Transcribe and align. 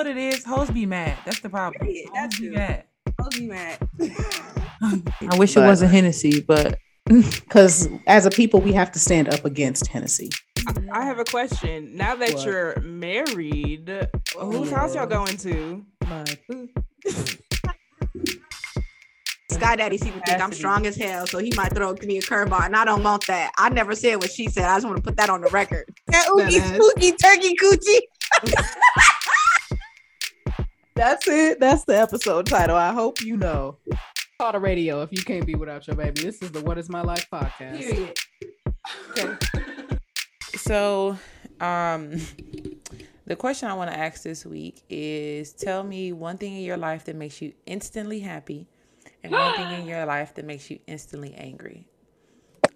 what 0.00 0.06
it 0.06 0.16
is? 0.16 0.46
Hoes 0.46 0.70
be 0.70 0.86
mad. 0.86 1.18
That's 1.26 1.40
the 1.40 1.50
problem. 1.50 1.78
Period. 1.86 2.06
Hoes 2.06 2.14
That's 2.14 2.40
be 2.40 2.48
mad. 2.48 2.84
I'll 3.20 3.28
be 3.28 3.46
mad. 3.46 3.78
I 5.30 5.36
wish 5.36 5.54
it 5.58 5.60
wasn't 5.60 5.92
Hennessy, 5.92 6.40
but 6.40 6.78
Because 7.06 7.86
as 8.06 8.24
a 8.24 8.30
people, 8.30 8.62
we 8.62 8.72
have 8.72 8.90
to 8.92 8.98
stand 8.98 9.28
up 9.28 9.44
against 9.44 9.88
Hennessy. 9.88 10.30
I 10.90 11.04
have 11.04 11.18
a 11.18 11.24
question. 11.24 11.94
Now 11.98 12.14
that 12.14 12.32
What? 12.32 12.46
you're 12.46 12.80
married, 12.80 13.90
oh, 14.38 14.50
whose 14.50 14.70
house 14.70 14.94
y'all 14.94 15.06
going 15.06 15.36
to? 15.38 15.84
Sky 19.50 19.76
Daddy 19.76 19.98
seems 19.98 20.14
to 20.14 20.20
think 20.22 20.40
I'm 20.40 20.52
strong 20.52 20.86
as 20.86 20.96
hell, 20.96 21.26
so 21.26 21.38
he 21.38 21.52
might 21.56 21.74
throw 21.74 21.92
me 22.04 22.16
a 22.16 22.22
curveball, 22.22 22.64
and 22.64 22.74
I 22.74 22.86
don't 22.86 23.02
want 23.02 23.26
that. 23.26 23.52
I 23.58 23.68
never 23.68 23.94
said 23.94 24.16
what 24.16 24.30
she 24.30 24.48
said. 24.48 24.64
I 24.64 24.76
just 24.76 24.86
want 24.86 24.96
to 24.96 25.02
put 25.02 25.16
that 25.18 25.28
on 25.28 25.42
the 25.42 25.48
record. 25.48 25.92
That 26.06 26.26
oogie 26.30 26.60
spooky 26.60 27.12
turkey 27.12 27.54
coochie. 27.56 28.00
That's 30.94 31.26
it. 31.28 31.60
That's 31.60 31.84
the 31.84 31.98
episode 31.98 32.46
title. 32.46 32.76
I 32.76 32.92
hope 32.92 33.22
you 33.22 33.36
know. 33.36 33.78
Call 34.40 34.52
the 34.52 34.58
radio 34.58 35.02
if 35.02 35.10
you 35.12 35.22
can't 35.22 35.46
be 35.46 35.54
without 35.54 35.86
your 35.86 35.96
baby. 35.96 36.22
This 36.22 36.42
is 36.42 36.50
the 36.50 36.60
What 36.62 36.78
Is 36.78 36.88
My 36.88 37.02
Life 37.02 37.26
podcast. 37.32 38.14
Period. 39.16 39.38
So, 40.56 41.16
um, 41.60 42.16
the 43.26 43.34
question 43.36 43.68
I 43.68 43.74
want 43.74 43.90
to 43.90 43.98
ask 43.98 44.22
this 44.22 44.44
week 44.44 44.82
is: 44.90 45.52
Tell 45.52 45.82
me 45.82 46.12
one 46.12 46.38
thing 46.38 46.54
in 46.54 46.62
your 46.62 46.76
life 46.76 47.04
that 47.04 47.16
makes 47.16 47.40
you 47.40 47.52
instantly 47.66 48.20
happy, 48.20 48.68
and 49.22 49.32
one 49.32 49.54
thing 49.54 49.80
in 49.80 49.86
your 49.86 50.04
life 50.06 50.34
that 50.34 50.44
makes 50.44 50.68
you 50.70 50.78
instantly 50.86 51.34
angry. 51.34 51.88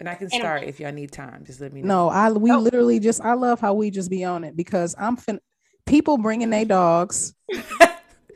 And 0.01 0.09
I 0.09 0.15
can 0.15 0.29
And- 0.33 0.41
start 0.41 0.63
if 0.65 0.81
y'all 0.81 0.93
need 0.93 1.13
time. 1.13 1.45
Just 1.45 1.61
let 1.61 1.73
me 1.73 1.83
know. 1.83 2.07
No, 2.07 2.09
I 2.09 2.31
we 2.31 2.51
Oh. 2.53 2.59
literally 2.59 3.01
just 3.01 3.21
I 3.21 3.35
love 3.35 3.61
how 3.61 3.75
we 3.75 3.91
just 3.91 4.09
be 4.11 4.25
on 4.25 4.45
it 4.45 4.57
because 4.57 4.95
I'm 4.99 5.17
fin- 5.17 5.41
people 5.85 6.17
bringing 6.17 6.51
their 6.51 6.65
dogs 6.65 7.35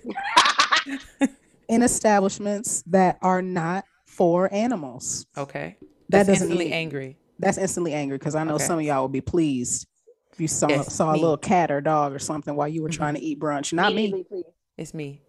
in 1.68 1.82
establishments 1.82 2.82
that 2.86 3.18
are 3.22 3.42
not 3.42 3.84
for 4.06 4.52
animals. 4.52 5.26
Okay. 5.36 5.76
That 5.80 6.26
That's 6.26 6.28
doesn't 6.28 6.42
instantly 6.44 6.64
mean- 6.66 6.74
angry. 6.74 7.16
That's 7.38 7.58
instantly 7.58 7.92
angry 7.92 8.18
because 8.18 8.34
I 8.34 8.42
know 8.44 8.54
Okay. 8.54 8.64
some 8.64 8.78
of 8.80 8.84
y'all 8.84 9.02
will 9.02 9.08
be 9.08 9.20
pleased 9.20 9.86
if 10.32 10.40
you 10.40 10.48
saw 10.48 10.68
Yes, 10.68 10.92
saw 10.92 11.12
a 11.12 11.16
little 11.16 11.36
cat 11.36 11.70
or 11.70 11.80
dog 11.80 12.12
or 12.12 12.18
something 12.18 12.56
while 12.56 12.66
you 12.68 12.82
were 12.82 12.88
Mhm. 12.88 12.92
trying 12.96 13.14
to 13.14 13.20
eat 13.20 13.38
brunch. 13.38 13.72
Not 13.72 13.94
me. 13.94 14.08
Immediately, 14.08 14.24
please. 14.24 14.52
It's 14.76 14.94
me. 14.94 15.22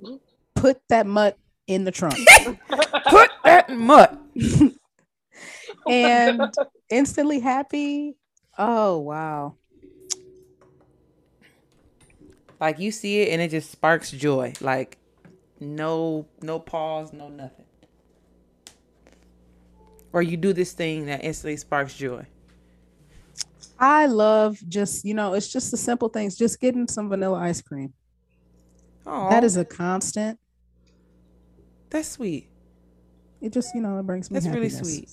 Put 0.56 0.82
that 0.90 1.06
mutt 1.06 1.38
in 1.68 1.84
the 1.84 1.92
trunk. 1.92 2.16
Put 3.10 3.30
that 3.44 3.70
mutt. 3.70 4.18
and 5.88 6.42
instantly 6.90 7.40
happy. 7.40 8.16
Oh 8.58 9.00
wow. 9.00 9.56
Like 12.60 12.80
you 12.80 12.92
see 12.92 13.22
it 13.22 13.32
and 13.32 13.42
it 13.42 13.52
just 13.52 13.72
sparks 13.72 14.12
joy. 14.12 14.54
Like 14.62 14.98
no 15.60 16.28
no 16.42 16.60
pause, 16.60 17.14
no 17.14 17.30
nothing. 17.30 17.66
Or 20.12 20.22
you 20.22 20.38
do 20.38 20.54
this 20.54 20.74
thing 20.74 21.06
that 21.06 21.24
instantly 21.24 21.58
sparks 21.58 21.96
joy. 21.96 22.26
I 23.80 24.08
love 24.08 24.60
just, 24.68 25.06
you 25.06 25.14
know, 25.14 25.34
it's 25.34 25.48
just 25.48 25.72
the 25.72 25.78
simple 25.78 26.10
things, 26.10 26.36
just 26.38 26.60
getting 26.60 26.88
some 26.88 27.10
vanilla 27.10 27.40
ice 27.40 27.62
cream. 27.62 27.94
Oh, 29.06 29.30
That 29.30 29.44
is 29.44 29.56
a 29.58 29.64
constant. 29.66 30.40
that's 31.90 32.10
sweet. 32.10 32.50
It 33.42 33.54
just, 33.54 33.74
you 33.74 33.82
know, 33.82 33.98
it 34.00 34.04
brings 34.04 34.30
me 34.30 34.40
That's 34.40 34.54
really 34.54 34.70
sweet. 34.70 35.10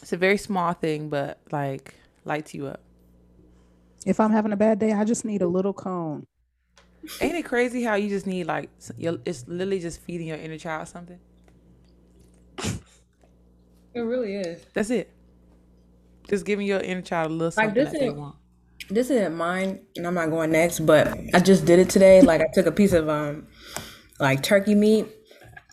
It's 0.00 0.12
a 0.12 0.16
very 0.16 0.38
small 0.38 0.72
thing, 0.72 1.08
but 1.08 1.38
like 1.52 1.94
lights 2.24 2.54
you 2.54 2.66
up. 2.66 2.80
If 4.06 4.18
I'm 4.20 4.30
having 4.32 4.52
a 4.52 4.56
bad 4.56 4.78
day, 4.78 4.92
I 4.92 5.04
just 5.04 5.24
need 5.24 5.42
a 5.42 5.46
little 5.46 5.72
cone. 5.72 6.26
Ain't 7.20 7.34
it 7.36 7.44
crazy 7.44 7.82
how 7.82 7.94
you 7.94 8.08
just 8.08 8.26
need 8.26 8.46
like 8.46 8.70
your- 8.96 9.18
it's 9.24 9.46
literally 9.48 9.80
just 9.80 10.00
feeding 10.02 10.28
your 10.28 10.36
inner 10.38 10.58
child 10.58 10.88
something? 10.88 11.18
It 13.94 14.00
really 14.00 14.36
is. 14.36 14.64
That's 14.72 14.90
it. 14.90 15.10
Just 16.28 16.46
giving 16.46 16.66
your 16.66 16.80
inner 16.80 17.02
child 17.02 17.30
a 17.30 17.34
little 17.34 17.46
Like, 17.56 17.68
something 17.68 17.84
this 17.84 17.92
that 17.92 17.98
they 18.00 18.06
is- 18.08 18.14
want. 18.14 18.36
This 18.90 19.10
isn't 19.10 19.34
mine, 19.36 19.80
and 19.96 20.06
I'm 20.06 20.14
not 20.14 20.28
going 20.30 20.50
next. 20.50 20.80
But 20.80 21.16
I 21.34 21.38
just 21.40 21.64
did 21.64 21.78
it 21.78 21.88
today. 21.88 22.20
Like 22.20 22.40
I 22.40 22.46
took 22.52 22.66
a 22.66 22.72
piece 22.72 22.92
of 22.92 23.08
um, 23.08 23.46
like 24.18 24.42
turkey 24.42 24.74
meat, 24.74 25.06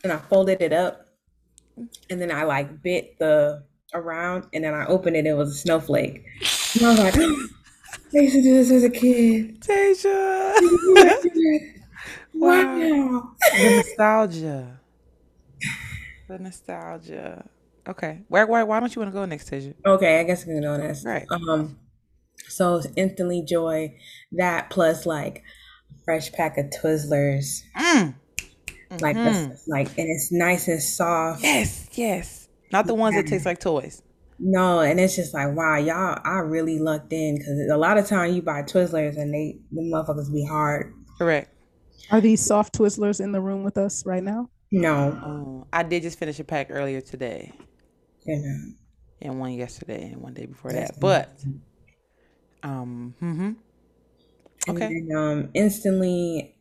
and 0.03 0.14
I 0.14 0.18
folded 0.18 0.62
it 0.62 0.72
up, 0.72 1.08
and 2.09 2.22
then 2.22 2.32
I 2.32 2.44
like 2.44 2.84
bit 2.84 3.18
the 3.18 3.64
around, 3.94 4.46
and 4.53 4.64
then 4.64 4.74
I 4.76 4.86
opened 4.86 5.16
it. 5.16 5.20
And 5.20 5.28
it 5.30 5.34
was 5.34 5.50
a 5.50 5.58
snowflake. 5.58 6.24
And 6.76 6.86
I 6.86 6.90
was 6.92 7.00
like, 7.00 7.16
I 8.16 8.20
used 8.22 8.36
to 8.36 8.42
do 8.42 8.53
this 8.56 8.72
as 8.72 8.84
a 8.84 8.90
kid. 8.90 9.62
Tasia. 9.62 10.53
Wow. 12.34 13.34
the 13.58 13.75
nostalgia. 13.75 14.80
The 16.28 16.40
nostalgia. 16.40 17.46
Okay. 17.88 18.22
Why 18.30 18.44
why 18.46 18.64
why 18.64 18.80
don't 18.80 18.96
you 18.96 19.02
want 19.02 19.12
to 19.14 19.20
go 19.20 19.25
next, 19.25 19.50
Tasia? 19.52 19.74
Okay, 19.86 20.20
I 20.20 20.24
guess 20.24 20.46
I'm 20.46 20.53
gonna 20.62 20.78
go 20.78 20.81
next. 20.81 21.03
Right. 21.06 21.25
Um, 21.31 21.78
so 22.47 22.75
it's 22.78 22.88
instantly 22.96 23.42
joy. 23.42 23.96
That 24.31 24.70
plus 24.70 25.06
like 25.06 25.44
fresh 26.06 26.31
pack 26.31 26.58
of 26.58 26.68
Twizzlers. 26.68 27.62
Mm. 27.78 28.16
Like 29.02 29.18
Mhm. 29.18 29.50
the, 29.50 29.59
like, 29.68 29.88
and 29.97 30.08
it's 30.09 30.31
nice 30.31 30.68
and 30.68 30.81
soft. 30.81 31.44
Yes, 31.44 31.90
yes. 31.94 32.47
Not 32.72 32.88
the 32.88 32.96
ones 32.96 33.16
that 33.16 33.28
taste 33.28 33.46
like 33.46 33.59
toys. 33.59 34.02
No, 34.40 34.80
and 34.80 35.00
it's 35.00 35.16
just 35.16 35.34
like 35.34 35.56
wow, 35.56 35.78
y'all, 35.78 36.20
I 36.24 36.40
really 36.40 36.80
lucked 36.80 37.12
in 37.12 37.36
because 37.36 37.60
a 37.72 37.78
lot 37.78 37.98
of 37.98 38.08
time 38.08 38.34
you 38.34 38.42
buy 38.42 38.64
Twizzlers 38.64 39.18
and 39.18 39.34
they 39.34 39.58
the 39.72 39.82
motherfuckers 39.82 40.32
be 40.34 40.46
hard. 40.46 40.94
Correct. 41.18 41.54
Are 42.12 42.22
these 42.22 42.44
soft 42.44 42.74
Twizzlers 42.74 43.20
in 43.20 43.32
the 43.34 43.42
room 43.42 43.64
with 43.64 43.78
us 43.78 44.06
right 44.06 44.24
now? 44.24 44.50
No, 44.72 45.20
Oh, 45.24 45.68
I 45.74 45.84
did 45.84 46.04
just 46.04 46.18
finish 46.18 46.40
a 46.40 46.44
pack 46.44 46.68
earlier 46.70 47.02
today, 47.02 47.52
you 48.26 48.38
know. 48.38 48.74
and 49.22 49.40
one 49.40 49.54
yesterday, 49.54 50.12
and 50.12 50.22
one 50.22 50.34
day 50.34 50.46
before 50.46 50.72
That's 50.72 50.92
that. 50.92 51.00
But, 51.00 51.30
um, 52.64 53.14
mm-hmm. 53.22 53.52
And 54.68 54.78
Okay. 54.78 54.88
then, 54.88 55.10
um, 55.18 55.50
instantly 55.54 56.56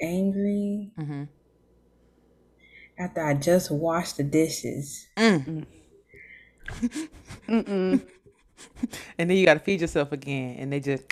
angry 0.00 0.92
hmm 0.96 1.24
after 2.98 3.24
I 3.24 3.34
just 3.34 3.70
washed 3.70 4.18
the 4.18 4.22
dishes. 4.24 5.06
Mm. 5.16 5.64
Mm-mm. 7.48 8.00
And 9.18 9.30
then 9.30 9.36
you 9.36 9.44
got 9.44 9.54
to 9.54 9.60
feed 9.60 9.80
yourself 9.80 10.12
again, 10.12 10.56
and 10.58 10.72
they 10.72 10.80
just, 10.80 11.04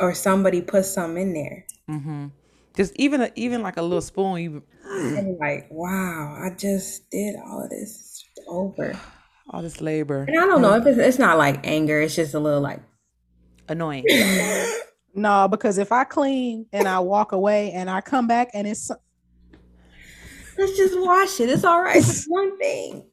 Or 0.00 0.14
somebody 0.14 0.60
put 0.62 0.84
some 0.84 1.16
in 1.16 1.32
there. 1.32 1.64
hmm 1.86 2.26
just 2.74 2.92
even 2.96 3.20
a, 3.20 3.30
even 3.36 3.62
like 3.62 3.76
a 3.76 3.82
little 3.82 4.00
spoon. 4.00 4.38
You 4.40 4.62
And 4.84 5.38
like, 5.38 5.68
wow, 5.70 6.36
I 6.42 6.54
just 6.56 7.10
did 7.10 7.36
all 7.36 7.62
of 7.62 7.70
this 7.70 8.24
It's 8.36 8.46
over. 8.48 8.92
all 9.48 9.62
this 9.62 9.80
labor, 9.80 10.24
And 10.26 10.38
I 10.38 10.46
don't 10.46 10.62
know 10.62 10.74
if 10.74 10.86
it's, 10.86 10.98
it's 10.98 11.18
not 11.18 11.38
like 11.38 11.66
anger, 11.66 12.00
it's 12.00 12.14
just 12.16 12.34
a 12.34 12.38
little 12.40 12.60
like, 12.60 12.80
annoying. 13.68 14.06
No, 15.14 15.46
because 15.48 15.76
if 15.78 15.92
I 15.92 16.04
clean 16.04 16.66
and 16.72 16.88
I 16.88 17.00
walk 17.00 17.32
away 17.32 17.72
and 17.72 17.90
I 17.90 18.00
come 18.00 18.26
back 18.26 18.50
and 18.54 18.66
it's 18.66 18.90
let's 20.58 20.76
just 20.76 20.98
wash 20.98 21.40
it. 21.40 21.48
It's 21.48 21.64
all 21.64 21.82
right. 21.82 21.96
It's 21.96 22.24
one 22.28 22.56
thing. 22.58 23.10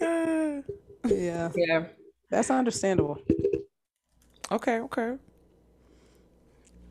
Yeah, 0.00 1.50
Yeah. 1.54 1.86
that's 2.30 2.50
understandable. 2.50 3.18
Okay, 4.50 4.80
okay. 4.80 5.16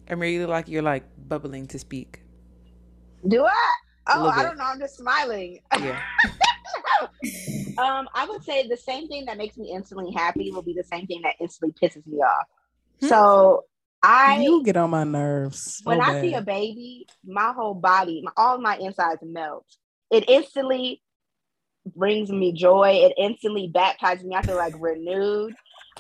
I'm 0.10 0.20
really 0.20 0.46
like 0.46 0.68
you're 0.68 0.82
like 0.82 1.04
bubbling 1.28 1.68
to 1.68 1.80
speak. 1.80 2.22
Do 3.28 3.46
I? 3.46 3.74
Oh, 4.10 4.28
I 4.28 4.44
don't 4.44 4.58
know. 4.58 4.66
I'm 4.66 4.80
just 4.80 4.98
smiling. 4.98 5.60
Yeah. 5.80 6.02
um, 7.78 8.10
I 8.14 8.26
would 8.28 8.44
say 8.44 8.68
the 8.68 8.76
same 8.76 9.08
thing 9.08 9.26
that 9.26 9.38
makes 9.38 9.56
me 9.58 9.72
instantly 9.74 10.12
happy 10.12 10.52
will 10.52 10.62
be 10.62 10.74
the 10.74 10.84
same 10.84 11.08
thing 11.08 11.22
that 11.24 11.36
instantly 11.40 11.74
pisses 11.82 12.06
me 12.06 12.18
off. 12.18 12.46
Hmm. 13.00 13.08
So 13.08 13.64
I 14.04 14.42
you 14.42 14.64
get 14.64 14.76
on 14.76 14.90
my 14.90 15.06
nerves. 15.06 15.80
when 15.86 16.04
so 16.04 16.04
I 16.04 16.22
see 16.22 16.34
a 16.34 16.42
baby, 16.42 17.08
my 17.26 17.54
whole 17.54 17.74
body, 17.74 18.22
my, 18.24 18.32
all 18.36 18.58
my 18.58 18.78
insides 18.78 19.22
melt. 19.24 19.66
It 20.12 20.26
instantly 20.28 21.02
brings 21.96 22.30
me 22.30 22.52
joy. 22.54 22.90
It 22.92 23.14
instantly 23.18 23.68
baptizes 23.68 24.24
me. 24.26 24.36
I 24.36 24.42
feel 24.42 24.56
like 24.56 24.74
renewed. 24.80 25.54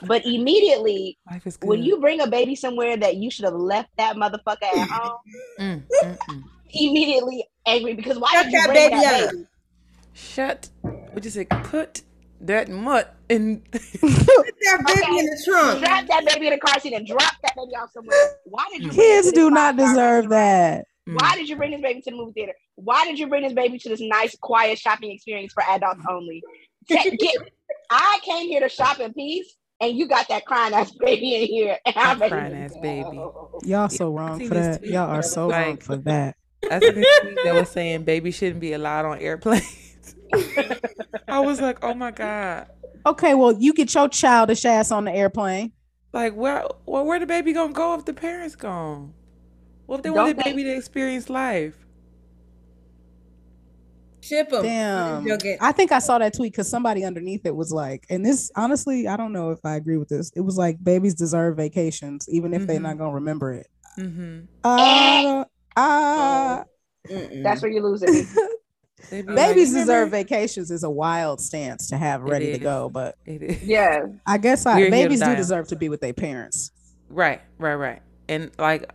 But 0.06 0.26
immediately, 0.26 1.18
Life 1.30 1.48
is 1.48 1.58
good. 1.58 1.68
when 1.68 1.84
you 1.84 2.00
bring 2.00 2.20
a 2.22 2.28
baby 2.28 2.56
somewhere 2.56 2.98
that 2.98 3.18
you 3.18 3.30
should 3.32 3.46
have 3.46 3.54
left 3.54 3.90
that 3.98 4.16
motherfucker 4.16 4.64
at 4.64 4.90
home, 4.90 5.18
Mm, 5.60 5.84
mm, 6.04 6.18
mm. 6.30 6.44
immediately 6.74 7.46
angry 7.66 7.94
because 7.94 8.18
why 8.20 8.32
Shut 8.32 8.46
did 8.46 8.54
you 8.54 8.60
that 8.60 8.66
bring 8.68 8.90
baby 8.90 9.02
that 9.02 9.24
up. 9.24 9.32
baby? 9.32 9.46
Shut. 10.14 10.70
What 11.12 11.24
you 11.24 11.30
say? 11.30 11.46
Put 11.46 12.02
that 12.42 12.70
mutt 12.70 13.16
in. 13.30 13.62
Put 13.72 13.82
That 13.82 14.84
baby 14.86 15.02
Okay. 15.02 15.20
in 15.20 15.26
the 15.26 15.44
trunk. 15.46 15.78
Strap 15.78 16.08
that 16.08 16.26
baby 16.26 16.48
in 16.48 16.54
the 16.54 16.60
car 16.60 16.80
seat 16.80 16.94
and 16.94 17.06
drop 17.06 17.34
that 17.44 17.56
baby 17.56 17.76
off 17.76 17.92
somewhere. 17.92 18.18
Why 18.46 18.68
did 18.72 18.84
you? 18.84 18.92
Kids 18.92 19.32
do 19.32 19.50
not 19.52 19.76
five-star 19.76 20.22
deserve 20.22 20.32
restaurant? 20.32 20.88
That. 21.06 21.14
Why 21.14 21.32
mm. 21.34 21.36
did 21.36 21.50
you 21.50 21.56
bring 21.56 21.72
this 21.72 21.82
baby 21.82 22.02
to 22.02 22.12
the 22.12 22.18
movie 22.18 22.34
theater? 22.34 22.54
Why 22.76 23.06
did 23.06 23.20
you 23.20 23.28
bring 23.28 23.44
this 23.44 23.54
baby 23.54 23.78
to 23.80 23.90
this 23.90 24.02
nice, 24.02 24.36
quiet 24.42 24.80
shopping 24.80 25.12
experience 25.12 25.54
for 25.54 25.64
adults 25.64 26.04
only? 26.10 26.44
Ta- 26.90 27.04
get- 27.20 27.52
I 27.90 28.20
came 28.24 28.48
here 28.48 28.62
to 28.62 28.70
shop 28.70 29.00
in 29.00 29.14
peace, 29.14 29.56
and 29.80 29.98
you 29.98 30.08
got 30.08 30.28
that 30.30 30.46
crying 30.46 30.74
ass 30.74 30.92
baby 30.92 31.36
in 31.36 31.48
here, 31.48 31.78
and 31.86 31.96
I'm 31.98 32.20
That 32.20 32.32
crying 32.32 32.56
ass 32.56 32.74
go. 32.74 32.82
baby. 32.82 33.70
Y'all 33.70 33.90
so 33.90 34.12
wrong 34.12 34.46
for 34.48 34.54
that. 34.54 34.80
tweet 34.80 34.92
Y'all 34.92 35.10
are 35.10 35.18
was 35.18 35.32
so 35.32 35.50
wrong 35.50 35.78
for 35.78 35.98
that. 35.98 36.36
I 36.72 36.80
seen 36.80 36.96
this 36.96 37.20
tweet 37.22 37.40
that 37.44 37.54
was 37.54 37.70
saying 37.70 38.04
baby 38.04 38.32
shouldn't 38.32 38.62
be 38.62 38.74
allowed 38.74 39.06
on 39.06 39.20
airplanes. 39.20 40.16
I 41.28 41.40
was 41.40 41.60
like, 41.60 41.84
oh 41.84 41.94
my 41.94 42.12
god. 42.12 42.68
Okay, 43.06 43.34
well, 43.34 43.52
you 43.52 43.74
get 43.74 43.94
your 43.94 44.08
childish 44.08 44.64
ass 44.64 44.92
on 44.92 45.04
the 45.04 45.12
airplane. 45.12 45.74
Like 46.14 46.36
where 46.36 46.66
well, 46.86 47.06
where 47.06 47.20
the 47.20 47.26
baby 47.26 47.54
gonna 47.54 47.74
go 47.74 47.96
if 47.96 48.06
the 48.06 48.14
parents 48.14 48.56
gone? 48.56 49.14
What 49.86 49.98
if 49.98 50.04
they 50.04 50.10
want 50.10 50.28
Don't 50.28 50.38
the 50.38 50.44
they- 50.44 50.52
baby 50.52 50.64
to 50.64 50.76
experience 50.76 51.30
life? 51.30 51.76
Ship 54.22 54.50
them. 54.50 54.64
Damn. 54.64 55.28
I 55.60 55.74
think 55.74 55.92
I 55.92 56.00
saw 56.00 56.18
that 56.18 56.34
tweet 56.34 56.54
because 56.54 56.70
somebody 56.70 57.04
underneath 57.04 57.46
it 57.46 57.54
was 57.54 57.74
like, 57.74 58.06
and 58.10 58.26
this 58.26 58.50
honestly, 58.56 59.06
I 59.06 59.18
don't 59.18 59.34
know 59.34 59.52
if 59.52 59.60
I 59.66 59.76
agree 59.76 59.98
with 59.98 60.08
this. 60.08 60.32
It 60.34 60.40
was 60.42 60.56
like 60.58 60.82
babies 60.82 61.14
deserve 61.14 61.58
vacations, 61.58 62.30
even 62.30 62.54
if 62.54 62.66
they're 62.66 62.80
Mhm. 62.80 62.84
not 62.84 62.98
gonna 62.98 63.16
remember 63.16 63.52
it. 63.52 63.68
Mm-hmm. 64.00 64.46
Uh, 64.64 65.44
uh, 65.76 66.64
Mm-mm. 67.10 67.44
That's 67.44 67.62
where 67.62 67.70
you 67.72 67.82
lose 67.84 68.02
it. 68.02 68.28
Babies 69.12 69.28
like, 69.28 69.56
deserve 69.82 69.88
"Remember?" 69.90 70.10
vacations 70.12 70.72
is 70.72 70.84
a 70.86 70.90
wild 70.90 71.42
stance 71.42 71.88
to 71.90 71.98
have 71.98 72.22
ready 72.22 72.54
to 72.54 72.58
go, 72.58 72.90
but 72.90 73.16
Yeah, 73.26 74.06
I 74.26 74.38
guess 74.38 74.66
I 74.66 74.76
We're 74.76 74.78
here 74.78 74.86
to 74.86 74.92
babies 74.92 75.20
do 75.20 75.36
deserve 75.36 75.68
to 75.68 75.76
be 75.76 75.90
with 75.90 76.00
their 76.00 76.14
parents. 76.14 76.72
Right, 77.10 77.42
right, 77.60 77.76
right. 77.76 78.02
And 78.30 78.52
like 78.58 78.90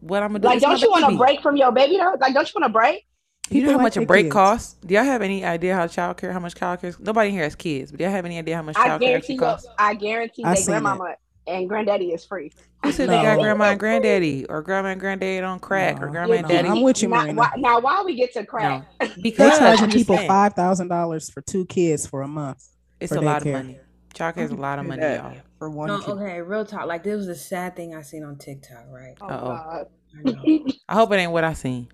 what 0.00 0.22
I'm 0.22 0.30
gonna 0.30 0.38
do 0.40 0.48
like 0.48 0.60
don't 0.60 0.80
you 0.80 0.90
want 0.90 1.12
a 1.14 1.16
break 1.16 1.40
from 1.42 1.56
your 1.56 1.72
baby 1.72 1.96
though? 1.98 2.16
Like 2.20 2.34
don't 2.34 2.46
you 2.52 2.60
want 2.60 2.70
a 2.70 2.72
break? 2.72 3.06
You 3.50 3.62
know 3.62 3.66
People 3.66 3.72
how 3.72 3.76
like 3.78 3.82
much 3.84 3.96
a 3.96 4.06
break 4.06 4.24
kids. 4.26 4.32
costs? 4.32 4.74
Do 4.86 4.94
y'all 4.94 5.04
have 5.04 5.22
any 5.22 5.44
idea 5.44 5.74
how 5.74 5.86
child 5.88 6.16
care, 6.18 6.32
how 6.32 6.38
much 6.38 6.54
childcare? 6.54 6.98
Nobody 7.00 7.30
here 7.30 7.42
has 7.42 7.56
kids, 7.56 7.90
but 7.90 7.98
do 7.98 8.04
y'all 8.04 8.12
have 8.12 8.24
any 8.24 8.38
idea 8.38 8.56
how 8.56 8.62
much 8.62 8.76
child 8.76 9.00
care 9.00 9.08
guarantee 9.10 9.34
actually 9.34 9.38
costs? 9.38 9.68
I 9.78 9.94
guarantee 9.94 10.44
I 10.44 10.54
they 10.54 10.60
seen 10.60 10.76
it. 10.76 10.80
grandmama 10.82 11.14
and 11.46 11.68
granddaddy 11.68 12.12
is 12.12 12.24
free. 12.24 12.52
Who 12.82 12.92
said 12.92 13.08
they 13.10 13.16
got 13.20 13.40
grandma 13.40 13.64
and 13.66 13.80
granddaddy, 13.80 14.46
or 14.46 14.62
grandma 14.62 14.90
and 14.90 15.00
granddaddy 15.00 15.44
on 15.44 15.58
crack, 15.58 16.00
or 16.00 16.06
No. 16.06 16.12
grandma 16.12 16.34
and 16.34 16.42
No, 16.42 16.48
daddy? 16.48 16.68
I'm 16.68 16.82
with 16.82 17.02
you, 17.02 17.08
now, 17.08 17.22
Marina. 17.22 17.34
why, 17.40 17.50
now, 17.58 17.80
why 17.80 18.02
we 18.02 18.14
get 18.14 18.32
to 18.34 18.46
crack? 18.46 18.84
No, 19.00 19.06
They're 19.06 19.16
because 19.22 19.58
charging 19.58 19.90
people 19.90 20.16
five 20.16 20.54
thousand 20.54 20.88
dollars 20.88 21.28
for 21.28 21.40
two 21.42 21.66
kids 21.66 22.06
for 22.06 22.22
a 22.22 22.28
month. 22.28 22.64
It's 23.00 23.12
for 23.12 23.18
a 23.18 23.20
lot 23.20 23.42
of 23.42 23.48
daycare. 23.48 23.52
money. 23.52 23.80
Childcare 24.14 24.38
is 24.44 24.50
a 24.50 24.54
lot 24.56 24.78
of 24.78 24.86
money, 24.86 25.00
that 25.00 25.22
y'all. 25.24 25.34
For 25.60 25.70
one 25.70 25.86
No, 25.88 26.00
kid. 26.00 26.08
okay, 26.12 26.40
real 26.40 26.64
talk. 26.64 26.86
Like 26.86 27.04
this 27.04 27.16
was 27.16 27.28
a 27.28 27.34
sad 27.36 27.76
thing 27.76 27.94
I 27.94 28.00
seen 28.02 28.24
on 28.24 28.38
TikTok, 28.38 28.86
right? 28.88 29.14
Oh, 29.20 29.26
Uh-oh. 29.28 29.46
God. 29.46 29.86
I. 30.26 30.60
I 30.88 30.94
hope 30.94 31.12
it 31.12 31.16
ain't 31.16 31.30
what 31.30 31.44
I 31.44 31.52
seen. 31.52 31.86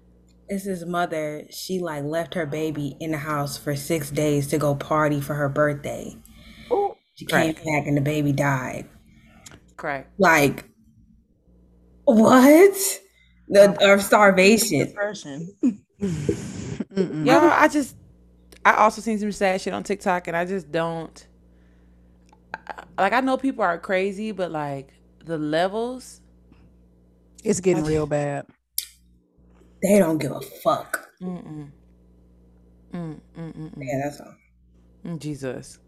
It's 0.49 0.65
his 0.65 0.87
mother. 0.87 1.43
She 1.51 1.81
like 1.81 2.05
left 2.05 2.35
her 2.35 2.47
baby 2.47 2.97
in 3.01 3.11
the 3.11 3.19
house 3.19 3.59
for 3.59 3.75
six 3.77 4.11
days 4.11 4.47
to 4.49 4.59
go 4.59 4.75
party 4.77 5.21
for 5.21 5.35
her 5.35 5.49
birthday. 5.51 6.17
Ooh. 6.71 6.95
She 7.17 7.27
came 7.27 7.53
back 7.53 7.87
and 7.87 7.97
the 7.97 8.01
baby 8.01 8.33
died. 8.33 8.89
Correct. 9.77 10.13
Like 10.19 10.65
what? 12.05 13.01
The 13.49 13.77
or 13.85 13.99
starvation. 13.99 14.87
Depression. 14.87 15.49
Mm-mm. 16.01 17.29
I 17.29 17.69
just, 17.69 17.97
I 18.65 18.75
also 18.75 19.01
seen 19.03 19.19
some 19.19 19.33
sad 19.33 19.61
shit 19.61 19.75
on 19.75 19.83
TikTok, 19.83 20.29
and 20.29 20.37
I 20.37 20.45
just 20.45 20.71
don't. 20.71 21.27
I- 22.99 23.03
Like 23.03 23.13
I 23.13 23.21
know 23.21 23.37
people 23.37 23.63
are 23.65 23.79
crazy, 23.79 24.33
but 24.33 24.51
like 24.51 24.93
the 25.25 25.39
levels. 25.39 26.21
It's 27.45 27.61
getting 27.61 27.85
real 27.85 28.07
bad. 28.07 28.47
They 29.83 29.99
don't 29.99 30.19
give 30.19 30.33
a 30.33 30.41
fuck. 30.41 31.09
Mm-mm. 31.23 31.71
Mm, 32.93 33.15
mm, 33.15 33.21
mm, 33.37 33.53
mm. 33.55 33.73
Yeah, 33.77 34.01
that's 34.05 34.21
all. 34.21 34.35
Mm, 35.05 35.19
Jesus. 35.19 35.79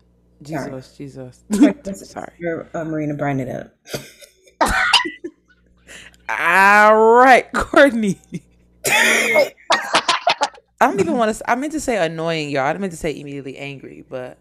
Sorry. 0.45 0.71
Jesus, 0.71 0.97
Jesus. 0.97 1.45
Sorry. 1.51 1.75
Sorry. 1.95 2.33
Uh, 2.75 2.85
Marina, 2.85 3.15
burn 3.15 3.41
it 3.41 3.49
up. 3.49 3.75
All 6.29 6.97
right, 6.97 7.51
Courtney. 7.55 8.19
I 8.87 9.53
don't 10.81 11.01
even 11.01 11.17
want 11.17 11.35
to. 11.35 11.51
I 11.51 11.55
meant 11.55 11.73
to 11.73 11.81
say 11.81 11.97
annoying, 11.97 12.51
y'all. 12.51 12.65
I 12.65 12.75
meant 12.79 12.93
to 12.93 12.99
say 12.99 13.19
immediately 13.19 13.57
angry, 13.57 14.05
but 14.09 14.39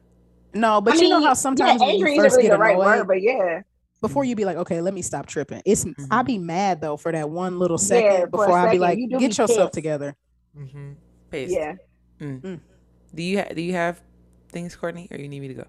No, 0.58 0.82
but 0.82 0.94
I 0.96 1.02
you 1.02 1.10
know 1.10 1.24
how 1.24 1.34
sometimes 1.34 1.82
yeah, 1.82 1.88
when 1.88 1.96
angry 1.96 2.12
you 2.16 2.18
isn't 2.18 2.24
first 2.26 2.36
really 2.38 2.50
get 2.50 2.54
the 2.56 2.60
right 2.60 2.76
annoyed, 2.76 2.86
word, 2.86 3.08
but 3.08 3.22
yeah, 3.22 3.62
before 4.02 4.24
you 4.24 4.36
be 4.36 4.46
like, 4.46 4.58
okay, 4.58 4.82
let 4.82 4.94
me 4.94 5.02
stop 5.02 5.26
tripping. 5.26 5.62
It's 5.66 5.86
I 5.86 5.90
Mhm. 5.90 6.26
be 6.26 6.38
mad 6.38 6.82
though 6.82 6.98
for 6.98 7.12
that 7.12 7.30
one 7.30 7.60
little 7.60 7.78
second 7.78 8.30
for 8.32 8.44
a 8.44 8.48
before 8.48 8.58
I 8.58 8.72
be 8.72 8.80
like, 8.80 8.98
you 9.00 9.08
get 9.08 9.20
be 9.20 9.26
yourself 9.26 9.50
pissed. 9.50 9.74
together. 9.74 10.16
mm-hmm. 10.58 10.94
pissed. 11.32 11.54
yeah. 11.54 11.76
Do 12.20 13.24
you 13.24 13.40
ha- 13.40 13.54
do 13.56 13.62
you 13.62 13.74
have 13.74 14.02
things, 14.50 14.76
Courtney, 14.76 15.08
or 15.12 15.18
you 15.18 15.28
need 15.30 15.40
me 15.40 15.48
to 15.50 15.54
go? 15.54 15.66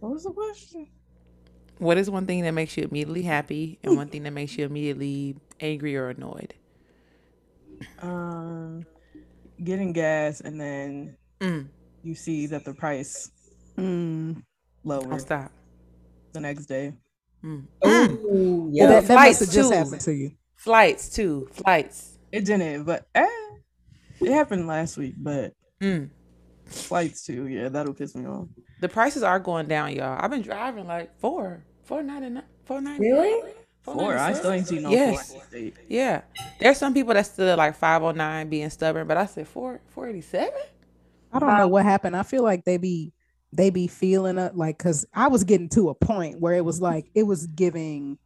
What 0.00 0.12
was 0.12 0.24
the 0.24 0.30
question? 0.32 0.88
What 1.78 1.98
is 1.98 2.08
one 2.10 2.26
thing 2.26 2.42
that 2.42 2.52
makes 2.52 2.76
you 2.76 2.84
immediately 2.84 3.22
happy, 3.22 3.78
and 3.82 3.96
one 3.96 4.08
thing 4.08 4.22
that 4.24 4.32
makes 4.32 4.56
you 4.56 4.64
immediately 4.64 5.36
angry 5.60 5.94
or 5.96 6.08
annoyed? 6.08 6.54
Um, 8.00 8.86
getting 9.62 9.92
gas 9.92 10.40
and 10.40 10.60
then 10.60 11.16
Mm. 11.40 11.68
you 12.02 12.14
see 12.14 12.46
that 12.46 12.64
the 12.64 12.72
price 12.72 13.30
Mm. 13.76 14.42
Lower 14.84 15.18
stop. 15.18 15.50
the 16.32 16.40
next 16.40 16.66
day. 16.66 16.92
Mm. 17.44 17.64
Ooh, 17.86 18.68
Yeah, 18.72 18.84
yeah. 18.84 18.90
that, 19.00 19.08
that 19.08 19.14
must 19.14 19.40
have 19.40 19.50
just 19.50 19.70
too. 19.70 19.76
happened 19.76 20.00
to 20.02 20.12
you. 20.14 20.30
Flights 20.56 21.10
too. 21.10 21.48
Flights. 21.52 22.18
It 22.32 22.44
didn't, 22.44 22.84
but 22.84 23.06
eh, 23.14 23.26
it 24.20 24.30
happened 24.32 24.66
last 24.66 24.96
week. 24.96 25.14
But 25.16 25.52
Mm. 25.80 26.10
flights 26.66 27.24
too, 27.24 27.46
yeah, 27.48 27.68
that'll 27.68 27.94
piss 27.94 28.14
me 28.14 28.26
off. 28.26 28.48
The 28.80 28.88
prices 28.88 29.22
are 29.22 29.38
going 29.38 29.66
down, 29.68 29.94
y'all. 29.94 30.18
I've 30.20 30.30
been 30.30 30.42
driving 30.42 30.86
like 30.86 31.18
four, 31.20 31.64
four 31.84 32.02
ninety 32.02 32.30
nine, 32.30 32.44
four 32.64 32.80
ninety. 32.80 33.10
Really? 33.10 33.52
Four, 33.82 34.16
I 34.16 34.32
still 34.32 34.50
ain't 34.50 34.66
seen 34.66 34.82
no 34.82 34.90
Yes. 34.90 35.32
four. 35.32 35.42
Yeah, 35.88 36.22
there's 36.58 36.76
some 36.76 36.92
people 36.92 37.14
that's 37.14 37.30
still 37.30 37.56
like 37.56 37.76
five 37.76 38.02
oh 38.02 38.10
nine 38.10 38.48
being 38.48 38.68
stubborn, 38.70 39.06
but 39.06 39.16
I 39.16 39.26
said 39.26 39.46
four 39.46 39.80
four 39.88 40.08
eighty 40.08 40.22
seven. 40.22 40.58
I 41.32 41.38
don't 41.38 41.56
know 41.56 41.68
what 41.68 41.84
happened. 41.84 42.16
I 42.16 42.22
feel 42.24 42.42
like 42.42 42.64
they 42.64 42.78
be 42.78 43.12
they 43.56 43.70
be 43.70 43.86
feeling 43.86 44.38
it 44.38 44.56
like 44.56 44.78
because 44.78 45.06
I 45.14 45.28
was 45.28 45.44
getting 45.44 45.68
to 45.70 45.88
a 45.88 45.94
point 45.94 46.40
where 46.40 46.54
it 46.54 46.64
was 46.64 46.80
like 46.80 47.06
it 47.14 47.22
was 47.24 47.46
giving 47.46 48.18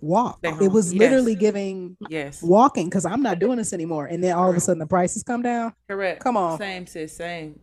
walk. 0.00 0.38
It 0.42 0.70
was 0.72 0.92
Yes. 0.92 1.00
literally 1.00 1.34
giving 1.34 1.96
Yes, 2.08 2.42
walking 2.42 2.88
because 2.88 3.06
I'm 3.06 3.22
not 3.22 3.38
doing 3.38 3.58
this 3.58 3.72
anymore. 3.72 4.06
And 4.06 4.22
then 4.22 4.34
all 4.36 4.50
of 4.50 4.56
a 4.56 4.60
sudden 4.60 4.78
the 4.78 4.86
prices 4.86 5.22
come 5.22 5.42
down. 5.42 5.72
correct. 5.88 6.20
Come 6.22 6.36
on. 6.36 6.58
same 6.58 6.86
sis, 6.86 7.12
same. 7.12 7.58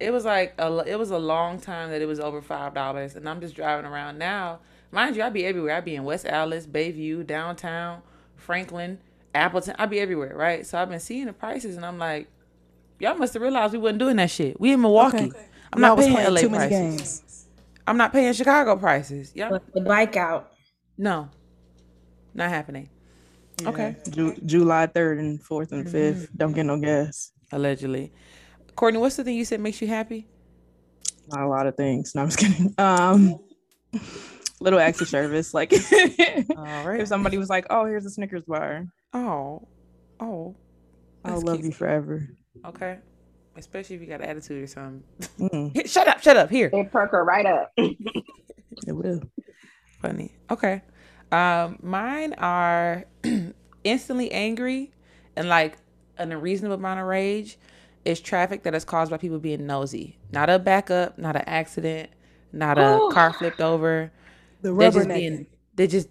It 0.00 0.12
was 0.12 0.24
like 0.24 0.54
a, 0.58 0.84
it 0.86 0.98
was 0.98 1.10
a 1.10 1.18
long 1.18 1.60
time 1.60 1.90
that 1.90 2.00
it 2.02 2.06
was 2.06 2.20
over 2.20 2.40
five 2.40 2.72
dollars, 2.74 3.16
and 3.16 3.28
I'm 3.28 3.40
just 3.40 3.54
driving 3.56 3.84
around 3.86 4.18
now. 4.18 4.60
Mind 4.90 5.16
you, 5.16 5.22
I 5.22 5.28
be 5.28 5.44
everywhere. 5.44 5.74
I 5.76 5.80
be 5.80 5.96
in 5.96 6.04
West 6.04 6.24
Allis, 6.24 6.66
Bayview, 6.66 7.26
downtown, 7.26 8.02
Franklin, 8.36 8.98
Appleton. 9.34 9.74
I 9.78 9.86
be 9.86 9.98
everywhere, 10.00 10.34
right? 10.36 10.64
So 10.64 10.78
I've 10.80 10.88
been 10.88 11.00
seeing 11.00 11.26
the 11.26 11.32
prices, 11.32 11.76
and 11.76 11.84
I'm 11.84 11.98
like, 11.98 12.28
y'all 13.00 13.16
must 13.16 13.34
have 13.34 13.42
realized 13.42 13.72
we 13.72 13.78
wasn't 13.80 13.98
doing 13.98 14.16
that 14.16 14.30
shit. 14.30 14.60
We 14.60 14.72
in 14.72 14.80
Milwaukee. 14.80 15.16
Okay. 15.34 15.44
I'm 15.72 15.80
Y'all 15.82 15.96
not 15.96 15.98
paying 15.98 16.14
LA 16.34 16.40
too 16.40 16.48
many 16.48 16.68
prices. 16.68 17.20
games. 17.20 17.46
I'm 17.86 17.96
not 17.96 18.12
paying 18.12 18.32
Chicago 18.32 18.76
prices. 18.76 19.32
Yeah, 19.34 19.50
But 19.50 19.62
the 19.74 19.80
bike 19.80 20.16
out. 20.16 20.52
no, 20.96 21.28
not 22.34 22.48
happening. 22.50 22.88
Okay, 23.66 23.96
Ju- 24.10 24.36
July 24.46 24.86
third 24.86 25.18
and 25.18 25.42
fourth 25.42 25.72
and 25.72 25.86
5th 25.86 26.28
Don't 26.36 26.52
get 26.52 26.64
no 26.64 26.78
gas. 26.80 27.32
allegedly. 27.50 28.12
Courtney, 28.76 29.00
what's 29.00 29.16
the 29.16 29.24
thing 29.24 29.36
you 29.36 29.44
said 29.44 29.58
makes 29.60 29.80
you 29.82 29.88
happy? 29.88 30.28
Not 31.28 31.40
a 31.42 31.48
lot 31.48 31.66
of 31.66 31.74
things. 31.76 32.14
No, 32.14 32.22
I'm 32.22 32.28
just 32.28 32.38
kidding. 32.38 32.72
Um, 32.78 33.40
little 34.60 34.78
extra 34.78 35.06
service, 35.06 35.52
like 35.54 35.72
All 36.56 36.86
right. 36.86 37.00
if 37.00 37.08
somebody 37.08 37.36
was 37.36 37.48
like, 37.50 37.66
"Oh, 37.70 37.84
here's 37.84 38.06
a 38.06 38.10
Snickers 38.10 38.44
bar," 38.46 38.86
Oh, 39.12 39.66
oh, 40.20 40.54
I'll 41.24 41.40
love 41.40 41.56
cute. 41.56 41.66
you 41.66 41.72
forever. 41.72 42.28
okay. 42.64 42.98
Especially 43.58 43.96
if 43.96 44.02
you 44.02 44.08
got 44.08 44.22
attitude 44.22 44.64
or 44.64 44.68
something. 44.68 45.04
Mm, 45.40 45.72
Here, 45.74 45.86
shut 45.86 46.08
up, 46.08 46.22
shut 46.22 46.36
up. 46.36 46.50
Here. 46.50 46.70
They 46.72 46.84
perk 46.84 47.12
her 47.12 47.24
right 47.24 47.46
up. 47.46 47.72
it 47.78 48.92
will. 48.92 49.22
Funny. 50.02 50.32
Okay. 50.50 50.82
Um, 51.32 51.78
mine 51.82 52.34
are 52.38 53.04
instantly 53.84 54.32
angry 54.32 54.92
and 55.36 55.48
like 55.48 55.78
an 56.18 56.32
unreasonable 56.32 56.76
amount 56.76 57.00
of 57.00 57.06
rage 57.06 57.58
is 58.04 58.20
traffic 58.20 58.62
that 58.64 58.74
is 58.74 58.84
caused 58.84 59.10
by 59.10 59.18
people 59.18 59.38
being 59.38 59.66
nosy. 59.66 60.18
Not 60.32 60.50
a 60.50 60.58
backup, 60.58 61.18
not 61.18 61.36
an 61.36 61.44
accident, 61.46 62.10
not 62.52 62.78
a 62.78 63.02
Ooh. 63.02 63.10
car 63.10 63.32
flipped 63.32 63.60
over. 63.60 64.12
The 64.62 64.72
They're 64.78 64.90
rubber 64.90 64.92
just 64.92 65.12
being 65.12 65.46
they 65.74 65.86
just 65.86 66.08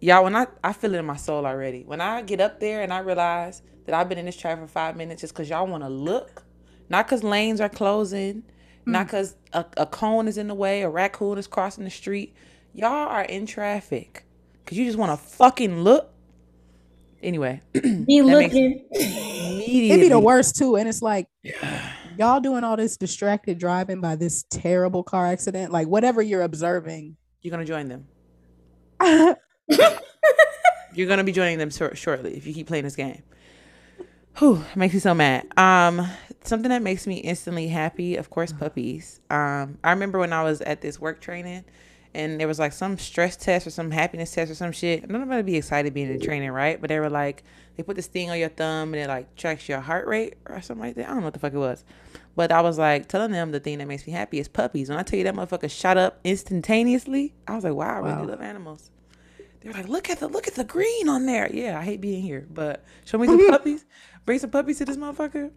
y'all 0.00 0.24
when 0.24 0.36
I 0.36 0.46
I 0.64 0.72
feel 0.74 0.94
it 0.94 0.98
in 0.98 1.06
my 1.06 1.16
soul 1.16 1.46
already. 1.46 1.84
When 1.84 2.00
I 2.00 2.22
get 2.22 2.40
up 2.40 2.60
there 2.60 2.82
and 2.82 2.92
I 2.92 3.00
realize 3.00 3.62
that 3.86 3.94
I've 3.94 4.08
been 4.08 4.18
in 4.18 4.26
this 4.26 4.36
traffic 4.36 4.64
for 4.64 4.68
five 4.70 4.96
minutes 4.96 5.22
just 5.22 5.34
because 5.34 5.50
y'all 5.50 5.66
want 5.66 5.84
to 5.84 5.90
look, 5.90 6.43
not 6.88 7.06
because 7.06 7.22
lanes 7.22 7.60
are 7.60 7.68
closing, 7.68 8.42
not 8.86 9.04
mm. 9.04 9.06
because 9.06 9.36
a, 9.52 9.64
a 9.76 9.86
cone 9.86 10.28
is 10.28 10.38
in 10.38 10.48
the 10.48 10.54
way, 10.54 10.82
a 10.82 10.88
raccoon 10.88 11.38
is 11.38 11.46
crossing 11.46 11.84
the 11.84 11.90
street. 11.90 12.34
Y'all 12.72 12.90
are 12.90 13.22
in 13.22 13.46
traffic 13.46 14.24
because 14.64 14.78
you 14.78 14.84
just 14.84 14.98
want 14.98 15.18
to 15.18 15.26
fucking 15.26 15.80
look. 15.80 16.10
Anyway, 17.22 17.60
Be 17.72 18.20
looking. 18.22 18.84
It'd 18.92 20.00
be 20.00 20.08
the 20.08 20.20
worst 20.20 20.56
too. 20.56 20.76
And 20.76 20.88
it's 20.88 21.00
like 21.00 21.26
y'all 22.18 22.40
doing 22.40 22.64
all 22.64 22.76
this 22.76 22.96
distracted 22.96 23.58
driving 23.58 24.00
by 24.00 24.16
this 24.16 24.44
terrible 24.50 25.02
car 25.02 25.26
accident. 25.26 25.72
Like 25.72 25.88
whatever 25.88 26.20
you're 26.20 26.42
observing 26.42 27.16
You're 27.40 27.50
gonna 27.50 27.64
join 27.64 27.88
them. 27.88 28.06
You're 30.94 31.08
gonna 31.08 31.24
be 31.24 31.32
joining 31.32 31.58
them 31.58 31.70
shor- 31.70 31.94
shortly 31.94 32.36
if 32.36 32.46
you 32.46 32.52
keep 32.52 32.66
playing 32.66 32.84
this 32.84 32.96
game. 32.96 33.22
Whew, 34.38 34.64
it 34.70 34.76
makes 34.76 34.94
me 34.94 35.00
so 35.00 35.14
mad. 35.14 35.46
Um, 35.56 36.08
something 36.42 36.70
that 36.70 36.82
makes 36.82 37.06
me 37.06 37.16
instantly 37.18 37.68
happy, 37.68 38.16
of 38.16 38.30
course, 38.30 38.52
puppies. 38.52 39.20
Um, 39.30 39.78
I 39.84 39.90
remember 39.90 40.18
when 40.18 40.32
I 40.32 40.42
was 40.42 40.60
at 40.62 40.80
this 40.80 41.00
work 41.00 41.20
training, 41.20 41.64
and 42.14 42.40
there 42.40 42.48
was 42.48 42.58
like 42.58 42.72
some 42.72 42.98
stress 42.98 43.36
test 43.36 43.66
or 43.66 43.70
some 43.70 43.90
happiness 43.92 44.32
test 44.32 44.50
or 44.50 44.54
some 44.54 44.72
shit. 44.72 45.08
Nobody 45.08 45.42
be 45.42 45.56
excited 45.56 45.94
being 45.94 46.10
in 46.10 46.20
training, 46.20 46.50
right? 46.50 46.80
But 46.80 46.88
they 46.88 46.98
were 46.98 47.10
like, 47.10 47.44
they 47.76 47.82
put 47.82 47.96
this 47.96 48.06
thing 48.06 48.30
on 48.30 48.38
your 48.38 48.48
thumb 48.48 48.92
and 48.94 49.02
it 49.02 49.08
like 49.08 49.34
tracks 49.36 49.68
your 49.68 49.80
heart 49.80 50.06
rate 50.06 50.34
or 50.48 50.60
something 50.62 50.84
like 50.86 50.94
that. 50.96 51.06
I 51.06 51.08
don't 51.08 51.18
know 51.18 51.24
what 51.24 51.32
the 51.34 51.40
fuck 51.40 51.52
it 51.52 51.58
was, 51.58 51.84
but 52.36 52.52
I 52.52 52.60
was 52.60 52.78
like 52.78 53.08
telling 53.08 53.32
them 53.32 53.50
the 53.52 53.58
thing 53.60 53.78
that 53.78 53.88
makes 53.88 54.06
me 54.06 54.12
happy 54.12 54.38
is 54.38 54.46
puppies. 54.48 54.88
When 54.88 54.98
I 54.98 55.02
tell 55.02 55.18
you 55.18 55.24
that 55.24 55.34
motherfucker 55.34 55.70
shot 55.70 55.96
up 55.96 56.20
instantaneously, 56.24 57.34
I 57.48 57.54
was 57.56 57.64
like, 57.64 57.74
wow, 57.74 57.96
I 57.96 57.98
really 57.98 58.14
Wow. 58.14 58.24
love 58.26 58.40
animals. 58.40 58.90
They're 59.60 59.72
like, 59.72 59.88
look 59.88 60.10
at 60.10 60.20
the 60.20 60.28
look 60.28 60.46
at 60.46 60.54
the 60.56 60.64
green 60.64 61.08
on 61.08 61.24
there. 61.24 61.50
Yeah, 61.50 61.78
I 61.78 61.84
hate 61.84 62.00
being 62.00 62.22
here, 62.22 62.46
but 62.50 62.84
show 63.06 63.16
me 63.18 63.26
some 63.28 63.50
puppies. 63.50 63.84
Bring 64.24 64.38
some 64.38 64.50
puppies 64.50 64.78
to 64.78 64.84
this 64.84 64.96
motherfucker. 64.96 65.50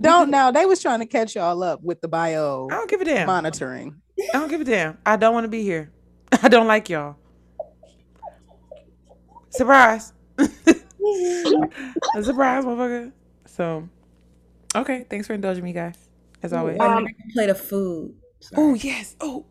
Don't 0.00 0.30
now. 0.30 0.50
They 0.50 0.64
was 0.66 0.80
trying 0.80 1.00
to 1.00 1.06
catch 1.06 1.34
y'all 1.34 1.62
up 1.62 1.82
with 1.82 2.00
the 2.00 2.08
bio 2.08 2.68
I 2.70 2.74
don't 2.74 2.88
give 2.90 3.00
a 3.00 3.04
damn. 3.04 3.26
monitoring. 3.26 4.00
I 4.32 4.38
don't 4.38 4.48
give 4.48 4.60
a 4.60 4.64
damn. 4.64 4.98
I 5.04 5.16
don't 5.16 5.34
want 5.34 5.44
to 5.44 5.48
be 5.48 5.62
here. 5.62 5.90
I 6.42 6.48
don't 6.48 6.66
like 6.66 6.88
y'all. 6.88 7.16
Surprise. 9.50 10.12
A 10.38 10.44
surprise, 12.22 12.64
motherfucker. 12.64 13.12
So, 13.46 13.88
okay. 14.74 15.04
Thanks 15.08 15.26
for 15.26 15.34
indulging 15.34 15.64
me, 15.64 15.72
guys. 15.72 15.96
As 16.42 16.52
always. 16.52 16.78
Um, 16.78 17.06
plate 17.32 17.50
of 17.50 17.58
food. 17.60 18.14
oh, 18.56 18.74
yes. 18.74 19.16
Oh, 19.20 19.46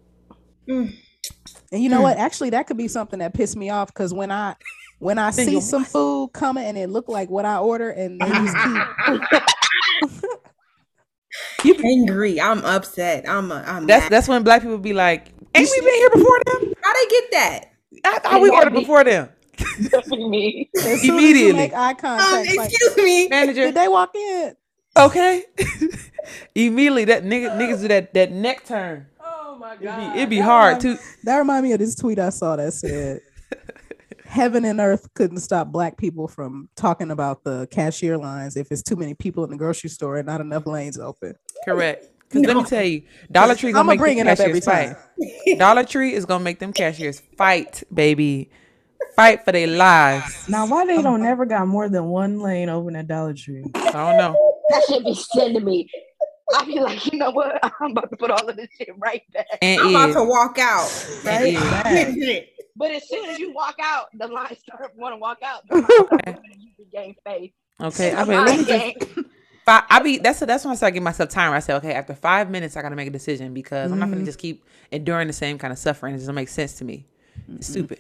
And 0.68 0.94
you 1.72 1.90
know 1.90 2.02
what? 2.02 2.18
Actually, 2.18 2.52
that 2.52 2.68
could 2.68 2.78
be 2.78 2.88
something 2.88 3.20
that 3.20 3.34
pissed 3.34 3.58
me 3.58 3.70
off 3.70 3.88
because 3.88 4.14
when 4.14 4.32
I 4.32 4.56
when 5.00 5.18
I 5.20 5.32
see 5.32 5.52
your 5.52 5.62
some 5.62 5.86
food 5.86 6.30
coming 6.34 6.66
and 6.66 6.78
it 6.78 6.90
look 6.90 7.08
like 7.08 7.30
what 7.30 7.46
I 7.46 7.58
order 7.60 7.90
and 7.90 8.20
they 8.20 8.28
just 8.30 8.56
keep 11.60 11.80
angry. 11.84 12.40
I'm 12.42 12.64
upset. 12.66 13.28
I'm. 13.30 13.52
A, 13.52 13.64
I'm. 13.66 13.86
that's 13.86 14.06
mad. 14.06 14.12
that's 14.12 14.28
when 14.28 14.44
black 14.44 14.62
people 14.62 14.78
be 14.78 14.94
like, 14.94 15.28
ain't 15.56 15.70
we 15.70 15.82
been 15.82 15.94
here 15.96 16.10
before 16.10 16.40
them? 16.46 16.74
How 16.84 16.94
they 16.94 17.08
get 17.10 17.32
that? 17.32 17.66
I 18.06 18.20
thought 18.20 18.42
we 18.42 18.50
ordered 18.50 18.74
before 18.74 19.04
them. 19.04 19.30
me. 20.10 20.70
as 20.76 20.86
soon 20.86 20.94
as 20.94 21.04
Immediately. 21.04 21.54
make 21.54 21.74
eye 21.74 21.90
Um, 21.92 21.96
contact. 21.96 22.58
like, 22.58 22.70
excuse 22.72 22.98
me. 22.98 23.28
Manager, 23.28 23.66
did 23.66 23.76
they 23.76 23.88
walk 23.88 24.16
in? 24.16 24.56
okay. 24.98 25.44
Immediately, 26.56 27.06
that 27.06 27.24
nigga, 27.24 27.52
niggas 27.58 27.82
do 27.82 27.88
that, 27.88 28.14
that 28.14 28.32
neck 28.32 28.66
turn. 28.66 29.08
Oh 29.20 29.58
my 29.60 29.74
It'd 29.74 29.84
god. 29.84 30.14
be, 30.14 30.20
it'd 30.20 30.30
be 30.30 30.40
hard 30.40 30.84
remind- 30.84 31.00
too. 31.00 31.04
That 31.24 31.38
remind 31.38 31.64
me 31.64 31.72
of 31.72 31.80
this 31.80 31.96
tweet 31.96 32.20
I 32.20 32.30
saw 32.30 32.56
that 32.58 32.74
said, 32.74 33.22
"Heaven 34.38 34.66
and 34.66 34.80
earth 34.80 35.12
couldn't 35.16 35.40
stop 35.40 35.70
black 35.70 35.98
people 35.98 36.28
from 36.28 36.70
talking 36.76 37.12
about 37.12 37.44
the 37.44 37.68
cashier 37.72 38.18
lines 38.18 38.56
if 38.56 38.72
it's 38.72 38.84
too 38.84 38.96
many 38.96 39.14
people 39.16 39.44
in 39.44 39.50
the 39.50 39.58
grocery 39.58 39.90
store 39.90 40.18
and 40.18 40.28
not 40.28 40.42
enough 40.42 40.66
lanes 40.68 41.00
open." 41.00 41.34
Correct. 41.66 42.08
Because 42.30 42.46
let 42.46 42.58
me 42.58 42.64
tell 42.66 42.84
you, 42.84 43.04
Dollar 43.32 43.56
Tree 43.56 43.72
gonna 43.72 43.84
I'ma 43.84 43.92
make 43.94 44.00
bring 44.00 44.18
them 44.18 44.28
it 44.28 44.32
up 44.32 44.38
cashiers 44.38 44.68
every 44.68 44.96
fight. 44.96 45.58
Dollar 45.58 45.86
Tree 45.86 46.14
is 46.14 46.26
gonna 46.26 46.44
make 46.44 46.60
them 46.60 46.74
cashiers 46.74 47.22
fight, 47.38 47.84
baby, 47.94 48.50
fight 49.16 49.46
for 49.46 49.54
their 49.54 49.68
lives. 49.68 50.50
Now, 50.50 50.68
why 50.68 50.86
they 50.86 51.02
don't 51.02 51.22
never 51.22 51.46
got 51.46 51.70
more 51.70 51.88
than 51.88 52.04
one 52.10 52.42
lane 52.42 52.68
open 52.68 52.98
at 52.98 53.08
Dollar 53.08 53.34
Tree? 53.34 53.64
I 53.76 53.92
don't 53.92 54.18
know. 54.18 54.36
That 54.72 54.84
should 54.90 55.06
be 55.06 55.14
sending 55.14 55.64
me. 55.64 55.90
I'll 56.54 56.66
be 56.66 56.80
like, 56.80 57.12
you 57.12 57.20
know 57.20 57.32
what? 57.32 57.60
I'm 57.82 57.92
about 57.92 58.10
to 58.10 58.18
put 58.18 58.32
all 58.32 58.48
of 58.48 58.56
this 58.56 58.70
shit 58.78 58.90
right 58.98 59.22
back. 59.34 59.46
And 59.62 59.82
I'm 59.82 59.90
about 59.90 60.14
to 60.14 60.24
walk 60.24 60.58
out. 60.60 61.08
Right? 61.24 61.56
is. 62.18 62.46
But 62.76 62.92
as 62.92 63.10
soon 63.10 63.30
as 63.30 63.40
you 63.40 63.54
walk 63.54 63.76
out, 63.82 64.08
the 64.14 64.28
line 64.28 64.56
start 64.58 64.94
want 64.96 65.14
to 65.14 65.18
walk 65.18 65.40
out. 65.44 65.68
The 65.68 65.76
line 65.76 65.86
start 65.86 66.46
you 66.60 66.72
regain 66.78 67.16
faith. 67.26 67.52
okay. 67.82 68.14
I 68.14 68.24
mean, 68.24 68.46
let 68.46 68.60
me 68.60 68.66
just. 68.66 69.16
game. 69.16 69.26
Fi- 69.66 69.84
I 69.90 70.00
be 70.00 70.18
that's 70.18 70.40
that's 70.40 70.64
when 70.64 70.72
I 70.72 70.76
start 70.76 70.94
giving 70.94 71.04
myself 71.04 71.30
time. 71.30 71.52
I 71.52 71.60
say, 71.60 71.74
okay, 71.74 71.94
after 71.94 72.14
five 72.16 72.50
minutes, 72.50 72.78
I 72.78 72.82
gotta 72.82 72.96
make 72.96 73.10
a 73.10 73.12
decision 73.12 73.54
because 73.54 73.92
I'm 73.92 74.00
not 74.00 74.10
gonna 74.10 74.24
just 74.24 74.40
keep 74.40 74.64
enduring 74.92 75.28
the 75.28 75.34
same 75.34 75.58
kind 75.58 75.74
of 75.74 75.78
suffering. 75.78 76.16
It 76.16 76.20
doesn't 76.20 76.34
make 76.34 76.48
sense 76.48 76.76
to 76.76 76.86
me. 76.86 77.06
It's 77.56 77.68
stupid. 77.68 78.00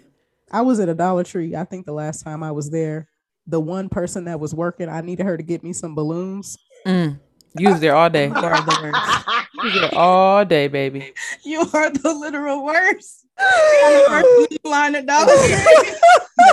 I 0.49 0.61
was 0.61 0.79
at 0.79 0.87
a 0.87 0.93
Dollar 0.93 1.25
Tree. 1.25 1.55
I 1.55 1.65
think 1.65 1.85
the 1.85 1.91
last 1.91 2.23
time 2.23 2.41
I 2.41 2.51
was 2.51 2.69
there, 2.69 3.09
the 3.47 3.59
one 3.59 3.89
person 3.89 4.25
that 4.25 4.39
was 4.39 4.55
working, 4.55 4.87
I 4.87 5.01
needed 5.01 5.25
her 5.25 5.35
to 5.35 5.43
get 5.43 5.61
me 5.61 5.73
some 5.73 5.93
balloons. 5.93 6.57
Mm. 6.85 7.19
You 7.57 7.69
was 7.69 7.79
there 7.79 7.95
all 7.95 8.09
day. 8.09 8.27
You 8.27 8.35
Are 8.43 8.61
the 8.61 8.77
worst. 8.81 9.25
was 9.63 9.73
there 9.73 9.95
all 9.95 10.45
day, 10.45 10.67
baby. 10.67 11.13
You 11.43 11.61
are 11.73 11.89
the 11.89 12.13
literal 12.13 12.63
worst. 12.63 13.25
I'm 13.39 13.93
the 13.93 14.23
first 14.49 14.65
line 14.65 14.95
at 14.95 15.05
Dollar 15.05 15.25
Tree. 15.47 15.93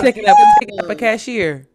Taking 0.01 0.27
up, 0.27 0.37
taking 0.59 0.79
up 0.83 0.89
a 0.89 0.95
cashier. 0.95 1.67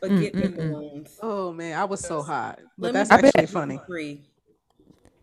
Forget 0.00 0.32
the 0.32 0.38
Mm, 0.42 0.56
mm, 0.56 0.72
mm. 1.04 1.18
Oh 1.22 1.52
man, 1.52 1.78
I 1.78 1.84
was 1.84 2.00
so 2.00 2.22
hot. 2.22 2.58
But 2.76 2.92
Let 2.92 2.94
me 2.94 2.98
that's 2.98 3.10
I 3.10 3.16
bet- 3.18 3.26
actually 3.36 3.46
funny. 3.46 3.80
Free. 3.86 4.20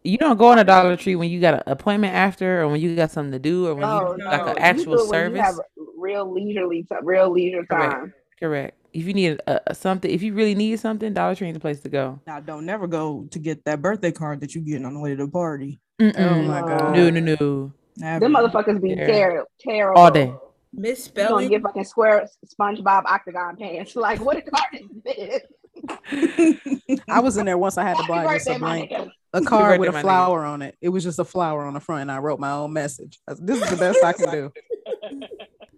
You 0.04 0.18
don't 0.18 0.38
go 0.38 0.54
in 0.54 0.60
a 0.60 0.64
Dollar 0.64 0.96
Tree 0.96 1.18
when 1.18 1.30
you 1.30 1.42
got 1.42 1.56
an 1.56 1.64
appointment 1.68 2.14
after, 2.16 2.62
or 2.62 2.70
when 2.70 2.80
you 2.80 2.96
got 2.96 3.12
something 3.12 3.34
to 3.34 3.40
do, 3.40 3.68
or 3.68 3.76
when 3.76 3.90
Oh, 3.90 4.12
you 4.14 4.18
no. 4.18 4.26
like 4.32 4.48
an 4.48 4.58
actual 4.58 4.94
it 4.94 5.00
when 5.00 5.10
service. 5.10 5.38
You 5.38 5.44
have 5.44 5.56
real 5.98 6.34
leisurely, 6.34 6.84
ti- 6.84 6.96
real 7.04 7.30
leisure 7.30 7.66
Correct. 7.66 7.94
time. 7.94 8.14
Correct. 8.40 8.78
If 8.94 9.06
you 9.06 9.14
need 9.14 9.40
a, 9.48 9.72
a 9.72 9.76
something, 9.76 10.10
if 10.10 10.22
you 10.24 10.34
really 10.34 10.56
need 10.56 10.80
something, 10.80 11.14
Dollar 11.14 11.36
Tree 11.36 11.48
is 11.50 11.54
the 11.54 11.60
place 11.60 11.80
to 11.82 11.90
go. 11.90 12.20
Now, 12.26 12.40
don't 12.40 12.66
never 12.66 12.88
go 12.88 13.28
to 13.32 13.40
get 13.40 13.64
that 13.66 13.82
birthday 13.82 14.12
card 14.12 14.42
that 14.42 14.56
you 14.56 14.62
getting 14.62 14.86
on 14.86 14.94
the 14.96 15.00
way 15.00 15.16
to 15.16 15.26
the 15.26 15.32
party. 15.32 15.80
Oh 16.02 16.06
Mm-mm. 16.06 16.48
my 16.48 16.62
god. 16.62 16.96
No, 16.96 17.10
no, 17.10 17.20
no. 17.40 17.74
Never. 17.98 18.20
Them 18.22 18.34
motherfuckers 18.34 18.82
be 18.82 18.90
Yeah. 18.92 19.06
terrible, 19.08 19.50
terrible. 19.60 20.02
All 20.02 20.10
day. 20.12 20.26
You 20.28 20.28
gonna 20.28 20.40
Misspelling. 20.74 21.50
get 21.50 21.62
fucking 21.62 21.84
square 21.84 22.28
SpongeBob 22.60 23.04
octagon 23.06 23.58
pants? 23.58 23.96
Like, 23.96 24.22
what 24.22 24.38
a 24.38 24.42
card 24.42 24.74
is 24.74 24.88
this? 25.04 25.42
I 27.10 27.20
was 27.20 27.38
in 27.38 27.46
there 27.46 27.58
once. 27.58 27.78
I 27.78 27.84
had 27.84 27.98
to 27.98 28.04
buy 28.08 28.38
just 28.38 28.50
a 28.50 28.60
blank, 28.60 28.92
a 29.34 29.42
card 29.42 29.80
with 29.80 29.94
a 29.96 30.02
flower 30.02 30.44
on 30.46 30.62
it. 30.62 30.76
It 30.82 30.90
was 30.90 31.04
just 31.04 31.20
a 31.20 31.26
flower 31.26 31.66
on 31.66 31.74
the 31.74 31.80
front, 31.80 32.04
and 32.04 32.12
I 32.12 32.18
wrote 32.20 32.40
my 32.40 32.52
own 32.52 32.74
message. 32.74 33.20
Said, 33.30 33.46
This 33.46 33.62
is 33.62 33.70
the 33.70 33.78
best 33.78 34.04
I 34.04 34.14
can 34.14 34.32
do. 34.32 34.52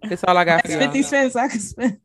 That's 0.04 0.24
all 0.24 0.38
I 0.38 0.44
got 0.46 0.62
for 0.64 0.68
That's 0.70 0.82
y'all. 0.82 0.92
50 0.94 1.04
cents 1.04 1.36
I 1.36 1.48
could 1.48 1.62
spend. 1.62 2.00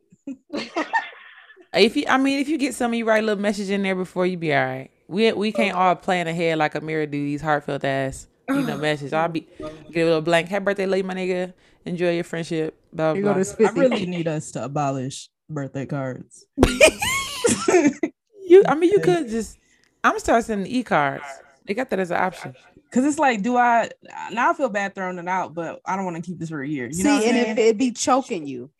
If 1.74 1.94
you, 1.96 2.04
I 2.08 2.16
mean, 2.16 2.40
if 2.40 2.48
you 2.48 2.56
get 2.56 2.74
some, 2.74 2.92
of 2.92 2.94
you 2.98 3.04
write 3.04 3.22
a 3.22 3.26
little 3.26 3.42
message 3.42 3.68
in 3.68 3.82
there 3.82 3.94
before 3.94 4.24
you 4.24 4.38
be 4.38 4.54
all 4.54 4.64
right. 4.64 4.90
We 5.08 5.30
we 5.32 5.52
can't 5.52 5.76
all 5.76 5.94
plan 5.94 6.26
ahead 6.26 6.56
like 6.58 6.72
Amira 6.74 7.10
do 7.10 7.22
these 7.22 7.42
heartfelt 7.42 7.84
ass, 7.84 8.28
you 8.48 8.62
know, 8.62 8.78
message. 8.78 9.12
I'll 9.12 9.28
be 9.28 9.46
get 9.92 10.02
a 10.02 10.06
little 10.06 10.22
blank. 10.22 10.48
Happy 10.48 10.64
birthday, 10.64 10.86
late, 10.86 11.04
my 11.04 11.14
nigga. 11.14 11.52
Enjoy 11.84 12.14
your 12.14 12.24
friendship. 12.24 12.80
Blah 12.92 13.12
Here 13.14 13.22
blah. 13.22 13.32
go 13.34 13.38
this 13.38 13.54
I 13.60 13.70
really 13.70 14.06
need 14.06 14.26
us 14.26 14.50
to 14.52 14.64
abolish 14.64 15.28
birthday 15.50 15.86
cards. 15.86 16.46
You, 18.48 18.62
I 18.66 18.76
mean, 18.76 18.90
you 18.90 19.00
could 19.00 19.28
just. 19.28 19.58
I'm 20.04 20.12
gonna 20.12 20.20
start 20.20 20.44
sending 20.44 20.70
e 20.70 20.84
cards. 20.84 21.24
They 21.66 21.74
got 21.74 21.90
that 21.90 21.98
as 21.98 22.12
an 22.12 22.18
option. 22.18 22.54
Cause 22.92 23.04
it's 23.04 23.18
like, 23.18 23.42
do 23.42 23.56
I 23.56 23.90
now 24.30 24.52
I 24.52 24.54
feel 24.54 24.68
bad 24.68 24.94
throwing 24.94 25.18
it 25.18 25.26
out, 25.28 25.52
but 25.52 25.80
I 25.84 25.96
don't 25.96 26.04
want 26.04 26.16
to 26.16 26.22
keep 26.22 26.38
this 26.38 26.48
for 26.48 26.62
a 26.62 26.68
year. 26.68 26.86
You 26.86 26.92
See, 26.94 27.02
know 27.02 27.14
what 27.16 27.22
I'm 27.24 27.28
and 27.28 27.36
saying? 27.46 27.58
if 27.58 27.58
it 27.58 27.76
be 27.78 27.90
choking 27.90 28.46
you, 28.46 28.70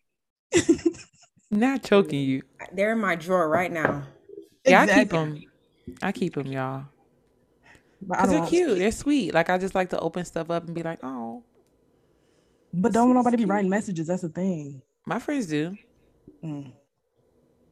Not 1.49 1.83
choking 1.83 2.19
you. 2.21 2.41
They're 2.73 2.91
in 2.91 2.99
my 2.99 3.15
drawer 3.15 3.47
right 3.49 3.71
now. 3.71 4.03
Yeah, 4.65 4.81
I 4.81 4.87
keep 4.99 5.09
them. 5.09 5.43
I 6.01 6.11
keep 6.11 6.33
them, 6.35 6.47
y'all. 6.47 6.85
Cause 8.11 8.29
they're 8.29 8.39
don't- 8.39 8.47
cute. 8.49 8.77
They're 8.77 8.91
sweet. 8.91 9.33
Like 9.33 9.49
I 9.49 9.57
just 9.57 9.73
like 9.75 9.89
to 9.91 9.99
open 9.99 10.25
stuff 10.25 10.49
up 10.51 10.65
and 10.65 10.75
be 10.75 10.83
like, 10.83 10.99
oh, 11.03 11.43
But 12.73 12.91
don't 12.93 13.13
nobody 13.13 13.37
be 13.37 13.45
writing 13.45 13.69
messages. 13.69 14.07
That's 14.07 14.21
the 14.23 14.29
thing. 14.29 14.81
my 15.05 15.19
friends 15.19 15.47
do. 15.47 15.75
Mm. 16.43 16.71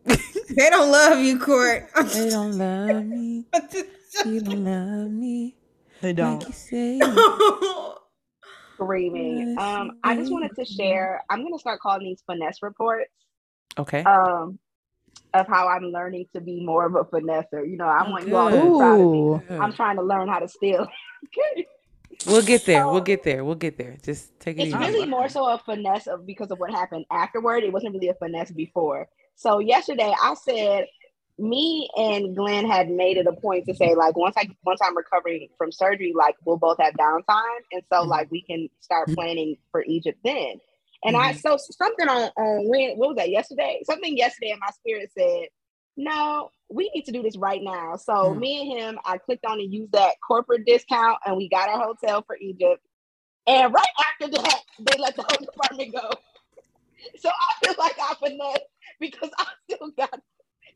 They 0.47 0.69
don't 0.69 0.91
love 0.91 1.19
you, 1.19 1.39
Court. 1.39 1.89
They 2.13 2.29
don't 2.29 2.57
love 2.57 3.03
me. 3.05 3.45
just- 3.71 4.25
You 4.25 4.39
don't 4.41 4.63
love 4.63 5.11
me. 5.11 5.55
They 6.01 6.13
don't. 6.13 6.45
you 6.47 6.53
say. 6.53 6.99
Screaming. 8.75 9.57
Um, 9.57 9.99
I 10.03 10.15
just 10.15 10.31
wanted 10.31 10.55
to 10.55 10.65
share. 10.65 11.23
I'm 11.29 11.43
gonna 11.43 11.57
start 11.59 11.79
calling 11.79 12.03
these 12.05 12.21
finesse 12.25 12.61
reports. 12.61 13.11
Okay. 13.77 14.03
Um, 14.03 14.59
of 15.33 15.47
how 15.47 15.67
I'm 15.67 15.85
learning 15.85 16.27
to 16.33 16.41
be 16.41 16.63
more 16.65 16.85
of 16.85 16.95
a 16.95 17.03
finesser. 17.03 17.69
You 17.69 17.77
know, 17.77 17.85
I 17.87 18.09
want 18.09 18.27
you 18.27 18.35
all 18.37 18.49
to 18.49 18.61
be 18.61 18.77
proud 18.77 19.01
of 19.01 19.11
me. 19.11 19.47
Good. 19.47 19.61
I'm 19.61 19.73
trying 19.73 19.97
to 19.97 20.01
learn 20.03 20.27
how 20.27 20.39
to 20.39 20.47
steal. 20.47 20.87
We'll 22.25 22.41
get 22.43 22.65
there. 22.65 22.87
We'll 22.87 23.01
get 23.01 23.23
there. 23.23 23.43
We'll 23.43 23.55
get 23.55 23.77
there. 23.77 23.97
Just 24.01 24.39
take 24.39 24.57
it 24.57 24.61
it's 24.61 24.69
easy. 24.69 24.77
really 24.77 25.05
more 25.05 25.27
so 25.27 25.47
a 25.47 25.57
finesse 25.59 26.07
of 26.07 26.25
because 26.25 26.49
of 26.49 26.59
what 26.59 26.71
happened 26.71 27.05
afterward. 27.11 27.63
It 27.63 27.73
wasn't 27.73 27.93
really 27.93 28.07
a 28.07 28.13
finesse 28.13 28.51
before. 28.51 29.07
So 29.35 29.59
yesterday 29.59 30.13
I 30.21 30.33
said 30.35 30.85
me 31.37 31.89
and 31.97 32.35
Glenn 32.35 32.65
had 32.65 32.89
made 32.89 33.17
it 33.17 33.27
a 33.27 33.33
point 33.33 33.65
to 33.65 33.75
say 33.75 33.93
like 33.95 34.15
once 34.15 34.35
I 34.37 34.47
once 34.63 34.79
I'm 34.81 34.95
recovering 34.95 35.49
from 35.57 35.71
surgery, 35.71 36.13
like 36.15 36.35
we'll 36.45 36.57
both 36.57 36.77
have 36.79 36.93
downtime, 36.93 37.59
and 37.73 37.83
so 37.91 38.03
Mhm. 38.03 38.07
like 38.07 38.31
we 38.31 38.41
can 38.41 38.69
start 38.79 39.09
planning 39.13 39.57
for 39.71 39.83
Egypt 39.83 40.19
then. 40.23 40.61
And 41.05 41.15
I 41.15 41.33
so 41.33 41.57
something 41.57 42.07
on 42.09 42.31
on 42.37 42.67
when 42.67 42.97
what 42.97 43.09
was 43.09 43.17
that 43.17 43.29
yesterday? 43.29 43.81
Something 43.85 44.17
yesterday 44.17 44.51
in 44.51 44.59
my 44.59 44.71
spirit 44.71 45.11
said, 45.17 45.49
no, 45.97 46.49
we 46.69 46.91
need 46.93 47.03
to 47.03 47.11
do 47.11 47.21
this 47.21 47.37
right 47.37 47.61
now. 47.61 47.95
So 47.95 48.13
Mhm. 48.13 48.39
me 48.39 48.61
and 48.61 48.79
him, 48.79 48.99
I 49.05 49.17
clicked 49.19 49.45
on 49.45 49.59
and 49.59 49.71
used 49.71 49.91
that 49.91 50.15
corporate 50.27 50.65
discount, 50.65 51.19
and 51.25 51.37
we 51.37 51.47
got 51.47 51.69
our 51.69 51.79
hotel 51.79 52.23
for 52.25 52.37
Egypt. 52.37 52.81
And 53.47 53.71
right 53.73 53.85
after 53.99 54.31
that, 54.31 54.61
they 54.79 54.97
let 54.97 55.15
the 55.15 55.23
whole 55.23 55.37
department 55.37 55.93
go. 55.93 56.09
So 57.19 57.29
I 57.29 57.65
feel 57.65 57.75
like 57.77 57.95
I 57.99 58.15
finessed 58.15 58.65
because 58.99 59.29
I 59.37 59.45
still 59.69 59.91
got 59.91 60.19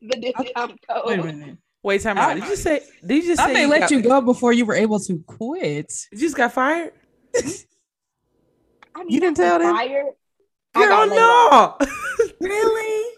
the 0.00 0.16
discount 0.16 0.78
code. 0.88 1.06
Wait 1.06 1.18
a 1.18 1.22
minute. 1.24 1.58
Wait, 1.82 2.02
time 2.02 2.18
out. 2.18 2.34
Did 2.34 2.46
you 2.46 2.56
say? 2.56 2.82
Did 3.04 3.24
you 3.24 3.30
just 3.30 3.44
say 3.44 3.54
they 3.54 3.62
you 3.62 3.68
let 3.68 3.80
got, 3.80 3.90
you 3.90 4.02
go 4.02 4.20
before 4.20 4.52
you 4.52 4.64
were 4.64 4.74
able 4.74 5.00
to 5.00 5.18
quit. 5.26 5.92
You 6.12 6.18
just 6.18 6.36
got 6.36 6.52
fired? 6.52 6.92
I 8.94 8.98
mean, 8.98 9.10
You 9.10 9.20
didn't 9.20 9.40
I 9.40 9.42
was 9.42 9.50
tell 9.50 9.58
them? 9.58 9.76
Fired. 9.76 10.06
I 10.74 10.80
Girl, 10.80 10.88
got 10.88 11.08
laid 11.08 11.18
off. 11.20 11.76
no. 11.80 11.86
Really? 12.40 13.14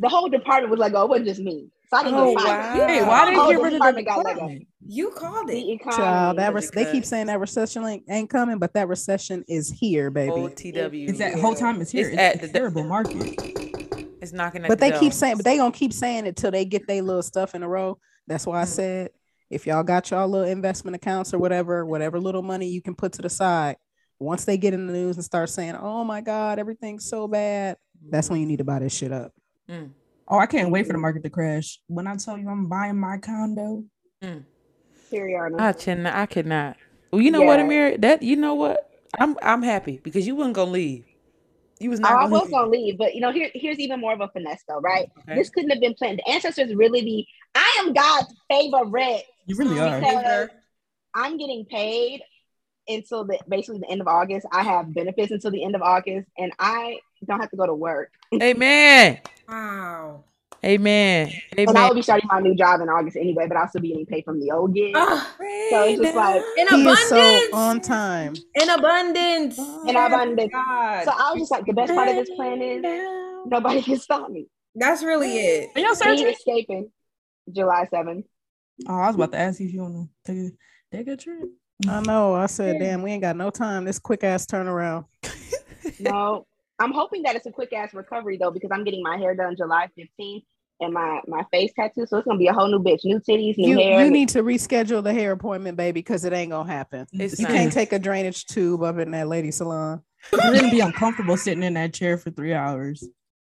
The 0.00 0.08
whole 0.08 0.28
department 0.28 0.70
was 0.70 0.78
like, 0.78 0.92
"Oh, 0.94 1.02
it 1.04 1.08
wasn't 1.08 1.26
just 1.26 1.40
me." 1.40 1.68
So 1.90 1.96
I 1.96 2.02
didn't 2.04 2.18
Oh, 2.18 2.34
get 2.34 2.42
fired. 2.42 2.78
wow. 2.80 2.86
Hey, 2.86 3.02
why 3.04 3.24
didn't 3.24 3.40
Oh, 3.40 3.50
you 3.50 3.56
get 3.56 3.56
the 3.56 3.62
rid 3.62 3.66
of 3.66 3.72
the 3.72 3.78
department 4.02 4.06
got 4.06 4.24
let 4.24 4.36
go. 4.36 4.58
You 4.86 5.10
called 5.10 5.48
The 5.48 5.56
it. 5.58 5.74
economy. 5.74 5.96
Child, 6.02 6.38
that 6.38 6.54
was 6.54 6.64
re- 6.66 6.84
they 6.84 6.92
keep 6.92 7.04
saying 7.04 7.26
that 7.26 7.40
recession 7.40 7.84
ain't, 7.84 8.04
ain't 8.08 8.30
coming, 8.30 8.58
but 8.58 8.74
that 8.74 8.86
recession 8.88 9.44
is 9.48 9.70
here, 9.70 10.10
baby. 10.10 10.30
OTW. 10.32 11.08
It's 11.08 11.18
that 11.18 11.38
whole 11.38 11.54
time 11.54 11.80
it's 11.80 11.90
here. 11.90 12.08
It's 12.10 12.12
It's, 12.14 12.20
at 12.22 12.44
a 12.44 12.46
the- 12.46 12.52
terrible 12.58 12.84
market. 12.84 13.40
It's 14.20 14.32
knocking 14.32 14.62
at 14.64 14.68
but 14.68 14.78
they 14.78 14.90
door. 14.90 15.00
keep 15.00 15.12
saying, 15.12 15.36
but 15.36 15.44
they 15.44 15.56
gonna 15.56 15.72
keep 15.72 15.92
saying 15.92 16.26
it 16.26 16.36
till 16.36 16.50
they 16.50 16.64
get 16.64 16.86
their 16.86 17.02
little 17.02 17.22
stuff 17.22 17.54
in 17.54 17.62
a 17.62 17.68
row. 17.68 17.98
That's 18.26 18.46
why 18.46 18.60
I 18.60 18.64
Mm. 18.64 18.68
said, 18.68 19.10
if 19.50 19.66
y'all 19.66 19.82
got 19.82 20.10
y'all 20.10 20.28
little 20.28 20.46
investment 20.46 20.94
accounts 20.94 21.32
or 21.32 21.38
whatever, 21.38 21.84
whatever 21.86 22.20
little 22.20 22.42
money 22.42 22.66
you 22.68 22.82
can 22.82 22.94
put 22.94 23.12
to 23.14 23.22
the 23.22 23.30
side, 23.30 23.76
once 24.18 24.44
they 24.44 24.56
get 24.56 24.74
in 24.74 24.86
the 24.86 24.92
news 24.92 25.16
and 25.16 25.24
start 25.24 25.48
saying, 25.50 25.74
"Oh 25.76 26.04
my 26.04 26.20
God, 26.20 26.58
everything's 26.58 27.06
so 27.08 27.28
bad," 27.28 27.76
that's 28.10 28.28
when 28.30 28.40
you 28.40 28.46
need 28.46 28.58
to 28.58 28.64
buy 28.64 28.78
this 28.80 28.94
shit 28.94 29.12
up. 29.12 29.32
Mm. 29.68 29.90
Oh, 30.28 30.38
I 30.38 30.46
can't 30.46 30.70
wait 30.70 30.86
for 30.86 30.92
the 30.92 30.98
market 30.98 31.22
to 31.24 31.30
crash. 31.30 31.80
When 31.86 32.06
I 32.06 32.16
tell 32.16 32.36
you 32.36 32.48
I'm 32.48 32.66
buying 32.68 32.98
my 32.98 33.18
condo, 33.18 33.84
Siriana. 35.10 35.60
I 35.60 35.72
cannot. 35.72 36.14
I 36.14 36.26
cannot. 36.26 36.76
Well, 37.10 37.22
you 37.22 37.30
know 37.30 37.42
what, 37.42 37.60
Amir? 37.60 37.96
That 37.98 38.22
you 38.22 38.36
know 38.36 38.54
what? 38.54 38.90
I'm 39.18 39.36
I'm 39.42 39.62
happy 39.62 40.00
because 40.02 40.26
you 40.26 40.36
wasn't 40.36 40.54
gonna 40.56 40.70
leave. 40.70 41.04
You 41.80 41.90
was 41.90 42.00
Oh, 42.00 42.02
not. 42.02 42.12
I 42.12 42.22
gonna 42.24 42.30
was 42.32 42.42
leave. 42.42 42.50
gonna 42.50 42.70
leave, 42.70 42.98
but 42.98 43.14
you 43.14 43.20
know, 43.20 43.32
here, 43.32 43.50
here's 43.54 43.78
even 43.78 44.00
more 44.00 44.12
of 44.12 44.20
a 44.20 44.28
finesse 44.28 44.62
though, 44.68 44.80
right? 44.80 45.08
Okay. 45.20 45.34
This 45.36 45.48
couldn't 45.48 45.70
have 45.70 45.80
been 45.80 45.94
planned. 45.94 46.18
The 46.18 46.28
ancestors 46.30 46.74
really 46.74 47.00
be. 47.02 47.26
I 47.54 47.76
am 47.80 47.92
God's 47.94 48.34
favorite. 48.50 49.22
you 49.46 49.56
really 49.56 49.78
are. 49.78 50.50
I'm 51.14 51.38
getting 51.38 51.64
paid 51.64 52.20
until 52.88 53.24
the 53.24 53.38
basically 53.48 53.80
the 53.80 53.90
end 53.90 54.00
of 54.00 54.08
August. 54.08 54.46
I 54.52 54.62
have 54.62 54.92
benefits 54.94 55.30
until 55.30 55.50
the 55.50 55.62
end 55.64 55.74
of 55.74 55.82
August, 55.82 56.28
and 56.38 56.52
I 56.58 56.98
don't 57.26 57.40
have 57.40 57.50
to 57.50 57.56
go 57.56 57.66
to 57.66 57.74
work. 57.74 58.10
Amen. 58.42 59.20
Wow. 59.48 60.24
Amen. 60.64 61.28
Amen. 61.54 61.68
And 61.68 61.78
I 61.78 61.86
will 61.86 61.94
be 61.94 62.02
starting 62.02 62.28
my 62.32 62.40
new 62.40 62.54
job 62.54 62.80
in 62.80 62.88
August 62.88 63.16
anyway, 63.16 63.46
but 63.46 63.56
I'll 63.56 63.68
still 63.68 63.80
be 63.80 63.88
getting 63.90 64.06
paid 64.06 64.24
from 64.24 64.40
the 64.40 64.50
old 64.50 64.74
gig. 64.74 64.92
Ah, 64.96 65.34
So 65.70 65.84
it's 65.84 66.00
just 66.02 66.16
like- 66.16 66.42
in 66.56 66.66
He 66.68 66.84
is 66.84 67.08
so 67.08 67.16
abundance. 67.16 67.52
on 67.54 67.80
time. 67.80 68.34
in 68.56 68.68
abundance. 68.68 69.56
In 69.86 69.96
abundance. 69.96 70.52
God. 70.52 71.04
So 71.04 71.12
I 71.12 71.30
was 71.32 71.42
just 71.42 71.52
like, 71.52 71.64
the 71.64 71.72
best 71.74 71.94
part 71.94 72.08
of 72.08 72.16
this 72.16 72.30
plan 72.34 72.60
is 72.60 72.82
nobody 73.46 73.82
can 73.82 73.98
stop 74.00 74.28
me. 74.30 74.48
That's 74.74 75.02
really 75.04 75.30
it. 75.38 75.70
Are 75.76 75.80
y'all 75.80 75.90
Me 75.90 75.94
surgery? 75.96 76.30
escaping 76.32 76.90
July 77.52 77.86
7th. 77.92 78.24
Oh, 78.88 78.94
I 78.94 79.06
was 79.06 79.14
about 79.14 79.32
to 79.32 79.38
ask 79.38 79.60
you 79.60 79.66
if 79.66 79.72
you 79.74 79.80
want 79.82 80.08
to 80.24 80.32
take 80.32 80.52
a 80.52 80.96
take 80.96 81.08
a 81.08 81.16
trip. 81.16 81.48
I 81.86 82.00
mm. 82.00 82.06
know. 82.06 82.34
I 82.34 82.46
said, 82.46 82.78
"Damn, 82.78 83.02
we 83.02 83.12
ain't 83.12 83.22
got 83.22 83.36
no 83.36 83.50
time." 83.50 83.84
This 83.84 83.98
quick 83.98 84.24
ass 84.24 84.46
turnaround. 84.46 85.04
No, 86.00 86.46
I'm 86.78 86.92
hoping 86.92 87.22
that 87.22 87.34
it's 87.34 87.46
a 87.46 87.50
quick 87.50 87.72
ass 87.72 87.94
recovery 87.94 88.36
though, 88.36 88.50
because 88.50 88.70
I'm 88.72 88.84
getting 88.84 89.02
my 89.02 89.16
hair 89.16 89.34
done 89.34 89.56
July 89.56 89.88
15th 89.98 90.42
and 90.80 90.92
my 90.92 91.20
my 91.26 91.44
face 91.50 91.72
tattoo. 91.74 92.06
So 92.06 92.18
it's 92.18 92.26
gonna 92.26 92.38
be 92.38 92.46
a 92.46 92.52
whole 92.52 92.68
new 92.68 92.78
bitch, 92.78 93.04
new 93.04 93.18
titties, 93.18 93.56
new 93.58 93.70
You 93.70 93.78
hair. 93.78 94.04
you 94.04 94.10
need 94.10 94.28
to 94.30 94.42
reschedule 94.42 95.02
the 95.02 95.12
hair 95.12 95.32
appointment, 95.32 95.76
baby, 95.76 96.00
because 96.00 96.24
it 96.24 96.32
ain't 96.32 96.50
gonna 96.50 96.70
happen. 96.70 97.06
It's 97.12 97.38
You 97.38 97.46
not. 97.46 97.54
can't 97.54 97.72
take 97.72 97.92
a 97.92 97.98
drainage 97.98 98.46
tube 98.46 98.82
up 98.82 98.98
in 98.98 99.10
that 99.12 99.28
lady 99.28 99.50
salon. 99.50 100.02
You're 100.32 100.52
gonna 100.52 100.70
be 100.70 100.80
uncomfortable 100.80 101.36
sitting 101.36 101.62
in 101.62 101.74
that 101.74 101.94
chair 101.94 102.18
for 102.18 102.30
three 102.30 102.54
hours. 102.54 103.02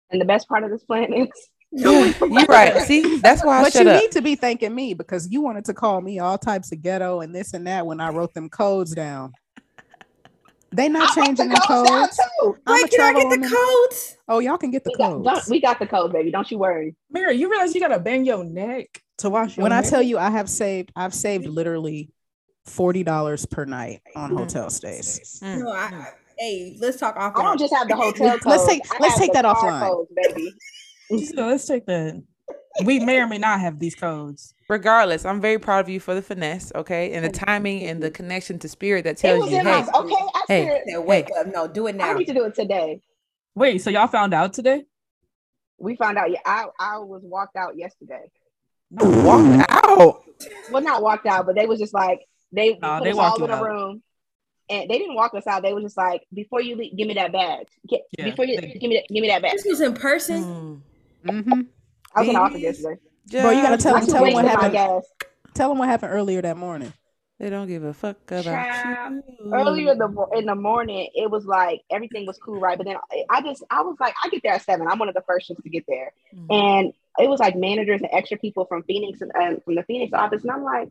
and 0.09 0.19
the 0.19 0.25
best 0.25 0.47
part 0.47 0.63
of 0.63 0.69
this 0.69 0.83
plan 0.83 1.13
is 1.13 1.29
You're 1.75 2.45
right. 2.47 2.81
See, 2.83 3.17
that's 3.17 3.43
why 3.43 3.59
I 3.59 3.63
but 3.63 3.73
shut 3.73 3.85
you 3.85 3.91
up. 3.91 4.01
need 4.01 4.11
to 4.11 4.21
be 4.21 4.35
thanking 4.35 4.73
me 4.75 4.93
because 4.93 5.27
you 5.31 5.41
wanted 5.41 5.65
to 5.65 5.73
call 5.73 6.01
me 6.01 6.19
all 6.19 6.37
types 6.37 6.71
of 6.71 6.81
ghetto 6.81 7.21
and 7.21 7.33
this 7.33 7.53
and 7.53 7.65
that 7.67 7.85
when 7.85 7.99
I 7.99 8.09
wrote 8.09 8.33
them 8.33 8.49
codes 8.49 8.93
down. 8.93 9.33
They 10.71 10.89
not 10.89 11.15
I 11.17 11.23
changing 11.25 11.49
the 11.49 11.55
them 11.55 11.63
codes 11.67 11.89
codes. 11.89 12.17
too. 12.41 12.57
I'm 12.65 12.81
Wait, 12.81 12.91
can 12.91 13.01
I 13.01 13.13
get 13.13 13.29
the 13.29 13.37
woman. 13.37 13.49
codes? 13.49 14.17
Oh, 14.27 14.39
y'all 14.39 14.57
can 14.57 14.71
get 14.71 14.83
the 14.83 14.89
We 14.91 14.97
got, 14.97 15.11
codes. 15.11 15.25
don't, 15.25 15.49
we 15.49 15.61
got 15.61 15.77
the 15.79 15.85
codes, 15.85 16.11
baby. 16.13 16.31
Don't 16.31 16.49
you 16.49 16.57
worry. 16.57 16.95
Mary, 17.11 17.35
you 17.37 17.49
realize 17.49 17.75
you 17.75 17.81
gotta 17.81 17.99
bang 17.99 18.25
your 18.25 18.43
neck 18.43 18.87
to 19.19 19.29
wash 19.29 19.55
your 19.55 19.63
when 19.63 19.71
I 19.71 19.81
tell 19.83 20.01
you 20.01 20.17
I 20.17 20.31
have 20.31 20.49
saved, 20.49 20.91
I've 20.95 21.13
saved 21.13 21.45
literally 21.45 22.09
forty 22.65 23.03
dollars 23.03 23.45
per 23.45 23.65
night 23.65 24.01
on 24.15 24.31
Mm. 24.31 24.37
hotel 24.37 24.69
stays. 24.71 25.39
Mm. 25.43 25.59
No, 25.59 25.71
I, 25.71 25.77
I- 25.77 26.07
hey, 26.39 26.75
let's 26.79 26.97
talk 26.97 27.15
off. 27.17 27.33
I 27.35 27.43
don't 27.43 27.59
just 27.59 27.73
have 27.75 27.87
the 27.87 27.95
hotel 27.95 28.31
codes. 28.39 28.45
Let's 28.47 28.65
take- 28.65 28.81
I 28.91 28.97
let's 28.99 29.17
take 29.19 29.33
that 29.33 29.45
car 29.45 29.55
offline. 29.55 29.89
Codes, 29.89 30.11
baby. 30.15 30.53
So 31.09 31.47
let's 31.47 31.65
take 31.65 31.85
that. 31.87 32.23
We 32.85 32.99
may 32.99 33.19
or 33.19 33.27
may 33.27 33.37
not 33.37 33.59
have 33.59 33.77
these 33.79 33.93
codes. 33.93 34.55
Regardless, 34.67 35.25
I'm 35.25 35.39
very 35.39 35.59
proud 35.59 35.81
of 35.81 35.89
you 35.89 35.99
for 35.99 36.15
the 36.15 36.21
finesse, 36.23 36.71
okay, 36.73 37.13
and 37.13 37.23
the 37.23 37.29
timing 37.29 37.83
and 37.83 38.01
the 38.01 38.09
connection 38.09 38.57
to 38.59 38.67
spirit 38.67 39.03
that 39.03 39.11
It 39.11 39.17
tells 39.17 39.51
you, 39.51 39.57
hey, 39.57 39.63
my 39.63 39.87
okay. 39.95 40.15
I 40.15 40.43
hey, 40.47 40.65
said 40.65 40.81
Say, 40.87 40.97
wake 40.97 41.29
up. 41.37 41.47
No, 41.47 41.67
do 41.67 41.85
it 41.87 41.95
now. 41.95 42.09
I 42.09 42.13
need 42.13 42.25
to 42.25 42.33
do 42.33 42.45
it 42.45 42.55
today. 42.55 43.01
Wait, 43.53 43.79
so 43.83 43.91
y'all 43.91 44.07
found 44.07 44.33
out 44.33 44.53
today? 44.53 44.85
We 45.77 45.95
found 45.95 46.17
out. 46.17 46.31
Yeah, 46.31 46.39
I 46.45 46.65
I 46.79 46.97
was 46.99 47.21
walked 47.23 47.55
out 47.55 47.77
yesterday. 47.77 48.23
walk 48.89 49.65
out. 49.69 50.23
Well, 50.71 50.81
not 50.81 51.03
walked 51.03 51.27
out, 51.27 51.45
but 51.45 51.55
they 51.55 51.67
was 51.67 51.79
just 51.79 51.93
like 51.93 52.21
they, 52.51 52.77
Nah, 52.81 52.97
put 52.99 53.03
they 53.03 53.11
us 53.11 53.15
walked 53.17 53.39
all 53.41 53.45
in 53.45 53.51
a 53.51 53.55
out. 53.55 53.63
room, 53.63 54.03
and 54.69 54.89
they 54.89 54.97
didn't 54.97 55.15
walk 55.15 55.35
us 55.35 55.45
out. 55.45 55.61
They 55.61 55.73
was 55.73 55.83
just 55.83 55.97
like, 55.97 56.23
before 56.33 56.61
you 56.61 56.75
leave, 56.75 56.97
give 56.97 57.07
me 57.07 57.13
that 57.15 57.31
badge. 57.31 57.67
Get, 57.87 58.01
Yeah, 58.17 58.25
before 58.25 58.45
you 58.45 58.59
they- 58.59 58.77
give 58.79 58.89
me 58.89 58.95
that, 58.95 59.13
give 59.13 59.21
me 59.21 59.27
that 59.27 59.41
badge. 59.43 59.53
This 59.53 59.65
was 59.65 59.81
in 59.81 59.93
person. 59.93 60.41
Hmm. 60.43 60.75
Mm. 61.25 61.43
Mm-hmm. 61.43 61.61
I 62.15 62.19
was 62.19 62.27
in 62.29 62.33
the 62.35 62.39
office 62.39 62.53
Please. 62.55 62.63
yesterday. 62.63 62.99
Bro, 63.41 63.51
you 63.51 63.61
gotta 63.63 63.77
tell 63.77 63.95
them- 63.95 64.07
tell 64.07 64.23
them 64.23 64.33
what 64.33 64.45
happened. 64.45 65.03
Tell 65.53 65.69
them 65.69 65.77
what 65.77 65.87
happened 65.87 66.11
earlier 66.13 66.41
that 66.41 66.57
morning. 66.57 66.93
They 67.39 67.49
don't 67.49 67.67
give 67.67 67.83
a 67.83 67.93
fuck 67.93 68.17
about 68.31 68.43
Child, 68.43 69.23
you. 69.27 69.53
Earlier 69.53 69.95
the 69.95 70.27
in 70.37 70.45
the 70.45 70.55
morning, 70.55 71.09
it 71.15 71.29
was 71.29 71.45
like 71.45 71.81
everything 71.91 72.25
was 72.25 72.37
cool, 72.37 72.59
right? 72.59 72.77
But 72.77 72.85
then 72.87 72.95
I- 73.11 73.23
I 73.29 73.41
just 73.41 73.63
I 73.69 73.81
was 73.81 73.97
like, 73.99 74.13
I 74.23 74.29
get 74.29 74.41
there 74.43 74.53
at 74.53 74.61
seven. 74.61 74.87
I'm 74.87 74.99
one 74.99 75.09
of 75.09 75.15
the 75.15 75.23
first 75.27 75.49
ones 75.49 75.59
to 75.63 75.69
get 75.69 75.83
there, 75.87 76.11
Mhm. 76.35 76.45
and 76.49 76.93
it 77.19 77.29
was 77.29 77.39
like 77.39 77.55
managers 77.55 78.01
and 78.01 78.09
extra 78.13 78.37
people 78.37 78.65
from 78.65 78.83
Phoenix 78.83 79.21
and 79.21 79.31
uh, 79.35 79.59
from 79.65 79.75
the 79.75 79.83
Phoenix 79.83 80.13
office, 80.13 80.41
and 80.43 80.51
I'm 80.51 80.63
like, 80.63 80.89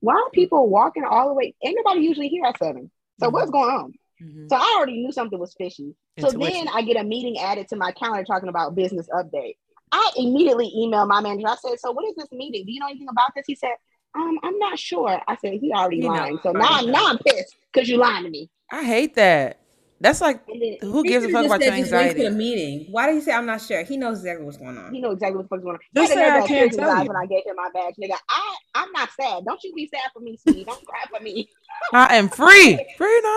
why 0.00 0.14
are 0.14 0.30
people 0.30 0.68
walking 0.68 1.04
all 1.04 1.28
the 1.28 1.34
way? 1.34 1.54
Ain't 1.64 1.76
nobody 1.76 2.02
usually 2.06 2.28
here 2.28 2.44
at 2.44 2.58
seven. 2.58 2.90
So 3.20 3.28
Mhm. 3.28 3.32
what's 3.32 3.50
going 3.50 3.70
on? 3.74 3.94
Mhm. 4.22 4.48
So 4.50 4.56
I 4.56 4.74
already 4.76 5.02
knew 5.02 5.10
something 5.12 5.38
was 5.38 5.54
fishy. 5.54 5.94
So 6.20 6.28
Intuition. 6.28 6.66
then 6.66 6.68
I 6.74 6.82
get 6.82 6.96
a 6.96 7.04
meeting 7.04 7.38
added 7.38 7.68
to 7.68 7.76
my 7.76 7.92
calendar 7.92 8.24
talking 8.24 8.48
about 8.48 8.74
business 8.74 9.08
update. 9.12 9.56
I 9.92 10.10
immediately 10.16 10.72
emailed 10.76 11.08
my 11.08 11.20
manager. 11.20 11.48
I 11.48 11.56
said, 11.56 11.78
"So 11.80 11.92
what 11.92 12.04
is 12.08 12.14
this 12.16 12.30
meeting? 12.32 12.64
Do 12.66 12.72
you 12.72 12.80
know 12.80 12.86
anything 12.86 13.08
about 13.10 13.30
this?" 13.34 13.44
He 13.46 13.54
said, 13.54 13.74
"Um, 14.14 14.38
I'm 14.42 14.58
not 14.58 14.78
sure." 14.78 15.20
I 15.26 15.36
said, 15.36 15.54
"He 15.54 15.72
already 15.72 15.96
He 15.96 16.02
know. 16.02 16.08
lying." 16.08 16.38
So 16.42 16.52
now, 16.52 16.66
I'm 16.68 16.86
know. 16.86 16.92
now 16.92 17.06
I'm 17.08 17.18
pissed 17.18 17.56
because 17.72 17.88
you 17.88 17.96
lying 17.98 18.24
to 18.24 18.30
me. 18.30 18.50
I 18.70 18.84
hate 18.84 19.14
that. 19.16 19.60
That's 20.00 20.20
like 20.20 20.46
then 20.46 20.76
who 20.80 21.02
gives 21.02 21.24
a 21.26 21.28
fuck 21.28 21.42
just 21.42 21.46
about 21.56 21.60
your 21.64 21.72
said, 21.74 21.80
just 21.80 21.92
wait 21.92 21.98
anxiety? 22.02 22.22
to 22.22 22.30
the 22.30 22.36
meeting. 22.36 22.86
Why 22.92 23.06
did 23.06 23.16
he 23.16 23.20
say 23.20 23.32
I'm 23.32 23.46
not 23.46 23.60
sure? 23.60 23.82
He 23.82 23.96
knows 23.96 24.18
exactly 24.18 24.44
what's 24.44 24.56
going 24.56 24.78
on. 24.78 24.94
he 24.94 25.00
knows 25.00 25.14
exactly 25.14 25.38
what's 25.38 25.48
going 25.48 25.74
on. 25.74 25.80
Just 25.94 26.12
He 26.12 26.18
say, 26.18 26.24
"I 26.24 26.30
can't 26.36 26.46
tears 26.48 26.74
in 26.76 26.84
tell 26.84 27.02
you." 27.02 27.08
when 27.08 27.16
I 27.16 27.26
gave 27.26 27.44
him 27.44 27.56
my 27.56 27.68
badge, 27.74 27.94
nigga. 28.00 28.16
I 28.28 28.56
I'm 28.76 28.92
not 28.92 29.08
sad. 29.20 29.44
Don't 29.44 29.62
you 29.64 29.74
be 29.74 29.88
sad 29.92 30.08
for 30.12 30.20
me, 30.20 30.36
sweetie. 30.36 30.64
Don't 30.64 30.84
cry 30.86 31.00
for 31.10 31.20
me. 31.22 31.48
I 31.92 32.16
am 32.16 32.28
free. 32.28 32.46
Freedom, 32.76 32.86
freedom. 32.96 33.30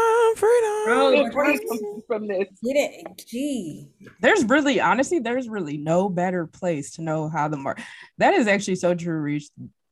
Bro, 0.85 1.25
I'm 1.25 1.31
from, 1.31 2.01
from 2.07 2.27
this. 2.27 2.47
Get 2.63 2.75
it? 2.75 3.25
Gee. 3.27 3.87
There's 4.19 4.43
really, 4.45 4.79
honestly, 4.79 5.19
there's 5.19 5.47
really 5.49 5.77
no 5.77 6.09
better 6.09 6.47
place 6.47 6.91
to 6.93 7.01
know 7.01 7.29
how 7.29 7.47
the 7.47 7.57
market. 7.57 7.83
That 8.17 8.33
is 8.33 8.47
actually 8.47 8.75
so 8.75 8.93
true, 8.95 9.19
Reach, 9.19 9.49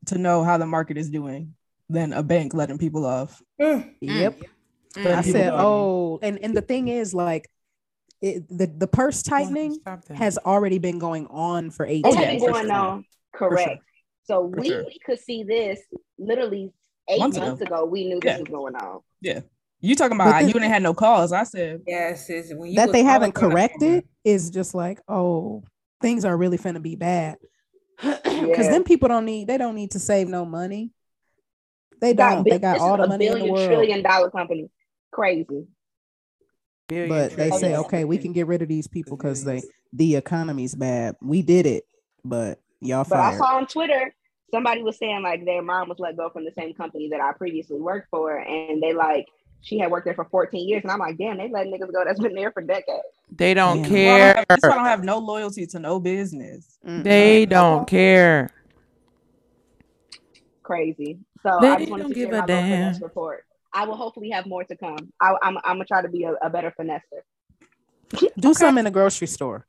to 0.08 0.17
know 0.17 0.43
how 0.43 0.58
the 0.58 0.65
market 0.65 0.97
is 0.97 1.10
doing 1.10 1.56
than 1.89 2.13
a 2.13 2.23
bank 2.23 2.54
letting 2.54 2.78
people 2.78 3.06
off. 3.06 3.41
Mm. 3.60 3.93
Yep. 4.02 4.41
Mm. 4.95 5.06
I 5.06 5.21
said, 5.21 5.49
don't. 5.49 5.60
oh, 5.60 6.19
and 6.21 6.39
and 6.43 6.56
the 6.56 6.62
thing 6.62 6.88
is, 6.88 7.13
like, 7.13 7.49
it, 8.21 8.47
the 8.49 8.65
the 8.67 8.88
purse 8.88 9.21
tightening 9.23 9.75
Stop 9.75 10.08
has 10.10 10.38
already 10.38 10.80
been 10.80 10.99
going 10.99 11.28
on 11.28 11.69
for 11.69 11.86
eight 11.86 12.06
It 12.06 12.10
Oh, 12.10 12.15
has 12.15 12.21
yeah, 12.23 12.32
been 12.32 12.39
for 12.39 12.52
going 12.52 12.67
sure. 12.67 12.75
on. 12.75 13.06
Correct. 13.34 13.84
So 14.23 14.49
For 14.54 14.62
we 14.62 14.67
sure. 14.69 14.86
could 15.06 15.19
see 15.19 15.43
this 15.43 15.80
literally 16.17 16.71
eight 17.10 17.19
Months 17.19 17.38
months, 17.38 17.62
ago. 17.62 17.75
ago. 17.75 17.86
We 17.86 18.08
knew 18.08 18.19
this 18.19 18.39
was 18.39 18.47
going 18.47 18.75
on. 18.75 19.02
You 19.82 19.96
talking 19.96 20.15
about 20.15 20.39
this- 20.39 20.48
you 20.48 20.54
didn't 20.54 20.72
have 20.72 20.82
no 20.82 20.94
calls? 20.94 21.32
I 21.32 21.44
said 21.44 21.82
Yes, 21.88 22.30
is 22.30 22.54
when 22.54 22.70
you 22.70 22.76
that 22.76 22.92
they 22.92 23.04
haven't 23.04 23.32
calling 23.32 23.34
for 23.34 23.39
the- 23.39 23.48
corrected 23.72 24.08
is 24.24 24.50
just 24.50 24.74
like, 24.76 25.00
oh, 25.08 25.63
things 26.02 26.26
are 26.26 26.36
really 26.36 26.58
finna 26.58 26.82
be 26.82 26.96
bad. 26.96 27.38
Because 28.24 28.65
Yeah. 28.68 28.72
then 28.72 28.84
people 28.84 29.10
don't 29.10 29.26
need 29.26 29.48
they 29.48 29.58
don't 29.58 29.76
need 29.76 29.92
to 29.92 30.00
save 30.00 30.28
no 30.28 30.46
money. 30.46 30.92
They 32.02 32.13
Got 32.13 32.36
don't. 32.36 32.44
bi- 32.44 32.50
They 32.52 32.60
got 32.60 32.80
all 32.80 32.98
the 32.98 33.04
a 33.04 33.08
money 33.08 33.28
in 33.28 33.39
the 33.39 33.52
world. 33.52 33.68
trillion 33.68 34.02
dollar 34.04 34.30
company. 34.32 34.70
Crazy. 35.12 35.68
Billion 36.88 37.10
But 37.10 37.36
they 37.36 37.52
say, 37.52 37.76
okay, 37.76 38.06
we 38.06 38.18
can 38.18 38.32
get 38.34 38.48
rid 38.48 38.62
of 38.62 38.68
these 38.68 38.88
people 38.88 39.18
because 39.18 39.44
they 39.44 39.62
the 39.94 40.15
economy's 40.15 40.76
bad. 40.76 41.15
We 41.22 41.42
did 41.42 41.65
it, 41.65 41.84
but 42.24 42.60
y'all 42.82 43.04
But 43.08 43.20
I 43.20 43.38
saw 43.38 43.58
on 43.58 43.68
Twitter 43.68 44.13
somebody 44.52 44.82
was 44.82 44.98
saying 44.98 45.22
like 45.22 45.46
their 45.46 45.62
mom 45.62 45.89
was 45.89 46.00
let 46.00 46.15
go 46.18 46.30
from 46.30 46.46
the 46.46 46.52
same 46.58 46.74
company 46.74 47.10
that 47.10 47.22
I 47.22 47.34
previously 47.34 47.80
worked 47.80 48.10
for, 48.10 48.38
and 48.38 48.82
they 48.82 48.94
like 48.94 49.28
she 49.62 49.78
had 49.80 49.91
worked 49.91 50.06
there 50.06 50.13
for 50.13 50.26
14 50.26 50.67
years, 50.67 50.84
and 50.84 50.91
I'm 50.91 51.00
like, 51.00 51.17
damn, 51.17 51.38
they 51.38 51.50
let 51.50 51.67
niggas 51.67 51.91
go 51.91 52.04
that's 52.06 52.19
been 52.19 52.34
there 52.34 52.52
for 52.52 52.62
decades. 52.62 53.04
They 53.36 53.54
don't 53.54 53.84
Yeah. 53.84 53.89
Well, 53.89 54.15
I 54.15 54.17
don't 54.17 54.19
care. 54.19 54.36
have- 54.36 54.45
That's 54.50 54.63
why 54.63 54.69
I 54.72 54.76
don't 54.76 54.86
have 54.86 55.04
no 55.04 55.17
loyalty 55.19 55.67
to 55.67 55.80
no 55.80 56.00
business. 56.00 56.78
They 56.84 57.45
don't 57.45 57.88
care. 57.88 58.52
Crazy. 60.63 61.19
So 61.43 61.58
They 61.62 61.67
I 61.69 61.78
just 61.80 61.91
wanted 61.91 62.08
to 62.10 62.13
give 62.13 62.30
share 62.30 62.38
a 62.38 62.41
my 62.41 62.45
damn. 62.45 63.00
report. 63.02 63.45
I 63.74 63.86
will 63.86 63.95
hopefully 63.95 64.30
have 64.32 64.45
more 64.45 64.63
to 64.63 64.76
come. 64.76 65.12
I, 65.22 65.36
I'm 65.41 65.58
I'm 65.58 65.76
gonna 65.76 65.86
try 65.86 66.02
to 66.02 66.08
be 66.10 66.24
a, 66.24 66.34
a 66.41 66.50
better 66.50 66.74
finesser. 66.80 67.22
Do 68.39 68.54
something 68.54 68.80
in 68.80 68.86
the 68.86 68.91
grocery 68.91 69.28
store. 69.28 69.65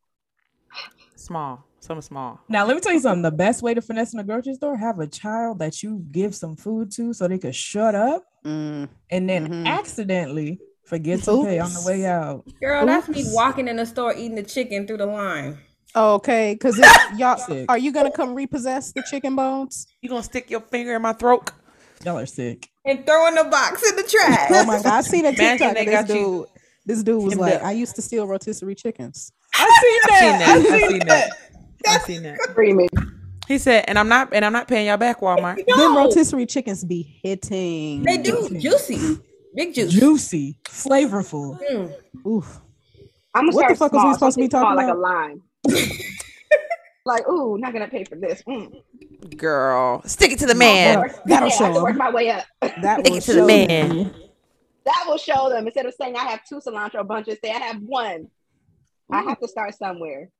Small. 1.16 1.64
Some 1.80 2.00
small. 2.02 2.38
Now, 2.48 2.66
let 2.66 2.74
me 2.76 2.80
tell 2.80 2.92
you 2.92 3.00
something. 3.00 3.22
The 3.22 3.30
best 3.30 3.62
way 3.62 3.72
to 3.74 3.80
finesse 3.80 4.12
in 4.12 4.20
a 4.20 4.24
grocery 4.24 4.54
store, 4.54 4.76
have 4.76 4.98
a 5.00 5.06
child 5.06 5.58
that 5.60 5.82
you 5.82 6.04
give 6.12 6.34
some 6.34 6.54
food 6.56 6.90
to 6.92 7.12
so 7.14 7.26
they 7.26 7.38
could 7.38 7.54
shut 7.54 7.94
up 7.94 8.24
Mm. 8.44 8.88
and 9.10 9.28
then 9.28 9.48
Mhm. 9.48 9.66
accidentally 9.66 10.58
forget 10.84 11.22
to 11.24 11.44
pay 11.44 11.58
on 11.58 11.72
the 11.72 11.82
way 11.86 12.04
out. 12.06 12.44
Girl, 12.60 12.84
that's 12.86 13.08
me 13.08 13.24
walking 13.28 13.68
in 13.68 13.76
the 13.76 13.86
store 13.86 14.12
eating 14.14 14.34
the 14.34 14.42
chicken 14.42 14.86
through 14.86 14.96
the 14.98 15.06
line. 15.06 15.58
Okay, 15.96 16.54
because 16.54 16.78
y'all 17.18 17.36
Sick. 17.36 17.66
are 17.68 17.76
you 17.78 17.92
gonna 17.92 18.10
come 18.10 18.34
repossess 18.34 18.92
the 18.92 19.02
chicken 19.10 19.34
bones? 19.36 19.86
You 20.02 20.08
gonna 20.08 20.22
stick 20.22 20.50
your 20.50 20.60
finger 20.60 20.94
in 20.96 21.02
my 21.02 21.12
throat? 21.12 21.50
Y'all 22.04 22.16
are 22.18 22.26
sick. 22.26 22.68
And 22.84 23.04
throwing 23.06 23.34
the 23.34 23.44
box 23.44 23.82
in 23.90 23.96
the 23.96 24.02
trash. 24.04 24.50
Oh 24.54 24.64
my 24.64 24.76
god, 24.82 24.86
I 24.86 25.00
seen 25.02 25.26
a 25.26 25.34
TikTok 25.34 25.74
they 25.74 25.80
of 25.80 25.86
this 25.86 25.94
got 25.94 26.08
you 26.08 26.14
dude. 26.14 26.46
This 26.86 27.02
dude 27.02 27.22
was 27.22 27.32
hemmed 27.34 27.40
like, 27.42 27.54
up. 27.56 27.64
I 27.64 27.72
used 27.72 27.94
to 27.96 28.02
steal 28.02 28.26
rotisserie 28.26 28.74
chickens. 28.74 29.32
I 29.54 29.58
seen 29.82 30.00
I 30.14 30.18
seen 30.20 30.38
that. 30.38 30.38
that. 30.38 30.72
I 30.72 30.88
seen 30.88 30.98
that. 31.06 31.30
I 31.86 31.98
seen 31.98 32.22
that. 32.24 32.38
Screaming. 32.50 32.88
He 33.48 33.58
said, 33.58 33.84
and 33.88 33.98
I'm 33.98 34.08
not 34.08 34.32
and 34.32 34.44
I'm 34.44 34.52
not 34.52 34.68
paying 34.68 34.86
y'all 34.86 34.96
back, 34.96 35.20
Walmart. 35.20 35.64
Them 35.66 35.96
rotisserie 35.96 36.46
chickens 36.46 36.84
be 36.84 37.02
hitting. 37.22 38.02
they 38.04 38.18
do 38.18 38.48
juicy, 38.58 39.18
big 39.54 39.74
juice. 39.74 39.92
Juicy, 39.92 40.56
flavorful. 40.64 41.58
Mm. 41.70 41.92
Oof. 42.26 42.60
I'm 43.34 43.46
gonna 43.46 43.56
What 43.56 43.68
the 43.68 43.74
start 43.76 43.90
fuck 43.90 43.92
was 43.92 44.04
we 44.04 44.14
supposed 44.14 44.36
to 44.36 44.40
be 44.42 44.50
something 44.50 44.60
small, 44.60 44.76
talking 44.76 44.86
like 44.86 44.94
a 44.94 44.98
lime. 44.98 45.42
like, 47.06 47.28
ooh, 47.28 47.56
not 47.58 47.72
gonna 47.72 47.88
pay 47.88 48.04
for 48.04 48.16
this. 48.16 48.42
Mm. 48.48 48.82
Girl, 49.36 50.02
stick 50.06 50.32
it 50.32 50.38
to 50.40 50.46
the 50.46 50.54
man. 50.54 51.00
Work- 51.00 51.24
That'll 51.26 51.48
yeah, 51.48 51.54
I 51.54 51.58
show 51.58 51.72
can 51.72 51.82
work 51.82 51.90
'em. 51.92 51.98
my 51.98 52.10
way 52.10 52.30
up. 52.30 52.44
That 52.60 53.00
Stick 53.00 53.10
will 53.10 53.16
it 53.16 53.22
to 53.22 53.32
the 53.34 53.46
man. 53.46 53.68
them. 53.98 54.14
That 54.84 55.04
will 55.06 55.18
show 55.18 55.48
them 55.50 55.66
instead 55.66 55.86
of 55.86 55.94
saying 56.00 56.16
I 56.16 56.24
have 56.24 56.40
two 56.48 56.60
cilantro 56.60 57.06
bunches, 57.06 57.38
say 57.44 57.50
I 57.50 57.58
have 57.58 57.80
one. 57.82 58.28
I 59.10 59.22
have 59.22 59.40
to 59.40 59.48
start 59.48 59.74
somewhere. 59.74 60.30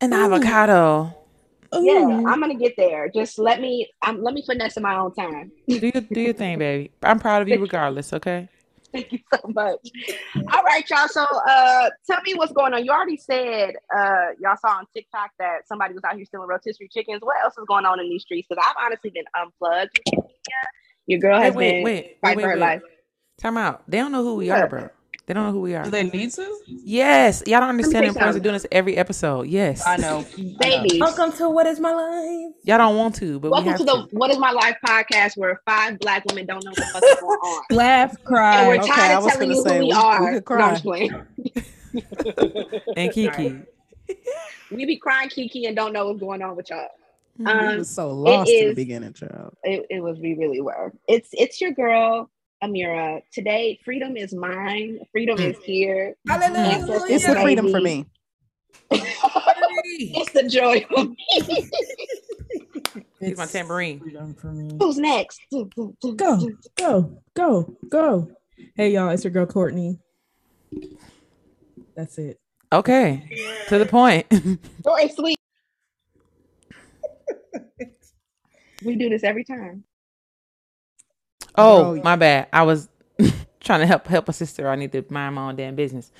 An 0.00 0.12
avocado. 0.12 1.14
Yeah, 1.72 2.22
I'm 2.26 2.40
gonna 2.40 2.54
get 2.54 2.74
there. 2.76 3.08
Just 3.08 3.38
let 3.38 3.60
me 3.60 3.88
um, 4.06 4.22
let 4.22 4.34
me 4.34 4.42
finesse 4.46 4.76
in 4.76 4.82
my 4.82 4.96
own 4.96 5.14
time. 5.14 5.50
Do 5.68 5.90
your 5.92 6.02
do 6.02 6.20
your 6.20 6.32
thing, 6.32 6.58
baby. 6.58 6.90
I'm 7.02 7.18
proud 7.18 7.42
of 7.42 7.48
you 7.48 7.58
regardless, 7.60 8.12
okay? 8.12 8.48
Thank 8.92 9.12
you 9.12 9.18
so 9.34 9.40
much. 9.48 9.78
All 10.52 10.62
right, 10.62 10.88
y'all. 10.88 11.08
So 11.08 11.24
uh 11.24 11.90
tell 12.08 12.20
me 12.22 12.34
what's 12.34 12.52
going 12.52 12.72
on. 12.72 12.84
You 12.84 12.92
already 12.92 13.16
said 13.16 13.74
uh 13.94 14.28
y'all 14.40 14.56
saw 14.58 14.78
on 14.78 14.84
TikTok 14.94 15.30
that 15.38 15.66
somebody 15.66 15.94
was 15.94 16.04
out 16.04 16.16
here 16.16 16.24
stealing 16.24 16.48
rotisserie 16.48 16.88
chickens. 16.92 17.20
What 17.22 17.36
else 17.42 17.54
is 17.58 17.64
going 17.66 17.84
on 17.84 18.00
in 18.00 18.08
these 18.08 18.22
streets? 18.22 18.46
Because 18.48 18.64
I've 18.66 18.76
honestly 18.82 19.10
been 19.10 19.24
unplugged. 19.38 20.00
Your 21.06 21.20
girl 21.20 21.40
has 21.40 21.54
Wait, 21.54 21.72
wait, 21.72 21.72
been 21.72 21.84
wait, 21.84 21.84
wait, 21.84 22.18
fighting 22.20 22.36
wait, 22.38 22.42
for 22.44 22.48
her 22.50 22.54
wait. 22.56 22.60
life. 22.60 22.82
Time 23.38 23.56
out. 23.58 23.82
They 23.88 23.98
don't 23.98 24.12
know 24.12 24.22
who 24.22 24.36
we 24.36 24.46
Yeah. 24.46 24.62
are, 24.64 24.66
bro. 24.68 24.88
They 25.26 25.34
don't 25.34 25.44
know 25.46 25.52
who 25.52 25.60
we 25.62 25.74
are. 25.74 25.82
Do 25.82 25.90
they 25.90 26.04
need 26.04 26.30
to? 26.34 26.56
Yes. 26.68 27.42
Y'all 27.48 27.58
don't 27.58 27.70
understand 27.70 28.04
the 28.04 28.08
importance 28.10 28.36
of 28.36 28.42
doing 28.44 28.52
this 28.52 28.66
every 28.70 28.96
episode. 28.96 29.48
Yes. 29.48 29.82
I 29.84 29.96
know. 29.96 30.24
Baby. 30.60 31.00
Welcome 31.00 31.32
to 31.38 31.50
What 31.50 31.66
Is 31.66 31.80
My 31.80 31.92
Life? 31.92 32.54
Y'all 32.62 32.78
don't 32.78 32.96
want 32.96 33.16
to, 33.16 33.40
but 33.40 33.48
we 33.48 33.50
Welcome 33.50 33.68
have 33.70 33.78
to 33.80 33.84
to. 33.86 34.06
the 34.12 34.16
What 34.16 34.30
is 34.30 34.38
My 34.38 34.52
Life 34.52 34.76
podcast 34.86 35.36
where 35.36 35.60
five 35.66 35.98
black 35.98 36.24
women 36.26 36.46
don't 36.46 36.64
know 36.64 36.70
what 36.70 36.76
the 36.76 36.84
fuck 36.84 37.20
going 37.20 37.38
on. 37.40 37.62
Laugh, 37.76 38.10
And 38.10 38.24
cry. 38.24 38.68
we're 38.68 38.74
Okay, 38.76 38.86
tired 38.86 39.16
I 39.16 39.18
of 39.26 39.32
telling 39.32 39.50
you 39.50 39.62
say, 39.64 39.78
who 39.78 39.80
we, 39.80 39.80
we- 39.80 39.86
we 39.86 39.92
are. 39.92 40.18
could 40.18 40.32
No, 40.32 40.36
I'm 40.36 40.42
cry. 40.42 40.70
just 40.70 40.84
playing. 40.84 41.26
And 42.96 43.10
Kiki. 43.12 43.58
We 44.70 44.84
be 44.86 44.96
crying 44.98 45.28
Kiki 45.30 45.64
and 45.66 45.74
don't 45.74 45.92
know 45.92 46.06
what's 46.08 46.20
going 46.20 46.40
on 46.42 46.54
with 46.54 46.70
y'all. 46.70 46.86
We 47.38 47.46
Um, 47.46 47.78
was 47.78 47.90
so 47.90 48.12
lost 48.12 48.48
in 48.50 48.68
the 48.68 48.74
beginning, 48.74 49.12
child. 49.14 49.56
it, 49.64 49.86
it 49.90 50.00
was 50.00 50.18
we 50.18 50.34
really 50.34 50.60
were. 50.60 50.92
It's 51.08 51.30
it's 51.32 51.60
your 51.60 51.72
girl 51.72 52.30
Amira. 52.62 53.22
Today, 53.32 53.78
freedom 53.84 54.16
is 54.16 54.32
mine. 54.34 55.00
Freedom 55.12 55.38
Mm. 55.38 55.50
is 55.50 55.56
here. 55.64 56.16
Hallelujah. 56.28 56.86
It's 57.08 57.26
the 57.26 57.34
freedom 57.36 57.70
for 57.70 57.80
me. 57.80 58.06
it's 58.90 60.32
the 60.32 60.48
joy 60.48 60.84
for 60.88 61.04
me. 61.04 61.16
He's 63.20 63.36
my 63.36 63.46
tambourine. 63.46 64.00
freedom 64.00 64.34
for 64.34 64.52
me. 64.52 64.76
Who's 64.80 64.98
next? 64.98 65.40
Go, 65.50 65.92
go, 66.76 67.22
go, 67.34 67.76
go. 67.88 68.30
Hey 68.74 68.90
y'all, 68.92 69.10
it's 69.10 69.24
your 69.24 69.32
girl 69.32 69.46
Courtney. 69.46 69.98
That's 71.94 72.18
it. 72.18 72.38
Okay. 72.72 73.28
To 73.68 73.78
the 73.78 73.86
point. 73.86 74.26
Joy 74.84 75.08
sweet. 75.14 75.38
we 78.82 78.96
do 78.96 79.08
this 79.08 79.24
every 79.24 79.44
time. 79.44 79.84
Oh, 81.56 81.94
Bro. 81.94 82.02
my 82.02 82.16
bad. 82.16 82.48
I 82.52 82.62
was 82.64 82.88
trying 83.60 83.80
to 83.80 83.86
help 83.86 84.06
help 84.06 84.28
a 84.28 84.32
sister. 84.32 84.68
I 84.68 84.76
need 84.76 84.92
to 84.92 85.04
mind 85.10 85.34
my 85.36 85.48
own 85.48 85.56
damn 85.56 85.74
business. 85.76 86.10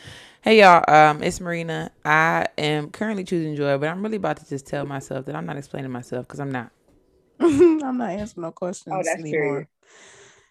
Hey 0.42 0.60
y'all, 0.60 0.84
um, 0.88 1.22
it's 1.22 1.40
Marina. 1.40 1.90
I 2.04 2.46
am 2.56 2.90
currently 2.90 3.24
choosing 3.24 3.56
joy, 3.56 3.76
but 3.78 3.88
I'm 3.88 4.02
really 4.02 4.16
about 4.16 4.36
to 4.38 4.48
just 4.48 4.66
tell 4.66 4.86
myself 4.86 5.26
that 5.26 5.34
I'm 5.34 5.46
not 5.46 5.56
explaining 5.56 5.90
myself 5.90 6.26
because 6.26 6.40
I'm 6.40 6.52
not. 6.52 6.70
I'm 7.40 7.98
not 7.98 8.10
answering 8.10 8.42
no 8.42 8.52
questions 8.52 8.94
Oh, 8.94 9.02
that's 9.04 9.20
anymore. 9.20 9.32
period. 9.32 9.66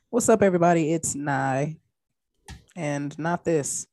What's 0.09 0.29
up, 0.29 0.41
everybody? 0.43 0.93
It's 0.93 1.15
Nye, 1.15 1.77
and 2.75 3.17
not 3.17 3.43
this. 3.45 3.87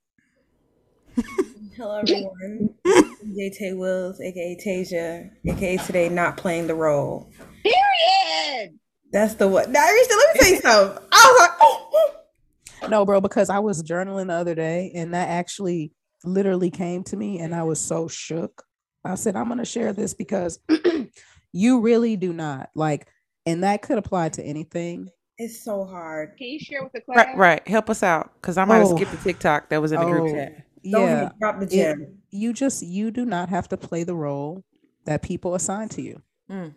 Hello, 1.76 1.98
everyone. 2.00 2.74
DJ 2.87 3.57
Tay 3.57 3.72
Wills, 3.74 4.20
aka 4.20 4.57
Tasia, 4.64 5.31
aka 5.46 5.76
today 5.78 6.09
not 6.09 6.37
playing 6.37 6.66
the 6.66 6.74
role. 6.74 7.31
Period. 7.62 8.78
That's 9.12 9.35
the 9.35 9.46
what. 9.48 9.70
Now, 9.70 9.81
Arista, 9.81 10.16
let 10.16 10.35
me 10.35 10.40
tell 10.40 10.48
you 10.51 10.61
something. 10.61 11.05
I 11.12 11.37
was 11.38 11.40
like, 11.40 11.59
oh, 11.61 12.88
No, 12.88 13.05
bro, 13.05 13.20
because 13.20 13.51
I 13.51 13.59
was 13.59 13.83
journaling 13.83 14.29
the 14.29 14.35
other 14.35 14.55
day, 14.55 14.90
and 14.94 15.12
that 15.14 15.29
actually 15.29 15.92
literally 16.25 16.70
came 16.70 17.05
to 17.05 17.16
me, 17.16 17.38
and 17.40 17.55
I 17.55 17.62
was 17.64 17.81
so 17.81 18.09
shook. 18.09 18.64
I 19.05 19.14
said, 19.16 19.37
I'm 19.37 19.48
gonna 19.48 19.64
share 19.64 19.92
this 19.92 20.14
because 20.14 20.61
you 21.53 21.81
really 21.81 22.16
do 22.16 22.33
not 22.33 22.70
like, 22.75 23.09
and 23.46 23.64
that 23.64 23.83
could 23.83 23.98
apply 23.98 24.31
to 24.31 24.42
anything. 24.42 25.09
it's 25.38 25.62
so 25.64 25.85
hard. 25.85 26.37
Can 26.38 26.46
you 26.48 26.59
share 26.61 26.83
with 26.83 26.92
the 26.92 27.01
class? 27.01 27.27
Right, 27.27 27.37
right. 27.37 27.68
Help 27.68 27.90
us 27.90 28.03
out 28.03 28.33
because 28.35 28.57
I 28.57 28.64
might 28.64 28.79
have 28.79 28.88
Oh. 28.92 28.96
skipped 28.96 29.11
the 29.11 29.16
TikTok 29.18 29.68
that 29.70 29.83
was 29.83 29.92
in 29.92 30.01
the 30.01 30.07
group 30.07 30.31
Oh, 30.31 30.35
chat. 30.35 30.66
Yeah, 30.85 31.31
drop 31.40 31.59
the 31.61 31.66
it- 31.66 31.70
gem. 31.70 32.18
you 32.31 32.53
just 32.53 32.83
you 32.83 33.11
do 33.11 33.25
not 33.25 33.48
have 33.51 33.68
to 33.68 33.77
play 33.77 34.05
the 34.05 34.14
role 34.14 34.64
that 35.05 35.22
people 35.22 35.55
assign 35.57 35.88
to 35.90 36.03
you. 36.03 36.22
Mm. 36.51 36.75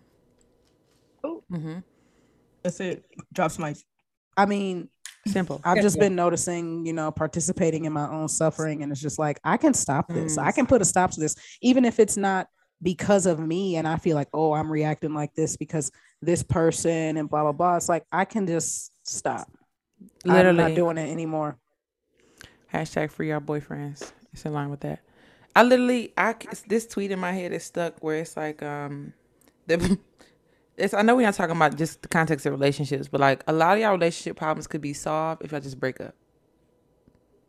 Ooh. 1.25 1.43
That's 2.65 2.79
it. 2.79 3.05
Drops 3.31 3.59
my 3.59 3.75
I 4.35 4.45
mean, 4.47 4.89
Simple. 5.27 5.61
I've 5.63 5.81
just 5.81 5.97
Yeah. 5.97 6.03
been 6.03 6.15
noticing, 6.15 6.85
you 6.85 6.93
know, 6.93 7.11
participating 7.11 7.85
in 7.85 7.93
my 7.93 8.07
own 8.09 8.27
suffering, 8.27 8.81
and 8.83 8.91
it's 8.91 9.01
just 9.01 9.17
like 9.19 9.39
I 9.43 9.57
can 9.57 9.73
stop 9.73 10.07
this. 10.09 10.37
Mm. 10.37 10.43
I 10.43 10.51
can 10.51 10.65
put 10.65 10.81
a 10.81 10.85
stop 10.85 11.11
to 11.11 11.19
this, 11.19 11.35
even 11.61 11.85
if 11.85 11.99
it's 11.99 12.17
not 12.17 12.47
because 12.81 13.25
of 13.27 13.39
me, 13.39 13.75
and 13.77 13.87
I 13.87 13.97
feel 13.97 14.15
like, 14.15 14.27
oh, 14.33 14.53
I'm 14.53 14.71
reacting 14.71 15.13
like 15.13 15.33
this 15.35 15.57
because 15.57 15.91
this 16.21 16.43
person 16.43 17.17
and 17.17 17.29
blah 17.29 17.43
blah 17.43 17.51
blah. 17.53 17.75
It's 17.77 17.87
like 17.89 18.03
I 18.11 18.25
can 18.25 18.45
just 18.47 18.91
stop. 19.07 19.47
I'm 20.25 20.33
Literally. 20.33 20.57
not 20.57 20.75
doing 20.75 20.97
it 20.97 21.09
anymore. 21.09 21.57
Hashtag 22.73 23.11
free 23.11 23.31
our 23.31 23.41
boyfriends. 23.41 24.11
It's 24.33 24.45
in 24.45 24.53
line 24.53 24.69
with 24.69 24.81
that. 24.81 24.99
I 25.55 25.63
literally, 25.63 26.13
I 26.17 26.31
it's- 26.31 26.63
this 26.67 26.85
tweet 26.87 27.11
in 27.11 27.19
my 27.19 27.31
head 27.31 27.51
is 27.53 27.63
stuck 27.63 28.03
where 28.03 28.17
it's 28.17 28.35
like, 28.35 28.61
um, 28.61 29.13
the, 29.67 29.97
it's. 30.77 30.93
I 30.93 31.01
know 31.01 31.15
we're 31.15 31.25
not 31.25 31.35
talking 31.35 31.55
about 31.55 31.77
just 31.77 32.01
the 32.01 32.07
context 32.07 32.45
of 32.45 32.53
relationships, 32.53 33.07
but 33.07 33.21
like 33.21 33.43
a 33.47 33.53
lot 33.53 33.77
of 33.77 33.81
y'all 33.81 33.91
relationship 33.91 34.37
problems 34.37 34.67
could 34.67 34.81
be 34.81 34.93
solved 34.93 35.43
if 35.43 35.51
y'all 35.51 35.61
just 35.61 35.79
break 35.79 36.01
up. 36.01 36.15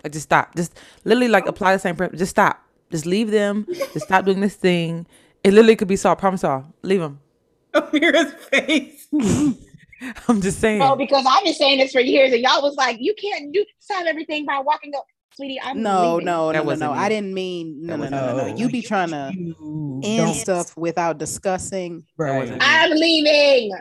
Like 0.05 0.13
just 0.13 0.25
stop. 0.25 0.55
Just 0.55 0.79
literally 1.05 1.29
like 1.29 1.47
apply 1.47 1.73
the 1.75 1.79
same. 1.79 1.97
Pre- 1.97 2.17
just 2.17 2.31
stop. 2.31 2.63
Just 2.91 3.07
leave 3.07 3.31
them. 3.31 3.67
Just 3.93 4.07
stop 4.07 4.25
doing 4.25 4.41
this 4.41 4.55
thing. 4.55 5.07
It 5.43 5.53
literally 5.53 5.77
could 5.77 5.89
be 5.89 5.97
solved. 5.97 6.21
Problem 6.21 6.39
solved. 6.39 6.73
Leave 6.83 7.01
them. 7.01 7.21
Amira's 7.75 8.33
face. 8.45 9.09
I'm 10.29 10.41
just 10.41 10.61
saying. 10.61 10.83
Oh, 10.83 10.95
because 10.95 11.25
I've 11.29 11.45
been 11.45 11.55
saying 11.55 11.79
this 11.79 11.93
for 11.93 12.01
years, 12.01 12.33
and 12.33 12.43
y'all 12.43 12.63
was 12.63 12.77
like, 12.77 12.99
"You 13.01 13.15
can't 13.15 13.53
do 13.53 13.65
solve 13.79 14.07
everything 14.07 14.45
by 14.45 14.59
walking 14.59 14.95
up, 14.95 15.07
sweetie." 15.37 15.61
I'm 15.63 15.83
No, 15.83 16.15
leaving. 16.15 16.27
no, 16.27 16.53
That 16.53 16.65
no, 16.65 16.73
no, 16.75 16.87
no. 16.87 16.93
I 16.93 17.09
didn't 17.09 17.33
mean 17.35 17.83
no, 17.87 17.97
no, 17.97 18.09
no, 18.09 18.37
no, 18.37 18.49
no. 18.49 18.57
You 18.57 18.69
be 18.69 18.83
trying 18.83 19.11
to 19.11 19.31
end 19.37 20.03
don't- 20.03 20.35
stuff 20.35 20.77
without 20.77 21.19
discussing. 21.19 22.05
Right. 22.17 22.57
I'm 22.61 22.91
leaving. 22.93 23.73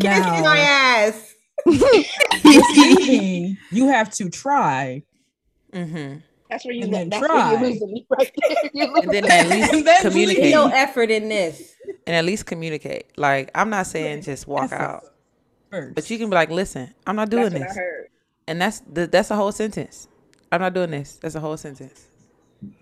Kiss 0.00 0.18
my 0.18 0.58
ass. 0.58 1.34
you 3.70 3.88
have 3.88 4.10
to 4.10 4.28
try. 4.30 5.02
mm-hmm. 5.72 6.18
That's 6.50 6.64
where 6.64 6.74
you. 6.74 6.84
And 6.84 6.94
then 6.94 7.08
That's 7.10 7.20
where 7.28 7.30
you're 7.50 7.58
try. 7.58 7.62
losing 7.68 7.92
me 7.92 8.06
right 8.10 8.32
there. 8.72 8.90
And 9.02 9.12
then 9.12 9.24
at 9.24 9.48
least 9.48 9.84
then 9.84 10.02
communicate. 10.02 10.52
No 10.52 10.66
effort 10.68 11.10
in 11.10 11.28
this. 11.28 11.74
and 12.06 12.14
at 12.16 12.24
least 12.24 12.46
communicate. 12.46 13.16
Like 13.18 13.50
I'm 13.54 13.70
not 13.70 13.86
saying 13.86 14.22
just 14.22 14.46
walk 14.46 14.64
Effort. 14.72 14.80
out, 14.82 15.04
First. 15.70 15.94
but 15.94 16.10
you 16.10 16.18
can 16.18 16.28
be 16.30 16.34
like, 16.34 16.50
listen, 16.50 16.92
I'm 17.06 17.16
not 17.16 17.30
doing 17.30 17.44
That's 17.44 17.54
what 17.54 17.62
I 17.62 17.66
this. 17.68 17.76
heard. 17.76 18.08
And 18.46 18.60
that's 18.60 18.80
the 18.80 19.06
that's 19.06 19.28
the 19.30 19.36
whole 19.36 19.52
sentence. 19.52 20.08
I'm 20.54 20.60
not 20.60 20.72
doing 20.72 20.90
this. 20.92 21.16
That's 21.16 21.34
the 21.34 21.40
whole 21.40 21.56
sentence. 21.56 22.06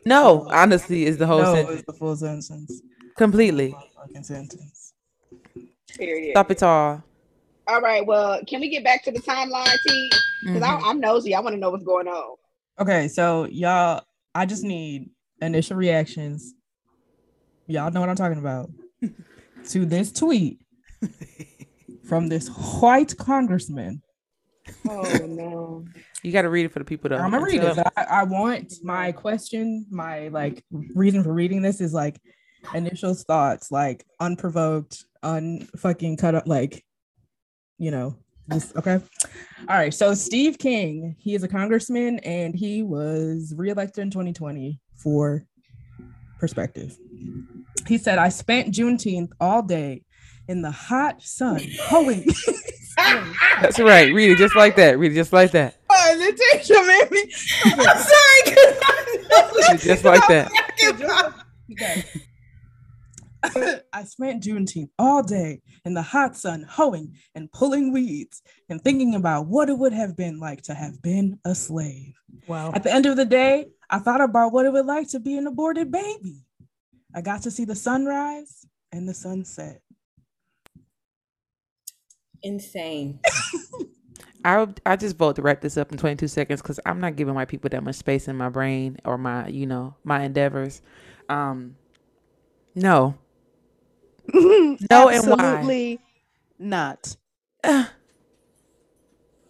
No, 0.04 0.46
honestly, 0.50 1.06
is 1.06 1.16
the 1.16 1.26
whole 1.26 1.40
no, 1.42 1.54
sentence 1.54 1.78
it's 1.78 1.86
the 1.86 1.92
full 1.94 2.14
sentence. 2.16 2.82
completely. 3.16 3.74
Fucking 3.96 4.24
sentence. 4.24 4.92
Period. 5.96 6.32
Stop 6.32 6.50
it 6.50 6.62
all. 6.62 7.02
All 7.66 7.80
right. 7.80 8.04
Well, 8.04 8.40
can 8.46 8.60
we 8.60 8.68
get 8.68 8.84
back 8.84 9.02
to 9.04 9.10
the 9.10 9.20
timeline, 9.20 9.80
T? 9.80 10.10
Because 10.42 10.62
Mhm. 10.62 10.82
I'm 10.84 11.00
nosy. 11.00 11.34
I 11.34 11.40
want 11.40 11.54
to 11.54 11.60
know 11.60 11.70
what's 11.70 11.84
going 11.84 12.08
on. 12.08 12.36
Okay, 12.78 13.08
so 13.08 13.46
y'all, 13.46 14.02
I 14.34 14.44
just 14.44 14.64
need 14.64 15.08
initial 15.40 15.76
reactions. 15.76 16.54
Y'all 17.66 17.90
know 17.90 18.00
what 18.00 18.10
I'm 18.10 18.16
talking 18.16 18.38
about. 18.38 18.70
to 19.70 19.86
this 19.86 20.12
tweet 20.12 20.58
from 22.04 22.28
this 22.28 22.48
white 22.48 23.16
congressman. 23.16 24.02
Oh 24.88 25.02
no. 25.26 25.84
You 26.22 26.30
got 26.32 26.42
to 26.42 26.50
read 26.50 26.66
it 26.66 26.72
for 26.72 26.78
the 26.78 26.84
people 26.84 27.10
though. 27.10 27.16
I'm 27.16 27.30
gonna 27.30 27.44
read 27.44 27.62
it. 27.62 27.78
I, 27.96 28.04
I 28.04 28.22
want 28.24 28.74
my 28.82 29.12
question, 29.12 29.86
my 29.90 30.28
like 30.28 30.64
reason 30.94 31.24
for 31.24 31.32
reading 31.32 31.62
this 31.62 31.80
is 31.80 31.92
like 31.92 32.20
initial 32.74 33.14
thoughts, 33.14 33.72
like 33.72 34.04
unprovoked, 34.20 35.04
unfucking 35.24 36.18
cut 36.18 36.34
up, 36.34 36.46
like 36.46 36.84
you 37.78 37.90
know. 37.90 38.16
This, 38.48 38.72
okay. 38.76 39.00
All 39.68 39.76
right. 39.76 39.94
So 39.94 40.14
Steve 40.14 40.58
King, 40.58 41.14
he 41.18 41.34
is 41.34 41.44
a 41.44 41.48
congressman 41.48 42.18
and 42.20 42.54
he 42.54 42.82
was 42.82 43.54
reelected 43.56 44.02
in 44.02 44.10
2020 44.10 44.80
for 44.96 45.46
perspective. 46.40 46.98
He 47.86 47.98
said, 47.98 48.18
I 48.18 48.30
spent 48.30 48.74
Juneteenth 48.74 49.30
all 49.40 49.62
day 49.62 50.02
in 50.48 50.62
the 50.62 50.72
hot 50.72 51.22
sun 51.22 51.60
oh, 51.62 52.02
hoeing. 52.02 52.26
That's 52.96 53.78
right. 53.80 54.12
Read 54.12 54.32
it 54.32 54.38
just 54.38 54.56
like 54.56 54.76
that. 54.76 54.98
Read 54.98 55.12
it 55.12 55.16
just 55.16 55.32
like 55.32 55.50
that. 55.52 55.76
Oh, 55.90 56.14
Letitia 56.18 56.82
made 56.86 57.10
me. 57.10 57.32
I'm 57.64 57.98
sorry, 57.98 58.42
'cause 58.46 58.78
I 58.82 59.16
know 59.30 59.50
Read 59.56 59.74
it 59.74 59.80
just 59.80 60.04
like 60.04 60.26
that. 60.28 60.50
Okay. 61.72 62.04
I 63.92 64.04
spent 64.04 64.44
Juneteenth 64.44 64.90
all 64.98 65.22
day 65.22 65.62
in 65.84 65.94
the 65.94 66.02
hot 66.02 66.36
sun 66.36 66.64
hoeing 66.68 67.14
and 67.34 67.50
pulling 67.50 67.92
weeds 67.92 68.40
and 68.68 68.80
thinking 68.82 69.14
about 69.16 69.48
what 69.48 69.68
it 69.68 69.76
would 69.76 69.92
have 69.92 70.16
been 70.16 70.38
like 70.38 70.62
to 70.62 70.74
have 70.74 71.02
been 71.02 71.38
a 71.44 71.54
slave. 71.54 72.12
Wow. 72.46 72.70
At 72.72 72.84
the 72.84 72.92
end 72.92 73.06
of 73.06 73.16
the 73.16 73.24
day, 73.24 73.66
I 73.90 73.98
thought 73.98 74.20
about 74.20 74.52
what 74.52 74.64
it 74.66 74.72
would 74.72 74.86
like 74.86 75.08
to 75.10 75.18
be 75.20 75.36
an 75.36 75.46
aborted 75.48 75.90
baby. 75.90 76.44
I 77.14 77.20
got 77.20 77.42
to 77.42 77.50
see 77.50 77.64
the 77.64 77.74
sunrise 77.74 78.64
and 78.92 79.08
the 79.08 79.14
sunset. 79.14 79.81
Insane. 82.42 83.20
I 84.44 84.58
would- 84.58 84.80
I 84.84 84.96
just 84.96 85.16
vote 85.16 85.36
to 85.36 85.42
wrap 85.42 85.60
this 85.60 85.76
up 85.76 85.92
in 85.92 85.98
22 85.98 86.26
seconds 86.28 86.60
because 86.62 86.80
I'm 86.84 87.00
not 87.00 87.14
giving 87.16 87.34
white 87.34 87.48
people 87.48 87.70
that 87.70 87.82
much 87.84 87.94
space 87.96 88.26
in 88.26 88.36
my 88.36 88.48
brain 88.48 88.98
or 89.04 89.16
my 89.16 89.46
you 89.48 89.66
know 89.66 89.94
my 90.04 90.24
endeavors. 90.24 90.82
Um, 91.28 91.76
no, 92.74 93.14
No, 94.34 95.08
and 95.08 95.26
why? 95.26 95.36
Absolutely 95.38 96.00
not. 96.58 97.16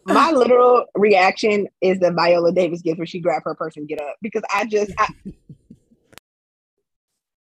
My 0.04 0.32
literal 0.32 0.86
reaction 0.96 1.68
is 1.80 2.00
the 2.00 2.10
Viola 2.10 2.50
Davis 2.52 2.82
gif 2.82 2.98
where 2.98 3.06
she 3.06 3.20
grabbed 3.20 3.44
her 3.44 3.54
purse 3.54 3.76
and 3.76 3.86
get 3.86 4.00
up 4.00 4.16
because 4.20 4.42
I 4.52 4.66
just 4.66 4.90
I, 4.98 5.06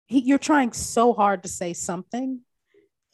He, 0.06 0.20
you're 0.20 0.38
trying 0.38 0.72
so 0.72 1.12
hard 1.12 1.42
to 1.42 1.48
say 1.48 1.72
something, 1.72 2.42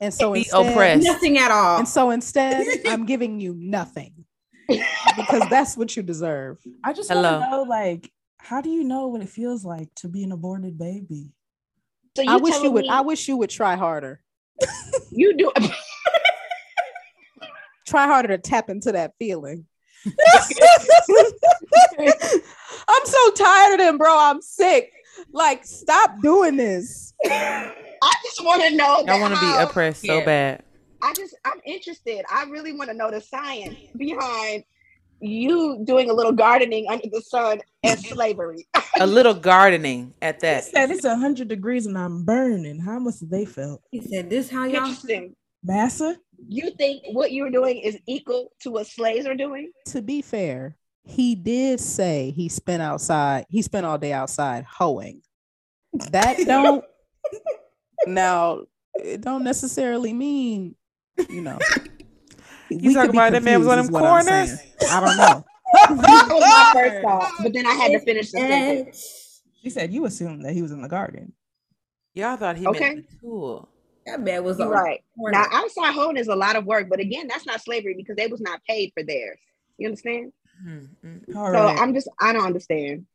and 0.00 0.12
so 0.14 0.32
Be 0.32 0.40
instead, 0.40 0.72
oppressed. 0.72 1.04
Nothing 1.04 1.38
at 1.38 1.50
all. 1.50 1.78
and 1.78 1.88
so 1.88 2.10
instead, 2.10 2.66
I'm 2.86 3.04
giving 3.06 3.40
you 3.40 3.54
nothing 3.56 4.24
because 4.68 5.48
that's 5.50 5.76
what 5.76 5.96
you 5.96 6.02
deserve. 6.02 6.58
I 6.84 6.92
just 6.92 7.08
Hello. 7.10 7.38
want 7.40 7.44
to 7.44 7.50
know, 7.50 7.62
like, 7.62 8.12
how 8.38 8.60
do 8.60 8.68
you 8.70 8.84
know 8.84 9.08
what 9.08 9.22
it 9.22 9.28
feels 9.28 9.64
like 9.64 9.88
to 9.96 10.08
be 10.08 10.22
an 10.24 10.32
aborted 10.32 10.78
baby? 10.78 11.32
so 12.16 12.22
I 12.26 12.36
wish 12.36 12.60
you 12.62 12.70
would. 12.72 12.82
me 12.84 12.88
I 12.88 13.00
wish 13.02 13.28
you 13.28 13.36
would 13.36 13.50
try 13.50 13.76
harder. 13.76 14.20
you 15.10 15.36
do 15.36 15.52
Try 17.86 18.06
harder 18.06 18.28
to 18.28 18.38
tap 18.38 18.68
into 18.68 18.92
that 18.92 19.12
feeling. 19.18 19.64
I'm 22.88 23.04
so 23.04 23.30
tired 23.32 23.72
of 23.74 23.78
them, 23.86 23.98
bro. 23.98 24.14
I'm 24.18 24.42
sick. 24.42 24.92
Like, 25.32 25.64
stop 25.64 26.20
doing 26.20 26.56
this. 26.56 27.14
I 28.02 28.14
just 28.24 28.44
want 28.44 28.62
to 28.62 28.74
know 28.76 29.04
I 29.08 29.20
want 29.20 29.34
to 29.34 29.40
be 29.40 29.46
how- 29.46 29.64
oppressed 29.68 30.04
so 30.04 30.18
Yeah. 30.18 30.24
bad. 30.24 30.62
I 31.02 31.14
just 31.14 31.34
I'm 31.44 31.60
interested. 31.64 32.24
I 32.30 32.44
really 32.44 32.72
want 32.72 32.90
to 32.90 32.96
know 32.96 33.10
the 33.10 33.20
science 33.20 33.76
behind 33.96 34.64
you 35.20 35.82
doing 35.84 36.10
a 36.10 36.12
little 36.12 36.32
gardening 36.32 36.86
under 36.88 37.08
the 37.10 37.20
sun 37.20 37.60
and 37.84 37.98
slavery. 38.04 38.66
A 39.00 39.06
little 39.06 39.34
gardening 39.34 40.14
at 40.22 40.40
They 40.40 40.54
that. 40.54 40.64
said 40.64 40.90
it's 40.90 41.04
100 41.04 41.46
degrees 41.48 41.86
and 41.86 41.96
I'm 41.96 42.24
burning. 42.24 42.80
How 42.80 42.98
much 42.98 43.16
they 43.22 43.44
felt? 43.44 43.82
He 43.92 44.00
said, 44.00 44.28
"This 44.30 44.50
how 44.50 44.64
y'all." 44.64 44.76
Interesting. 44.88 45.36
Massa? 45.62 46.16
You 46.48 46.70
think 46.72 47.02
what 47.12 47.32
you're 47.32 47.50
doing 47.50 47.78
is 47.78 47.98
equal 48.06 48.52
to 48.60 48.70
what 48.70 48.86
slaves 48.86 49.26
are 49.26 49.34
doing? 49.34 49.70
To 49.86 50.02
be 50.02 50.22
fair, 50.22 50.76
he 51.04 51.34
did 51.34 51.80
say 51.80 52.30
he 52.34 52.48
spent 52.48 52.80
outside. 52.82 53.44
He 53.50 53.62
spent 53.62 53.86
all 53.86 53.98
day 53.98 54.12
outside 54.12 54.64
hoeing. 54.64 55.22
That 56.12 56.36
don't 56.46 56.84
now. 58.06 58.62
It 58.94 59.20
don't 59.20 59.44
necessarily 59.44 60.12
mean 60.12 60.74
you 61.28 61.42
know. 61.42 61.58
You 62.70 62.92
talking 62.92 63.10
about 63.10 63.32
that 63.32 63.42
man 63.42 63.58
was 63.60 63.68
on 63.68 63.78
them 63.78 63.88
corners? 63.88 64.58
I 64.90 65.00
don't 65.00 65.16
know. 65.16 65.44
That 65.72 66.28
was 66.30 66.40
my 66.42 66.70
first 66.74 67.02
thought, 67.02 67.32
but 67.42 67.52
then 67.52 67.66
I 67.66 67.72
had 67.72 67.92
to 67.92 68.00
finish 68.00 68.30
the 68.32 68.38
sentence. 68.40 69.42
She 69.62 69.70
said 69.70 69.92
you 69.92 70.04
assumed 70.06 70.44
that 70.44 70.52
he 70.52 70.62
was 70.62 70.72
in 70.72 70.82
the 70.82 70.88
garden. 70.88 71.32
Y'all 72.14 72.36
thought 72.36 72.56
he 72.56 72.66
Okay. 72.66 72.94
meant 72.94 73.08
the 73.10 73.16
tool. 73.20 73.68
That 74.06 74.20
man 74.20 74.42
was 74.42 74.58
You're 74.58 74.68
on 74.68 74.72
right. 74.72 75.04
the. 75.16 75.30
Now 75.30 75.46
outside 75.52 75.92
hoeing 75.94 76.16
is 76.16 76.28
a 76.28 76.34
lot 76.34 76.56
of 76.56 76.64
work, 76.64 76.88
but 76.88 77.00
again, 77.00 77.28
that's 77.28 77.46
not 77.46 77.62
slavery 77.62 77.94
because 77.94 78.16
they 78.16 78.26
was 78.26 78.40
not 78.40 78.60
paid 78.64 78.92
for 78.94 79.02
theirs. 79.02 79.38
You 79.76 79.88
understand? 79.88 80.32
Hmm, 80.62 80.84
mm. 81.04 81.36
All 81.36 81.50
So 81.52 81.66
right. 81.66 81.78
I'm 81.78 81.94
just 81.94 82.08
I 82.20 82.32
don't 82.32 82.46
understand. 82.46 83.06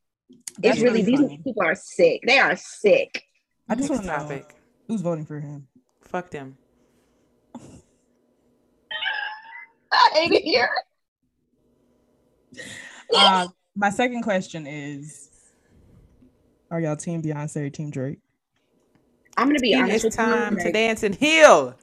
That's 0.59 0.77
it's 0.77 0.83
really, 0.83 1.01
these 1.01 1.19
people 1.43 1.63
are 1.63 1.75
sick. 1.75 2.21
They 2.25 2.39
are 2.39 2.55
sick. 2.55 3.23
I 3.67 3.75
just 3.75 3.89
want 3.89 4.03
to 4.03 4.07
know 4.07 4.13
topic. 4.13 4.55
Who's 4.87 5.01
voting 5.01 5.25
for 5.25 5.39
him. 5.39 5.67
Fuck 6.01 6.29
them. 6.31 6.57
I 9.91 10.09
hate 10.13 10.31
it 10.31 10.43
here. 10.43 10.69
Uh, 13.15 13.47
my 13.75 13.91
second 13.91 14.23
question 14.23 14.65
is 14.65 15.29
Are 16.71 16.79
y'all 16.79 16.95
team 16.95 17.21
Beyonce 17.21 17.67
or 17.67 17.69
team 17.69 17.91
Drake? 17.91 18.17
I'm 19.37 19.47
gonna 19.49 19.59
be 19.59 19.75
honest 19.75 20.05
It's 20.05 20.17
with 20.17 20.25
you. 20.25 20.33
time 20.33 20.57
to 20.57 20.71
dance 20.71 21.03
and 21.03 21.13
heal. 21.13 21.75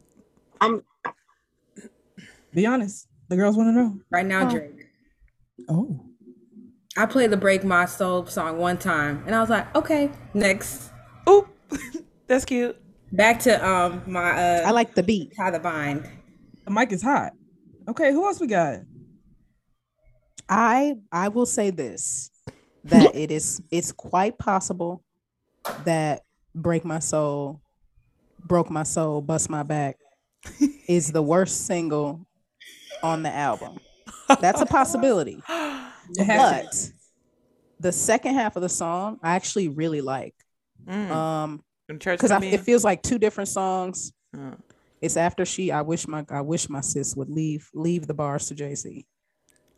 I'm 0.60 0.82
Be 2.52 2.66
honest. 2.66 3.06
The 3.28 3.36
girls 3.36 3.56
want 3.56 3.68
to 3.68 3.72
know. 3.72 4.00
right 4.10 4.26
now, 4.26 4.48
Oh. 4.48 4.50
Drake. 4.50 4.86
Oh. 5.68 6.00
I 6.96 7.06
played 7.06 7.30
the 7.30 7.36
"Break 7.36 7.62
My 7.62 7.84
Soul" 7.84 8.26
song 8.26 8.58
one 8.58 8.78
time, 8.78 9.22
and 9.26 9.34
I 9.34 9.40
was 9.40 9.50
like, 9.50 9.72
"Okay, 9.76 10.10
next." 10.32 10.90
Oop, 11.28 11.48
that's 12.26 12.44
cute. 12.44 12.76
Back 13.12 13.40
to 13.40 13.66
um 13.66 14.02
my 14.06 14.30
uh 14.30 14.62
I 14.66 14.70
like 14.70 14.94
the 14.94 15.02
beat. 15.02 15.34
tie 15.36 15.50
the 15.50 15.60
bind. 15.60 16.08
The 16.64 16.70
mic 16.70 16.92
is 16.92 17.02
hot. 17.02 17.32
Okay, 17.88 18.12
who 18.12 18.24
else 18.26 18.40
we 18.40 18.46
got? 18.46 18.80
I 20.48 20.96
I 21.12 21.28
will 21.28 21.46
say 21.46 21.70
this 21.70 22.30
that 22.84 23.14
it 23.14 23.30
is 23.30 23.62
it's 23.70 23.92
quite 23.92 24.38
possible 24.38 25.02
that 25.84 26.22
break 26.54 26.84
my 26.84 26.98
soul, 26.98 27.60
broke 28.44 28.70
my 28.70 28.82
soul, 28.82 29.20
bust 29.20 29.48
my 29.48 29.62
back 29.62 29.96
is 30.88 31.12
the 31.12 31.22
worst 31.22 31.66
single 31.66 32.26
on 33.02 33.22
the 33.22 33.30
album. 33.34 33.78
That's 34.40 34.60
a 34.60 34.66
possibility. 34.66 35.42
It 36.18 36.24
has 36.24 36.50
to 36.50 36.92
But 36.92 36.92
the 37.80 37.92
second 37.92 38.34
half 38.34 38.56
of 38.56 38.62
the 38.62 38.68
song 38.68 39.18
I 39.22 39.36
actually 39.36 39.68
really 39.68 40.02
like. 40.02 40.34
Mm. 40.86 41.10
Um 41.10 41.50
Them 41.50 41.62
church 41.62 41.73
because 41.88 42.30
it 42.30 42.60
feels 42.60 42.84
like 42.84 43.02
two 43.02 43.18
different 43.18 43.48
songs. 43.48 44.12
Uh, 44.36 44.56
It's 45.00 45.16
after 45.16 45.44
she 45.44 45.70
I 45.70 45.82
wish 45.82 46.08
my 46.08 46.24
I 46.30 46.40
wish 46.40 46.68
my 46.68 46.80
sis 46.80 47.14
would 47.14 47.28
leave 47.28 47.68
leave 47.74 48.06
the 48.06 48.14
bars 48.14 48.48
to 48.48 48.54
Jay-Z. 48.54 49.06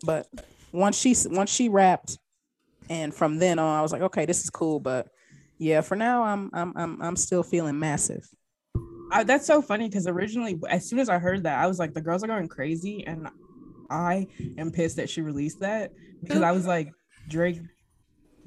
But 0.05 0.29
once 0.73 0.97
she 0.97 1.17
once 1.27 1.51
she 1.51 1.69
rapped 1.69 2.19
and 2.89 3.13
from 3.13 3.39
then 3.39 3.59
on 3.59 3.79
I 3.79 3.83
was 3.83 3.93
like, 3.93 4.03
okay, 4.03 4.25
this 4.25 4.45
is 4.45 4.51
cool, 4.51 4.79
but 4.79 5.09
yeah, 5.59 5.81
for 5.81 5.97
now 5.97 6.23
I'm 6.23 6.51
I'm 6.53 6.73
I'm 6.77 7.03
I'm 7.03 7.17
still 7.17 7.43
feeling 7.43 7.79
massive. 7.79 8.23
I, 9.11 9.25
that's 9.25 9.47
so 9.47 9.63
funny 9.63 9.89
because 9.89 10.07
originally, 10.07 10.61
as 10.69 10.89
soon 10.89 10.99
as 10.99 11.09
I 11.09 11.19
heard 11.19 11.45
that, 11.45 11.59
I 11.59 11.67
was 11.67 11.79
like, 11.79 11.95
the 11.95 12.01
girls 12.01 12.25
are 12.25 12.27
going 12.27 12.49
crazy, 12.49 13.07
and 13.07 13.29
I 13.89 14.27
am 14.59 14.71
pissed 14.73 14.97
that 14.97 15.09
she 15.09 15.23
released 15.23 15.61
that 15.61 15.93
because 16.23 16.43
I 16.43 16.51
was 16.53 16.67
like, 16.67 16.91
Drake, 17.29 17.61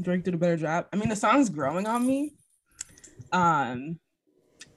Drake 0.01 0.23
did 0.23 0.33
a 0.33 0.37
better 0.37 0.57
job. 0.57 0.87
I 0.91 0.97
mean, 0.97 1.09
the 1.09 1.15
song's 1.15 1.49
growing 1.49 1.87
on 1.87 2.05
me. 2.05 2.33
Um, 3.31 3.99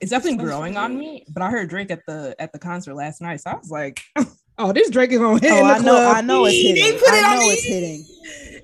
it's 0.00 0.11
definitely 0.11 0.44
growing 0.44 0.76
on 0.76 0.98
me. 0.98 1.24
But 1.33 1.42
I 1.42 1.50
heard 1.50 1.68
Drake 1.70 1.90
at 1.90 2.00
the 2.07 2.35
at 2.38 2.52
the 2.52 2.59
concert 2.59 2.94
last 2.94 3.20
night, 3.20 3.40
so 3.40 3.50
I 3.50 3.55
was 3.57 3.70
like, 3.70 4.00
Oh, 4.59 4.70
this 4.72 4.90
Drake 4.90 5.11
is 5.12 5.18
gonna 5.18 5.40
hit. 5.40 5.50
Oh, 5.52 5.59
in 5.61 5.64
the 5.66 5.72
I 5.72 5.78
know, 5.78 5.83
club. 5.83 6.16
I 6.16 6.20
know 6.20 6.44
it's 6.44 6.55
hitting. 6.57 6.74
They 6.74 6.81
hitting. 6.83 7.00
put 7.00 7.09
it 7.09 7.24
I 7.24 7.31
on 7.31 7.37
know 7.37 7.42
me. 7.46 7.52
it's 7.52 7.64
hitting. 7.64 8.07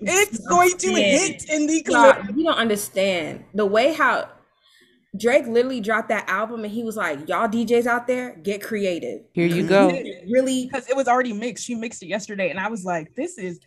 It's 0.00 0.46
going 0.46 0.76
to 0.78 0.90
Yeah. 0.92 1.18
hit 1.18 1.48
in 1.50 1.66
the 1.66 1.82
club. 1.82 2.24
Nah, 2.24 2.36
you 2.36 2.44
don't 2.44 2.58
understand 2.58 3.44
the 3.54 3.66
way 3.66 3.92
how 3.94 4.28
Drake 5.18 5.46
literally 5.46 5.80
dropped 5.80 6.10
that 6.10 6.28
album 6.28 6.62
and 6.64 6.72
he 6.72 6.84
was 6.84 6.96
like, 6.96 7.26
"Y'all 7.28 7.48
DJs 7.48 7.86
out 7.86 8.06
there, 8.06 8.36
get 8.36 8.62
creative." 8.62 9.22
Here 9.32 9.46
you 9.46 9.66
go. 9.66 9.88
really 10.30 10.66
because 10.66 10.88
it 10.88 10.94
was 10.94 11.08
already 11.08 11.32
mixed. 11.32 11.64
She 11.64 11.74
mixed 11.74 12.02
it 12.02 12.06
yesterday, 12.08 12.50
and 12.50 12.60
I 12.60 12.68
was 12.68 12.84
like, 12.84 13.14
"This 13.16 13.38
is 13.38 13.58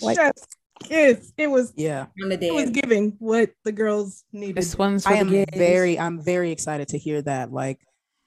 Like- 0.00 0.16
chef's 0.16 0.46
kiss." 0.84 1.32
It 1.36 1.48
was 1.50 1.72
Yeah, 1.76 2.06
on 2.22 2.28
the 2.28 2.38
it 2.46 2.54
was 2.54 2.70
giving 2.70 3.16
what 3.18 3.50
the 3.64 3.72
girls 3.72 4.24
needed. 4.32 4.56
This 4.56 4.76
one's 4.78 5.04
for 5.04 5.10
I 5.10 5.14
the 5.14 5.20
am 5.20 5.28
gays. 5.30 5.44
very, 5.54 5.98
I'm 5.98 6.20
very 6.20 6.50
excited 6.52 6.88
to 6.88 6.98
hear 6.98 7.20
that. 7.22 7.52
Like 7.52 7.80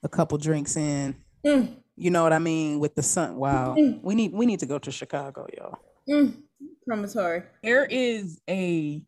a 0.04 0.10
couple 0.10 0.38
drinks 0.38 0.76
in, 0.78 1.16
Mm, 1.46 1.78
you 1.96 2.10
know 2.12 2.24
what 2.24 2.34
I 2.34 2.40
mean? 2.40 2.80
With 2.80 2.96
the 2.96 3.04
sun. 3.04 3.36
Wow, 3.38 3.76
Mm. 3.78 4.02
we 4.04 4.16
need, 4.16 4.34
we 4.34 4.46
need 4.46 4.60
to 4.60 4.66
go 4.66 4.78
to 4.80 4.92
Chicago, 4.92 5.48
y'all. 5.58 5.78
mm, 6.10 6.42
promissory. 6.86 7.44
There 7.64 7.86
is 7.86 8.40
a. 8.50 9.02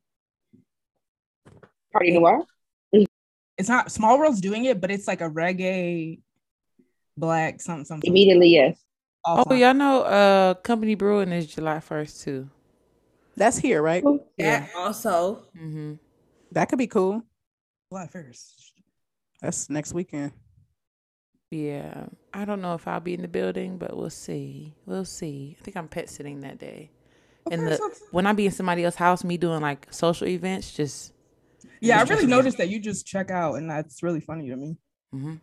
Party 1.91 2.11
Noire. 2.11 2.43
It's 3.57 3.67
not 3.67 3.91
Small 3.91 4.17
World's 4.19 4.39
doing 4.41 4.65
it, 4.65 4.79
but 4.79 4.89
it's 4.91 5.07
like 5.07 5.19
a 5.21 5.29
reggae, 5.29 6.21
black 7.17 7.61
something 7.61 7.83
something. 7.83 8.09
Immediately, 8.09 8.49
yes. 8.49 8.79
Oh, 9.25 9.53
y'all 9.53 9.73
know 9.73 10.03
uh 10.03 10.53
Company 10.53 10.95
Brewing 10.95 11.31
is 11.33 11.47
July 11.47 11.79
1st 11.79 12.23
too. 12.23 12.49
That's 13.35 13.57
here, 13.57 13.81
right? 13.81 14.03
Yeah. 14.37 14.67
Also. 14.75 15.45
Mm-hmm. 15.57 15.93
That 16.51 16.69
could 16.69 16.79
be 16.79 16.87
cool. 16.87 17.23
July 17.91 18.07
first. 18.07 18.73
That's 19.41 19.69
next 19.69 19.93
weekend. 19.93 20.33
Yeah. 21.51 22.05
I 22.33 22.45
don't 22.45 22.61
know 22.61 22.75
if 22.75 22.87
I'll 22.87 22.99
be 22.99 23.13
in 23.13 23.21
the 23.21 23.27
building, 23.27 23.77
but 23.77 23.95
we'll 23.95 24.09
see. 24.09 24.75
We'll 24.85 25.05
see. 25.05 25.55
I 25.59 25.63
think 25.63 25.77
I'm 25.77 25.87
pet 25.87 26.09
sitting 26.09 26.41
that 26.41 26.59
day. 26.59 26.91
And 27.51 27.67
the 27.67 27.77
so- 27.77 27.91
when 28.11 28.27
I 28.27 28.33
be 28.33 28.45
in 28.45 28.51
somebody 28.51 28.83
else's 28.83 28.97
house, 28.97 29.23
me 29.23 29.37
doing 29.37 29.61
like 29.61 29.87
social 29.91 30.27
events, 30.27 30.73
just 30.73 31.13
yeah, 31.81 31.97
I 31.97 32.01
really 32.01 32.15
checking 32.15 32.29
noticed 32.29 32.57
that 32.57 32.69
you 32.69 32.79
just 32.79 33.05
check 33.05 33.31
out, 33.31 33.55
and 33.55 33.69
that's 33.69 34.03
really 34.03 34.19
funny 34.19 34.49
to 34.49 34.55
me 34.55 34.77
mhm. 35.13 35.39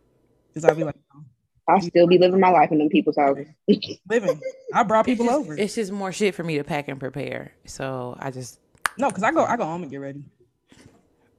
because 0.48 0.64
I'd 0.64 0.76
be 0.76 0.84
like, 0.84 0.96
oh, 1.14 1.24
I'll 1.68 1.80
still 1.80 2.06
be 2.06 2.18
living 2.18 2.40
my 2.40 2.50
life 2.50 2.70
in 2.70 2.78
them 2.78 2.88
people's 2.88 3.16
houses. 3.16 3.46
living. 4.08 4.40
I 4.72 4.82
brought 4.84 5.04
people 5.06 5.26
it's 5.26 5.34
just, 5.34 5.44
over. 5.44 5.58
It's 5.58 5.74
just 5.74 5.92
more 5.92 6.12
shit 6.12 6.34
for 6.34 6.44
me 6.44 6.58
to 6.58 6.64
pack 6.64 6.88
and 6.88 7.00
prepare. 7.00 7.52
So 7.64 8.16
I 8.20 8.30
just 8.30 8.60
No, 8.98 9.08
because 9.08 9.22
I 9.24 9.32
go, 9.32 9.44
I 9.44 9.56
go 9.56 9.64
home 9.64 9.82
and 9.82 9.90
get 9.90 9.98
ready. 9.98 10.22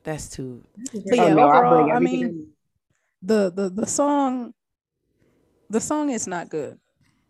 that's 0.03 0.29
too. 0.29 0.63
But 0.75 1.19
Oh, 1.19 1.27
yeah, 1.27 1.33
no, 1.33 1.47
I 1.47 1.57
overall, 1.57 1.75
bring 1.75 1.91
I 1.91 1.95
everything 1.95 2.21
mean, 2.21 2.47
the 3.21 3.51
the 3.53 3.69
the 3.69 3.85
song, 3.85 4.53
the 5.69 5.79
song 5.81 6.09
is 6.09 6.27
not 6.27 6.49
good. 6.49 6.77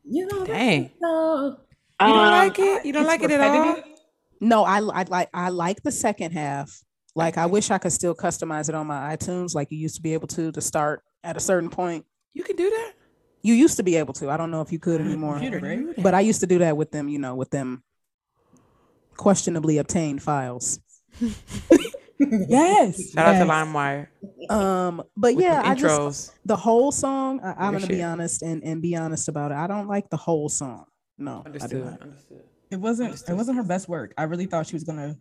You 0.04 0.26
know, 0.26 0.46
Dang. 0.46 0.92
no. 1.02 1.58
You 2.00 2.08
don't 2.14 2.16
Um, 2.16 2.32
like 2.32 2.60
it? 2.60 2.86
You 2.86 2.94
don't 2.94 3.06
like 3.06 3.24
it 3.24 3.32
at 3.32 3.42
all? 3.42 3.78
No, 4.40 4.64
I 4.64 4.78
I 4.80 5.04
like 5.04 5.30
I 5.34 5.50
like 5.50 5.84
the 5.84 5.92
second 5.92 6.32
half. 6.32 6.82
Like 7.16 7.38
I 7.38 7.48
wish 7.48 7.72
I 7.72 7.80
could 7.80 7.92
still 7.92 8.14
customize 8.14 8.70
it 8.70 8.76
on 8.76 8.86
my 8.86 9.16
iTunes, 9.16 9.56
like 9.56 9.72
you 9.72 9.78
used 9.80 9.96
to 9.96 10.02
be 10.02 10.14
able 10.14 10.28
to 10.30 10.52
to 10.52 10.62
start 10.62 11.02
at 11.24 11.36
a 11.36 11.40
certain 11.40 11.70
point. 11.70 12.06
You 12.34 12.44
can 12.44 12.56
do 12.56 12.70
that. 12.70 12.94
You 13.42 13.54
used 13.54 13.78
to 13.78 13.84
be 13.84 13.96
able 13.96 14.14
to. 14.16 14.30
I 14.30 14.38
don't 14.38 14.52
know 14.52 14.62
if 14.62 14.72
you 14.72 14.80
could 14.80 15.02
anymore. 15.02 15.34
Computer, 15.34 15.60
right? 15.60 16.04
But 16.04 16.14
I 16.14 16.22
used 16.22 16.42
to 16.42 16.48
do 16.48 16.60
that 16.60 16.76
with 16.76 16.92
them, 16.92 17.08
you 17.08 17.20
know, 17.20 17.36
with 17.36 17.50
them 17.50 17.84
questionably 19.16 19.78
obtained 19.78 20.22
files. 20.22 20.80
Yes. 22.20 23.12
Shout 23.12 23.28
out 23.28 23.32
yes. 23.34 23.46
to 23.46 23.52
LimeWire. 23.52 24.08
Um, 24.50 25.04
but 25.16 25.36
with 25.36 25.44
yeah, 25.44 25.62
I 25.64 25.76
just 25.76 26.34
the 26.46 26.56
whole 26.56 26.92
song. 26.92 27.40
I, 27.44 27.66
I'm 27.66 27.74
gonna 27.74 27.88
be 27.88 28.02
honest 28.02 28.42
and 28.42 28.64
and 28.64 28.82
be 28.82 28.96
honest 28.96 29.28
about 29.28 29.52
it. 29.52 29.56
I 29.56 29.68
don't 29.68 29.88
like 29.88 30.10
the 30.10 30.18
whole 30.18 30.50
song. 30.50 30.86
No, 31.18 31.44
I 31.46 31.50
do 31.50 31.54
Understood. 31.54 31.86
not. 31.86 32.02
Understood. 32.02 32.44
It 32.72 32.78
wasn't. 32.78 33.24
It 33.30 33.34
wasn't 33.34 33.58
her 33.58 33.64
best 33.64 33.88
work. 33.88 34.14
I 34.18 34.24
really 34.24 34.46
thought 34.46 34.68
she 34.68 34.76
was 34.76 34.84
gonna. 34.84 35.16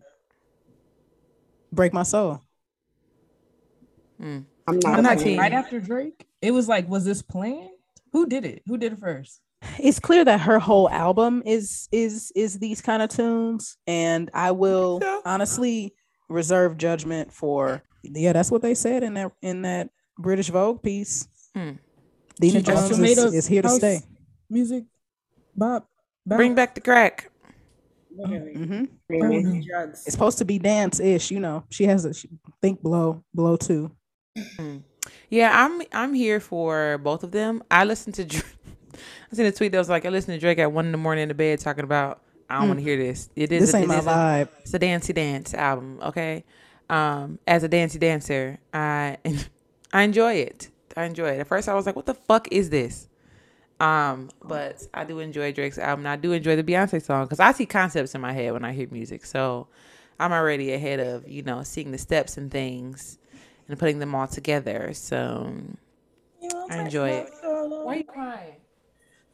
Break 1.73 1.93
my 1.93 2.03
soul. 2.03 2.41
Mm. 4.21 4.45
I'm 4.69 4.75
I'm 4.85 4.93
not. 4.93 5.03
not 5.03 5.13
a 5.15 5.17
fan. 5.17 5.25
team. 5.25 5.39
Right 5.39 5.53
after 5.53 5.81
Drake, 5.81 6.27
it 6.43 6.51
was 6.51 6.69
like, 6.69 6.89
was 6.89 7.05
this 7.05 7.23
planned? 7.23 7.71
Who 8.13 8.27
did 8.27 8.45
it? 8.45 8.63
Who 8.67 8.79
did 8.79 8.93
it 8.95 8.99
first? 8.99 9.41
It's 9.79 9.99
clear 9.99 10.25
that 10.25 10.41
her 10.41 10.59
whole 10.59 10.89
album 10.91 11.43
is 11.45 11.89
is 11.93 12.33
is 12.35 12.59
these 12.59 12.81
kind 12.81 13.03
of 13.03 13.11
tunes, 13.11 13.77
and 13.87 14.31
I 14.35 14.53
will 14.53 15.01
so? 15.01 15.23
honestly 15.25 15.95
reserve 16.29 16.77
judgment 16.77 17.33
for. 17.33 17.83
Yeah, 18.03 18.33
that's 18.33 18.51
what 18.51 18.63
they 18.63 18.75
said 18.75 19.03
in 19.03 19.15
that 19.15 19.33
in 19.43 19.63
that 19.63 19.91
British 20.19 20.49
Vogue 20.51 20.83
piece. 20.83 21.29
Hmm. 21.55 21.73
Dina 22.41 22.63
She 22.65 22.71
also 22.71 22.89
Jones 22.89 22.99
made 23.01 23.19
is, 23.19 23.35
is 23.35 23.47
here 23.47 23.63
to 23.63 23.69
stay. 23.71 24.01
Music, 24.51 24.85
Bob. 25.55 25.85
Bob. 26.25 26.37
Bring 26.37 26.55
back 26.55 26.75
the 26.75 26.81
crack. 26.81 27.31
Literally. 28.17 28.55
hmm 28.55 28.85
Really. 29.09 29.67
Drugs. 29.67 30.03
It's 30.07 30.13
supposed 30.13 30.39
to 30.39 30.45
be 30.45 30.59
dance 30.59 31.01
ish, 31.01 31.31
you 31.31 31.41
know. 31.41 31.65
She 31.71 31.85
has 31.85 32.05
a 32.05 32.15
she, 32.15 32.29
think 32.63 32.83
blow 32.83 33.25
blow 33.35 33.57
too. 33.57 33.91
Yeah, 35.31 35.51
I'm 35.65 35.83
I'm 35.93 36.15
here 36.15 36.41
for 36.41 36.99
both 36.99 37.23
of 37.25 37.31
them. 37.33 37.63
I 37.71 37.85
listened 37.85 38.15
to 38.17 38.25
Drake. 38.25 38.45
I 39.33 39.35
seen 39.37 39.47
a 39.47 39.53
tweet 39.53 39.73
that 39.73 39.79
was 39.79 39.89
like, 39.89 40.07
I 40.07 40.09
listened 40.09 40.35
to 40.37 40.41
Drake 40.41 40.59
at 40.59 40.73
one 40.73 40.87
in 40.87 40.93
the 40.93 40.99
morning 40.99 41.23
in 41.23 41.29
the 41.29 41.35
bed 41.35 41.59
talking 41.61 41.85
about 41.85 42.21
I 42.49 42.59
don't 42.61 42.69
want 42.69 42.79
to 42.81 42.85
hear 42.85 42.97
this. 42.97 43.29
It 43.37 43.51
is 43.53 43.61
This 43.63 43.75
a, 43.75 43.77
ain't 43.79 43.85
it 43.85 43.89
my 43.89 43.99
is 43.99 44.07
a- 44.07 44.09
vibe. 44.09 44.49
it's 44.61 44.75
a 44.75 44.79
dancey 44.79 45.13
dance 45.13 45.53
album, 45.55 45.99
okay? 46.03 46.45
Um, 46.89 47.39
as 47.47 47.63
a 47.65 47.69
dancey 47.69 47.99
dancer, 47.99 48.59
I 48.73 49.19
I 49.93 50.03
enjoy 50.03 50.35
it. 50.35 50.71
I 50.97 51.05
enjoy 51.05 51.31
it. 51.31 51.41
At 51.41 51.47
first, 51.49 51.69
I 51.69 51.75
was 51.75 51.87
like, 51.87 51.97
"What 51.97 52.07
the 52.07 52.15
fuck 52.15 52.49
is 52.53 52.71
this?" 52.71 53.09
Um, 53.79 54.31
but 54.43 54.83
I 54.95 55.05
do 55.05 55.19
enjoy 55.19 55.53
Drake's 55.53 55.77
album. 55.79 56.07
and 56.07 56.09
I 56.09 56.17
do 56.17 56.33
enjoy 56.33 56.57
the 56.57 56.65
Beyonce 56.65 57.03
song 57.03 57.25
because 57.27 57.41
I 57.41 57.53
see 57.53 57.67
concepts 57.67 58.15
in 58.15 58.21
my 58.23 58.33
head 58.33 58.53
when 58.55 58.65
I 58.65 58.73
hear 58.73 58.89
music. 58.91 59.27
So 59.27 59.67
I'm 60.19 60.33
already 60.33 60.73
ahead 60.73 60.99
of 61.01 61.29
you 61.29 61.43
know 61.43 61.63
seeing 61.63 61.91
the 61.93 61.99
steps 61.99 62.37
and 62.39 62.51
things 62.51 63.19
and 63.69 63.79
putting 63.79 63.99
them 63.99 64.15
all 64.15 64.27
together. 64.29 64.91
So 64.95 65.53
I 66.71 66.79
enjoy 66.79 67.11
it. 67.11 67.31
Why 67.43 67.95
are 67.95 67.97
you 67.97 68.05
crying? 68.05 68.57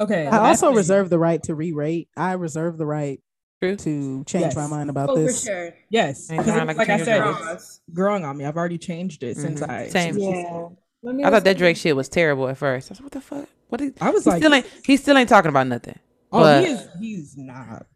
Okay. 0.01 0.27
I 0.27 0.39
also 0.49 0.67
lastly- 0.67 0.77
reserve 0.77 1.11
the 1.11 1.19
right 1.19 1.43
to 1.45 1.55
re-rate. 1.55 2.09
I 2.17 2.33
reserve 2.33 2.79
the 2.79 2.87
right 2.87 3.21
True. 3.61 3.77
to 3.77 4.25
change 4.25 4.57
my 4.57 4.67
mind 4.67 4.91
about 4.91 5.11
Oh, 5.11 5.15
for 5.17 5.23
this. 5.23 5.45
sure. 5.45 5.75
Yes. 5.91 6.31
Anytime 6.31 6.67
because 6.67 6.89
I 6.89 6.93
Like 6.93 7.01
I 7.01 7.05
said, 7.05 7.53
it's 7.55 7.81
growing 7.93 8.25
on 8.25 8.37
me. 8.37 8.45
I've 8.45 8.57
already 8.57 8.79
changed 8.79 9.23
it 9.23 9.37
since 9.37 9.61
Mhm. 9.61 9.69
I. 9.71 9.89
Same. 9.89 10.19
Yeah. 10.19 10.69
Let 11.05 11.27
I 11.27 11.31
thought 11.31 11.45
that 11.45 11.57
you- 11.57 11.59
Drake 11.59 11.77
shit 11.77 11.95
was 11.97 12.09
terrible 12.09 12.49
at 12.49 12.57
first. 12.57 12.91
I 12.91 12.93
was 12.93 13.01
like, 13.01 13.05
"What 13.05 13.13
the 13.13 13.21
fuck? 13.21 13.49
What 13.69 13.81
is?" 13.81 13.93
I 14.01 14.11
was 14.11 14.25
He 14.25 14.31
like, 14.31 14.39
still 14.41 14.55
ain't. 14.55 14.67
He 14.85 14.97
still 14.97 15.19
ain't 15.19 15.29
talking 15.29 15.49
about 15.49 15.67
nothing. 15.67 15.99
oh, 16.33 16.41
but- 16.41 16.65
he 16.65 16.71
is. 16.71 16.89
He's 17.01 17.37
not. 17.37 17.87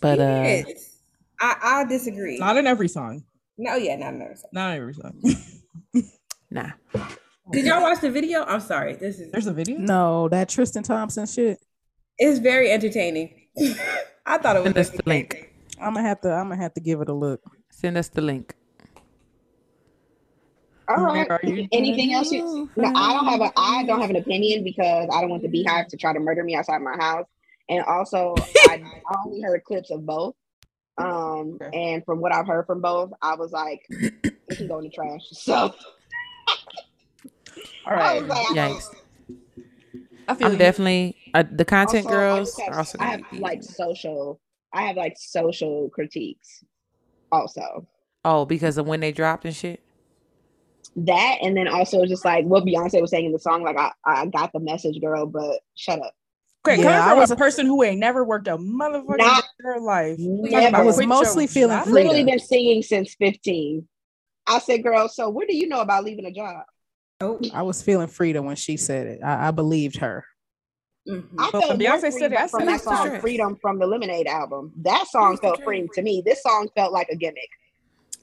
But 0.00 0.18
He 0.18 0.24
uh, 0.24 0.70
is. 0.70 0.90
I, 1.40 1.56
I 1.62 1.84
disagree. 1.84 2.38
Not 2.38 2.56
in 2.58 2.66
every 2.66 2.88
song. 2.88 3.24
No, 3.58 3.76
yeah, 3.76 3.96
not 3.96 4.14
another 4.14 4.36
song. 4.36 4.50
Not 4.52 4.70
in 4.72 4.80
every 4.80 4.94
song. 4.94 5.20
nah. 6.50 6.70
Did 7.52 7.64
y'all 7.64 7.82
watch 7.82 8.00
the 8.00 8.10
video? 8.10 8.44
I'm 8.44 8.60
sorry. 8.60 8.94
This 8.94 9.18
is 9.18 9.30
There's 9.30 9.46
a 9.46 9.52
video. 9.52 9.78
No, 9.78 10.28
that 10.28 10.48
Tristan 10.48 10.82
Thompson 10.82 11.26
shit. 11.26 11.58
it's 12.18 12.38
very 12.38 12.70
entertaining. 12.70 13.34
I 14.26 14.38
thought 14.38 14.56
it 14.56 14.62
was 14.62 14.66
Send 14.66 14.78
us 14.78 14.90
the 14.90 15.02
link. 15.06 15.52
I'm 15.80 15.94
gonna 15.94 16.06
have 16.06 16.20
to. 16.22 16.32
I'm 16.32 16.48
gonna 16.48 16.60
have 16.60 16.74
to 16.74 16.80
give 16.80 17.00
it 17.00 17.08
a 17.08 17.12
look. 17.14 17.40
Send 17.70 17.96
us 17.96 18.08
the 18.08 18.20
link. 18.20 18.54
All 20.88 21.04
right. 21.04 21.28
Are 21.30 21.40
Anything 21.44 22.14
else? 22.14 22.30
You, 22.30 22.70
no, 22.76 22.92
I 22.94 23.12
don't 23.12 23.26
have 23.26 23.40
a. 23.40 23.52
I 23.56 23.84
don't 23.84 24.00
have 24.00 24.10
an 24.10 24.16
opinion 24.16 24.64
because 24.64 25.08
I 25.12 25.20
don't 25.20 25.30
want 25.30 25.42
the 25.42 25.48
BeyHive 25.48 25.88
to 25.88 25.96
try 25.96 26.12
to 26.12 26.20
murder 26.20 26.44
me 26.44 26.54
outside 26.54 26.80
my 26.82 26.96
house. 26.96 27.26
And 27.68 27.82
also, 27.84 28.34
I, 28.38 28.82
I 29.10 29.16
only 29.24 29.40
heard 29.40 29.64
clips 29.64 29.90
of 29.90 30.04
both. 30.06 30.34
Um, 30.98 31.58
and 31.72 32.04
from 32.04 32.20
what 32.20 32.34
I've 32.34 32.46
heard 32.46 32.66
from 32.66 32.80
both, 32.80 33.12
I 33.20 33.34
was 33.34 33.52
like, 33.52 33.82
it 33.90 34.56
can 34.56 34.68
go 34.68 34.78
in 34.78 34.84
the 34.84 34.90
trash. 34.90 35.20
So 35.32 35.54
all 37.86 37.92
right, 37.92 38.22
I 38.22 38.26
like, 38.26 38.50
I 38.50 38.54
Yikes. 38.54 38.94
I 40.28 40.34
feel 40.34 40.46
I'm 40.46 40.52
you. 40.54 40.58
definitely 40.58 41.16
uh, 41.34 41.44
the 41.50 41.64
content 41.64 42.06
Also, 42.06 42.16
girls 42.16 42.48
just 42.56 42.60
have- 42.60 42.74
also 42.78 42.98
I 43.00 43.06
have 43.06 43.20
like 43.32 43.62
social. 43.62 44.40
I 44.72 44.82
have 44.82 44.96
like 44.96 45.14
social 45.18 45.88
critiques. 45.90 46.64
Also, 47.32 47.86
oh 48.24 48.44
because 48.44 48.78
of 48.78 48.86
when 48.86 49.00
they 49.00 49.12
dropped 49.12 49.44
and 49.44 49.54
shit. 49.54 49.80
that 50.96 51.38
and 51.42 51.56
then 51.56 51.68
also 51.68 52.06
just 52.06 52.24
like 52.24 52.44
what 52.46 52.64
Beyonce 52.64 53.00
was 53.00 53.10
saying 53.10 53.26
in 53.26 53.32
the 53.32 53.38
song. 53.38 53.62
Like 53.62 53.76
I, 53.76 53.90
I 54.04 54.26
got 54.26 54.52
the 54.52 54.60
message, 54.60 55.00
girl, 55.00 55.26
but 55.26 55.60
shut 55.74 56.00
up. 56.00 56.14
Okay, 56.68 56.82
Yeah, 56.82 57.04
I 57.06 57.14
was- 57.14 57.30
a 57.30 57.36
person 57.36 57.66
who 57.66 57.82
ain't 57.82 57.98
never 58.00 58.24
worked 58.24 58.48
a 58.48 58.56
motherfucker 58.58 59.18
Not- 59.18 59.44
in 59.60 59.64
her 59.66 59.80
life. 59.80 60.18
I 60.74 60.82
was 60.82 60.96
Quit 60.96 61.08
mostly 61.08 61.44
your 61.44 61.48
feeling 61.48 61.76
job. 61.78 61.84
free. 61.84 61.92
literally 61.94 62.24
been 62.24 62.38
singing 62.38 62.82
since 62.82 63.14
15. 63.14 63.86
I 64.46 64.58
said, 64.60 64.82
girl, 64.82 65.08
so 65.08 65.28
what 65.28 65.48
do 65.48 65.56
you 65.56 65.68
know 65.68 65.80
about 65.80 66.04
leaving 66.04 66.24
a 66.24 66.30
job? 66.32 66.64
Oh, 67.20 67.40
I 67.54 67.62
was 67.62 67.82
feeling 67.82 68.08
Frida 68.08 68.42
when 68.42 68.56
she 68.56 68.76
said 68.76 69.06
it. 69.06 69.20
I, 69.24 69.48
I 69.48 69.50
believed 69.50 69.96
her. 69.98 70.24
mhm. 71.08 71.24
I 71.38 71.50
felt 71.50 71.68
when 71.68 71.78
more 71.78 71.96
Beyonce 71.96 72.00
said 72.00 72.12
freedom 72.12 72.32
that, 72.32 72.50
from 72.50 72.60
said 72.60 72.68
that 72.68 72.80
song 72.82 73.08
truth. 73.08 73.20
Freedom 73.22 73.56
from 73.62 73.78
the 73.78 73.86
Lemonade 73.86 74.26
album. 74.26 74.72
That 74.82 75.06
song 75.08 75.36
felt 75.38 75.62
free 75.64 75.88
to 75.94 76.02
me. 76.02 76.22
This 76.24 76.42
song 76.42 76.68
felt 76.76 76.92
like 76.92 77.08
a 77.10 77.16
gimmick. 77.16 77.48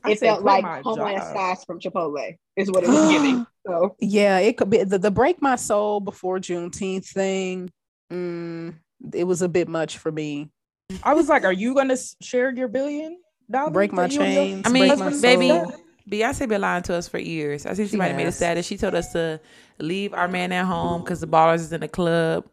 I 0.03 0.11
It 0.11 0.19
said, 0.19 0.27
felt 0.27 0.41
quit 0.41 0.45
like 0.45 0.63
my 0.63 0.81
Homo 0.81 1.05
and 1.05 1.17
job. 1.17 1.57
From 1.65 1.79
Chipotle 1.79 2.35
is 2.57 2.69
what 2.69 2.83
it 2.83 2.89
was 2.89 3.11
giving. 3.11 3.45
So 3.65 3.95
Yeah, 4.01 4.39
it 4.39 4.57
could 4.57 4.69
be 4.69 4.83
the, 4.83 4.97
the 4.97 5.09
break 5.09 5.41
my 5.41 5.55
soul 5.55 6.01
before 6.01 6.37
Juneteenth 6.39 7.05
thing. 7.07 7.71
Mm, 8.13 8.75
it 9.13 9.23
was 9.25 9.41
a 9.41 9.49
bit 9.49 9.67
much 9.67 9.97
for 9.97 10.11
me. 10.11 10.49
I 11.03 11.13
was 11.13 11.27
like, 11.29 11.43
are 11.43 11.53
you 11.53 11.73
gonna 11.73 11.97
share 12.21 12.53
your 12.53 12.67
billion 12.67 13.17
dollars? 13.49 13.73
Break 13.73 13.91
my 13.91 14.03
that 14.03 14.13
your 14.13 14.23
chains. 14.23 14.63
I 14.65 14.69
mean, 14.69 14.87
break 14.87 14.99
my 14.99 15.21
baby. 15.21 15.51
Beyonce 16.09 16.47
been 16.49 16.59
lying 16.61 16.83
to 16.83 16.95
us 16.95 17.07
for 17.07 17.17
years. 17.17 17.65
I 17.65 17.73
see 17.73 17.83
She 17.85 17.89
somebody 17.91 18.13
made 18.13 18.23
a 18.23 18.25
has. 18.25 18.35
status. 18.35 18.65
She 18.65 18.75
told 18.77 18.93
us 18.93 19.13
to 19.13 19.39
leave 19.79 20.13
our 20.13 20.27
man 20.27 20.51
at 20.51 20.65
home 20.65 21.01
because 21.01 21.21
the 21.21 21.27
ballers 21.27 21.59
is 21.61 21.71
in 21.73 21.79
the 21.81 21.87
club. 21.87 22.45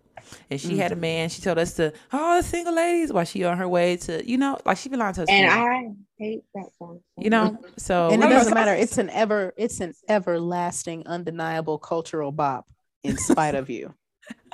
And 0.48 0.60
she 0.60 0.76
had 0.76 0.92
a 0.92 0.96
man. 0.96 1.28
She 1.28 1.42
told 1.42 1.58
us 1.58 1.74
to, 1.74 1.92
oh, 2.12 2.36
the 2.40 2.46
single 2.46 2.72
ladies, 2.72 3.12
while 3.12 3.24
she 3.24 3.42
on 3.42 3.58
her 3.58 3.68
way 3.68 3.96
to, 3.96 4.24
you 4.24 4.38
know, 4.38 4.56
like 4.64 4.76
she 4.78 4.88
been 4.88 5.00
lying 5.00 5.14
to 5.14 5.22
us. 5.24 5.28
and 5.28 5.40
years, 5.40 5.52
I 5.52 6.22
hate 6.22 6.44
that 6.54 6.66
song. 6.78 7.00
you 7.18 7.30
know, 7.30 7.58
so 7.76 8.10
and 8.10 8.22
it 8.22 8.28
doesn't 8.28 8.44
saying- 8.44 8.54
matter. 8.54 8.72
It's 8.74 8.98
an 8.98 9.10
ever, 9.10 9.52
it's 9.56 9.80
an 9.80 9.94
everlasting, 10.08 11.08
undeniable 11.08 11.78
cultural 11.78 12.30
bop 12.30 12.66
in 13.02 13.16
spite 13.18 13.56
of 13.56 13.68
you. 13.68 13.92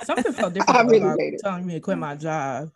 Something 0.03 0.33
felt 0.33 0.53
I 0.67 0.83
different 0.83 0.89
really 0.91 0.99
about 1.01 1.39
telling 1.43 1.65
me 1.65 1.73
to 1.75 1.79
quit 1.79 1.97
my 1.97 2.15
job. 2.15 2.69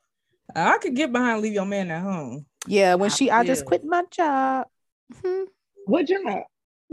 I 0.55 0.77
could 0.79 0.95
get 0.95 1.11
behind 1.11 1.41
leave 1.41 1.53
your 1.53 1.65
man 1.65 1.89
at 1.91 2.01
home. 2.01 2.45
Yeah, 2.67 2.95
when 2.95 3.09
she, 3.09 3.31
I 3.31 3.43
just 3.43 3.65
quit 3.65 3.83
my 3.85 4.03
job. 4.11 4.67
Mhm. 5.13 5.45
What 5.85 6.07
job? 6.07 6.43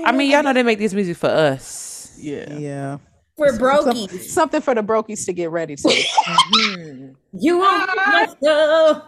I 0.05 0.11
mean, 0.11 0.31
y'all 0.31 0.43
know 0.43 0.53
they 0.53 0.63
make 0.63 0.79
this 0.79 0.93
music 0.93 1.17
for 1.17 1.27
us. 1.29 2.15
Yeah. 2.19 2.53
Yeah, 2.57 2.97
We're 3.37 3.49
Some- 3.49 3.59
brokies. 3.59 4.21
something 4.23 4.61
for 4.61 4.73
the 4.75 4.81
brokies 4.81 5.25
to 5.25 5.33
get 5.33 5.51
ready 5.51 5.75
to. 5.75 5.87
Mhm. 6.27 7.15
You 7.33 7.59
want 7.59 7.89
myself. 7.95 9.03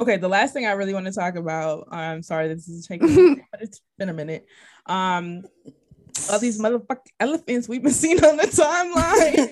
Okay, 0.00 0.16
the 0.16 0.28
last 0.28 0.52
thing 0.52 0.66
I 0.66 0.72
really 0.72 0.94
want 0.94 1.06
to 1.06 1.12
talk 1.12 1.36
about. 1.36 1.86
I'm 1.92 2.22
sorry, 2.22 2.48
this 2.48 2.66
is 2.68 2.86
taking, 2.86 3.36
but 3.52 3.62
it's 3.62 3.80
been 3.98 4.08
a 4.08 4.12
minute. 4.12 4.46
Um, 4.86 5.44
all 6.30 6.38
these 6.38 6.60
motherfucking 6.60 7.12
elephants 7.20 7.68
we've 7.68 7.82
been 7.82 7.92
seeing 7.92 8.22
on 8.24 8.36
the 8.36 8.44
timeline. 8.44 9.50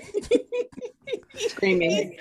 Screaming. 1.50 2.16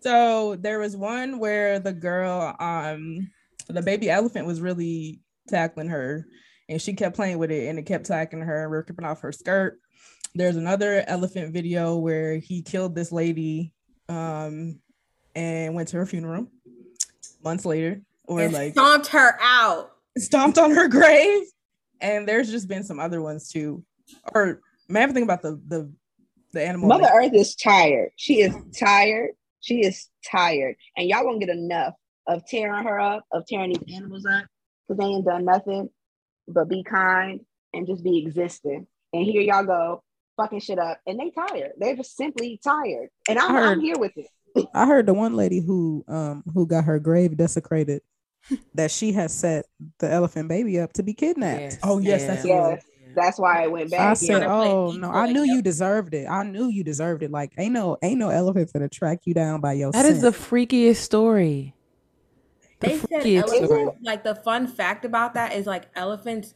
so 0.00 0.56
there 0.56 0.78
was 0.78 0.96
one 0.96 1.38
where 1.38 1.78
the 1.78 1.92
girl, 1.92 2.54
um, 2.60 3.30
the 3.68 3.82
baby 3.82 4.10
elephant 4.10 4.46
was 4.46 4.60
really 4.60 5.20
tackling 5.48 5.88
her, 5.88 6.26
and 6.68 6.80
she 6.80 6.92
kept 6.94 7.16
playing 7.16 7.38
with 7.38 7.50
it, 7.50 7.68
and 7.68 7.78
it 7.78 7.86
kept 7.86 8.06
tackling 8.06 8.42
her 8.42 8.64
and 8.64 8.72
ripping 8.72 9.04
off 9.04 9.20
her 9.20 9.32
skirt. 9.32 9.78
There's 10.34 10.56
another 10.56 11.02
elephant 11.06 11.52
video 11.52 11.96
where 11.96 12.36
he 12.36 12.62
killed 12.62 12.94
this 12.94 13.10
lady, 13.12 13.72
um, 14.08 14.78
and 15.34 15.74
went 15.74 15.88
to 15.88 15.96
her 15.98 16.06
funeral 16.06 16.46
months 17.42 17.64
later, 17.64 18.02
or 18.24 18.40
And 18.40 18.52
like 18.52 18.72
stomped 18.72 19.08
her 19.08 19.36
out. 19.40 19.92
stomped 20.18 20.58
on 20.58 20.70
her 20.72 20.88
grave. 20.88 21.42
And 22.00 22.26
there's 22.26 22.50
just 22.50 22.68
been 22.68 22.84
some 22.84 22.98
other 22.98 23.20
ones 23.20 23.48
too. 23.48 23.84
Or 24.34 24.60
man, 24.88 25.04
I'm 25.04 25.08
thinking 25.10 25.24
about 25.24 25.42
the 25.42 25.60
the 25.66 25.92
the 26.52 26.66
animal. 26.66 26.88
Mother 26.88 27.10
Earth 27.14 27.34
is 27.34 27.54
tired. 27.54 28.10
She 28.16 28.40
is 28.40 28.54
tired. 28.78 29.30
She 29.60 29.80
is 29.80 30.08
tired. 30.28 30.76
And 30.96 31.08
y'all 31.08 31.24
gonna 31.24 31.38
get 31.38 31.48
enough 31.50 31.94
of 32.26 32.46
tearing 32.46 32.84
her 32.84 32.98
up, 32.98 33.24
of 33.32 33.46
tearing 33.46 33.72
these 33.72 33.94
animals 33.96 34.26
up, 34.26 34.44
because 34.88 34.98
they 34.98 35.04
ain't 35.06 35.26
done 35.26 35.44
nothing 35.44 35.90
but 36.48 36.68
be 36.68 36.82
kind 36.82 37.40
and 37.72 37.86
just 37.86 38.02
be 38.02 38.18
existing. 38.18 38.86
And 39.12 39.24
here 39.24 39.42
y'all 39.42 39.64
go, 39.64 40.02
fucking 40.36 40.60
shit 40.60 40.78
up. 40.78 41.00
And 41.06 41.18
they 41.18 41.30
tired. 41.30 41.72
They're 41.78 41.96
just 41.96 42.16
simply 42.16 42.60
tired. 42.62 43.08
And 43.28 43.38
I'm, 43.38 43.50
I 43.50 43.54
heard- 43.54 43.68
I'm 43.72 43.80
here 43.80 43.98
with 43.98 44.16
it. 44.16 44.26
I 44.74 44.86
heard 44.86 45.06
the 45.06 45.14
one 45.14 45.36
lady 45.36 45.60
who 45.60 46.04
um 46.08 46.42
who 46.52 46.66
got 46.66 46.84
her 46.84 46.98
grave 46.98 47.36
desecrated 47.36 48.02
that 48.74 48.90
she 48.90 49.12
has 49.12 49.32
set 49.32 49.66
the 49.98 50.10
elephant 50.10 50.48
baby 50.48 50.78
up 50.80 50.92
to 50.94 51.02
be 51.02 51.14
kidnapped. 51.14 51.60
Yes, 51.60 51.78
Oh, 51.82 51.98
yes, 51.98 52.24
that's 52.26 52.44
yeah. 52.44 52.70
Yes. 52.70 52.84
That's 53.14 53.38
why 53.40 53.64
it 53.64 53.72
went 53.72 53.90
back. 53.90 54.00
I 54.00 54.04
back. 54.10 54.16
said, 54.18 54.42
"Oh 54.44 54.92
no, 54.92 55.10
I 55.10 55.32
knew 55.32 55.42
you 55.42 55.62
deserved 55.62 56.14
it. 56.14 56.28
I 56.28 56.44
knew 56.44 56.68
you 56.68 56.84
deserved 56.84 57.24
it. 57.24 57.30
Like, 57.32 57.52
ain't 57.58 57.72
no, 57.72 57.96
ain't 58.02 58.18
no 58.18 58.28
elephant 58.28 58.72
gonna 58.72 58.88
track 58.88 59.20
you 59.24 59.34
down 59.34 59.60
by 59.60 59.72
your 59.72 59.90
That 59.90 60.06
is 60.06 60.22
the 60.22 60.30
freakiest 60.30 60.96
story. 60.96 61.74
The 62.78 62.86
They 62.86 62.98
said 62.98 63.08
freakiest 63.22 63.48
elephants, 63.48 63.98
like 64.04 64.22
the 64.22 64.36
fun 64.36 64.68
fact 64.68 65.04
about 65.04 65.34
that 65.34 65.54
is 65.54 65.66
like 65.66 65.88
elephants, 65.96 66.54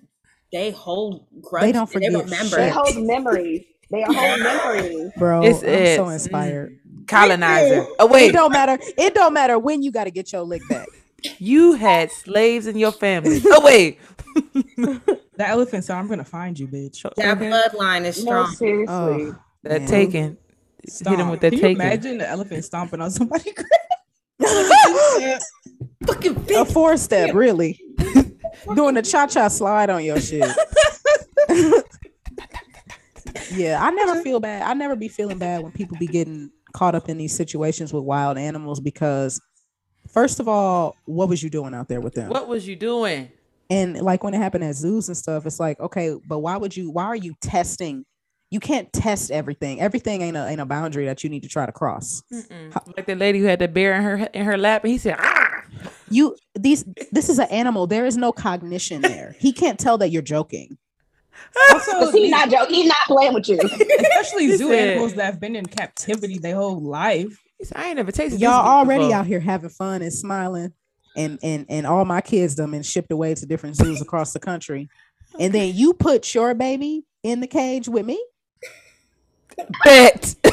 they 0.52 0.70
hold 0.70 1.26
grudges. 1.42 1.66
They 1.68 1.72
don't 1.72 1.92
and 1.94 2.02
They 2.02 2.06
forget 2.08 2.24
remember. 2.24 2.56
They 2.56 2.70
hold 2.70 3.04
memories. 3.06 3.64
They 3.90 4.02
hold 4.02 4.40
memories. 4.40 5.12
bro. 5.18 5.42
It's- 5.42 5.62
I'm 5.62 5.68
it's- 5.68 5.96
so 5.96 6.02
mm-hmm. 6.04 6.12
inspired. 6.12 6.78
Colonizer. 7.08 7.86
Oh 7.98 8.06
wait, 8.06 8.30
It 8.30 8.32
don't 8.32 8.52
matter. 8.52 8.78
It 8.96 9.14
don't 9.14 9.34
matter 9.34 9.58
when 9.58 9.82
you 9.82 9.90
got 9.90 10.04
to 10.04 10.10
get 10.10 10.32
your 10.32 10.42
lick 10.42 10.62
back. 10.70 10.88
You 11.38 11.72
had 11.74 12.10
slaves 12.12 12.66
in 12.66 12.76
your 12.78 12.92
family. 12.92 13.40
Oh 13.46 13.60
wait. 13.64 13.98
the 14.36 15.20
elephant 15.48 15.84
said, 15.84 15.96
I'm 15.96 16.08
gonna 16.08 16.24
find 16.24 16.58
you, 16.58 16.66
bitch. 16.66 17.02
That 17.16 17.36
Okay. 17.36 17.50
bloodline 17.50 18.04
is 18.04 18.24
No, 18.24 18.44
strong. 18.44 18.54
seriously. 18.56 18.86
Oh, 18.92 19.36
That 19.62 19.82
man. 19.82 19.88
taken. 19.90 20.38
Hit 20.86 21.06
him 21.18 21.28
with 21.30 21.40
that 21.40 21.50
Can 21.50 21.58
you 21.58 21.62
taken. 21.62 21.80
imagine 21.80 22.18
the 22.18 22.28
elephant 22.28 22.64
stomping 22.64 23.00
on 23.00 23.10
somebody. 23.10 23.52
grave? 23.52 23.68
Fucking 26.06 26.46
a 26.56 26.64
four 26.64 26.96
step, 26.96 27.34
really. 27.34 27.80
Doing 28.74 28.96
a 28.96 29.02
cha 29.02 29.26
cha 29.26 29.48
slide 29.48 29.88
on 29.90 30.04
your 30.04 30.20
shit. 30.20 30.44
yeah, 33.52 33.78
I 33.82 33.90
never 33.90 34.22
feel 34.22 34.40
bad. 34.40 34.62
I 34.62 34.74
never 34.74 34.96
be 34.96 35.08
feeling 35.08 35.38
bad 35.38 35.62
when 35.62 35.72
people 35.72 35.96
be 35.98 36.06
getting 36.06 36.50
caught 36.72 36.94
up 36.94 37.08
in 37.08 37.16
these 37.18 37.34
situations 37.34 37.92
with 37.92 38.04
wild 38.04 38.36
animals 38.36 38.80
because, 38.80 39.40
first 40.14 40.40
of 40.40 40.48
all, 40.48 40.96
what 41.04 41.28
was 41.28 41.42
you 41.42 41.50
doing 41.50 41.74
out 41.74 41.88
there 41.88 42.00
with 42.00 42.14
them? 42.14 42.30
What 42.30 42.48
was 42.48 42.66
you 42.66 42.76
doing? 42.76 43.30
And 43.68 44.00
like 44.00 44.22
when 44.22 44.32
it 44.32 44.38
happened 44.38 44.64
at 44.64 44.76
zoos 44.76 45.08
and 45.08 45.16
stuff, 45.16 45.44
it's 45.44 45.60
like, 45.60 45.78
okay, 45.80 46.16
but 46.26 46.38
why 46.38 46.56
would 46.56 46.74
you? 46.76 46.90
Why 46.90 47.04
are 47.04 47.16
you 47.16 47.34
testing? 47.40 48.04
You 48.50 48.60
can't 48.60 48.92
test 48.92 49.30
everything. 49.30 49.80
Everything 49.80 50.22
ain't 50.22 50.36
a 50.36 50.46
ain't 50.46 50.60
a 50.60 50.66
boundary 50.66 51.06
that 51.06 51.24
you 51.24 51.30
need 51.30 51.42
to 51.42 51.48
try 51.48 51.66
to 51.66 51.72
cross. 51.72 52.22
Mm-mm. 52.32 52.96
Like 52.96 53.06
the 53.06 53.16
lady 53.16 53.40
who 53.40 53.46
had 53.46 53.58
the 53.58 53.68
bear 53.68 53.94
in 53.94 54.02
her 54.02 54.16
in 54.32 54.44
her 54.44 54.56
lap, 54.56 54.84
and 54.84 54.92
he 54.92 54.98
said, 54.98 55.16
"Ah." 55.18 55.62
You 56.10 56.36
these 56.54 56.84
this 57.10 57.28
is 57.28 57.38
an 57.38 57.48
animal. 57.48 57.86
There 57.86 58.06
is 58.06 58.16
no 58.16 58.30
cognition 58.32 59.00
there. 59.00 59.34
He 59.38 59.52
can't 59.52 59.78
tell 59.78 59.98
that 59.98 60.10
you're 60.10 60.22
joking. 60.22 60.78
Also, 61.72 61.92
Because 61.92 62.14
he's 62.14 62.30
not 62.30 62.50
joking. 62.50 62.74
He's 62.76 62.86
not 62.88 63.06
playing 63.06 63.34
with 63.34 63.48
you. 63.48 63.58
especially 63.98 64.56
zoo 64.56 64.68
said- 64.68 64.90
animals 64.90 65.14
that 65.14 65.24
have 65.24 65.40
been 65.40 65.56
in 65.56 65.66
captivity 65.66 66.38
their 66.38 66.54
whole 66.54 66.80
life. 66.80 67.40
He 67.64 67.68
said, 67.68 67.78
I 67.78 67.86
ain't 67.86 67.96
never 67.96 68.12
tasted 68.12 68.42
Y'all 68.42 68.62
this 68.62 68.68
already 68.68 69.04
before." 69.04 69.16
out 69.16 69.26
here 69.26 69.40
having 69.40 69.70
fun 69.70 70.02
and 70.02 70.12
smiling, 70.12 70.74
and 71.16 71.38
and 71.42 71.64
and 71.70 71.86
all 71.86 72.04
my 72.04 72.20
kids 72.20 72.56
them 72.56 72.74
and 72.74 72.84
shipped 72.84 73.10
away 73.10 73.34
to 73.34 73.46
different 73.46 73.76
zoos 73.76 74.02
across 74.02 74.34
the 74.34 74.38
country, 74.38 74.90
and 75.40 75.54
then 75.54 75.74
you 75.74 75.94
put 75.94 76.34
your 76.34 76.52
baby 76.52 77.04
in 77.22 77.40
the 77.40 77.46
cage 77.46 77.88
with 77.88 78.04
me. 78.04 78.22
Bet. 79.82 80.34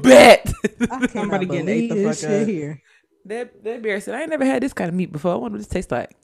Bet. 0.00 0.50
I 0.90 1.06
Somebody 1.08 1.08
cannot 1.08 1.50
getting 1.50 1.68
ate 1.68 1.90
the 1.90 2.04
fuck 2.04 2.16
shit 2.16 2.42
up. 2.42 2.48
here. 2.48 2.80
that, 3.26 3.62
that 3.62 3.82
bear 3.82 4.00
said, 4.00 4.14
I 4.14 4.22
ain't 4.22 4.30
never 4.30 4.46
had 4.46 4.62
this 4.62 4.72
kind 4.72 4.88
of 4.88 4.94
meat 4.94 5.12
before. 5.12 5.32
I 5.32 5.34
wonder 5.34 5.56
what 5.56 5.58
this 5.58 5.66
tastes 5.66 5.92
like. 5.92 6.16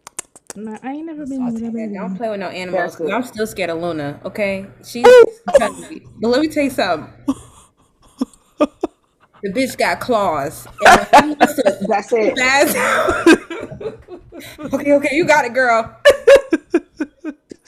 Nah, 0.54 0.78
I 0.82 0.92
ain't 0.92 1.04
never 1.04 1.26
been 1.26 1.44
with 1.44 1.56
a 1.56 1.70
baby. 1.70 1.92
Don't 1.92 2.16
play 2.16 2.30
with 2.30 2.40
no 2.40 2.48
animals. 2.48 2.98
I'm 3.00 3.22
still 3.24 3.46
scared 3.46 3.68
of 3.68 3.82
Luna. 3.82 4.18
Okay, 4.24 4.66
she's. 4.82 5.04
but 5.44 5.72
let 6.22 6.40
me 6.40 6.48
tell 6.48 6.64
you 6.64 6.70
something. 6.70 7.12
The 9.42 9.52
bitch 9.52 9.76
got 9.76 10.00
claws. 10.00 10.66
And 10.86 11.06
when 11.10 11.28
he 11.30 11.34
wants 11.34 11.54
to 11.54 11.62
That's 11.88 12.12
it. 12.12 12.34
spaz- 12.36 12.74
okay, 14.74 14.92
okay, 14.92 15.16
you 15.16 15.24
got 15.26 15.44
it, 15.44 15.54
girl. 15.54 15.96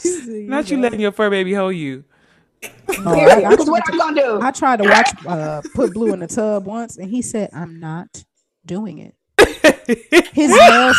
Not 0.27 0.71
you 0.71 0.81
letting 0.81 1.01
your 1.01 1.13
fur 1.13 1.31
baby 1.31 1.55
hold 1.55 1.75
you. 1.75 2.05
Oh, 2.91 3.15
I, 3.15 3.43
I, 3.43 3.55
what 3.55 3.83
I'm 3.89 3.99
gonna 3.99 4.21
do? 4.21 4.41
I 4.41 4.51
tried 4.51 4.79
to 4.79 4.89
watch 4.89 5.11
uh, 5.27 5.61
put 5.75 5.93
blue 5.93 6.13
in 6.13 6.21
the 6.21 6.27
tub 6.27 6.67
once, 6.67 6.97
and 6.97 7.11
he 7.11 7.23
said, 7.23 7.51
"I'm 7.53 7.79
not 7.81 8.25
doing 8.65 8.99
it." 8.99 9.15
His 10.33 10.51
nails, 10.51 10.97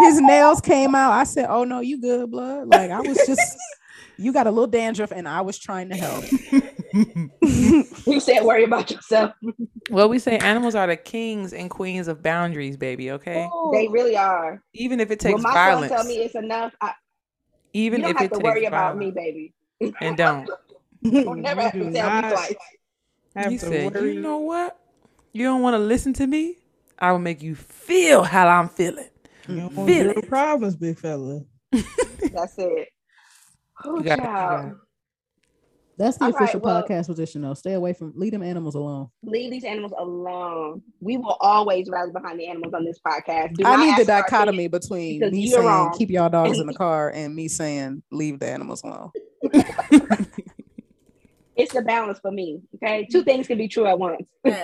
his 0.00 0.20
nails 0.20 0.60
came 0.60 0.94
out. 0.94 1.12
I 1.12 1.24
said, 1.24 1.46
"Oh 1.48 1.64
no, 1.64 1.80
you 1.80 2.00
good, 2.00 2.30
blood?" 2.30 2.68
Like 2.68 2.90
I 2.90 3.00
was 3.00 3.18
just, 3.26 3.56
you 4.16 4.32
got 4.32 4.46
a 4.46 4.50
little 4.50 4.66
dandruff, 4.66 5.12
and 5.12 5.26
I 5.28 5.40
was 5.42 5.58
trying 5.58 5.88
to 5.90 5.96
help. 5.96 6.24
He 8.04 8.20
said, 8.20 8.42
"Worry 8.44 8.64
about 8.64 8.90
yourself." 8.90 9.32
Well, 9.90 10.08
we 10.08 10.18
say 10.18 10.38
animals 10.38 10.74
are 10.74 10.86
the 10.86 10.96
kings 10.96 11.52
and 11.52 11.70
queens 11.70 12.08
of 12.08 12.22
boundaries, 12.22 12.76
baby. 12.76 13.10
Okay, 13.12 13.48
They 13.72 13.88
really 13.88 14.16
are. 14.16 14.62
even 14.74 15.00
if 15.00 15.10
it 15.10 15.20
When 15.22 15.32
takes 15.32 15.42
my 15.42 15.52
violence, 15.52 15.92
tell 15.92 16.04
me 16.04 16.16
it's 16.18 16.34
enough, 16.34 16.72
I, 16.80 16.92
you 17.72 17.82
even 17.84 18.00
don't 18.02 18.10
if 18.10 18.16
have 18.16 18.26
it 18.26 18.28
to 18.28 18.34
takes 18.34 18.44
worry 18.44 18.64
about 18.66 18.96
violence, 18.96 18.98
me, 18.98 19.10
baby. 19.10 19.54
and 20.00 20.16
don't. 20.16 20.48
Don't 21.24 21.40
never 21.42 21.62
have 21.62 21.74
You 21.74 21.84
to 21.84 21.90
tell 21.92 22.10
me 22.12 22.22
twice. 22.22 22.54
have 23.34 23.50
He 23.50 23.58
to 23.58 23.66
said, 23.66 23.94
worry. 23.94 24.14
"You 24.14 24.20
know 24.20 24.38
what? 24.38 24.78
You 25.32 25.44
don't 25.44 25.62
want 25.62 25.74
to 25.74 25.78
listen 25.78 26.12
to 26.14 26.26
me. 26.26 26.58
I 26.98 27.10
will 27.12 27.18
make 27.18 27.42
you 27.42 27.54
feel 27.56 28.22
how 28.22 28.46
I'm 28.46 28.68
feeling. 28.68 29.08
You 29.48 29.56
don't 29.56 29.70
Feel 29.86 30.10
it. 30.10 30.28
problems, 30.28 30.76
big 30.76 30.98
fella. 30.98 31.40
That's 32.32 32.54
it. 32.58 32.88
Oh, 33.84 33.98
You 33.98 34.04
got 34.04 34.18
it, 34.18 34.22
you 34.22 34.24
child. 34.24 34.50
got 34.50 34.66
it. 34.66 34.74
That's 36.02 36.16
the 36.16 36.24
All 36.24 36.32
right, 36.32 36.42
official 36.42 36.58
well- 36.58 36.82
podcast 36.82 37.06
position, 37.06 37.42
though. 37.42 37.54
Stay 37.54 37.74
away 37.74 37.92
from 37.92 38.12
leave 38.16 38.32
them 38.32 38.42
animals 38.42 38.74
alone. 38.74 39.08
Leave 39.22 39.52
these 39.52 39.62
animals 39.62 39.92
alone. 39.96 40.82
We 40.98 41.16
will 41.16 41.36
always 41.40 41.88
rally 41.88 42.10
behind 42.10 42.40
the 42.40 42.48
animals 42.48 42.74
on 42.74 42.84
this 42.84 42.98
podcast. 43.06 43.54
Do 43.54 43.64
I 43.64 43.76
need 43.76 44.04
the 44.04 44.12
ask 44.12 44.24
for 44.26 44.30
dichotomy 44.30 44.66
between 44.66 45.20
me 45.30 45.46
saying 45.46 45.64
wrong. 45.64 45.94
keep 45.96 46.10
y'all 46.10 46.28
dogs 46.28 46.58
in 46.58 46.66
the 46.66 46.74
car 46.84 47.10
and 47.10 47.36
me 47.36 47.46
saying 47.46 48.02
leave 48.10 48.40
the 48.40 48.48
animals 48.48 48.82
alone. 48.82 49.12
It's 51.54 51.74
the 51.74 51.82
balance 51.82 52.18
for 52.18 52.32
me. 52.32 52.62
Okay, 52.76 53.06
two 53.12 53.22
things 53.22 53.46
can 53.46 53.58
be 53.58 53.68
true 53.68 53.86
at 53.86 53.98
once. 53.98 54.26
Uh, 54.44 54.54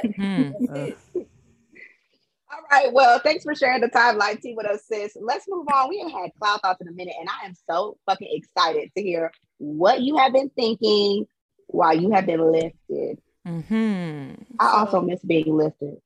All 2.50 2.62
right. 2.72 2.90
Well, 2.92 3.18
thanks 3.20 3.44
for 3.44 3.54
sharing 3.54 3.82
the 3.82 3.88
timeline 3.90 4.40
T 4.40 4.54
with 4.56 4.66
us, 4.66 4.86
sis. 4.86 5.14
Let's 5.20 5.44
move 5.48 5.66
on. 5.72 5.90
We 5.90 5.98
haven't 5.98 6.14
had 6.18 6.30
cloud 6.40 6.60
thoughts 6.62 6.80
in 6.80 6.88
a 6.88 6.92
minute, 6.92 7.14
and 7.20 7.28
I 7.28 7.46
am 7.46 7.52
so 7.68 7.98
fucking 8.06 8.28
excited 8.32 8.90
to 8.96 9.02
hear 9.02 9.30
what 9.58 10.00
you 10.00 10.16
have 10.16 10.32
been 10.32 10.50
thinking 10.50 11.26
while 11.66 11.94
you 11.94 12.10
have 12.12 12.26
been 12.26 12.40
lifted. 12.52 13.20
Hmm. 13.46 14.32
I 14.60 14.78
also 14.80 15.00
miss 15.00 15.20
being 15.22 15.56
lifted. 15.56 15.96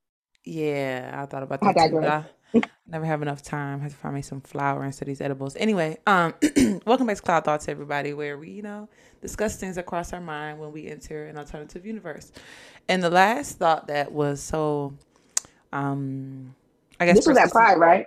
Yeah, 0.44 1.14
I 1.22 1.26
thought 1.26 1.42
about 1.42 1.62
I 1.62 1.72
that 1.72 1.90
too. 1.90 1.98
I 1.98 2.24
never 2.86 3.04
have 3.04 3.22
enough 3.22 3.42
time. 3.42 3.80
I 3.80 3.82
have 3.84 3.92
to 3.92 3.98
find 3.98 4.14
me 4.14 4.22
some 4.22 4.40
flour 4.40 4.84
instead 4.84 5.02
of 5.02 5.08
these 5.08 5.20
edibles. 5.20 5.56
Anyway, 5.56 5.98
um, 6.06 6.34
welcome 6.86 7.06
back 7.06 7.16
to 7.16 7.22
Cloud 7.22 7.44
Thoughts, 7.44 7.68
everybody, 7.68 8.12
where 8.12 8.36
we, 8.38 8.50
you 8.50 8.62
know, 8.62 8.88
discuss 9.20 9.56
things 9.56 9.76
that 9.76 9.86
cross 9.86 10.12
our 10.12 10.20
mind 10.20 10.58
when 10.60 10.72
we 10.72 10.88
enter 10.88 11.24
an 11.26 11.38
alternative 11.38 11.86
universe. 11.86 12.30
And 12.88 13.02
the 13.02 13.10
last 13.10 13.58
thought 13.58 13.86
that 13.88 14.12
was 14.12 14.40
so, 14.42 14.92
um, 15.72 16.54
I 17.00 17.06
guess 17.06 17.16
This 17.16 17.26
was 17.26 17.38
at 17.38 17.50
Pride, 17.50 17.78
right? 17.78 18.06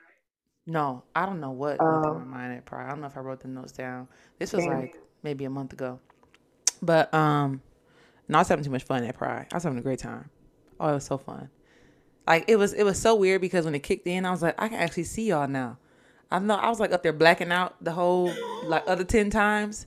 No, 0.68 1.04
I 1.16 1.26
don't 1.26 1.40
know 1.40 1.52
what 1.52 1.78
Oh. 1.80 2.16
my 2.20 2.24
mind 2.24 2.54
at 2.54 2.66
Pride. 2.66 2.86
I 2.86 2.90
don't 2.90 3.02
know 3.02 3.08
if 3.08 3.18
I 3.18 3.22
wrote 3.22 3.40
the 3.42 3.48
notes 3.48 3.72
down. 3.72 4.08
This 4.40 4.54
was 4.54 4.66
Damn. 4.66 4.80
like 4.82 4.98
maybe 5.26 5.44
a 5.44 5.50
month 5.50 5.74
ago, 5.74 6.00
but 6.82 7.14
um, 7.14 7.62
no, 8.30 8.38
I 8.38 8.42
was 8.42 8.48
having 8.48 8.64
too 8.64 8.72
much 8.72 8.84
fun 8.84 9.04
at 9.04 9.18
Pride. 9.18 9.48
I 9.52 9.56
was 9.56 9.64
having 9.64 9.80
a 9.80 9.82
great 9.82 10.00
time. 10.00 10.30
Oh, 10.80 10.90
it 10.90 10.94
was 10.94 11.06
so 11.06 11.18
fun. 11.18 11.50
Like 12.26 12.46
it 12.48 12.56
was, 12.56 12.74
it 12.74 12.84
was 12.84 12.98
so 13.00 13.16
weird 13.16 13.42
because 13.42 13.66
when 13.66 13.76
it 13.76 13.84
kicked 13.84 14.08
in, 14.08 14.26
I 14.26 14.32
was 14.32 14.42
like, 14.42 14.56
I 14.58 14.70
can 14.70 14.78
actually 14.80 15.04
see 15.04 15.28
y'all 15.28 15.48
now. 15.48 15.78
I 16.32 16.40
know 16.40 16.56
I 16.56 16.70
was 16.70 16.80
like 16.80 16.92
up 16.92 17.04
there 17.04 17.14
blacking 17.14 17.52
out 17.52 17.76
the 17.84 17.92
whole 17.92 18.34
like 18.64 18.84
other 18.88 19.04
ten 19.04 19.30
times, 19.30 19.86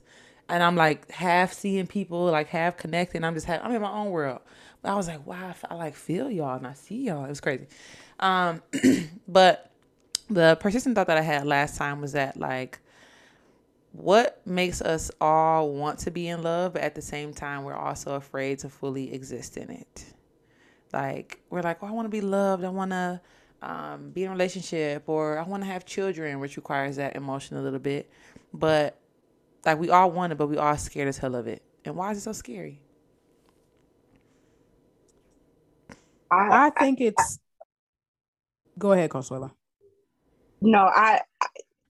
and 0.48 0.62
I'm 0.62 0.76
like 0.76 1.10
half 1.10 1.52
seeing 1.52 1.86
people, 1.86 2.26
like 2.26 2.48
half 2.48 2.76
connecting. 2.76 3.24
I'm 3.24 3.34
just 3.34 3.46
ha- 3.46 3.60
I'm 3.62 3.74
in 3.74 3.82
my 3.82 3.90
own 3.90 4.10
world. 4.10 4.40
But 4.82 4.92
I 4.92 4.94
was 4.94 5.08
like, 5.08 5.26
wow, 5.26 5.54
I 5.68 5.74
like 5.74 5.94
feel 5.94 6.30
y'all 6.30 6.56
and 6.56 6.66
I 6.66 6.74
see 6.74 7.06
y'all. 7.06 7.24
It 7.24 7.30
was 7.30 7.40
crazy. 7.40 7.66
Um, 8.20 8.62
but 9.28 9.70
the 10.30 10.56
persistent 10.60 10.94
thought 10.94 11.08
that 11.08 11.18
I 11.18 11.22
had 11.22 11.46
last 11.46 11.76
time 11.76 12.00
was 12.00 12.12
that 12.12 12.36
like 12.36 12.78
what 13.92 14.40
makes 14.46 14.80
us 14.82 15.10
all 15.20 15.72
want 15.72 15.98
to 16.00 16.10
be 16.10 16.28
in 16.28 16.42
love, 16.42 16.74
but 16.74 16.82
at 16.82 16.94
the 16.94 17.02
same 17.02 17.32
time 17.32 17.64
we're 17.64 17.74
also 17.74 18.14
afraid 18.14 18.60
to 18.60 18.68
fully 18.68 19.12
exist 19.12 19.56
in 19.56 19.70
it. 19.70 20.04
Like 20.92 21.40
we're 21.50 21.62
like, 21.62 21.78
oh, 21.82 21.86
I 21.86 21.90
want 21.90 22.06
to 22.06 22.10
be 22.10 22.20
loved. 22.20 22.64
I 22.64 22.68
want 22.68 22.90
to 22.92 23.20
um, 23.62 24.10
be 24.10 24.24
in 24.24 24.28
a 24.28 24.32
relationship, 24.32 25.04
or 25.08 25.38
I 25.38 25.42
want 25.42 25.62
to 25.62 25.66
have 25.68 25.84
children, 25.84 26.40
which 26.40 26.56
requires 26.56 26.96
that 26.96 27.16
emotion 27.16 27.56
a 27.56 27.62
little 27.62 27.78
bit. 27.78 28.10
But 28.52 28.98
like 29.66 29.78
we 29.78 29.90
all 29.90 30.10
want 30.10 30.32
it, 30.32 30.36
but 30.36 30.48
we 30.48 30.56
all 30.56 30.76
scared 30.76 31.08
as 31.08 31.18
hell 31.18 31.34
of 31.34 31.46
it. 31.46 31.62
And 31.84 31.96
why 31.96 32.12
is 32.12 32.18
it 32.18 32.22
so 32.22 32.32
scary? 32.32 32.80
I, 36.30 36.66
I 36.66 36.70
think 36.70 37.00
it's. 37.00 37.38
Go 38.78 38.92
ahead, 38.92 39.10
Consuela. 39.10 39.52
no, 40.60 40.80
I, 40.80 41.20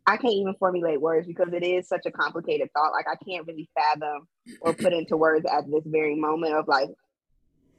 I 0.08 0.16
can't 0.16 0.32
even 0.32 0.54
formulate 0.58 1.02
words 1.02 1.26
because 1.26 1.52
it 1.52 1.62
is 1.62 1.86
such 1.86 2.06
a 2.06 2.10
complicated 2.10 2.70
thought. 2.72 2.92
Like 2.92 3.06
I 3.06 3.22
can't 3.28 3.46
really 3.46 3.68
fathom 3.74 4.26
or 4.62 4.74
put 4.74 4.94
into 4.94 5.18
words 5.18 5.44
at 5.44 5.64
this 5.70 5.84
very 5.84 6.16
moment 6.16 6.54
of 6.54 6.66
like 6.66 6.88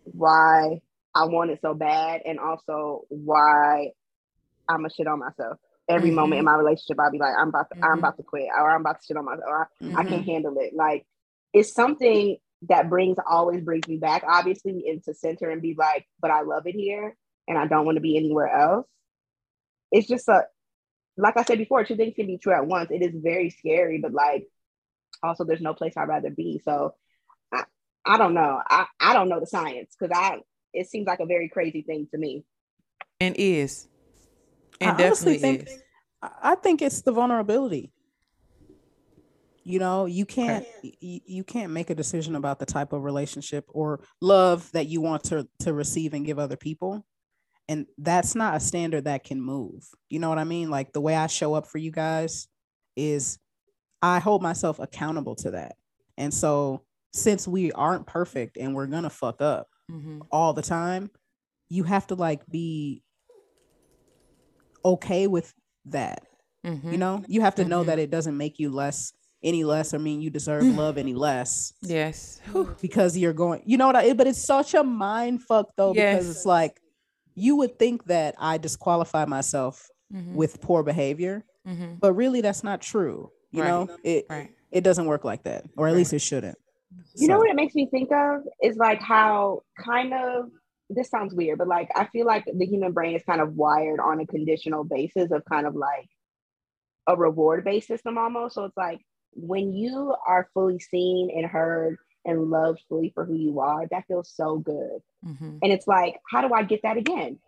why 0.03 0.79
I 1.15 1.25
want 1.25 1.49
it 1.49 1.59
so 1.63 1.73
bad 1.73 2.21
and 2.25 2.39
also 2.39 3.01
why 3.09 3.89
I'm 4.69 4.85
a 4.85 4.89
shit 4.91 5.07
on 5.07 5.19
myself. 5.19 5.57
Every 5.89 6.11
Mhm. 6.11 6.15
moment 6.15 6.39
in 6.39 6.45
my 6.45 6.53
relationship, 6.53 6.99
I'll 6.99 7.09
be 7.11 7.17
like, 7.17 7.33
I'm 7.35 7.49
about 7.49 7.69
to, 7.69 7.75
I'm 7.81 7.95
Mhm. 7.95 7.99
about 7.99 8.17
to 8.17 8.23
quit, 8.23 8.47
or 8.55 8.69
I'm 8.69 8.81
about 8.81 9.01
to 9.01 9.05
shit 9.07 9.17
on 9.17 9.25
myself, 9.25 9.45
or 9.47 9.69
I, 9.95 10.01
I 10.01 10.03
can't 10.03 10.25
handle 10.25 10.55
it. 10.59 10.75
Like 10.75 11.07
it's 11.51 11.73
something 11.73 12.37
that 12.69 12.89
brings 12.89 13.17
always 13.27 13.63
brings 13.63 13.87
me 13.87 13.97
back, 13.97 14.23
obviously, 14.27 14.87
into 14.87 15.15
center 15.15 15.49
and 15.49 15.63
be 15.63 15.73
like, 15.75 16.05
but 16.21 16.29
I 16.29 16.41
love 16.41 16.67
it 16.67 16.75
here 16.75 17.17
and 17.47 17.57
I 17.57 17.65
don't 17.65 17.85
want 17.85 17.95
to 17.95 18.01
be 18.01 18.17
anywhere 18.17 18.49
else. 18.55 18.85
It's 19.91 20.07
just 20.07 20.27
a 20.27 20.43
like 21.19 21.37
I 21.37 21.43
said 21.43 21.57
before, 21.57 21.83
two 21.83 21.95
things 21.95 22.15
can 22.15 22.27
be 22.27 22.37
true 22.37 22.53
at 22.53 22.65
once. 22.65 22.91
It 22.91 23.01
is 23.01 23.13
very 23.15 23.49
scary, 23.49 23.99
but 23.99 24.13
like 24.13 24.47
also 25.21 25.43
there's 25.43 25.61
no 25.61 25.73
place 25.73 25.93
I'd 25.97 26.07
rather 26.07 26.29
be. 26.29 26.61
So 26.63 26.93
I, 27.53 27.63
I 28.05 28.17
don't 28.17 28.33
know. 28.33 28.61
I, 28.67 28.85
I 28.99 29.13
don't 29.13 29.29
know 29.29 29.39
the 29.39 29.47
science 29.47 29.95
because 29.99 30.17
I 30.17 30.39
it 30.73 30.89
seems 30.89 31.07
like 31.07 31.19
a 31.19 31.25
very 31.25 31.49
crazy 31.49 31.81
thing 31.81 32.07
to 32.11 32.17
me. 32.17 32.45
And 33.19 33.35
is. 33.37 33.87
And 34.79 34.91
I 34.91 34.93
honestly 34.93 35.37
definitely 35.37 35.65
think- 35.65 35.69
is. 35.69 35.83
I 36.21 36.29
I 36.41 36.55
think 36.55 36.81
it's 36.81 37.01
the 37.01 37.11
vulnerability. 37.11 37.91
You 39.63 39.77
know, 39.79 40.05
you 40.05 40.25
can't 40.25 40.65
you, 40.81 41.19
you 41.25 41.43
can't 41.43 41.71
make 41.71 41.89
a 41.89 41.95
decision 41.95 42.35
about 42.35 42.59
the 42.59 42.65
type 42.65 42.93
of 42.93 43.03
relationship 43.03 43.65
or 43.67 44.01
love 44.21 44.71
that 44.71 44.87
you 44.87 45.01
want 45.01 45.25
to 45.25 45.47
to 45.59 45.73
receive 45.73 46.13
and 46.13 46.25
give 46.25 46.39
other 46.39 46.57
people. 46.57 47.05
And 47.69 47.85
that's 47.99 48.35
not 48.35 48.55
a 48.57 48.59
standard 48.59 49.05
that 49.05 49.23
can 49.23 49.39
move. 49.41 49.87
You 50.09 50.19
know 50.19 50.27
what 50.29 50.39
I 50.39 50.43
mean? 50.43 50.69
Like 50.71 50.91
the 50.91 51.01
way 51.01 51.15
I 51.15 51.27
show 51.27 51.53
up 51.53 51.67
for 51.67 51.77
you 51.77 51.91
guys 51.91 52.47
is 52.97 53.39
I 54.01 54.19
hold 54.19 54.41
myself 54.41 54.79
accountable 54.79 55.35
to 55.37 55.51
that. 55.51 55.75
And 56.17 56.33
so 56.33 56.83
since 57.13 57.47
we 57.47 57.71
aren't 57.71 58.07
perfect 58.07 58.57
and 58.57 58.75
we're 58.75 58.87
going 58.87 59.03
to 59.03 59.09
fuck 59.09 59.41
up 59.41 59.67
hmm 59.89 60.21
all 60.31 60.53
the 60.53 60.61
time, 60.63 61.09
you 61.69 61.83
have 61.83 62.07
to 62.07 62.15
like 62.15 62.41
be 62.49 63.03
okay 64.85 65.27
with 65.27 65.53
that. 65.85 66.23
hmm 66.65 66.91
You 66.91 66.97
know, 66.97 67.23
you 67.27 67.41
have 67.41 67.55
to 67.55 67.65
know 67.65 67.83
Mhm. 67.83 67.87
that 67.87 67.99
it 67.99 68.09
doesn't 68.11 68.37
make 68.37 68.59
you 68.59 68.69
less 68.71 69.13
any 69.41 69.63
less 69.63 69.93
or 69.93 69.99
mean 69.99 70.21
you 70.21 70.29
deserve 70.29 70.65
love 70.75 70.97
any 70.97 71.13
less 71.13 71.71
Yes. 71.81 72.41
Because 72.81 73.17
you're 73.17 73.31
going, 73.33 73.63
you 73.65 73.77
know 73.77 73.87
what 73.87 73.95
I 73.95 74.11
but 74.13 74.27
it's 74.27 74.43
such 74.43 74.73
a 74.73 74.83
mind 74.83 75.43
fuck 75.43 75.67
though, 75.77 75.93
because 75.93 76.29
it's 76.29 76.45
like 76.45 76.81
you 77.39 77.55
would 77.57 77.79
think 77.79 78.05
that 78.05 78.35
I 78.37 78.57
disqualify 78.57 79.25
myself 79.25 79.89
Mhm. 80.13 80.33
with 80.35 80.61
poor 80.61 80.83
behavior, 80.83 81.45
Mhm. 81.65 81.99
but 81.99 82.13
really 82.13 82.41
that's 82.41 82.63
not 82.63 82.81
true. 82.81 83.31
You 83.51 83.61
Right. 83.61 83.67
know, 83.69 83.97
it 84.03 84.25
Right. 84.29 84.55
it 84.71 84.83
doesn't 84.83 85.05
work 85.07 85.23
like 85.23 85.43
that, 85.43 85.65
or 85.77 85.87
at 85.87 85.91
Right. 85.91 85.97
least 85.97 86.13
it 86.13 86.19
shouldn't. 86.19 86.57
You 87.15 87.27
know 87.27 87.37
what 87.37 87.49
it 87.49 87.55
makes 87.55 87.75
me 87.75 87.87
think 87.87 88.11
of 88.11 88.43
is 88.61 88.77
like 88.77 88.99
how 89.01 89.63
kind 89.77 90.13
of 90.13 90.51
this 90.89 91.09
sounds 91.09 91.33
weird, 91.33 91.57
but 91.59 91.67
like 91.67 91.89
I 91.95 92.05
feel 92.05 92.25
like 92.25 92.45
the 92.45 92.65
human 92.65 92.91
brain 92.91 93.15
is 93.15 93.23
kind 93.23 93.41
of 93.41 93.55
wired 93.55 93.99
on 93.99 94.19
a 94.19 94.25
conditional 94.27 94.83
basis 94.83 95.31
of 95.31 95.43
kind 95.45 95.65
of 95.67 95.75
like 95.75 96.09
a 97.07 97.15
reward 97.15 97.63
based 97.63 97.87
system 97.87 98.17
almost. 98.17 98.55
So 98.55 98.65
it's 98.65 98.77
like 98.77 99.01
when 99.33 99.73
you 99.73 100.15
are 100.27 100.49
fully 100.53 100.79
seen 100.79 101.29
and 101.35 101.45
heard 101.45 101.97
and 102.25 102.49
loved 102.49 102.81
fully 102.89 103.11
for 103.13 103.25
who 103.25 103.35
you 103.35 103.59
are, 103.59 103.87
that 103.91 104.05
feels 104.07 104.29
so 104.29 104.57
good. 104.57 105.01
Mhm. 105.25 105.59
And 105.63 105.71
it's 105.71 105.87
like, 105.87 106.19
how 106.29 106.41
do 106.47 106.53
I 106.53 106.63
get 106.63 106.81
that 106.83 106.97
again? 106.97 107.39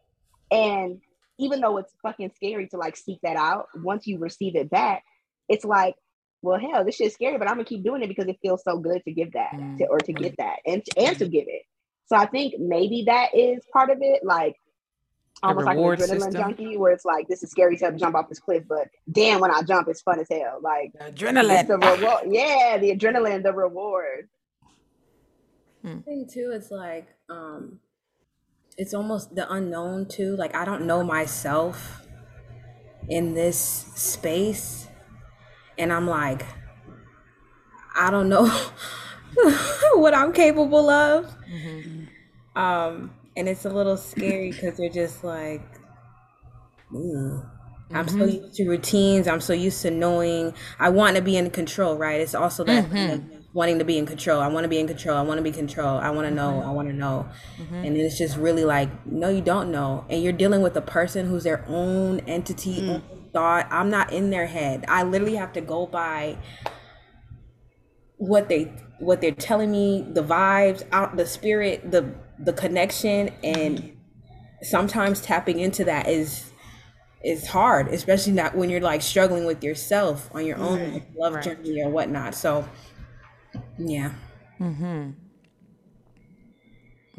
And 0.51 1.01
even 1.38 1.61
though 1.61 1.78
it's 1.78 1.93
fucking 2.03 2.32
scary 2.36 2.67
to 2.69 2.78
like 2.78 2.95
seek 2.95 3.19
that 3.24 3.36
out, 3.36 3.67
once 3.76 4.07
you 4.07 4.17
receive 4.19 4.55
it 4.55 4.69
back, 4.69 5.03
it's 5.49 5.65
like, 5.65 5.95
well, 6.41 6.59
hell, 6.59 6.84
this 6.84 6.95
shit's 6.95 7.13
scary, 7.15 7.38
but 7.38 7.47
I'm 7.47 7.55
gonna 7.55 7.65
keep 7.65 7.84
doing 7.84 8.01
it 8.01 8.07
because 8.07 8.28
it 8.28 8.39
feels 8.41 8.63
so 8.63 8.78
good 8.78 9.03
to 9.05 9.11
give 9.11 9.34
that 9.34 9.51
Mm. 9.53 9.78
to, 9.80 9.86
or 9.88 9.99
to 9.99 10.13
get 10.13 10.36
that 10.38 10.59
and 10.65 10.84
and 10.97 11.17
to 11.19 11.28
give 11.28 11.45
it. 11.47 11.63
So 12.05 12.15
I 12.15 12.26
think 12.26 12.55
maybe 12.59 13.03
that 13.07 13.36
is 13.36 13.63
part 13.72 13.89
of 13.89 13.99
it, 14.01 14.24
like 14.24 14.55
almost 15.43 15.65
like 15.65 15.78
an 15.78 15.84
adrenaline 15.84 16.07
system. 16.07 16.34
junkie, 16.34 16.78
where 16.78 16.91
it's 16.91 17.05
like 17.05 17.28
this 17.28 17.41
is 17.43 17.49
scary 17.51 17.78
to 17.78 17.91
jump 17.93 18.15
off 18.15 18.28
this 18.30 18.39
cliff, 18.39 18.63
but 18.67 18.88
damn, 19.11 19.39
when 19.39 19.51
I 19.51 19.61
jump, 19.61 19.88
it's 19.88 20.01
fun 20.01 20.19
as 20.19 20.28
hell. 20.30 20.59
Like 20.61 20.91
it's 20.95 21.22
Adrenaline. 21.22 21.67
the 21.67 21.78
reward, 21.78 22.24
yeah, 22.28 22.78
the 22.80 22.95
adrenaline, 22.95 23.43
the 23.43 23.53
reward. 23.53 24.28
Thing 25.82 26.28
too 26.32 26.52
is 26.54 26.72
like 26.72 27.08
um 27.30 27.80
it's 28.78 28.94
almost 28.94 29.36
the 29.36 29.52
unknown 29.52 30.08
too 30.08 30.36
like 30.36 30.56
i 30.56 30.66
don't 30.66 30.86
know 30.86 31.04
myself 31.04 32.06
in 33.10 33.34
this 33.34 33.58
space 33.96 34.88
and 35.78 35.92
i'm 35.92 36.08
like 36.08 36.46
i 37.96 38.10
don't 38.12 38.30
know 38.30 38.46
what 39.96 40.14
i'm 40.14 40.32
capable 40.32 40.90
of 40.90 41.34
um 42.56 43.12
and 43.36 43.48
it's 43.50 43.66
a 43.66 43.70
little 43.70 43.98
scary 43.98 44.52
because 44.52 44.78
they're 44.78 44.90
just 44.90 45.24
like 45.24 45.62
ooh. 46.94 47.44
I'm 47.94 48.08
so 48.08 48.24
used 48.24 48.54
to 48.54 48.70
routines. 48.70 49.28
I'm 49.28 49.42
so 49.42 49.52
used 49.52 49.82
to 49.82 49.92
knowing. 49.92 50.54
I 50.80 50.88
want 50.88 51.18
to 51.18 51.22
be 51.22 51.36
in 51.36 51.50
control, 51.50 51.98
right? 51.98 52.22
It's 52.22 52.34
also 52.34 52.64
that 52.64 52.86
of 52.86 53.41
wanting 53.54 53.80
to 53.80 53.86
be 53.86 53.97
in 53.97 54.06
control. 54.06 54.39
I 54.39 54.47
want 54.47 54.64
to 54.64 54.70
be 54.70 54.80
in 54.80 54.88
control. 54.88 55.18
I 55.18 55.22
want 55.22 55.38
to 55.38 55.43
be 55.43 55.52
control. 55.52 55.97
I 55.97 56.10
want 56.10 56.28
to 56.28 56.34
know. 56.34 56.62
I 56.62 56.70
want 56.70 56.88
to 56.88 56.93
know. 56.93 57.28
Mm-hmm. 57.58 57.76
And 57.76 57.97
it's 57.97 58.18
just 58.18 58.38
really 58.38 58.64
like, 58.64 58.89
no, 59.06 59.30
you 59.30 59.41
don't 59.41 59.72
know. 59.72 60.06
And 60.10 60.24
you're 60.24 60.34
dealing 60.34 60.62
with 60.62 60.76
a 60.78 60.82
person 60.82 61.28
who's 61.28 61.43
their 61.43 61.66
own 61.68 62.22
entity, 62.22 62.82
mm. 62.82 62.89
own 62.89 63.04
thought. 63.34 63.68
I'm 63.70 63.89
not 63.89 64.14
in 64.14 64.30
their 64.30 64.47
head. 64.47 64.86
I 64.88 65.04
literally 65.04 65.36
have 65.36 65.52
to 65.54 65.62
go 65.62 65.86
by 65.86 66.38
what 68.18 68.49
they 68.49 68.72
what 68.99 69.20
they're 69.20 69.32
telling 69.32 69.72
me, 69.72 70.06
the 70.08 70.24
vibes, 70.24 70.84
out 70.91 71.18
the 71.18 71.26
spirit, 71.26 71.91
the 71.91 72.14
the 72.39 72.54
connection, 72.54 73.32
and 73.43 73.97
sometimes 74.62 75.22
tapping 75.22 75.60
into 75.60 75.84
that 75.86 76.08
is 76.08 76.52
is 77.24 77.47
hard, 77.47 77.88
especially 77.89 78.34
not 78.34 78.56
when 78.56 78.70
you're 78.70 78.82
like 78.82 79.02
struggling 79.02 79.45
with 79.45 79.64
yourself 79.64 80.30
on 80.34 80.45
your 80.45 80.58
own 80.58 81.04
love 81.16 81.34
Right. 81.36 81.43
journey 81.43 81.82
or 81.82 81.89
whatnot. 81.89 82.34
So, 82.36 82.68
yeah. 83.78 84.12
Mm-hmm. 84.60 85.12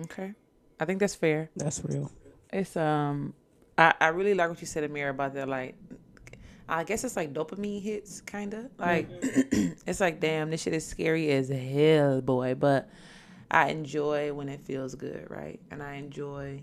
Okay. 0.03 0.35
I 0.81 0.85
think 0.85 1.01
that's 1.01 1.15
fair. 1.15 1.51
That's 1.57 1.85
real. 1.85 2.11
It's 2.53 2.77
um 2.77 3.35
I, 3.79 3.95
I 4.01 4.09
really 4.09 4.35
like 4.35 4.49
what 4.49 4.61
you 4.61 4.67
said, 4.67 4.85
Amir, 4.85 5.09
about 5.11 5.35
that 5.35 5.49
like 5.49 5.77
I 6.69 6.85
guess 6.85 7.05
it's 7.05 7.17
like 7.17 7.33
dopamine 7.33 7.83
hits 7.83 8.21
kinda. 8.21 8.71
Like 8.79 9.09
it's 9.87 10.01
like 10.01 10.21
damn, 10.21 10.51
this 10.51 10.63
shit 10.63 10.75
is 10.75 10.87
scary 10.87 11.31
as 11.33 11.49
hell, 11.49 12.21
boy. 12.21 12.55
But 12.55 12.89
I 13.51 13.69
enjoy 13.71 14.33
when 14.33 14.49
it 14.49 14.61
feels 14.61 14.95
good, 14.95 15.27
right? 15.31 15.61
And 15.71 15.83
I 15.83 15.95
enjoy 15.95 16.63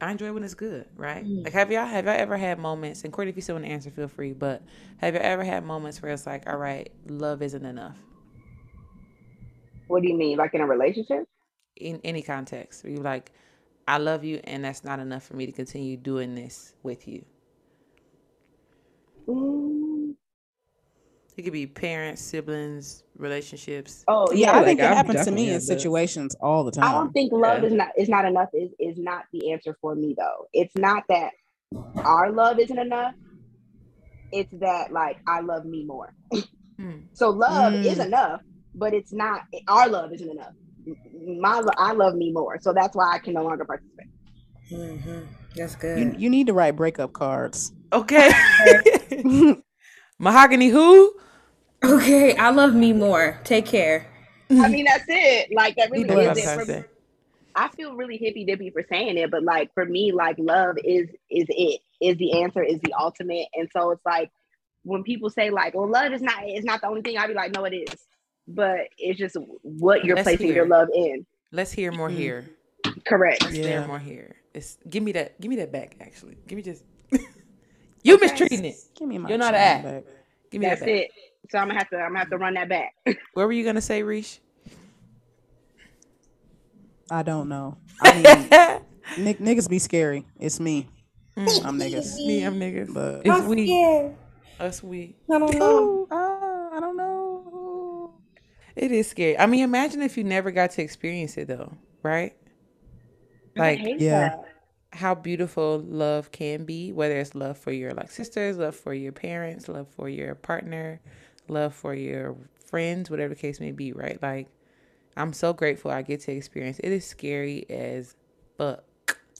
I 0.00 0.10
enjoy 0.10 0.32
when 0.32 0.42
it's 0.44 0.54
good, 0.54 0.86
right? 0.96 1.24
Like 1.44 1.52
have 1.52 1.70
y'all 1.70 1.86
have 1.86 2.04
y'all 2.06 2.14
ever 2.18 2.36
had 2.36 2.58
moments 2.58 3.04
and 3.04 3.12
Courtney 3.12 3.30
if 3.30 3.36
you 3.36 3.42
still 3.42 3.54
want 3.54 3.64
to 3.66 3.70
answer, 3.70 3.90
feel 3.90 4.08
free, 4.08 4.32
but 4.32 4.62
have 4.98 5.14
y'all 5.14 5.22
ever 5.24 5.44
had 5.44 5.64
moments 5.64 6.02
where 6.02 6.12
it's 6.12 6.26
like, 6.26 6.48
all 6.48 6.56
right, 6.58 6.90
love 7.06 7.40
isn't 7.42 7.64
enough? 7.64 7.96
What 9.86 10.02
do 10.02 10.08
you 10.08 10.16
mean? 10.16 10.38
Like 10.38 10.54
in 10.54 10.60
a 10.60 10.66
relationship? 10.66 11.24
In 11.76 12.00
any 12.04 12.22
context. 12.22 12.84
Where 12.84 12.92
you 12.92 13.00
like, 13.00 13.32
I 13.86 13.98
love 13.98 14.24
you 14.24 14.40
and 14.44 14.64
that's 14.64 14.84
not 14.84 14.98
enough 14.98 15.24
for 15.24 15.34
me 15.36 15.46
to 15.46 15.52
continue 15.52 15.96
doing 15.96 16.34
this 16.34 16.74
with 16.82 17.06
you. 17.06 17.24
Mm. 19.28 20.14
It 21.36 21.42
could 21.42 21.52
be 21.52 21.66
parents, 21.66 22.22
siblings, 22.22 23.04
relationships. 23.18 24.04
Oh 24.08 24.26
Yeah, 24.32 24.46
yeah. 24.46 24.52
I 24.52 24.56
like, 24.56 24.64
think 24.66 24.80
it 24.80 24.84
I've 24.84 24.96
happens 24.96 25.24
to 25.26 25.30
me 25.30 25.48
in 25.48 25.52
had 25.54 25.62
that. 25.62 25.66
situations 25.66 26.34
all 26.40 26.64
the 26.64 26.70
time. 26.72 26.84
I 26.84 26.92
don't 26.92 27.12
think 27.12 27.32
love 27.32 27.62
Yeah. 27.62 27.68
is 27.68 27.72
not 27.74 27.88
is 27.98 28.08
not 28.08 28.24
enough 28.24 28.48
is 28.54 28.70
is 28.78 28.98
not 28.98 29.24
the 29.32 29.52
answer 29.52 29.76
for 29.80 29.94
me 29.94 30.14
though. 30.18 30.46
It's 30.52 30.74
not 30.76 31.04
that 31.10 31.32
our 32.04 32.32
love 32.32 32.58
isn't 32.58 32.78
enough. 32.78 33.14
It's 34.32 34.50
that 34.60 34.92
like 34.92 35.18
I 35.26 35.40
love 35.40 35.64
me 35.66 35.84
more. 35.84 36.12
Hmm. 36.78 37.00
So 37.14 37.30
love 37.30 37.74
Mm. 37.74 37.84
is 37.84 37.98
enough, 37.98 38.40
but 38.76 38.94
it's 38.94 39.12
not 39.12 39.42
our 39.68 39.88
love 39.88 40.12
isn't 40.12 40.30
enough. 40.30 40.52
My 41.38 41.62
I 41.78 41.92
love 41.92 42.14
me 42.14 42.30
more. 42.30 42.58
So 42.60 42.72
that's 42.72 42.94
why 42.94 43.12
I 43.12 43.18
can 43.18 43.34
no 43.34 43.42
longer 43.42 43.64
participate. 43.64 44.06
hmm 44.68 45.24
That's 45.56 45.74
good. 45.74 45.98
You, 45.98 46.14
you 46.18 46.30
need 46.30 46.46
to 46.46 46.52
write 46.52 46.76
breakup 46.76 47.12
cards. 47.12 47.72
Okay. 47.92 48.30
Mahogany 50.18 50.68
who? 50.68 51.12
okay, 51.84 52.36
I 52.36 52.50
love 52.50 52.74
me 52.74 52.92
more. 52.92 53.38
Take 53.44 53.66
care. 53.66 54.06
I 54.50 54.68
mean 54.68 54.84
that's 54.84 55.04
it. 55.08 55.48
Like 55.54 55.76
that 55.76 55.90
really 55.90 56.24
is 56.26 56.38
it. 56.38 56.66
For- 56.66 56.86
I 57.54 57.68
feel 57.68 57.94
really 57.96 58.18
hippy 58.18 58.44
dippy 58.44 58.70
for 58.70 58.84
saying 58.88 59.16
it, 59.16 59.30
but 59.30 59.42
like 59.42 59.72
for 59.72 59.84
me, 59.84 60.12
like 60.12 60.36
love 60.38 60.76
is 60.84 61.08
is 61.30 61.46
it 61.48 61.80
is 62.00 62.16
the 62.18 62.42
answer, 62.42 62.62
is 62.62 62.80
the 62.80 62.92
ultimate. 62.92 63.48
And 63.54 63.68
so 63.72 63.90
it's 63.92 64.04
like 64.04 64.30
when 64.82 65.02
people 65.02 65.30
say 65.30 65.50
like, 65.50 65.74
well, 65.74 65.88
love 65.88 66.12
is 66.12 66.20
not 66.22 66.46
is 66.46 66.64
not 66.64 66.82
the 66.82 66.88
only 66.88 67.02
thing, 67.02 67.16
I'd 67.16 67.28
be 67.28 67.34
like, 67.34 67.54
no, 67.54 67.64
it 67.64 67.74
is. 67.74 67.96
But 68.48 68.88
it's 68.98 69.18
just 69.18 69.36
what 69.62 70.04
you're 70.04 70.16
Let's 70.16 70.26
placing 70.26 70.46
hear. 70.48 70.56
your 70.56 70.66
love 70.68 70.88
in. 70.94 71.26
Let's 71.52 71.72
hear 71.72 71.92
more 71.92 72.08
Mm-hmm. 72.08 72.16
here. 72.18 72.50
Correct. 73.06 73.42
Let's 73.42 73.56
hear 73.56 73.86
more 73.86 73.98
here. 73.98 74.36
It's 74.54 74.78
give 74.88 75.02
me 75.02 75.12
that 75.12 75.40
give 75.40 75.48
me 75.50 75.56
that 75.56 75.72
back 75.72 75.96
actually. 76.00 76.36
Give 76.46 76.56
me 76.56 76.62
just 76.62 76.84
You 78.02 78.18
mistreating 78.18 78.64
it. 78.64 78.76
Give 78.96 79.08
me 79.08 79.18
my 79.18 79.28
You're 79.28 79.38
not 79.38 79.54
a 79.54 79.58
chime 79.58 79.62
act. 79.66 79.84
back. 79.84 80.04
Give 80.50 80.60
me 80.60 80.66
That's 80.68 80.80
that 80.80 80.86
back. 80.86 80.94
it. 80.94 81.10
So 81.50 81.58
I'm 81.58 81.68
gonna 81.68 81.78
have 81.78 81.90
to 81.90 81.96
I'm 81.96 82.08
gonna 82.10 82.18
have 82.20 82.30
to 82.30 82.38
run 82.38 82.54
that 82.54 82.68
back. 82.68 82.92
What 83.34 83.46
were 83.46 83.52
you 83.52 83.64
gonna 83.64 83.80
say, 83.80 84.02
Reesh? 84.02 84.38
I 87.10 87.22
don't 87.22 87.48
know. 87.48 87.76
I 88.02 88.14
mean, 88.14 89.24
Nick, 89.24 89.38
niggas 89.38 89.68
be 89.68 89.78
scary. 89.78 90.24
It's 90.40 90.58
me. 90.58 90.88
I'm 91.36 91.46
niggas. 91.78 92.16
Me, 92.26 92.42
I'm 92.42 92.58
niggas. 92.58 92.92
But 92.92 93.22
It's 93.24 93.46
we. 93.46 93.62
Yeah. 93.64 94.08
Us 94.58 94.82
we. 94.82 95.14
I 95.32 95.38
don't 95.38 95.58
know 95.58 96.06
uh, 96.10 96.14
I 96.76 96.78
don't 96.80 96.96
know. 96.96 98.14
It 98.76 98.92
is 98.92 99.08
scary. 99.08 99.38
I 99.38 99.46
mean, 99.46 99.64
imagine 99.64 100.02
if 100.02 100.18
you 100.18 100.24
never 100.24 100.50
got 100.52 100.72
to 100.72 100.82
experience 100.82 101.36
it 101.38 101.48
though, 101.48 101.76
right? 102.02 102.34
I 103.56 103.60
Like 103.60 103.78
hate 103.80 104.00
yeah. 104.00 104.20
that. 104.30 104.44
how 104.92 105.14
beautiful 105.14 105.78
love 105.80 106.30
can 106.30 106.64
be, 106.64 106.92
whether 106.92 107.18
it's 107.18 107.34
love 107.34 107.58
for 107.58 107.72
your 107.72 107.92
like 107.92 108.10
sisters, 108.10 108.58
love 108.58 108.76
for 108.76 108.94
your 108.94 109.12
parents, 109.12 109.68
love 109.68 109.88
for 109.96 110.08
your 110.08 110.34
partner, 110.34 111.00
love 111.48 111.74
for 111.74 111.94
your 111.94 112.36
friends, 112.66 113.10
whatever 113.10 113.34
the 113.34 113.40
case 113.40 113.60
may 113.60 113.72
be, 113.72 113.92
right? 113.92 114.22
Like 114.22 114.48
I'm 115.16 115.32
so 115.32 115.54
grateful 115.54 115.90
I 115.90 116.02
get 116.02 116.20
to 116.22 116.32
experience. 116.32 116.78
It 116.80 116.92
is 116.92 117.06
scary 117.06 117.64
as 117.70 118.14
fuck. 118.58 118.84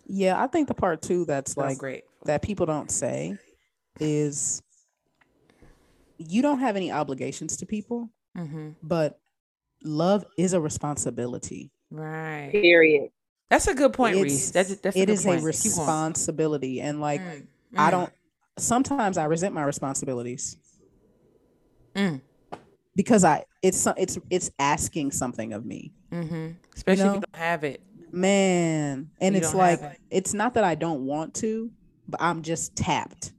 Yeah, 0.07 0.43
I 0.43 0.47
think 0.47 0.69
the 0.69 0.75
part 0.75 1.03
too 1.03 1.27
that's 1.27 1.55
but 1.55 1.67
like 1.67 1.79
great. 1.79 2.05
that 2.25 2.43
people 2.43 2.65
don't 2.67 2.91
say 2.91 3.37
is 4.01 4.63
you 6.19 6.41
don't 6.43 6.61
have 6.61 6.77
any 6.77 6.91
obligations 6.91 7.59
to 7.59 7.67
people, 7.67 8.11
Mm-hmm. 8.37 8.71
but 8.83 9.19
love 9.87 10.25
is 10.37 10.53
a 10.53 10.61
responsibility. 10.61 11.71
Right. 11.91 12.51
Period. 12.53 13.11
That's 13.51 13.69
a 13.69 13.75
good 13.75 13.93
point, 13.93 14.17
It's- 14.17 14.25
Reese. 14.25 14.51
That's 14.51 14.77
that's 14.77 14.97
a 14.97 15.01
it 15.01 15.07
good 15.07 15.13
is 15.13 15.25
a 15.25 15.29
point. 15.29 15.37
Keep 15.39 15.43
going. 15.45 15.47
responsibility, 15.49 16.81
and 16.81 17.01
like 17.01 17.21
Mm, 17.21 17.47
I 17.77 17.89
mm, 17.89 17.91
don't. 17.93 18.13
Sometimes 18.59 19.19
I 19.19 19.25
resent 19.27 19.55
my 19.55 19.63
responsibilities 19.65 20.57
Mm, 21.95 22.21
because 22.95 23.25
I 23.25 23.45
it's 23.63 23.87
it's 23.97 24.19
it's 24.31 24.51
asking 24.59 25.13
something 25.13 25.53
of 25.53 25.65
me. 25.65 25.93
mm-hmm. 26.13 26.49
Especially 26.75 27.03
if 27.03 27.07
know? 27.07 27.15
you 27.15 27.21
don't 27.21 27.37
have 27.37 27.65
it. 27.65 27.81
man 28.13 29.11
and 29.21 29.35
You 29.35 29.41
it's 29.41 29.55
like 29.55 29.81
it. 29.83 29.99
it's 30.11 30.33
not 30.35 30.55
that 30.55 30.65
i 30.65 30.75
don't 30.75 31.05
want 31.07 31.35
to 31.35 31.71
but 32.09 32.21
i'm 32.23 32.43
just 32.43 32.77
tapped 32.77 33.33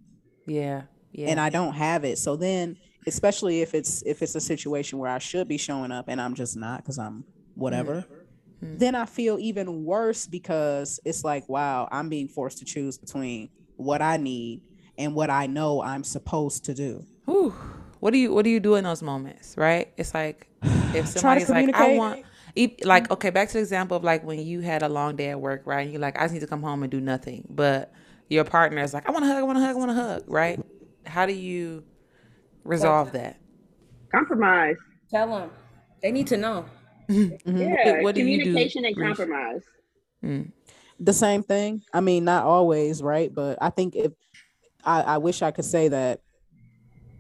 Yeah. 0.46 0.84
Yeah. 1.14 1.30
and 1.30 1.40
i 1.40 1.50
don't 1.50 1.74
have 1.74 2.04
it 2.04 2.18
so 2.18 2.36
then 2.36 2.78
especially 3.08 3.62
if 3.62 3.74
it's 3.74 4.04
if 4.06 4.22
it's 4.22 4.36
a 4.36 4.42
situation 4.42 5.00
where 5.00 5.10
i 5.10 5.18
should 5.18 5.48
be 5.48 5.58
showing 5.58 5.92
up 5.92 6.06
and 6.08 6.22
i'm 6.22 6.36
just 6.36 6.56
not 6.58 6.80
because 6.84 6.98
i'm 7.00 7.24
whatever 7.56 8.06
Mhm. 8.64 8.80
then 8.80 8.96
i 8.96 9.06
feel 9.06 9.38
even 9.40 9.84
worse 9.86 10.28
because 10.28 11.00
it's 11.06 11.24
like 11.24 11.48
wow 11.50 11.88
i'm 11.92 12.10
being 12.10 12.28
forced 12.28 12.58
to 12.60 12.66
choose 12.66 12.98
between 12.98 13.50
what 13.78 14.02
i 14.02 14.18
need 14.18 14.62
and 14.98 15.16
what 15.16 15.30
i 15.30 15.48
know 15.48 15.82
i'm 15.82 16.04
supposed 16.04 16.66
to 16.66 16.74
do 16.74 17.04
Whew. 17.26 17.54
What 18.00 18.12
do 18.12 18.20
you 18.20 18.34
What 18.34 18.44
do 18.44 18.50
you 18.50 18.60
do 18.60 18.76
in 18.76 18.84
those 18.84 19.02
moments? 19.04 19.56
Right? 19.58 19.92
It's 19.98 20.14
like 20.14 20.48
if 20.94 21.08
somebody's 21.20 21.50
like, 21.50 21.76
I 21.76 21.86
want. 21.98 22.26
e- 22.56 22.78
Like 22.84 23.12
okay, 23.12 23.32
back 23.32 23.48
to 23.50 23.54
the 23.56 23.60
example 23.60 23.98
of 23.98 24.04
like 24.04 24.24
when 24.24 24.40
you 24.40 24.62
had 24.62 24.82
a 24.84 24.88
long 24.90 25.16
day 25.18 25.30
at 25.30 25.42
work, 25.42 25.64
right? 25.66 25.82
And 25.82 25.92
you're 25.92 26.00
like, 26.02 26.18
I 26.18 26.24
just 26.24 26.34
need 26.34 26.40
to 26.42 26.48
come 26.48 26.62
home 26.62 26.84
and 26.84 26.92
do 26.92 27.02
nothing, 27.02 27.46
but 27.50 27.92
your 28.30 28.44
partner 28.46 28.82
is 28.82 28.94
like, 28.94 29.08
I 29.10 29.12
want 29.12 29.24
to 29.24 29.28
hug, 29.28 29.38
I 29.38 29.44
want 29.44 29.58
to 29.58 29.62
hug, 29.62 29.76
I 29.76 29.80
want 29.80 29.90
to 29.92 29.96
hug, 29.96 30.24
right? 30.28 30.60
How 31.06 31.26
do 31.26 31.34
you 31.34 31.84
resolve 32.68 33.12
that? 33.14 33.38
Compromise. 34.12 34.76
Tell 35.10 35.28
them. 35.40 35.50
They 36.02 36.12
need 36.12 36.28
to 36.28 36.38
know. 36.38 36.66
Yeah. 37.10 38.02
what 38.02 38.16
do 38.16 38.22
you 38.24 38.38
do, 38.38 38.44
Communication 38.44 38.86
and 38.86 38.96
Reese? 38.98 39.08
compromise. 39.18 39.62
Mm. 40.24 40.52
the 41.00 41.14
same 41.14 41.44
thing 41.44 41.84
i 41.94 42.02
mean 42.02 42.26
not 42.26 42.44
always 42.44 43.04
right 43.04 43.32
but 43.34 43.56
i 43.62 43.70
think 43.70 43.96
if 43.96 44.12
i 44.84 45.02
i 45.04 45.18
wish 45.20 45.44
i 45.44 45.52
could 45.52 45.64
say 45.64 45.88
that 45.90 46.22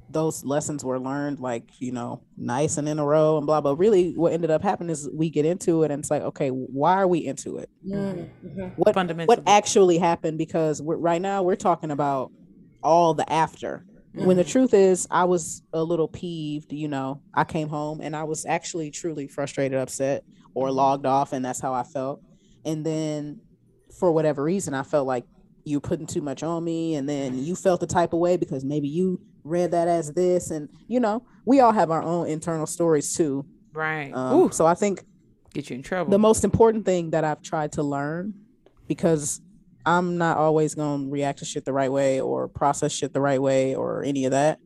those 0.09 0.43
lessons 0.43 0.83
were 0.83 0.99
learned 0.99 1.39
like 1.39 1.63
you 1.79 1.91
know 1.91 2.19
nice 2.37 2.77
and 2.77 2.89
in 2.89 2.97
a 2.97 3.05
row 3.05 3.37
and 3.37 3.45
blah 3.45 3.61
blah 3.61 3.75
really 3.77 4.13
what 4.17 4.33
ended 4.33 4.49
up 4.49 4.63
happening 4.63 4.89
is 4.89 5.07
we 5.13 5.29
get 5.29 5.45
into 5.45 5.83
it 5.83 5.91
and 5.91 5.99
it's 5.99 6.09
like 6.09 6.23
okay 6.23 6.49
why 6.49 6.93
are 6.93 7.07
we 7.07 7.19
into 7.19 7.57
it 7.57 7.69
Mm-hmm. 7.87 8.63
what 8.77 8.95
Fundamentally. 8.95 9.27
what 9.27 9.47
actually 9.47 9.99
happened 9.99 10.39
because 10.39 10.81
we're, 10.81 10.97
right 10.97 11.21
now 11.21 11.43
we're 11.43 11.55
talking 11.55 11.91
about 11.91 12.31
all 12.81 13.13
the 13.13 13.31
after 13.31 13.85
when 14.25 14.37
the 14.37 14.43
truth 14.43 14.73
is 14.73 15.07
i 15.11 15.23
was 15.23 15.61
a 15.73 15.83
little 15.83 16.07
peeved 16.07 16.71
you 16.73 16.87
know. 16.87 17.21
I 17.33 17.43
came 17.43 17.69
home 17.69 18.01
and 18.01 18.15
i 18.15 18.23
was 18.23 18.45
actually 18.45 18.91
truly 18.91 19.27
frustrated 19.27 19.77
upset 19.77 20.23
or 20.53 20.71
logged 20.71 21.05
off 21.05 21.33
and 21.33 21.43
that's 21.45 21.59
how 21.59 21.73
i 21.73 21.83
felt. 21.83 22.21
And 22.65 22.85
then 22.85 23.39
for 23.99 24.11
whatever 24.11 24.43
reason 24.43 24.73
i 24.73 24.83
felt 24.83 25.07
like 25.07 25.25
you 25.63 25.79
putting 25.79 26.07
too 26.07 26.21
much 26.21 26.43
on 26.43 26.63
me 26.63 26.95
and 26.95 27.07
then 27.07 27.37
you 27.37 27.55
felt 27.55 27.79
the 27.79 27.87
type 27.87 28.13
of 28.13 28.19
way 28.19 28.37
because 28.37 28.63
maybe 28.63 28.87
you 28.87 29.19
read 29.43 29.71
that 29.71 29.87
as 29.87 30.13
this 30.13 30.49
and 30.51 30.69
you 30.87 30.99
know 30.99 31.25
we 31.45 31.59
all 31.59 31.71
have 31.71 31.91
our 31.91 32.03
own 32.03 32.27
internal 32.27 32.65
stories 32.65 33.13
too. 33.15 33.45
Right. 33.73 34.11
um, 34.13 34.35
Ooh, 34.39 34.51
so 34.51 34.65
i 34.65 34.73
think 34.73 35.03
get 35.53 35.69
you 35.69 35.75
in 35.75 35.83
trouble. 35.83 36.11
the 36.11 36.19
most 36.19 36.43
important 36.43 36.85
thing 36.85 37.11
that 37.11 37.23
I've 37.23 37.41
tried 37.41 37.73
to 37.73 37.83
learn 37.83 38.33
because 38.87 39.41
I'm 39.87 40.17
not 40.17 40.37
always 40.37 40.75
going 40.75 41.05
to 41.05 41.09
react 41.11 41.39
to 41.39 41.45
shit 41.45 41.63
the 41.63 41.71
right 41.71 41.91
way 41.91 42.19
or 42.19 42.49
process 42.49 42.91
shit 42.91 43.13
the 43.13 43.21
right 43.21 43.41
way 43.41 43.73
or 43.73 44.03
any 44.03 44.25
of 44.25 44.31
that 44.31 44.59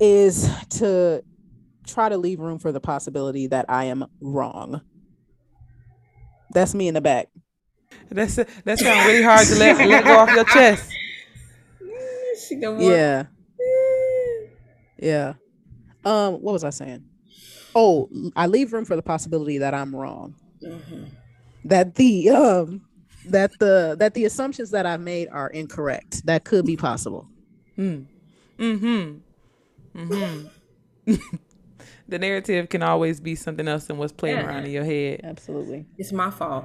is 0.00 0.48
to 0.70 1.22
try 1.86 2.08
to 2.08 2.16
leave 2.16 2.40
room 2.40 2.58
for 2.58 2.72
the 2.72 2.80
possibility 2.80 3.48
that 3.48 3.66
I 3.68 3.84
am 3.84 4.06
wrong. 4.20 4.80
That's 6.54 6.74
me 6.74 6.88
in 6.88 6.94
the 6.94 7.02
back. 7.02 7.28
That's 8.10 8.36
that 8.36 8.78
sounds 8.78 9.06
really 9.06 9.22
hard 9.22 9.46
to 9.46 9.54
let 9.56 9.86
let 9.86 10.04
go 10.04 10.16
off 10.16 10.34
your 10.34 10.44
chest. 10.44 10.90
She 12.48 12.58
don't 12.58 12.80
Yeah. 12.80 13.26
Yeah. 14.98 15.34
Um 16.04 16.34
what 16.34 16.52
was 16.52 16.64
I 16.64 16.70
saying? 16.70 17.04
oh, 17.74 18.08
I 18.34 18.46
leave 18.46 18.72
room 18.72 18.84
for 18.86 18.96
the 18.96 19.02
possibility 19.02 19.58
that 19.58 19.74
I'm 19.74 19.94
wrong. 19.94 20.34
Mhm. 20.64 21.10
That 21.64 21.94
the 21.94 22.30
um 22.30 22.82
that 23.28 23.50
the 23.58 23.96
that 23.98 24.14
the 24.14 24.24
assumptions 24.24 24.70
that 24.70 24.86
I've 24.86 25.00
made 25.00 25.28
are 25.28 25.48
incorrect. 25.48 26.24
That 26.26 26.44
could 26.44 26.64
be 26.64 26.76
possible. 26.76 27.28
Mm. 27.78 28.06
Hmm. 28.58 29.14
Hmm. 29.96 30.44
the 32.08 32.18
narrative 32.18 32.68
can 32.68 32.82
always 32.82 33.20
be 33.20 33.34
something 33.34 33.66
else 33.68 33.86
than 33.86 33.98
what's 33.98 34.12
playing 34.12 34.36
Yeah. 34.38 34.46
around 34.46 34.64
in 34.64 34.70
your 34.70 34.84
head. 34.84 35.20
Absolutely. 35.24 35.86
It's 35.98 36.12
my 36.12 36.30
fault. 36.30 36.64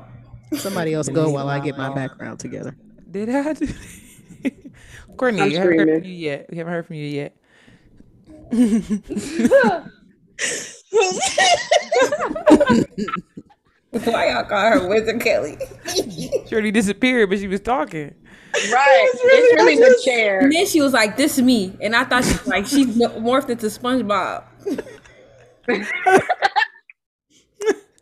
Somebody 0.54 0.94
else 0.94 1.10
go 1.14 1.30
while 1.30 1.50
I 1.50 1.60
get 1.60 1.78
my 1.78 1.94
background 1.94 2.40
together. 2.40 2.76
Did 3.10 3.30
I 3.30 3.54
do? 3.54 3.68
Courtney, 5.18 5.42
I'm 5.42 5.52
you 5.52 5.58
haven't 5.58 5.80
heard 5.80 6.02
from 6.02 6.04
you 6.06 6.16
yet. 6.16 6.46
We 6.50 6.58
haven't 6.58 6.74
heard 6.74 6.86
from 6.86 6.96
you 6.96 7.06
yet. 7.08 7.36
Why 14.06 14.30
y'all 14.32 14.44
call 14.44 14.72
her 14.72 14.88
Wizard 14.88 15.22
Kelly? 15.22 15.58
She 15.94 16.32
Shorty 16.50 16.72
disappeared, 16.72 17.30
but 17.30 17.40
she 17.40 17.48
was 17.48 17.60
talking. 17.62 18.14
Right. 18.72 19.10
It's 19.14 19.56
really 19.62 19.76
the 19.76 20.02
chair. 20.04 20.40
And 20.40 20.52
then 20.52 20.66
she 20.66 20.82
was 20.82 20.94
like, 20.94 21.16
"This 21.18 21.38
is 21.38 21.44
me," 21.44 21.76
and 21.82 21.96
I 21.96 22.04
thought 22.06 22.24
she 22.24 22.32
was 22.34 22.48
like 22.48 22.66
she 22.66 22.86
morphed 22.86 23.50
into 23.50 23.68
SpongeBob. 23.68 24.44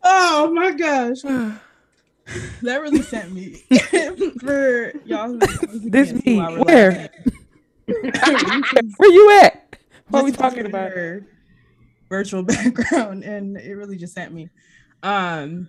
Oh 0.08 0.50
my 0.52 0.70
gosh. 0.72 1.22
that 1.22 2.80
really 2.80 3.02
sent 3.02 3.32
me 3.32 3.54
for 4.40 4.92
y'all. 5.04 5.28
who- 5.28 5.38
who 5.38 5.90
This 5.90 6.12
can't 6.12 6.24
me. 6.26 6.38
Where? 6.62 7.08
Where 7.86 9.12
you 9.12 9.40
at? 9.42 9.76
What 10.08 10.20
are 10.20 10.24
we 10.24 10.32
talking 10.32 10.66
about? 10.66 10.92
her 10.92 11.26
virtual 12.08 12.44
background 12.44 13.24
and 13.24 13.56
it 13.56 13.72
really 13.74 13.96
just 13.96 14.14
sent 14.14 14.32
me 14.32 14.48
um 15.02 15.66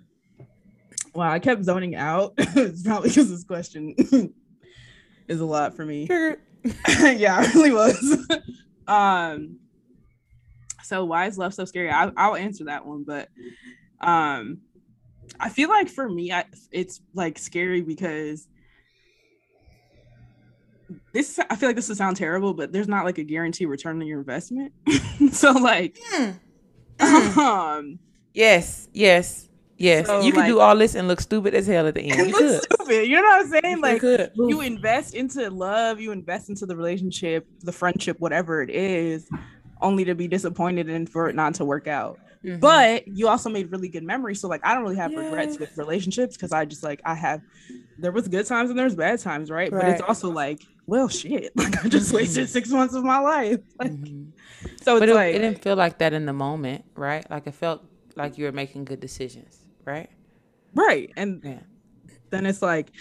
wow 1.18 1.32
i 1.32 1.40
kept 1.40 1.64
zoning 1.66 1.96
out. 1.96 2.34
It's 2.38 2.84
probably 2.84 3.10
because 3.10 3.30
this 3.30 3.44
question 3.44 3.96
is 5.28 5.40
a 5.40 5.46
lot 5.46 5.76
for 5.76 5.84
me. 5.86 6.08
Yeah 6.88 7.38
i 7.38 7.52
really 7.54 7.72
was. 7.72 8.28
Um 8.88 9.58
so 10.84 11.04
why 11.06 11.26
is 11.26 11.38
love 11.38 11.54
so 11.54 11.66
scary? 11.66 11.90
I, 11.90 12.12
i'll 12.16 12.36
answer 12.36 12.66
that 12.66 12.86
one 12.86 13.04
but 13.04 13.30
um 14.00 14.60
i 15.40 15.50
feel 15.50 15.70
like 15.70 15.90
for 15.90 16.08
me 16.08 16.32
I, 16.32 16.46
it's 16.72 17.02
like 17.14 17.40
scary 17.40 17.82
because 17.82 18.48
this 21.14 21.40
i 21.50 21.56
feel 21.56 21.70
like 21.70 21.76
this 21.76 21.88
would 21.90 21.98
sound 21.98 22.16
terrible 22.18 22.54
but 22.54 22.72
there's 22.72 22.88
not 22.88 23.06
like 23.06 23.18
a 23.18 23.24
guarantee 23.24 23.66
return 23.66 24.00
on 24.02 24.08
your 24.08 24.20
investment. 24.20 24.72
So 25.32 25.52
like 25.52 25.98
um 27.00 28.00
Yes, 28.34 28.88
yes, 28.94 29.47
yes. 29.78 30.08
So, 30.08 30.22
you 30.22 30.32
could 30.32 30.46
do 30.46 30.60
all 30.60 30.76
this 30.76 30.96
and 30.96 31.08
look 31.08 31.20
stupid 31.22 31.54
as 31.54 31.68
hell 31.68 31.88
at 31.88 31.96
the 31.96 32.02
end. 32.02 32.30
You 32.30 32.34
could. 32.36 32.62
stupid 32.64 33.08
you 33.08 33.16
know 33.16 33.22
what 33.24 33.46
i'm 33.46 33.62
saying 33.62 33.82
like 33.82 34.00
could. 34.02 34.32
you 34.36 34.62
invest 34.62 35.14
into 35.14 35.50
love 35.50 36.00
you 36.00 36.12
invest 36.14 36.50
into 36.50 36.66
the 36.66 36.76
relationship 36.76 37.46
the 37.62 37.72
friendship 37.72 38.16
whatever 38.20 38.62
it 38.62 38.70
is 38.70 39.28
only 39.82 40.06
to 40.06 40.16
be 40.16 40.28
disappointed 40.28 40.90
and 40.90 41.10
for 41.10 41.28
it 41.30 41.36
not 41.36 41.54
to 41.56 41.66
work 41.66 41.88
out 41.88 42.18
Mhm. 42.46 42.60
but 42.62 43.06
you 43.08 43.28
also 43.28 43.50
made 43.50 43.70
really 43.72 43.90
good 43.90 44.04
memories 44.04 44.40
so 44.40 44.48
like 44.48 44.62
i 44.64 44.74
don't 44.74 44.84
really 44.84 44.96
have 44.96 45.12
regrets 45.14 45.60
with 45.60 45.76
relationships 45.78 46.38
because 46.38 46.52
i 46.54 46.64
just 46.66 46.82
like 46.84 47.02
i 47.04 47.14
have 47.16 47.42
there 47.98 48.12
was 48.14 48.28
good 48.30 48.46
times 48.46 48.70
and 48.70 48.78
there's 48.80 48.96
bad 48.96 49.20
times 49.20 49.50
right? 49.52 49.70
but 49.72 49.84
it's 49.86 50.02
also 50.02 50.30
like 50.30 50.62
well 50.86 51.10
shit 51.10 51.52
like 51.58 51.84
i 51.84 51.90
just 51.90 52.14
wasted 52.14 52.48
six 52.48 52.70
months 52.70 52.94
of 52.94 53.04
my 53.04 53.20
life 53.20 53.60
like, 53.80 53.92
Mhm. 53.92 54.32
so 54.82 54.96
it's 54.96 55.00
But 55.02 55.10
it, 55.10 55.16
like 55.16 55.36
it 55.36 55.40
didn't 55.40 55.62
feel 55.64 55.76
like 55.76 55.98
that 55.98 56.14
in 56.14 56.26
the 56.26 56.34
moment, 56.34 56.86
right? 56.96 57.30
Like 57.30 57.48
it 57.48 57.54
felt 57.56 57.84
like 58.16 58.38
you 58.38 58.46
were 58.46 58.52
making 58.54 58.86
good 58.86 59.00
decisions, 59.02 59.67
right? 59.88 60.10
right 60.76 61.12
and 61.18 61.42
Yeah. 61.44 61.60
then 62.30 62.46
it's 62.46 62.62
like 62.62 62.92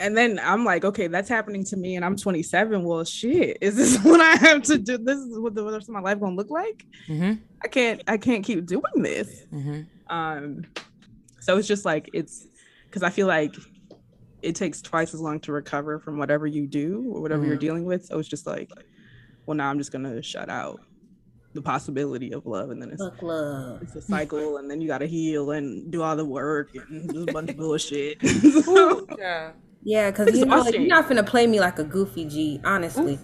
and 0.00 0.16
then 0.16 0.40
i'm 0.42 0.64
like 0.64 0.84
okay 0.84 1.08
that's 1.08 1.28
happening 1.28 1.64
to 1.64 1.76
me 1.76 1.96
and 1.96 2.04
i'm 2.04 2.16
27 2.16 2.84
well 2.84 3.04
shit 3.04 3.58
is 3.60 3.74
this 3.76 3.98
what 4.04 4.20
i 4.20 4.36
have 4.36 4.62
to 4.62 4.78
do 4.78 4.96
this 4.96 5.18
is 5.18 5.38
what 5.38 5.54
the 5.54 5.64
rest 5.64 5.88
of 5.88 5.94
my 5.94 6.00
life 6.00 6.20
gonna 6.20 6.36
look 6.36 6.50
like 6.50 6.86
Mm-hmm. 7.08 7.32
i 7.62 7.68
can't 7.68 8.02
i 8.06 8.16
can't 8.16 8.44
keep 8.44 8.64
doing 8.66 8.82
this 9.02 9.44
Mm-hmm. 9.52 9.80
um 10.16 10.64
so 11.40 11.58
it's 11.58 11.68
just 11.68 11.84
like 11.84 12.08
it's 12.14 12.46
because 12.84 13.02
i 13.02 13.10
feel 13.10 13.26
like 13.26 13.54
it 14.40 14.54
takes 14.54 14.80
twice 14.80 15.12
as 15.12 15.20
long 15.20 15.40
to 15.40 15.52
recover 15.52 15.98
from 15.98 16.16
whatever 16.18 16.46
you 16.46 16.66
do 16.68 17.04
or 17.12 17.20
whatever 17.20 17.44
you're 17.44 17.56
Mhm. 17.56 17.60
dealing 17.60 17.84
with 17.84 18.06
so 18.06 18.18
it's 18.20 18.28
just 18.28 18.46
like 18.46 18.70
well 19.46 19.56
now 19.56 19.68
i'm 19.68 19.78
just 19.78 19.90
gonna 19.90 20.22
shut 20.22 20.48
out 20.48 20.80
the 21.54 21.62
possibility 21.62 22.32
of 22.32 22.44
love 22.46 22.70
and 22.70 22.80
then 22.80 22.90
it's 22.90 23.02
Fuck 23.02 23.22
love. 23.22 23.82
it's 23.82 23.94
a 23.96 24.02
cycle 24.02 24.58
and 24.58 24.70
then 24.70 24.80
you 24.80 24.86
gotta 24.86 25.06
heal 25.06 25.50
and 25.52 25.90
do 25.90 26.02
all 26.02 26.14
the 26.14 26.24
work 26.24 26.70
and 26.74 27.12
just 27.12 27.28
a 27.28 27.32
bunch 27.32 27.50
of 27.50 27.56
bullshit 27.62 28.20
So- 28.64 29.06
Yeah. 29.18 29.52
Yeah, 29.82 30.10
because 30.10 30.36
you 30.38 30.44
know 30.44 30.66
you're 30.68 30.80
not 30.86 31.08
gonna 31.08 31.22
play 31.22 31.46
me 31.46 31.60
like 31.60 31.78
a 31.78 31.84
goofy 31.84 32.24
G. 32.26 32.60
Honestly, 32.64 33.18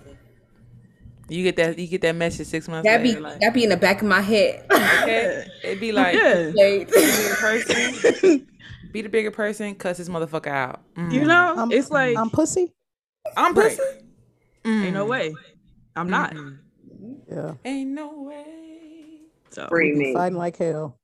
You 1.28 1.42
get 1.42 1.56
that. 1.56 1.78
You 1.78 1.86
get 1.88 2.00
that 2.02 2.14
message 2.14 2.46
six 2.46 2.68
months 2.68 2.86
that 2.88 3.02
be 3.02 3.08
later. 3.10 3.20
Like, 3.22 3.40
that 3.40 3.52
be 3.54 3.64
in 3.64 3.70
the 3.70 3.76
back 3.76 4.00
of 4.02 4.08
my 4.08 4.20
head. 4.20 4.64
okay, 4.70 5.46
it'd 5.64 5.80
be 5.80 5.90
like 5.92 6.14
yeah 6.14 6.50
be 6.50 6.84
the 6.84 7.36
person, 7.40 8.46
be 8.92 9.02
the 9.02 9.08
bigger 9.08 9.32
person, 9.32 9.74
cuss 9.74 9.98
this 9.98 10.08
motherfucker 10.08 10.46
out. 10.46 10.82
Mm. 10.96 11.12
you 11.12 11.24
know 11.24 11.54
I'm- 11.56 11.72
it's 11.72 11.90
like 11.90 12.16
I'm 12.16 12.30
pussy. 12.30 12.72
I'm 13.36 13.52
Right. 13.54 13.76
pussy. 13.76 14.00
Mm. 14.64 14.84
ain't 14.84 14.94
no 14.94 15.04
way 15.06 15.34
i'm 15.96 16.08
not 16.08 16.32
Mm. 16.34 16.58
Yeah. 17.34 17.54
Ain't 17.64 17.90
no 17.90 18.22
way. 18.22 18.46
so 19.50 19.66
Free 19.68 19.92
me. 19.92 20.14
Fighting 20.14 20.38
like 20.38 20.56
hell. 20.56 20.98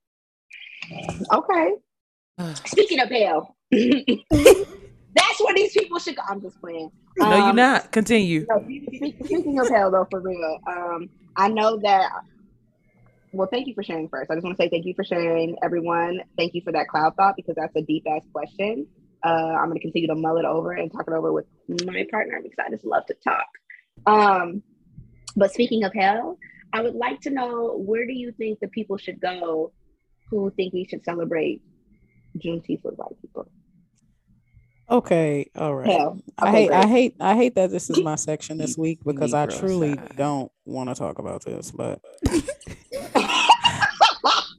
Okay. 1.33 1.73
Speaking 2.65 2.99
of 2.99 3.09
hell, 3.09 3.55
that's 3.71 5.39
where 5.39 5.53
these 5.55 5.73
people 5.73 5.99
should 5.99 6.15
go. 6.15 6.21
I'm 6.27 6.41
just 6.41 6.59
playing. 6.61 6.89
No, 7.17 7.35
you're 7.35 7.49
Um, 7.49 7.55
not. 7.55 7.91
Continue. 7.91 8.45
No, 8.49 8.63
speak- 8.95 9.15
speaking 9.25 9.59
of 9.59 9.67
hell, 9.69 9.91
though, 9.91 10.07
for 10.09 10.21
real, 10.21 10.57
um, 10.67 11.09
I 11.35 11.49
know 11.49 11.77
that. 11.83 12.09
Well, 13.33 13.47
thank 13.51 13.67
you 13.67 13.73
for 13.73 13.83
sharing 13.83 14.09
first. 14.09 14.29
I 14.31 14.35
just 14.35 14.43
want 14.43 14.57
to 14.57 14.63
say 14.63 14.69
thank 14.69 14.85
you 14.85 14.93
for 14.95 15.03
sharing, 15.05 15.55
everyone. 15.63 16.21
Thank 16.37 16.53
you 16.53 16.61
for 16.63 16.71
that 16.73 16.87
cloud 16.89 17.15
thought 17.15 17.35
because 17.37 17.55
that's 17.55 17.75
a 17.75 17.81
deep 17.81 18.05
ass 18.09 18.23
question. 18.33 18.87
Uh, 19.25 19.29
I'm 19.29 19.67
going 19.67 19.75
to 19.77 19.81
continue 19.81 20.07
to 20.07 20.15
mull 20.15 20.37
it 20.37 20.45
over 20.45 20.71
and 20.73 20.91
talk 20.91 21.05
it 21.07 21.13
over 21.13 21.31
with 21.31 21.45
my 21.85 22.05
partner 22.11 22.39
because 22.41 22.57
I 22.65 22.69
just 22.71 22.83
love 22.85 23.05
to 23.05 23.13
talk. 23.23 23.45
Um, 24.05 24.63
but 25.35 25.51
speaking 25.53 25.83
of 25.83 25.93
hell, 25.93 26.37
I 26.73 26.81
would 26.81 26.95
like 26.95 27.21
to 27.21 27.29
know 27.29 27.77
where 27.77 28.05
do 28.05 28.13
you 28.13 28.31
think 28.31 28.59
the 28.59 28.67
people 28.67 28.97
should 28.97 29.19
go 29.19 29.71
who 30.29 30.51
think 30.51 30.73
we 30.73 30.85
should 30.85 31.03
celebrate 31.03 31.61
Juneteenth 32.37 32.83
with 32.83 32.95
white 32.95 33.21
people? 33.21 33.47
Okay. 34.89 35.49
All 35.55 35.75
right. 35.75 35.89
Hell. 35.89 36.21
I 36.37 36.51
hate 36.51 36.71
I 36.71 36.87
hate 36.87 37.15
I 37.19 37.35
hate 37.35 37.55
that 37.55 37.71
this 37.71 37.89
is 37.89 38.01
my 38.01 38.15
section 38.15 38.57
this 38.57 38.77
week 38.77 38.99
because 39.05 39.33
I 39.33 39.45
truly 39.45 39.95
side. 39.95 40.13
don't 40.17 40.51
want 40.65 40.89
to 40.89 40.95
talk 40.95 41.19
about 41.19 41.45
this, 41.45 41.71
but 41.71 42.01
the, 42.21 42.41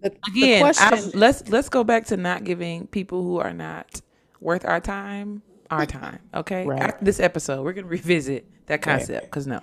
the 0.03 0.13
Again, 0.29 0.65
I- 0.65 0.73
question 0.73 1.19
let's 1.21 1.49
let's 1.49 1.69
go 1.69 1.85
back 1.85 2.07
to 2.07 2.17
not 2.17 2.45
giving 2.45 2.87
people 2.87 3.23
who 3.23 3.39
are 3.39 3.53
not 3.53 4.01
worth 4.41 4.65
our 4.65 4.81
time 4.81 5.43
our 5.71 5.87
time. 5.87 6.19
Okay. 6.35 6.67
Right. 6.67 6.83
After 6.83 7.05
this 7.05 7.21
episode, 7.21 7.63
we're 7.63 7.73
gonna 7.73 7.87
revisit 7.87 8.47
that 8.67 8.83
concept 8.83 9.27
because 9.27 9.47
no. 9.47 9.61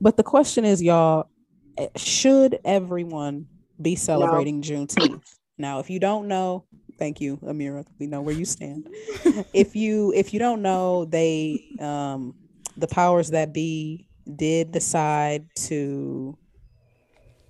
But 0.00 0.16
the 0.16 0.22
question 0.22 0.64
is 0.64 0.82
y'all 0.82 1.30
eh, 1.78 1.88
should 1.96 2.58
everyone 2.64 3.46
be 3.80 3.96
celebrating 3.96 4.62
Juneteenth? 4.62 5.22
Now, 5.58 5.78
if 5.78 5.90
you 5.90 6.00
don't 6.00 6.28
know, 6.28 6.66
thank 6.98 7.20
you, 7.20 7.38
Amira. 7.38 7.84
We 7.98 8.06
know 8.06 8.22
where 8.22 8.34
you 8.34 8.44
stand. 8.44 8.88
if 9.52 9.76
you 9.76 10.12
if 10.14 10.32
you 10.32 10.38
don't 10.38 10.62
know, 10.62 11.04
they 11.04 11.76
um 11.80 12.34
the 12.76 12.88
powers 12.88 13.30
that 13.30 13.52
be 13.52 14.08
did 14.34 14.72
decide 14.72 15.46
to 15.54 16.36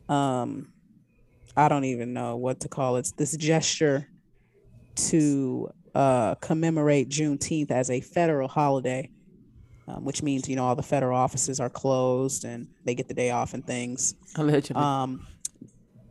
um 0.09 0.73
I 1.57 1.69
don't 1.69 1.85
even 1.85 2.13
know 2.13 2.37
what 2.37 2.61
to 2.61 2.69
call 2.69 2.97
it. 2.97 3.11
This 3.17 3.37
gesture 3.37 4.09
to 4.97 5.71
uh 5.95 6.35
commemorate 6.37 7.09
Juneteenth 7.09 7.71
as 7.71 7.91
a 7.91 8.01
federal 8.01 8.49
holiday. 8.49 9.11
Um, 9.87 10.03
which 10.05 10.23
means 10.23 10.49
you 10.49 10.57
know 10.57 10.65
all 10.65 10.75
the 10.75 10.83
federal 10.83 11.15
offices 11.19 11.61
are 11.61 11.69
closed 11.69 12.45
and 12.47 12.69
they 12.87 12.95
get 12.95 13.07
the 13.07 13.13
day 13.13 13.31
off 13.31 13.53
and 13.53 13.67
things 13.67 14.15
Allegedly. 14.37 14.83
um, 14.83 15.27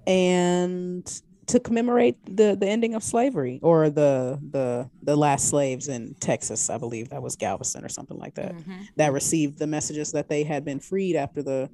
and 0.05 1.21
to 1.47 1.59
commemorate 1.59 2.17
the 2.25 2.55
the 2.55 2.67
ending 2.67 2.93
of 2.93 3.03
slavery 3.03 3.59
or 3.63 3.89
the 3.89 4.39
the 4.51 4.89
the 5.01 5.15
last 5.15 5.49
slaves 5.49 5.87
in 5.87 6.15
Texas, 6.19 6.69
I 6.69 6.77
believe 6.77 7.09
that 7.09 7.21
was 7.21 7.35
Galveston 7.35 7.83
or 7.83 7.89
something 7.89 8.17
like 8.17 8.35
that, 8.35 8.53
Mhm. 8.55 8.87
that 8.97 9.11
received 9.11 9.59
the 9.59 9.67
messages 9.67 10.11
that 10.11 10.29
they 10.29 10.43
had 10.43 10.63
been 10.63 10.79
freed 10.79 11.15
after 11.15 11.41
the 11.41 11.69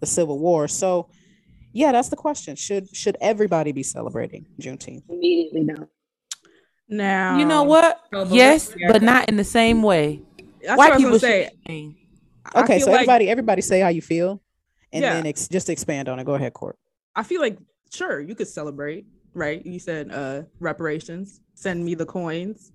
the 0.00 0.06
Civil 0.06 0.38
War. 0.38 0.66
So, 0.66 1.08
yeah, 1.72 1.92
that's 1.92 2.08
the 2.08 2.16
question: 2.16 2.56
should 2.56 2.88
should 2.94 3.16
everybody 3.20 3.72
be 3.72 3.82
celebrating 3.82 4.46
Juneteenth? 4.60 5.02
Immediately, 5.08 5.60
no. 5.64 5.88
now 6.88 7.38
You 7.38 7.44
know 7.44 7.62
what? 7.62 8.00
Yes, 8.30 8.74
but 8.88 9.02
not 9.02 9.28
in 9.28 9.36
the 9.36 9.44
same 9.44 9.82
way. 9.82 10.22
That's 10.66 10.78
White 10.78 10.90
what 10.90 10.98
people 10.98 11.18
say 11.18 11.44
should 11.44 11.58
saying, 11.66 11.96
Okay, 12.56 12.76
feel 12.78 12.86
so 12.86 12.90
like- 12.92 13.00
everybody 13.00 13.30
everybody 13.30 13.62
say 13.62 13.80
how 13.80 13.88
you 13.88 14.02
feel, 14.02 14.42
and 14.92 15.02
Yeah. 15.02 15.14
then 15.14 15.26
ex- 15.26 15.48
just 15.48 15.68
expand 15.70 16.08
on 16.08 16.18
it. 16.18 16.24
Go 16.24 16.34
ahead, 16.34 16.52
Court. 16.52 16.76
I 17.16 17.22
feel 17.22 17.40
like 17.40 17.58
sure, 17.92 18.20
you 18.20 18.34
could 18.34 18.48
celebrate, 18.48 19.06
right? 19.34 19.64
You 19.64 19.78
said 19.78 20.10
uh 20.12 20.42
reparations. 20.60 21.40
Send 21.54 21.84
me 21.84 21.94
the 21.94 22.06
coins. 22.06 22.72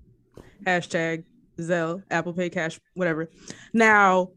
Hashtag 0.66 1.24
Zelle, 1.60 2.04
Apple 2.10 2.34
Pay, 2.34 2.50
Cash, 2.50 2.80
whatever. 2.94 3.30
Now, 3.74 4.30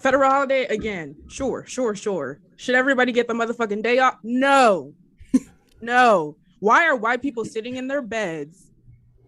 federal 0.00 0.28
holiday 0.30 0.64
again. 0.66 1.14
Sure, 1.28 1.64
sure, 1.66 1.94
sure. 1.94 2.40
Should 2.56 2.74
everybody 2.74 3.12
get 3.12 3.28
the 3.28 3.34
motherfucking 3.34 3.82
day 3.82 3.98
off? 3.98 4.16
No, 4.24 4.92
no. 5.80 6.36
Why 6.60 6.86
are 6.86 6.96
white 6.96 7.22
people 7.22 7.44
sitting 7.44 7.76
in 7.76 7.86
their 7.86 8.02
beds 8.02 8.70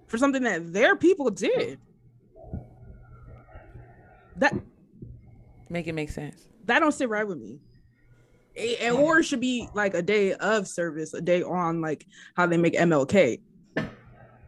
for 0.08 0.16
something 0.18 0.42
that 0.42 0.72
their 0.72 0.96
people 0.96 1.30
did? 1.30 1.78
That 4.38 4.54
Make 5.70 5.86
it 5.86 5.92
make 5.92 6.10
sense. 6.10 6.48
that 6.64 6.78
don't 6.80 6.92
sit 6.92 7.08
right 7.08 7.26
with 7.26 7.38
me. 7.38 7.58
A- 8.56 8.76
and 8.86 8.96
or 8.96 9.18
it 9.20 9.24
should 9.24 9.40
be 9.40 9.68
like 9.74 9.94
a 9.94 10.02
day 10.02 10.32
of 10.34 10.66
service, 10.66 11.12
a 11.14 11.20
day 11.20 11.42
on 11.42 11.80
like 11.80 12.06
how 12.34 12.46
they 12.46 12.56
make 12.56 12.74
MLK. 12.74 13.40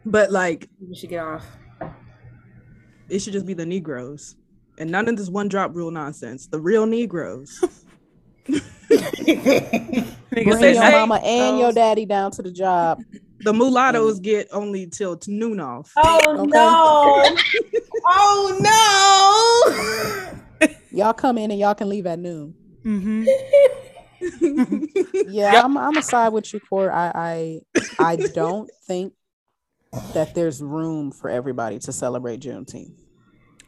But 0.07 0.31
like 0.33 0.69
We 0.87 0.95
should 0.95 1.11
get 1.11 1.23
off. 1.25 1.45
it 3.09 3.19
should 3.21 3.33
just 3.35 3.47
be 3.47 3.55
the 3.55 3.67
Negroes. 3.67 4.37
And 4.79 4.91
none 4.91 5.09
of 5.09 5.17
this 5.17 5.29
one 5.29 5.49
drop 5.49 5.75
rule 5.75 5.91
nonsense. 5.91 6.47
The 6.47 6.59
real 6.61 6.87
Negroes. 6.87 7.63
Bring 10.31 10.49
your 10.49 10.75
mama 10.91 11.21
and 11.23 11.59
your 11.59 11.73
daddy 11.73 12.07
down 12.07 12.31
to 12.33 12.43
the 12.43 12.51
job. 12.51 13.03
The 13.43 13.53
mulattoes 13.53 14.21
get 14.21 14.49
only 14.53 14.87
till 14.87 15.19
noon 15.27 15.61
off. 15.61 15.93
Oh 15.97 16.37
Okay. 16.39 16.47
no! 16.47 17.37
oh 18.09 18.57
no! 20.61 20.69
Y'all 20.93 21.13
come 21.15 21.39
in 21.39 21.51
and 21.51 21.59
y'all 21.59 21.75
can 21.75 21.89
leave 21.89 22.07
at 22.07 22.19
noon. 22.19 22.55
Mhm. 22.85 23.27
Yeah, 25.27 25.65
I'm 25.65 25.77
I'm 25.79 25.97
a 25.97 26.03
side 26.03 26.33
with 26.33 26.53
you, 26.53 26.61
Court. 26.61 26.91
I 26.93 27.13
I 27.15 27.61
I 27.99 28.17
don't 28.35 28.71
think 28.87 29.15
that 30.13 30.35
there's 30.35 30.63
room 30.63 31.11
for 31.13 31.31
everybody 31.31 31.79
to 31.81 31.93
celebrate 31.93 32.41
Juneteenth. 32.41 32.95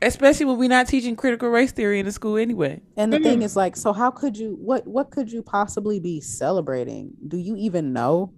Especially 0.02 0.46
when 0.46 0.58
we're 0.58 0.68
not 0.68 0.88
teaching 0.88 1.14
critical 1.14 1.48
race 1.48 1.70
theory 1.72 2.00
in 2.00 2.06
the 2.06 2.12
school 2.12 2.36
anyway. 2.36 2.80
And 2.96 3.12
the 3.12 3.20
thing 3.20 3.42
is, 3.42 3.54
like, 3.54 3.76
so 3.76 3.92
how 3.92 4.10
could 4.10 4.36
you? 4.36 4.56
What 4.60 4.86
what 4.86 5.10
could 5.10 5.30
you 5.30 5.42
possibly 5.42 6.00
be 6.00 6.20
celebrating? 6.20 7.12
Do 7.28 7.38
you 7.38 7.56
even 7.56 7.92
know? 7.92 8.32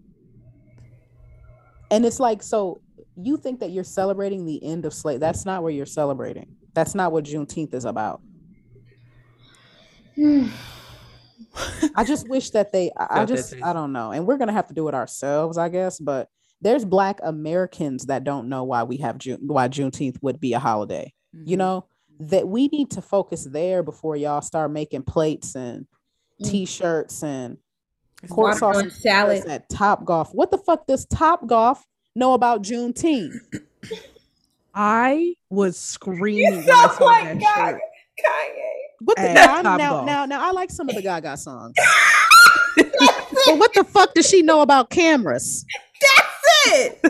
And 1.94 2.04
it's 2.04 2.18
like, 2.20 2.42
so 2.42 2.80
you 3.16 3.36
think 3.36 3.60
that 3.60 3.70
you're 3.70 3.84
celebrating 3.84 4.44
the 4.44 4.62
end 4.64 4.84
of 4.84 4.92
slave? 4.92 5.20
That's 5.20 5.44
not 5.44 5.62
what 5.62 5.74
you're 5.74 5.86
celebrating. 5.86 6.56
That's 6.74 6.94
not 6.94 7.12
what 7.12 7.24
Juneteenth 7.24 7.72
is 7.74 7.84
about. 7.84 8.20
I 11.96 12.04
just 12.04 12.28
wish 12.28 12.50
that 12.50 12.72
they. 12.72 12.90
I, 12.96 13.22
I 13.22 13.24
just. 13.24 13.54
I 13.62 13.72
don't 13.72 13.92
know. 13.92 14.10
And 14.10 14.26
we're 14.26 14.38
gonna 14.38 14.52
have 14.52 14.68
to 14.68 14.74
do 14.74 14.88
it 14.88 14.94
ourselves, 14.94 15.56
I 15.56 15.68
guess. 15.68 15.98
But 16.00 16.28
there's 16.60 16.84
Black 16.84 17.20
Americans 17.22 18.06
that 18.06 18.24
don't 18.24 18.48
know 18.48 18.64
why 18.64 18.82
we 18.82 18.96
have 18.98 19.18
June. 19.18 19.38
Why 19.42 19.68
Juneteenth 19.68 20.16
would 20.22 20.40
be 20.40 20.52
a 20.52 20.58
holiday 20.58 21.12
you 21.46 21.56
Mhm. 21.56 21.58
know 21.58 21.84
that 22.20 22.46
we 22.46 22.68
need 22.68 22.90
to 22.92 23.02
focus 23.02 23.44
there 23.44 23.82
before 23.82 24.14
y'all 24.16 24.40
start 24.40 24.70
making 24.70 25.02
plates 25.02 25.56
and 25.56 25.86
t-shirts 26.44 27.24
and 27.24 27.58
court 28.28 28.60
Watermelon 28.60 28.90
sauce 28.90 29.02
salad. 29.02 29.44
at 29.46 29.68
Topgolf 29.70 30.30
what 30.34 30.50
the 30.50 30.58
fuck 30.58 30.86
does 30.86 31.06
Topgolf 31.06 31.78
know 32.16 32.34
about 32.34 32.62
juneteenth 32.62 33.34
I 34.74 35.34
was 35.50 35.78
screaming 35.78 36.56
when 36.56 36.64
so 36.66 36.72
I 36.72 36.88
saw 36.96 37.04
like 37.04 37.24
that 37.24 37.40
God. 37.40 37.70
shirt. 37.72 37.80
Kanye. 38.24 38.70
what 39.00 39.16
the 39.16 39.22
At 39.22 39.34
now, 39.64 39.76
now, 39.76 40.04
now 40.04 40.24
now 40.26 40.48
i 40.48 40.52
like 40.52 40.70
some 40.70 40.88
of 40.88 40.94
the 40.94 41.02
gaga 41.02 41.36
songs 41.36 41.74
but 42.76 43.58
what 43.58 43.74
the 43.74 43.82
fuck 43.84 44.14
does 44.14 44.28
she 44.28 44.42
know 44.42 44.60
about 44.62 44.90
cameras 44.90 45.64
That's 46.00 46.66
it. 46.66 47.00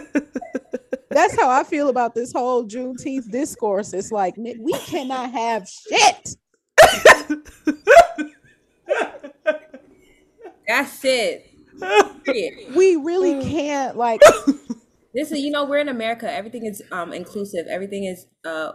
that's 1.11 1.39
how 1.39 1.51
i 1.51 1.63
feel 1.63 1.91
about 1.91 2.15
this 2.15 2.33
whole 2.33 2.65
juneteenth 2.65 3.31
discourse 3.31 3.93
it's 3.93 4.11
like 4.11 4.35
we 4.39 4.73
cannot 4.87 5.31
have 5.31 5.69
shit 5.69 6.37
That's 10.67 11.05
it. 11.05 11.51
Period. 12.25 12.75
we 12.77 12.97
really 12.97 13.43
can't 13.45 13.97
like 13.97 14.21
This 15.15 15.31
is 15.31 15.39
you 15.41 15.51
know 15.51 15.65
we're 15.65 15.79
in 15.79 15.89
America. 15.89 16.31
Everything 16.31 16.67
is 16.67 16.83
um 16.91 17.13
inclusive. 17.13 17.67
Everything 17.69 18.05
is 18.05 18.27
uh 18.45 18.73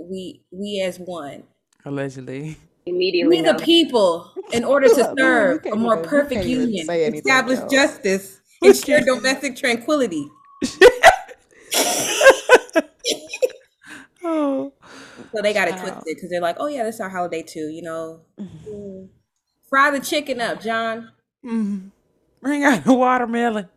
we 0.00 0.42
we 0.50 0.82
as 0.84 0.98
one. 0.98 1.44
Allegedly. 1.84 2.56
Immediately. 2.86 3.42
We 3.42 3.42
the 3.42 3.54
people 3.54 4.30
in 4.52 4.64
order 4.64 4.88
to 4.88 5.14
serve 5.18 5.62
can't 5.62 5.74
a 5.74 5.78
more 5.78 5.98
even- 5.98 6.08
perfect 6.08 6.44
union, 6.44 6.88
establish 6.90 7.58
else. 7.60 7.72
justice, 7.72 8.40
ensure 8.62 9.00
domestic 9.00 9.56
tranquility. 9.56 10.28
Oh. 14.26 14.72
So 15.34 15.42
they 15.42 15.52
got 15.52 15.68
it 15.68 15.76
twisted 15.76 16.02
because 16.06 16.30
they're 16.30 16.40
like, 16.40 16.56
oh 16.58 16.66
yeah, 16.66 16.82
this 16.84 16.96
is 16.96 17.00
our 17.00 17.10
holiday 17.10 17.42
too. 17.42 17.68
You 17.68 17.82
know, 17.82 18.20
Mm. 18.40 19.08
Fry 19.74 19.90
the 19.90 19.98
chicken 19.98 20.40
up, 20.40 20.60
John. 20.62 21.10
Mhm. 21.44 21.90
Bring 22.40 22.62
out 22.62 22.84
the 22.84 22.94
watermelon. 22.94 23.68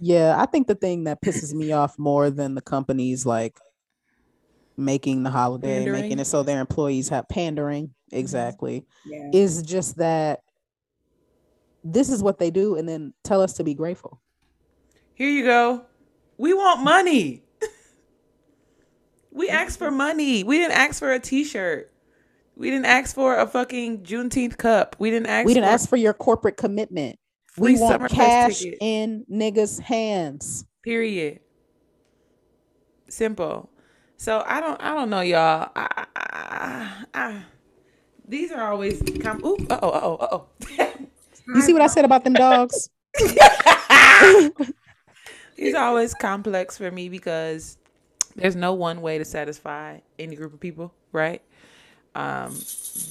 Yeah, 0.00 0.34
I 0.36 0.46
think 0.46 0.66
the 0.66 0.74
thing 0.74 1.04
that 1.04 1.22
pisses 1.22 1.54
me 1.54 1.70
off 1.70 1.96
more 1.96 2.28
than 2.28 2.56
the 2.56 2.60
companies 2.60 3.24
like 3.24 3.56
making 4.76 5.22
the 5.22 5.30
holiday, 5.30 5.78
Pandering. 5.78 6.00
making 6.02 6.18
it 6.18 6.24
so 6.24 6.42
their 6.42 6.60
employees 6.60 7.08
have 7.10 7.28
pandering, 7.28 7.94
exactly, 8.10 8.84
Yeah. 9.06 9.30
is 9.32 9.62
just 9.62 9.96
that 9.98 10.40
this 11.84 12.10
is 12.10 12.20
what 12.20 12.40
they 12.40 12.50
do 12.50 12.74
and 12.74 12.88
then 12.88 13.14
tell 13.22 13.40
us 13.40 13.52
to 13.54 13.64
be 13.64 13.74
grateful. 13.74 14.20
Here 15.14 15.30
you 15.30 15.44
go. 15.44 15.86
We 16.36 16.52
want 16.52 16.82
money. 16.82 17.44
we 19.30 19.48
asked 19.48 19.78
for 19.78 19.92
money. 19.92 20.42
We 20.42 20.58
didn't 20.58 20.76
ask 20.76 20.98
for 20.98 21.12
a 21.12 21.20
t-shirt. 21.20 21.92
We 22.56 22.70
didn't 22.70 22.86
ask 22.86 23.14
for 23.14 23.36
a 23.36 23.46
fucking 23.46 24.02
Juneteenth 24.02 24.56
cup. 24.56 24.96
We 24.98 25.10
didn't 25.10 25.26
ask 25.26 25.46
We 25.46 25.54
didn't 25.54 25.68
for 25.68 25.72
ask 25.72 25.88
for 25.88 25.96
your 25.96 26.14
corporate 26.14 26.56
commitment. 26.56 27.18
We 27.58 27.78
want 27.78 28.10
cash 28.10 28.64
in 28.80 29.24
niggas' 29.30 29.80
hands. 29.80 30.64
Period. 30.82 31.40
Simple. 33.08 33.70
So 34.16 34.42
I 34.46 34.60
don't 34.60 34.82
I 34.82 34.94
don't 34.94 35.10
know 35.10 35.20
y'all. 35.20 35.70
I, 35.76 36.06
I, 36.16 37.04
I, 37.14 37.42
these 38.26 38.50
are 38.50 38.72
always 38.72 39.02
com- 39.22 39.44
Ooh, 39.44 39.56
uh-oh, 39.70 39.90
uh-oh, 39.90 40.16
uh-oh. 40.16 40.46
You 41.48 41.60
see 41.62 41.72
what 41.72 41.82
I 41.82 41.86
said 41.86 42.04
about 42.04 42.24
them 42.24 42.32
dogs? 42.32 42.90
These 45.56 45.74
are 45.74 45.86
always 45.86 46.12
complex 46.12 46.76
for 46.76 46.90
me 46.90 47.08
because 47.08 47.78
there's 48.34 48.56
no 48.56 48.74
one 48.74 49.00
way 49.00 49.18
to 49.18 49.24
satisfy 49.24 50.00
any 50.18 50.36
group 50.36 50.52
of 50.52 50.60
people, 50.60 50.92
right? 51.12 51.40
Um, 52.16 52.58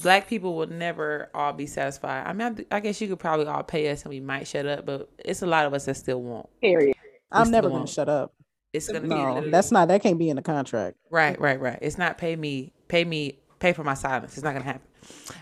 black 0.02 0.26
people 0.28 0.56
will 0.56 0.66
never 0.66 1.30
all 1.32 1.52
be 1.52 1.66
satisfied. 1.66 2.26
I 2.26 2.32
mean, 2.32 2.66
I, 2.70 2.76
I 2.76 2.80
guess 2.80 3.00
you 3.00 3.06
could 3.06 3.20
probably 3.20 3.46
all 3.46 3.62
pay 3.62 3.88
us 3.90 4.02
and 4.02 4.10
we 4.10 4.18
might 4.18 4.48
shut 4.48 4.66
up, 4.66 4.84
but 4.84 5.08
it's 5.24 5.42
a 5.42 5.46
lot 5.46 5.64
of 5.64 5.72
us 5.74 5.84
that 5.84 5.96
still 5.96 6.20
won't. 6.20 6.48
Period. 6.60 6.96
I'm 7.30 7.52
never 7.52 7.68
gonna 7.70 7.86
shut 7.86 8.08
up. 8.08 8.34
It's 8.72 8.88
gonna 8.88 9.02
be 9.02 9.06
No, 9.08 9.16
literally- 9.34 9.50
that's 9.50 9.70
not 9.70 9.86
that 9.88 10.02
can't 10.02 10.18
be 10.18 10.28
in 10.28 10.34
the 10.36 10.42
contract. 10.42 10.96
Right, 11.08 11.40
right, 11.40 11.60
right. 11.60 11.78
It's 11.80 11.98
not 11.98 12.18
pay 12.18 12.34
me, 12.34 12.72
pay 12.88 13.04
me, 13.04 13.38
pay 13.60 13.72
for 13.72 13.84
my 13.84 13.94
silence. 13.94 14.34
It's 14.34 14.42
not 14.42 14.52
gonna 14.54 14.64
happen. 14.64 14.82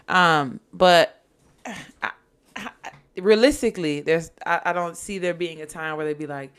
Um, 0.09 0.61
but 0.75 1.23
I, 1.65 2.11
I, 2.57 2.71
realistically, 3.17 4.01
there's 4.03 4.31
I, 4.45 4.61
I 4.67 4.73
don't 4.75 4.97
see 4.97 5.17
there 5.19 5.35
being 5.35 5.63
a 5.63 5.67
time 5.67 5.97
where 5.97 6.05
they'd 6.05 6.19
be 6.19 6.27
like, 6.27 6.53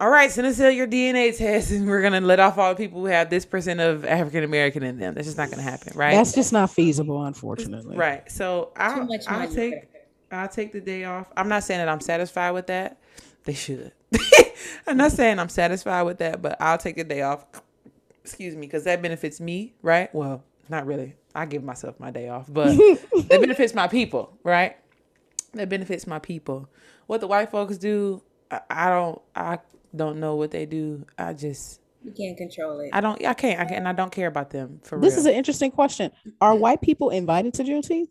"All 0.00 0.10
right, 0.10 0.30
send 0.30 0.46
us 0.46 0.58
your 0.58 0.86
DNA 0.86 1.36
test, 1.36 1.70
and 1.70 1.86
we're 1.88 2.02
gonna 2.02 2.20
let 2.20 2.40
off 2.40 2.58
all 2.58 2.74
the 2.74 2.76
people 2.76 3.00
who 3.00 3.06
have 3.06 3.30
this 3.30 3.44
percent 3.46 3.80
of 3.80 4.04
African 4.04 4.44
American 4.44 4.82
in 4.82 4.98
them." 4.98 5.14
That's 5.14 5.26
just 5.26 5.38
not 5.38 5.50
gonna 5.50 5.62
happen, 5.62 5.92
right? 5.96 6.12
That's 6.12 6.32
just 6.32 6.52
not 6.52 6.70
feasible, 6.70 7.24
unfortunately. 7.24 7.96
right. 7.96 8.30
So 8.30 8.72
I'll, 8.76 9.08
I'll 9.28 9.48
take 9.48 9.74
I'll 10.30 10.48
take 10.48 10.72
the 10.72 10.80
day 10.80 11.04
off. 11.04 11.32
I'm 11.36 11.48
not 11.48 11.64
saying 11.64 11.78
that 11.78 11.88
I'm 11.88 12.00
satisfied 12.00 12.50
with 12.52 12.66
that. 12.68 12.98
They 13.44 13.54
should. 13.54 13.92
I'm 14.86 14.96
not 14.96 15.12
saying 15.12 15.38
I'm 15.38 15.48
satisfied 15.48 16.02
with 16.02 16.18
that, 16.18 16.42
but 16.42 16.56
I'll 16.60 16.78
take 16.78 16.96
the 16.96 17.04
day 17.04 17.22
off. 17.22 17.46
Excuse 18.24 18.54
me, 18.54 18.62
because 18.62 18.84
that 18.84 19.00
benefits 19.02 19.40
me, 19.40 19.74
right? 19.82 20.12
Well, 20.14 20.42
not 20.68 20.84
really. 20.86 21.14
I 21.34 21.46
give 21.46 21.62
myself 21.62 22.00
my 22.00 22.10
day 22.10 22.28
off, 22.28 22.46
but 22.48 22.76
that 23.28 23.40
benefits 23.40 23.72
my 23.74 23.86
people, 23.86 24.36
right? 24.42 24.76
That 25.52 25.68
benefits 25.68 26.06
my 26.06 26.18
people. 26.18 26.68
What 27.06 27.20
the 27.20 27.28
white 27.28 27.50
folks 27.50 27.78
do, 27.78 28.22
I, 28.50 28.60
I 28.68 28.90
don't. 28.90 29.22
I 29.34 29.58
don't 29.96 30.20
know 30.20 30.36
what 30.36 30.50
they 30.50 30.66
do. 30.66 31.04
I 31.18 31.32
just. 31.32 31.80
You 32.04 32.12
can't 32.12 32.36
control 32.36 32.78
it. 32.80 32.90
I 32.92 33.00
don't. 33.00 33.24
I 33.24 33.34
can't. 33.34 33.58
I 33.60 33.64
can't. 33.64 33.78
And 33.78 33.88
I 33.88 33.92
don't 33.92 34.12
care 34.12 34.28
about 34.28 34.50
them 34.50 34.80
for 34.84 35.00
This 35.00 35.14
real. 35.14 35.20
is 35.20 35.26
an 35.26 35.32
interesting 35.34 35.70
question. 35.72 36.12
Are 36.40 36.54
white 36.54 36.80
people 36.80 37.10
invited 37.10 37.54
to 37.54 37.64
Juneteenth? 37.64 38.08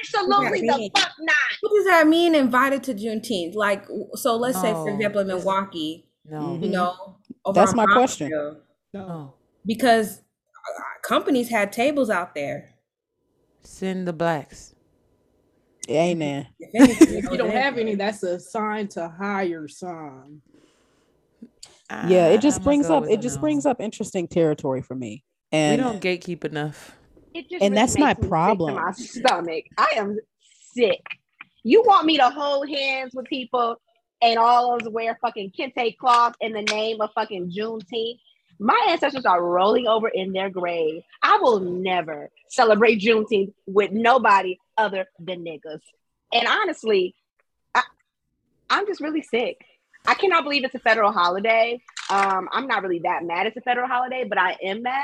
Absolutely 0.00 0.60
the 0.62 0.90
fuck 0.94 1.12
not. 1.20 1.34
What 1.60 1.72
does 1.74 1.84
that 1.86 2.06
mean? 2.08 2.34
Invited 2.34 2.82
to 2.84 2.94
Juneteenth? 2.94 3.54
Like, 3.54 3.86
so 4.14 4.36
let's 4.36 4.60
say, 4.60 4.72
for 4.72 4.88
example, 4.90 5.20
in 5.20 5.28
Milwaukee, 5.28 6.08
no. 6.24 6.58
you 6.60 6.68
know, 6.68 7.16
over 7.44 7.54
That's 7.54 7.70
on 7.70 7.76
my 7.76 7.86
question. 7.86 8.30
Bronzeville, 8.30 8.56
No. 8.92 9.34
because 9.64 10.18
uh, 10.18 10.82
companies 11.08 11.48
had 11.48 11.72
tables 11.72 12.10
out 12.10 12.34
there. 12.34 12.74
Send 13.62 14.06
the 14.06 14.12
blacks. 14.12 14.74
Amen. 15.88 16.48
If 16.58 17.00
If 17.02 17.30
you 17.30 17.36
don't 17.36 17.50
have 17.50 17.78
any, 17.78 17.94
that's 17.94 18.22
a 18.22 18.38
sign 18.40 18.88
to 18.88 19.08
hire 19.08 19.68
some. 19.68 20.42
Yeah, 21.90 22.28
it 22.28 22.40
just 22.40 22.58
I'ma 22.60 22.64
brings 22.64 22.90
up 22.90 23.04
it 23.08 23.20
just 23.20 23.36
no. 23.36 23.40
brings 23.42 23.66
up 23.66 23.80
interesting 23.80 24.26
territory 24.26 24.82
for 24.82 24.94
me. 24.94 25.24
We 25.52 25.58
And 25.58 25.80
don't 25.80 26.02
gatekeep 26.02 26.44
enough. 26.44 26.96
It 27.32 27.48
just 27.48 27.62
And 27.62 27.72
really 27.72 27.74
that's 27.74 27.98
my 27.98 28.08
makes 28.08 28.18
me 28.18 28.22
sick 28.22 28.22
to 28.22 28.28
problem. 28.28 28.74
My 28.74 28.92
stomach. 28.92 29.64
I 29.78 29.88
am 29.96 30.18
sick. 30.72 31.02
You 31.62 31.82
want 31.86 32.06
me 32.06 32.16
to 32.16 32.28
hold 32.30 32.68
hands 32.68 33.12
with 33.14 33.26
people 33.26 33.76
and 34.22 34.38
all 34.38 34.74
of 34.74 34.82
us 34.82 34.88
wear 34.88 35.16
fucking 35.20 35.52
kente 35.58 35.96
cloth 35.96 36.34
in 36.40 36.52
the 36.52 36.62
name 36.62 37.00
of 37.00 37.10
fucking 37.14 37.52
Juneteenth? 37.52 38.18
My 38.58 38.86
ancestors 38.88 39.26
are 39.26 39.44
rolling 39.44 39.86
over 39.86 40.08
in 40.08 40.32
their 40.32 40.48
grave. 40.48 41.02
I 41.22 41.38
will 41.38 41.60
never 41.60 42.30
celebrate 42.48 43.00
Juneteenth 43.00 43.52
with 43.66 43.92
nobody 43.92 44.58
other 44.76 45.06
than 45.18 45.44
niggas. 45.44 45.80
And 46.32 46.46
honestly, 46.46 47.14
I, 47.74 47.82
I'm 48.70 48.86
just 48.86 49.00
really 49.00 49.22
sick. 49.22 49.64
I 50.06 50.14
cannot 50.14 50.44
believe 50.44 50.64
it's 50.64 50.74
a 50.74 50.78
federal 50.80 51.12
holiday. 51.12 51.80
Um, 52.10 52.48
I'm 52.52 52.66
not 52.66 52.82
really 52.82 53.00
that 53.00 53.24
mad 53.24 53.46
it's 53.46 53.56
a 53.56 53.60
federal 53.60 53.88
holiday, 53.88 54.24
but 54.28 54.38
I 54.38 54.56
am 54.62 54.82
mad 54.82 55.02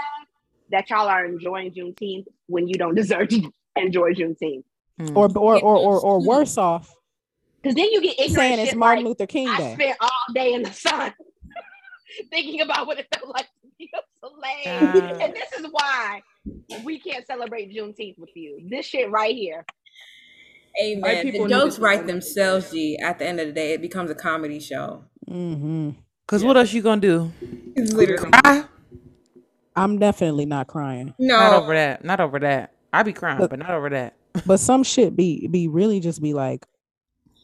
that 0.70 0.88
y'all 0.90 1.08
are 1.08 1.24
enjoying 1.24 1.72
Juneteenth 1.72 2.26
when 2.46 2.68
you 2.68 2.74
don't 2.74 2.94
deserve 3.02 3.28
to 3.28 3.52
enjoy 3.76 4.12
Juneteenth. 4.14 4.64
Mm. 5.00 5.16
or 5.16 5.26
or 5.38 5.58
or 5.58 5.76
or, 5.78 6.00
or 6.00 6.20
worse 6.20 6.58
off, 6.58 6.94
Because 7.62 7.74
then 7.74 7.90
you 7.90 8.02
get 8.02 8.12
ignorant 8.20 8.34
saying 8.34 8.58
it's 8.58 8.70
shit 8.70 8.78
Martin 8.78 9.04
like, 9.04 9.08
Luther 9.08 9.26
King 9.26 9.46
Day. 9.46 9.52
I 9.52 9.58
Day. 9.58 9.74
spent 9.74 9.96
all 10.00 10.34
day 10.34 10.52
in 10.52 10.62
the 10.62 10.72
sun 10.72 11.14
thinking 12.30 12.60
about 12.60 12.86
what 12.86 12.98
it 12.98 13.06
felt 13.12 13.28
like 13.32 13.46
to 13.46 13.52
be 13.61 13.61
a 13.61 13.61
slave. 14.30 15.18
And 15.20 15.34
this 15.34 15.52
is 15.58 15.66
why 15.70 16.22
we 16.84 16.98
can't 16.98 17.26
celebrate 17.26 17.74
Juneteenth 17.74 18.18
with 18.18 18.30
you. 18.34 18.60
This 18.68 18.86
shit 18.86 19.10
right 19.10 19.34
here. 19.34 19.64
Amen. 20.82 21.22
people 21.22 21.44
The 21.44 21.50
jokes 21.50 21.78
write 21.78 22.06
themselves, 22.06 22.70
G. 22.70 22.98
At 22.98 23.18
the 23.18 23.26
end 23.26 23.40
of 23.40 23.46
the 23.46 23.52
day, 23.52 23.74
it 23.74 23.82
becomes 23.82 24.10
a 24.10 24.14
comedy 24.14 24.58
show. 24.58 25.04
Mm-hmm. 25.30 25.90
Cause 26.26 26.42
what 26.42 26.56
else 26.56 26.72
you 26.72 26.80
gonna 26.82 27.00
do? 27.00 27.30
Literally 27.76 28.30
Cry? 28.30 28.64
I'm 29.76 29.98
definitely 29.98 30.46
not 30.46 30.66
crying, 30.66 31.14
Not 31.18 31.50
no. 31.52 31.62
over 31.62 31.74
that. 31.74 32.04
Not 32.04 32.20
over 32.20 32.38
that. 32.40 32.72
I 32.92 33.02
be 33.02 33.12
crying, 33.12 33.38
Look- 33.38 33.50
but 33.50 33.58
not 33.58 33.70
over 33.70 33.90
that. 33.90 34.16
but 34.46 34.60
some 34.60 34.82
shit 34.82 35.14
be 35.14 35.46
be 35.48 35.68
really 35.68 36.00
just 36.00 36.22
be 36.22 36.32
like, 36.32 36.66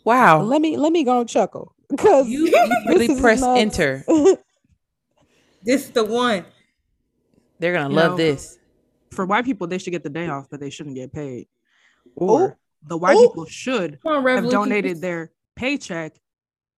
Wow. 0.05 0.41
let 0.43 0.62
me 0.62 0.76
let 0.79 0.91
me 0.93 1.05
go 1.05 1.20
and 1.20 1.29
chuckle 1.29 1.74
because 1.91 2.26
You, 2.29 2.47
you 2.47 2.70
really 2.87 3.14
press 3.20 3.43
enter. 3.43 4.05
This 5.62 5.85
is 5.85 5.91
the 5.91 6.05
one. 6.05 6.47
They're 7.59 7.73
gonna 7.73 7.91
You 7.91 7.97
love 7.97 8.11
know, 8.13 8.17
this. 8.17 8.59
For 9.11 9.25
white 9.27 9.45
people, 9.45 9.67
they 9.67 9.79
should 9.79 9.91
get 9.93 10.03
the 10.03 10.11
day 10.11 10.29
off, 10.29 10.49
but 10.51 10.61
they 10.61 10.71
shouldn't 10.71 10.95
get 10.97 11.13
paid. 11.13 11.49
Ooh. 12.21 12.25
Or 12.25 12.59
the 12.87 12.97
white 12.97 13.17
Ooh. 13.17 13.29
people 13.29 13.47
should 13.47 14.01
Come 14.03 14.11
on, 14.13 14.17
have 14.17 14.25
Revolution. 14.25 14.59
donated 14.61 15.01
their 15.01 15.33
paycheck 15.57 16.21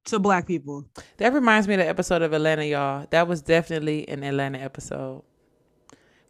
to 0.07 0.18
black 0.18 0.47
people. 0.47 0.87
That 1.18 1.33
reminds 1.33 1.68
me 1.68 1.74
of 1.74 1.81
the 1.81 1.89
episode 1.89 2.22
of 2.22 2.33
Atlanta, 2.33 2.64
y'all. 2.64 3.07
That 3.11 3.28
was 3.28 3.43
definitely 3.43 4.09
an 4.09 4.22
Atlanta 4.24 4.59
episode 4.59 5.22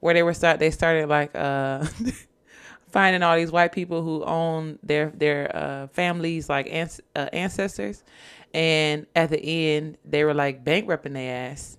where 0.01 0.15
they 0.15 0.23
were 0.23 0.35
start. 0.35 0.59
They 0.59 0.71
started 0.71 1.09
like 1.09 1.31
uh 1.35 1.85
finding 2.91 3.23
all 3.23 3.37
these 3.37 3.53
white 3.53 3.73
people 3.73 4.03
who 4.03 4.25
own 4.25 4.79
their 4.83 5.11
their 5.11 5.55
uh 5.55 5.87
families 5.89 6.49
like 6.49 6.67
ans- 6.73 7.01
uh, 7.15 7.29
ancestors, 7.33 8.03
and 8.53 9.07
at 9.15 9.31
the 9.31 9.41
end 9.41 9.99
they 10.05 10.25
were 10.25 10.35
like 10.35 10.65
bankrupting 10.65 11.13
their 11.13 11.51
ass. 11.53 11.77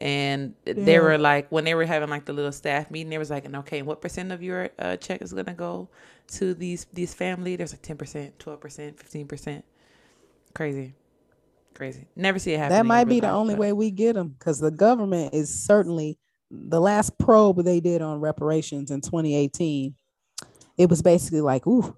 And 0.00 0.54
they 0.64 1.00
were 1.00 1.18
like, 1.18 1.50
when 1.50 1.64
they 1.64 1.74
were 1.74 1.84
having 1.84 2.08
like 2.08 2.24
the 2.24 2.32
little 2.32 2.52
staff 2.52 2.90
meeting, 2.90 3.10
they 3.10 3.18
was 3.18 3.30
like, 3.30 3.44
and 3.44 3.56
okay, 3.56 3.82
what 3.82 4.00
percent 4.00 4.30
of 4.32 4.42
your 4.42 4.70
uh, 4.78 4.96
check 4.96 5.22
is 5.22 5.32
gonna 5.32 5.54
go 5.54 5.88
to 6.34 6.54
these 6.54 6.86
these 6.92 7.14
family? 7.14 7.56
There's 7.56 7.72
like 7.72 7.82
ten 7.82 7.96
percent, 7.96 8.38
twelve 8.38 8.60
percent, 8.60 8.98
fifteen 8.98 9.26
percent. 9.26 9.64
Crazy, 10.54 10.94
crazy. 11.74 12.06
Never 12.14 12.38
see 12.38 12.52
it 12.52 12.58
happen. 12.58 12.76
that 12.76 12.86
might 12.86 13.04
be 13.04 13.18
the 13.20 13.26
life, 13.26 13.34
only 13.34 13.54
but- 13.54 13.60
way 13.60 13.72
we 13.72 13.90
get 13.90 14.14
them 14.14 14.28
because 14.38 14.60
the 14.60 14.70
government 14.70 15.34
is 15.34 15.64
certainly 15.64 16.16
the 16.50 16.80
last 16.80 17.18
probe 17.18 17.62
they 17.64 17.80
did 17.80 18.00
on 18.00 18.20
reparations 18.20 18.90
in 18.90 19.02
2018 19.02 19.94
it 20.78 20.88
was 20.88 21.02
basically 21.02 21.42
like 21.42 21.66
ooh 21.66 21.94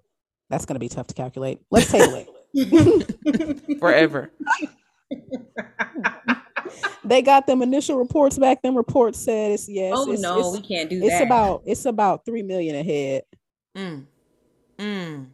that's 0.48 0.64
going 0.64 0.74
to 0.74 0.80
be 0.80 0.88
tough 0.88 1.06
to 1.06 1.14
calculate 1.14 1.60
let's 1.70 1.88
table 1.92 2.26
it 2.54 3.78
forever. 3.78 4.32
they 7.04 7.22
got 7.22 7.46
them 7.46 7.62
initial 7.62 7.96
reports 7.96 8.38
back 8.38 8.62
them 8.62 8.76
reports 8.76 9.18
said 9.18 9.52
it's 9.52 9.68
yes 9.68 9.94
Oh 9.96 10.10
it's, 10.12 10.22
no, 10.22 10.38
it's, 10.38 10.50
we 10.52 10.60
can't 10.66 10.88
do 10.90 10.98
it's 11.02 11.08
that. 11.18 11.24
about 11.26 11.62
it's 11.66 11.84
about 11.86 12.24
3 12.24 12.42
million 12.42 12.76
ahead 12.76 13.22
Mm. 13.76 14.04
Mm. 14.78 15.26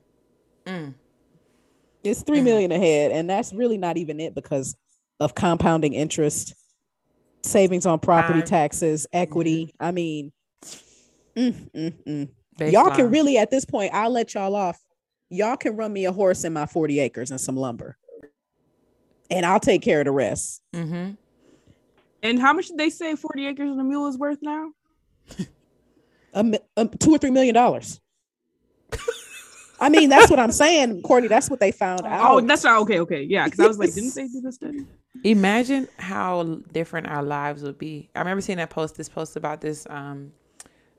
Mm. 0.67 0.95
it's 2.05 2.23
three 2.23 2.41
Mhm. 2.41 2.45
million 2.45 2.73
ahead 2.73 3.13
and 3.13 3.29
that's 3.31 3.53
really 3.55 3.79
not 3.79 3.97
even 3.97 4.21
it 4.21 4.35
because 4.35 4.77
of 5.21 5.35
compounding 5.35 5.95
interest 5.95 6.55
savings 7.43 7.87
on 7.87 7.99
property 7.99 8.41
Time. 8.41 8.49
taxes 8.49 9.07
equity 9.13 9.73
i 9.81 9.91
mean 9.93 10.33
mm, 11.37 11.71
mm, 11.71 11.95
mm. 12.07 12.29
y'all 12.73 12.91
can 12.91 13.11
really 13.11 13.39
at 13.39 13.51
this 13.51 13.65
point 13.65 13.93
i'll 13.95 14.11
let 14.11 14.35
y'all 14.35 14.55
off 14.55 14.79
y'all 15.31 15.57
can 15.57 15.77
run 15.77 15.93
me 15.93 16.05
a 16.05 16.13
horse 16.13 16.45
in 16.45 16.53
my 16.53 16.67
40 16.67 16.99
acres 17.01 17.31
and 17.31 17.41
some 17.41 17.57
lumber 17.57 17.97
and 19.31 19.47
i'll 19.47 19.61
take 19.61 19.81
care 19.83 20.01
of 20.01 20.05
the 20.07 20.13
rest 20.13 20.61
Mm-hmm. 20.75 21.13
And 22.23 22.39
how 22.41 22.53
much 22.53 22.69
did 22.69 22.79
they 22.79 22.91
say 22.91 23.15
40 23.15 23.47
acres 23.47 23.71
and 23.71 23.81
a 23.81 23.85
mule 23.85 24.09
is 24.09 24.19
worth 24.19 24.39
now? 24.43 24.71
a, 26.35 26.45
mi- 26.45 26.59
um, 26.77 26.89
two 27.01 27.11
or 27.15 27.19
three 27.19 27.31
million 27.31 27.55
dollars 27.55 28.01
i 29.81 29.89
mean 29.89 30.09
that's 30.09 30.31
what 30.31 30.39
i'm 30.39 30.53
saying 30.53 31.03
courtney 31.03 31.29
that's 31.29 31.49
what 31.51 31.59
they 31.61 31.73
found 31.73 32.01
Oh, 32.05 32.07
out 32.07 32.31
Oh, 32.31 32.41
that's 32.41 32.63
not 32.65 32.81
okay. 32.83 33.01
Okay. 33.01 33.23
Yeah. 33.23 33.45
Because 33.45 33.61
I 33.61 33.67
was 33.67 33.79
like, 33.79 33.95
didn't 33.95 34.15
they 34.15 34.29
do 34.29 34.41
this 34.43 34.55
study? 34.57 34.87
Imagine 35.25 35.89
how 35.99 36.43
different 36.73 37.09
our 37.09 37.23
lives 37.23 37.63
would 37.63 37.79
be. 37.79 38.11
I 38.15 38.21
remember 38.21 38.41
seeing 38.43 38.59
that 38.59 38.71
post, 38.71 38.97
this 38.97 39.09
post 39.09 39.35
about 39.37 39.61
this. 39.61 39.87
Um, 39.91 40.33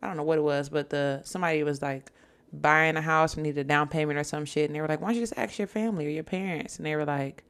I 0.02 0.08
don't 0.08 0.18
know 0.18 0.24
what 0.24 0.38
it 0.38 0.42
was, 0.42 0.70
but 0.70 0.90
the 0.90 1.22
somebody 1.24 1.64
was 1.64 1.82
like 1.82 2.12
buying 2.52 2.98
a 2.98 3.02
house 3.02 3.36
and 3.36 3.44
needed 3.44 3.62
a 3.62 3.64
down 3.64 3.88
payment 3.88 4.18
or 4.20 4.24
some 4.24 4.44
shit, 4.46 4.66
and 4.70 4.76
they 4.76 4.82
were 4.82 4.88
like, 4.88 5.00
"Why 5.02 5.08
don't 5.10 5.16
you 5.16 5.22
just 5.22 5.38
ask 5.38 5.58
your 5.60 5.68
family 5.68 6.06
or 6.08 6.10
your 6.10 6.24
parents?" 6.24 6.78
And 6.78 6.86
they 6.86 6.96
were 6.96 7.06
like, 7.06 7.44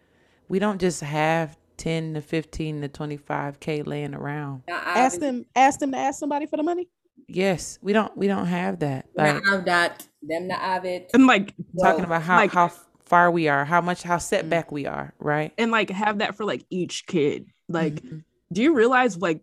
"We 0.49 0.59
don't 0.59 0.80
just 0.80 1.01
have 1.01 1.57
ten 1.78 2.14
to 2.16 2.22
fifteen 2.22 2.82
to 2.82 2.88
twenty 2.88 3.18
five 3.18 3.60
k 3.60 3.84
laying 3.84 4.14
around. 4.14 4.64
ask 4.68 5.20
them 5.20 5.46
ask 5.56 5.80
them 5.80 5.92
to 5.92 5.98
ask 5.98 6.20
somebody 6.20 6.46
for 6.46 6.58
the 6.58 6.64
money 6.64 6.88
Yes, 7.30 7.78
we 7.82 7.92
don't. 7.92 8.16
We 8.16 8.28
don't 8.28 8.46
have 8.46 8.80
that. 8.80 9.08
Like 9.14 9.46
I've 9.52 9.66
got 9.66 10.08
them 10.22 10.48
to 10.48 10.54
have 10.54 10.86
it. 10.86 11.10
And 11.14 11.28
like, 11.28 11.54
talking 11.82 12.06
about 12.06 12.22
how 12.22 12.38
like- 12.38 12.54
how 12.54 12.72
far 13.04 13.30
we 13.32 13.50
are, 13.50 13.66
how 13.66 13.82
much 13.82 14.02
how 14.04 14.18
set 14.18 14.50
back 14.50 14.72
we 14.72 14.86
are, 14.86 15.14
right? 15.20 15.52
and 15.58 15.70
like 15.72 15.90
have 15.90 16.20
that 16.20 16.36
for 16.38 16.46
like 16.46 16.66
each 16.70 17.06
kid. 17.06 17.48
Like, 17.68 17.96
Mhm. 17.96 18.24
do 18.54 18.62
you 18.64 18.74
realize 18.76 19.18
like 19.18 19.42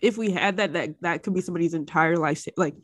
if 0.00 0.16
we 0.16 0.30
had 0.30 0.56
that, 0.56 0.72
that 0.72 0.94
that 1.02 1.22
could 1.22 1.34
be 1.34 1.42
somebody's 1.42 1.74
entire 1.74 2.16
life. 2.16 2.46
Like, 2.56 2.76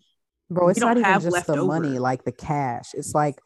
bro 0.50 0.66
We 0.66 0.72
it's 0.72 0.80
don't 0.80 0.92
even 0.98 1.04
have 1.04 1.22
just 1.22 1.46
the 1.46 1.52
leftover. 1.54 1.66
money 1.66 1.98
like 1.98 2.24
the 2.24 2.32
cash 2.32 2.90
it's 2.94 3.14
like 3.14 3.40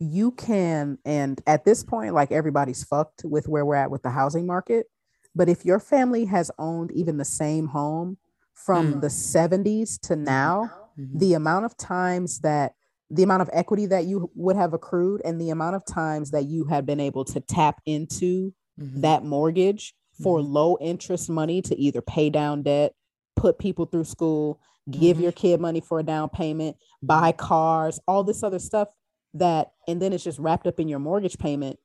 you 0.00 0.30
can 0.32 0.96
and 1.04 1.42
at 1.46 1.64
this 1.66 1.84
point 1.84 2.14
like 2.14 2.32
everybody's 2.32 2.82
fucked 2.82 3.22
with 3.24 3.46
where 3.46 3.66
we're 3.66 3.74
at 3.74 3.90
with 3.90 4.02
the 4.02 4.10
housing 4.10 4.46
market 4.46 4.86
but 5.34 5.48
if 5.48 5.64
your 5.64 5.78
family 5.78 6.24
has 6.24 6.50
owned 6.58 6.90
even 6.92 7.18
the 7.18 7.24
same 7.24 7.66
home 7.68 8.16
from 8.54 8.94
Mm. 8.94 9.00
the 9.02 9.10
70s 9.10 9.98
to 9.98 10.16
now 10.16 10.70
Mhm. 10.98 11.18
the 11.20 11.34
amount 11.34 11.66
of 11.66 11.76
times 11.76 12.40
that 12.40 12.72
the 13.10 13.22
amount 13.22 13.42
of 13.42 13.50
equity 13.52 13.86
that 13.86 14.06
you 14.06 14.30
would 14.34 14.56
have 14.56 14.72
accrued 14.72 15.20
and 15.24 15.38
the 15.40 15.50
amount 15.50 15.76
of 15.76 15.84
times 15.84 16.30
that 16.30 16.46
you 16.46 16.64
have 16.64 16.86
been 16.86 17.00
able 17.00 17.24
to 17.26 17.40
tap 17.40 17.80
into 17.84 18.52
Mhm. 18.80 19.02
that 19.02 19.24
mortgage 19.24 19.94
for 20.22 20.38
Mhm. 20.38 20.48
low 20.52 20.78
interest 20.80 21.28
money 21.28 21.60
to 21.62 21.76
either 21.78 22.00
pay 22.00 22.30
down 22.30 22.62
debt, 22.62 22.94
put 23.36 23.58
people 23.58 23.84
through 23.86 24.04
school, 24.04 24.60
give 24.90 25.16
Mhm. 25.18 25.22
your 25.22 25.32
kid 25.32 25.60
money 25.60 25.80
for 25.80 25.98
a 25.98 26.02
down 26.02 26.28
payment, 26.28 26.76
buy 27.02 27.32
cars, 27.32 27.98
all 28.06 28.24
this 28.24 28.42
other 28.42 28.58
stuff 28.58 28.88
that, 29.34 29.72
and 29.88 30.00
then 30.00 30.12
it's 30.12 30.24
just 30.24 30.38
wrapped 30.38 30.66
up 30.66 30.80
in 30.80 30.88
your 30.88 30.98
mortgage 30.98 31.38
payment. 31.38 31.78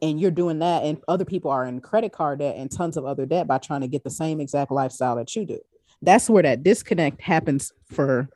And 0.00 0.20
you're 0.20 0.32
doing 0.32 0.58
that, 0.58 0.82
and 0.82 1.00
other 1.06 1.24
people 1.24 1.52
are 1.52 1.64
in 1.64 1.80
credit 1.80 2.10
card 2.12 2.40
debt 2.40 2.56
and 2.56 2.68
tons 2.68 2.96
of 2.96 3.04
other 3.04 3.24
debt 3.24 3.46
by 3.46 3.58
trying 3.58 3.82
to 3.82 3.86
get 3.88 4.02
the 4.02 4.10
same 4.10 4.40
exact 4.40 4.72
lifestyle 4.72 5.14
that 5.14 5.36
you 5.36 5.44
do. 5.46 5.60
That's 6.02 6.28
where 6.28 6.42
that 6.42 6.64
disconnect 6.64 7.20
happens 7.20 7.72
for 7.84 8.28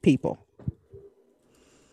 people. 0.00 0.38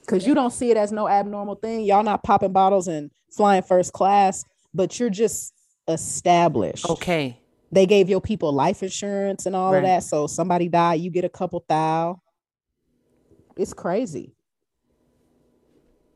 Because 0.01 0.25
you 0.25 0.33
don't 0.33 0.51
see 0.53 0.71
it 0.71 0.77
as 0.77 0.93
no 0.93 1.09
abnormal 1.09 1.55
thing. 1.55 1.81
Y'all 1.81 2.01
not 2.01 2.23
popping 2.23 2.53
bottles 2.53 2.87
and 2.87 3.11
flying 3.29 3.61
first 3.61 3.91
class, 3.91 4.45
but 4.73 4.97
you're 4.99 5.09
just 5.09 5.53
established. 5.89 6.89
okay. 6.89 7.37
They 7.73 7.85
gave 7.85 8.09
your 8.09 8.21
people 8.21 8.51
life 8.53 8.81
insurance 8.81 9.45
and 9.45 9.55
all 9.55 9.71
Right. 9.73 9.79
of 9.79 9.83
that. 9.83 10.03
So 10.03 10.27
somebody 10.27 10.69
die, 10.69 10.93
you 10.95 11.11
get 11.11 11.25
a 11.25 11.29
couple 11.29 11.63
thou. 11.67 12.21
It's 13.57 13.73
crazy. 13.73 14.33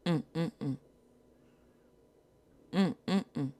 Mm, 0.05 0.23
mm, 0.35 0.51
mm. 0.61 0.77
Mm, 2.73 2.95
mm, 3.07 3.25
mm. 3.35 3.51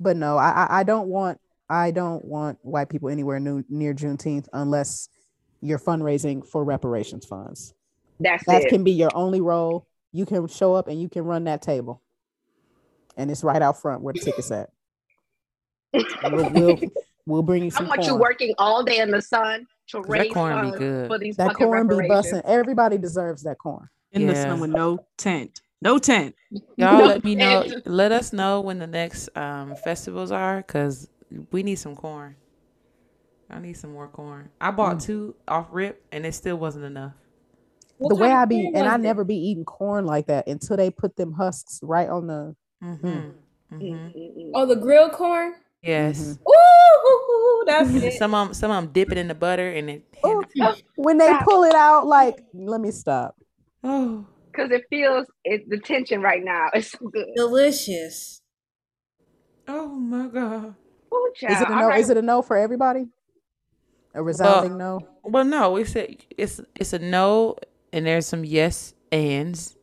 But 0.00 0.16
no, 0.16 0.36
I 0.36 0.50
I, 0.50 0.80
I 0.80 0.82
don't 0.82 1.08
want 1.08 1.38
I 1.68 1.90
don't 1.90 2.24
want 2.24 2.58
white 2.62 2.88
people 2.88 3.08
anywhere 3.08 3.40
new, 3.40 3.64
near 3.68 3.94
Juneteenth 3.94 4.46
unless 4.52 5.08
you're 5.60 5.78
fundraising 5.78 6.46
for 6.46 6.64
reparations 6.64 7.26
funds. 7.26 7.74
That's 8.20 8.44
That 8.46 8.62
it. 8.64 8.68
can 8.68 8.84
be 8.84 8.92
your 8.92 9.10
only 9.14 9.40
role. 9.40 9.86
you 10.12 10.24
can 10.24 10.46
show 10.48 10.74
up 10.74 10.88
and 10.88 11.00
you 11.00 11.08
can 11.08 11.24
run 11.24 11.44
that 11.44 11.62
table. 11.62 12.02
And 13.16 13.30
it's 13.30 13.44
right 13.44 13.60
out 13.60 13.80
front 13.80 14.02
where 14.02 14.14
the 14.14 14.20
tickets 14.20 14.50
at. 14.50 14.70
We'll, 15.92 16.50
we'll, 16.50 16.80
we'll 17.26 17.42
bring 17.42 17.64
you 17.64 17.70
I 17.70 17.78
some 17.78 17.88
want 17.88 18.06
you 18.06 18.14
working 18.16 18.54
all 18.58 18.82
day 18.84 18.98
in 18.98 19.10
the 19.10 19.20
sun 19.22 19.66
to 19.88 20.02
That 20.02 20.08
raise 20.08 20.32
corn 20.32 20.54
be 20.54 20.60
funds 20.60 20.78
good. 20.78 21.08
for 21.08 21.18
these 21.18 21.36
That 21.36 21.54
corn 21.54 21.88
be 21.88 21.94
reparations. 21.94 22.32
busting. 22.32 22.42
Everybody 22.44 22.98
deserves 22.98 23.42
that 23.42 23.58
corn. 23.58 23.88
In 24.16 24.26
the 24.26 24.32
Yeah. 24.32 24.42
sun 24.44 24.60
with 24.60 24.70
no 24.70 24.98
tent. 25.18 25.60
No 25.82 25.98
tent. 25.98 26.34
Y'all 26.76 27.00
No 27.00 27.04
let 27.04 27.22
me 27.22 27.34
know. 27.34 27.64
Let 27.84 28.12
us 28.12 28.32
know 28.32 28.62
when 28.62 28.78
the 28.78 28.86
next 28.86 29.28
um, 29.36 29.76
festivals 29.76 30.30
are, 30.32 30.62
cause 30.62 31.08
we 31.52 31.62
need 31.62 31.76
some 31.76 31.94
corn. 31.94 32.34
I 33.50 33.60
need 33.60 33.76
some 33.76 33.92
more 33.92 34.08
corn. 34.08 34.48
I 34.60 34.70
bought 34.70 35.00
two 35.00 35.34
off 35.46 35.68
rip, 35.70 36.02
and 36.10 36.24
it 36.24 36.34
still 36.34 36.56
wasn't 36.56 36.86
enough. 36.86 37.12
What 37.98 38.08
the 38.08 38.14
way 38.16 38.30
I 38.32 38.44
be, 38.46 38.70
and 38.74 38.88
I 38.88 38.94
it? 38.94 38.98
never 38.98 39.22
be 39.22 39.36
eating 39.36 39.64
corn 39.64 40.06
like 40.06 40.26
that 40.26 40.48
until 40.48 40.76
they 40.76 40.90
put 40.90 41.14
them 41.16 41.32
husks 41.32 41.78
right 41.82 42.08
on 42.08 42.26
the. 42.26 42.56
Mm-hmm. 42.82 43.06
Mm-hmm. 43.06 43.74
Mm-mm-mm. 43.84 44.50
Oh, 44.54 44.64
the 44.66 44.76
grilled 44.76 45.12
corn. 45.12 45.54
Yes. 45.82 46.38
Mhm. 46.38 46.38
Ooh, 46.50 47.64
that's 47.66 47.90
it. 48.04 48.12
Some 48.14 48.34
of 48.34 48.48
'em- 48.48 48.54
some 48.54 48.70
of 48.70 48.82
them 48.82 48.92
dip 48.92 49.12
it 49.12 49.18
in 49.18 49.28
the 49.28 49.34
butter, 49.34 49.68
and 49.70 49.90
it. 49.90 50.04
When 50.96 51.18
they 51.18 51.26
Stop. 51.26 51.44
pull 51.44 51.64
it 51.64 51.74
out, 51.74 52.06
like, 52.06 52.42
let 52.54 52.80
me 52.80 52.90
stop. 52.90 53.36
Oh, 53.88 54.26
Because 54.50 54.72
it 54.72 54.84
feels 54.90 55.26
it, 55.44 55.68
the 55.70 55.78
tension 55.78 56.20
right 56.20 56.42
now 56.44 56.68
is 56.74 56.90
so 56.90 56.98
good. 57.08 57.26
delicious. 57.36 58.40
oh 59.68 59.88
my 59.88 60.26
god. 60.26 60.74
Ooh, 61.14 61.32
Is 61.40 61.60
it 61.60 61.68
a 61.68 61.70
no? 61.70 61.88
right. 61.88 62.00
Is 62.00 62.10
it 62.10 62.16
a 62.16 62.22
no 62.22 62.42
for 62.42 62.56
everybody? 62.56 63.06
A 64.14 64.22
resounding 64.22 64.76
no. 64.76 65.00
Well, 65.22 65.44
no, 65.44 65.76
it's 65.76 65.94
a 65.94 66.16
it's 66.36 66.60
it's 66.74 66.92
a 66.94 66.98
no, 66.98 67.56
and 67.92 68.04
there's 68.06 68.26
some 68.26 68.44
yes 68.44 68.92
ands. 69.12 69.76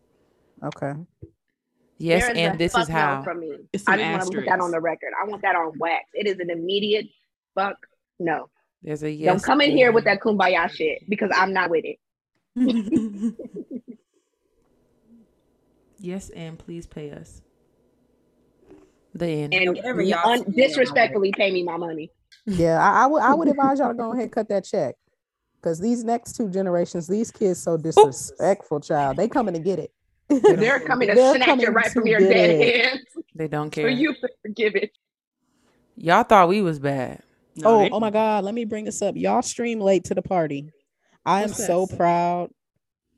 Okay. 0.61 0.93
Yes, 1.97 2.23
There 2.23 2.31
is 2.31 2.37
and 2.39 2.55
a 2.55 2.57
this 2.57 2.73
fuck 2.73 2.81
is 2.83 2.89
no 2.89 2.95
how. 2.95 3.23
from 3.23 3.39
me. 3.39 3.55
It's 3.71 3.83
I 3.87 3.91
some 3.93 3.99
just 3.99 4.11
want 4.11 4.31
to 4.31 4.37
put 4.39 4.45
that 4.49 4.59
on 4.59 4.71
the 4.71 4.81
record. 4.81 5.13
I 5.21 5.25
want 5.29 5.41
that 5.43 5.55
on 5.55 5.71
wax. 5.77 6.03
It 6.13 6.27
is 6.27 6.39
an 6.39 6.49
immediate 6.49 7.05
fuck 7.55 7.77
no. 8.19 8.49
There's 8.81 9.03
a 9.03 9.09
yes. 9.11 9.27
Don't 9.31 9.43
come 9.43 9.61
in 9.61 9.71
here 9.71 9.93
with 9.93 10.03
that 10.05 10.19
kumbaya 10.19 10.69
shit 10.69 11.07
because 11.07 11.29
I'm 11.33 11.53
not 11.53 11.69
with 11.69 11.85
it. 11.85 11.99
yes, 16.03 16.29
and 16.29 16.59
please 16.59 16.85
pay 16.85 17.11
us. 17.11 17.41
The 19.15 19.25
end. 19.27 19.53
And 19.53 19.75
Whatever 19.75 20.01
y'all 20.01 20.27
un- 20.29 20.51
disrespectfully 20.51 21.31
pay 21.35 21.51
me 21.51 21.63
my 21.63 21.77
money. 21.77 22.11
Yeah, 22.45 22.77
I, 22.79 23.03
I 23.03 23.07
would. 23.07 23.21
I 23.21 23.33
would 23.33 23.47
advise 23.49 23.79
y'all 23.79 23.89
to 23.89 23.93
go 23.95 24.11
ahead 24.11 24.23
and 24.23 24.31
cut 24.31 24.49
that 24.49 24.65
check, 24.65 24.95
because 25.61 25.79
these 25.79 26.03
next 26.03 26.33
two 26.35 26.49
generations, 26.49 27.07
these 27.07 27.31
kids 27.31 27.61
so 27.61 27.77
disrespectful. 27.77 28.79
Child, 28.79 29.17
they 29.17 29.27
coming 29.27 29.53
to 29.53 29.59
get 29.59 29.79
it. 29.79 29.91
They're 30.29 30.79
coming 30.79 31.09
to 31.09 31.15
They're 31.15 31.35
snatch 31.35 31.45
coming 31.47 31.65
it 31.67 31.69
right 31.73 31.91
from 31.91 32.07
your 32.07 32.19
dead 32.19 32.49
it. 32.49 32.85
hands 32.85 33.01
They 33.35 33.47
don't 33.47 33.69
for 33.69 33.81
care. 33.81 33.89
you 33.89 34.13
to 34.15 34.29
forgive 34.41 34.75
it. 34.75 34.91
Y'all 35.95 36.23
thought 36.23 36.47
we 36.47 36.61
was 36.61 36.79
bad. 36.79 37.21
No, 37.55 37.75
oh, 37.75 37.79
they- 37.83 37.89
oh 37.91 37.99
my 37.99 38.09
God! 38.09 38.43
Let 38.43 38.55
me 38.55 38.65
bring 38.65 38.85
this 38.85 39.01
up. 39.03 39.15
Y'all 39.15 39.43
stream 39.43 39.79
late 39.79 40.05
to 40.05 40.15
the 40.15 40.23
party. 40.23 40.71
I 41.25 41.43
am 41.43 41.49
so 41.49 41.85
proud 41.85 42.49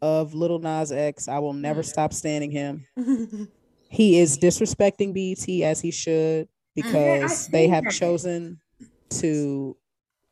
of 0.05 0.35
Lil 0.35 0.59
Nas 0.59 0.91
X. 0.91 1.27
I 1.27 1.39
will 1.39 1.53
never 1.53 1.81
Mm. 1.81 1.85
stop 1.85 2.13
standing 2.13 2.51
him. 2.51 2.85
He 3.87 4.19
is 4.19 4.37
disrespecting 4.37 5.13
BET 5.13 5.47
as 5.63 5.79
he 5.79 5.89
should 5.91 6.49
because 6.75 7.47
they 7.47 7.67
have 7.67 7.89
chosen 7.89 8.59
to 9.21 9.77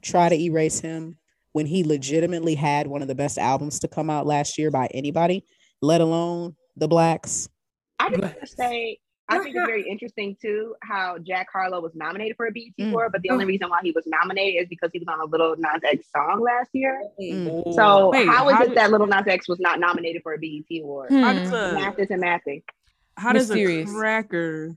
try 0.01 0.27
to 0.27 0.35
erase 0.35 0.81
him 0.81 1.17
when 1.53 1.65
he 1.65 1.83
legitimately 1.85 2.55
had 2.55 2.87
one 2.87 3.01
of 3.01 3.07
the 3.07 3.15
best 3.15 3.37
albums 3.37 3.79
to 3.79 3.87
come 3.87 4.09
out 4.09 4.25
last 4.25 4.57
year 4.57 4.69
by 4.69 4.87
anybody, 4.93 5.45
let 5.81 6.01
alone 6.01 6.55
the 6.75 6.87
blacks. 6.89 7.47
I 7.99 8.09
just 8.09 8.21
want 8.21 8.39
to 8.41 8.47
say, 8.47 8.97
I 9.29 9.39
think 9.39 9.55
it's 9.55 9.65
very 9.65 9.87
interesting 9.89 10.35
too 10.41 10.75
how 10.83 11.17
Jack 11.17 11.47
Harlow 11.51 11.79
was 11.81 11.93
nominated 11.95 12.35
for 12.37 12.45
a 12.47 12.51
BET 12.51 12.73
Mm. 12.79 12.89
Award, 12.89 13.11
but 13.13 13.21
the 13.21 13.29
only 13.29 13.45
reason 13.45 13.69
why 13.69 13.79
he 13.81 13.91
was 13.91 14.05
nominated 14.05 14.63
is 14.63 14.67
because 14.69 14.89
he 14.91 14.99
was 14.99 15.07
on 15.07 15.19
a 15.21 15.25
Lil 15.25 15.55
Nas 15.57 15.81
X 15.83 16.07
song 16.15 16.41
last 16.41 16.69
year. 16.73 17.01
Mm. 17.19 17.73
So 17.73 18.09
Wait, 18.11 18.27
how 18.27 18.49
is 18.49 18.55
how 18.55 18.63
it 18.63 18.67
did- 18.69 18.77
that 18.77 18.91
Lil 18.91 19.07
Nas 19.07 19.25
X 19.27 19.47
was 19.47 19.59
not 19.59 19.79
nominated 19.79 20.21
for 20.23 20.33
a 20.33 20.37
BET 20.37 20.81
Award? 20.81 21.09
Hmm. 21.09 21.21
How 21.21 21.33
does 21.33 21.51
a 21.51 21.73
Math 21.73 21.99
is 21.99 22.09
and 22.11 22.21
mathing. 22.21 22.63
how 23.17 23.31
does 23.31 23.49
a 23.49 23.85
cracker 23.85 24.75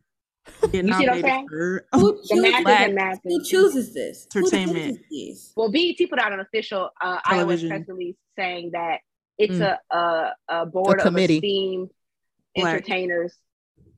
get 0.71 0.85
You 0.85 0.93
see 0.93 1.07
what 1.07 1.09
I'm 1.09 1.21
nominated 1.21 1.25
saying? 1.25 1.49
for 1.49 1.87
Who 1.95 2.13
chooses, 2.29 2.63
Black 2.63 2.81
is 2.83 2.89
and 2.89 2.99
mathing. 2.99 3.21
who 3.25 3.45
chooses 3.45 3.95
this? 3.95 4.29
Entertainment. 4.35 4.99
chooses 5.11 5.11
this? 5.11 5.53
Well, 5.57 5.71
BET 5.73 5.97
put 6.09 6.19
out 6.21 6.33
an 6.33 6.39
official 6.41 6.91
uh, 7.01 7.19
iOS 7.23 7.23
Television. 7.31 7.69
press 7.71 7.89
release 7.89 8.17
saying 8.39 8.71
that 8.75 9.01
it's 9.39 9.55
Mm. 9.57 9.77
a, 9.91 9.97
a 9.97 10.33
a 10.49 10.67
board 10.67 11.01
of 11.01 11.05
committee. 11.07 11.37
esteemed 11.37 11.91
Black. 12.55 12.75
entertainers 12.75 13.37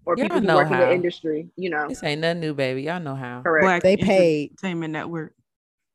or 0.08 0.16
Y'all 0.16 0.24
people 0.24 0.40
who 0.40 0.46
know 0.46 0.56
work 0.56 0.68
in 0.68 0.72
how. 0.72 0.86
the 0.86 0.92
industry. 0.94 1.50
You 1.56 1.68
know, 1.68 1.86
This 1.86 2.02
ain't 2.02 2.22
nothing 2.22 2.40
new, 2.40 2.54
baby. 2.54 2.82
Y'all 2.84 2.98
know 2.98 3.14
how. 3.14 3.42
correct. 3.42 3.62
Black 3.62 3.82
They 3.82 3.98
paid 3.98 4.52
Entertainment 4.52 4.92
Network. 4.92 5.34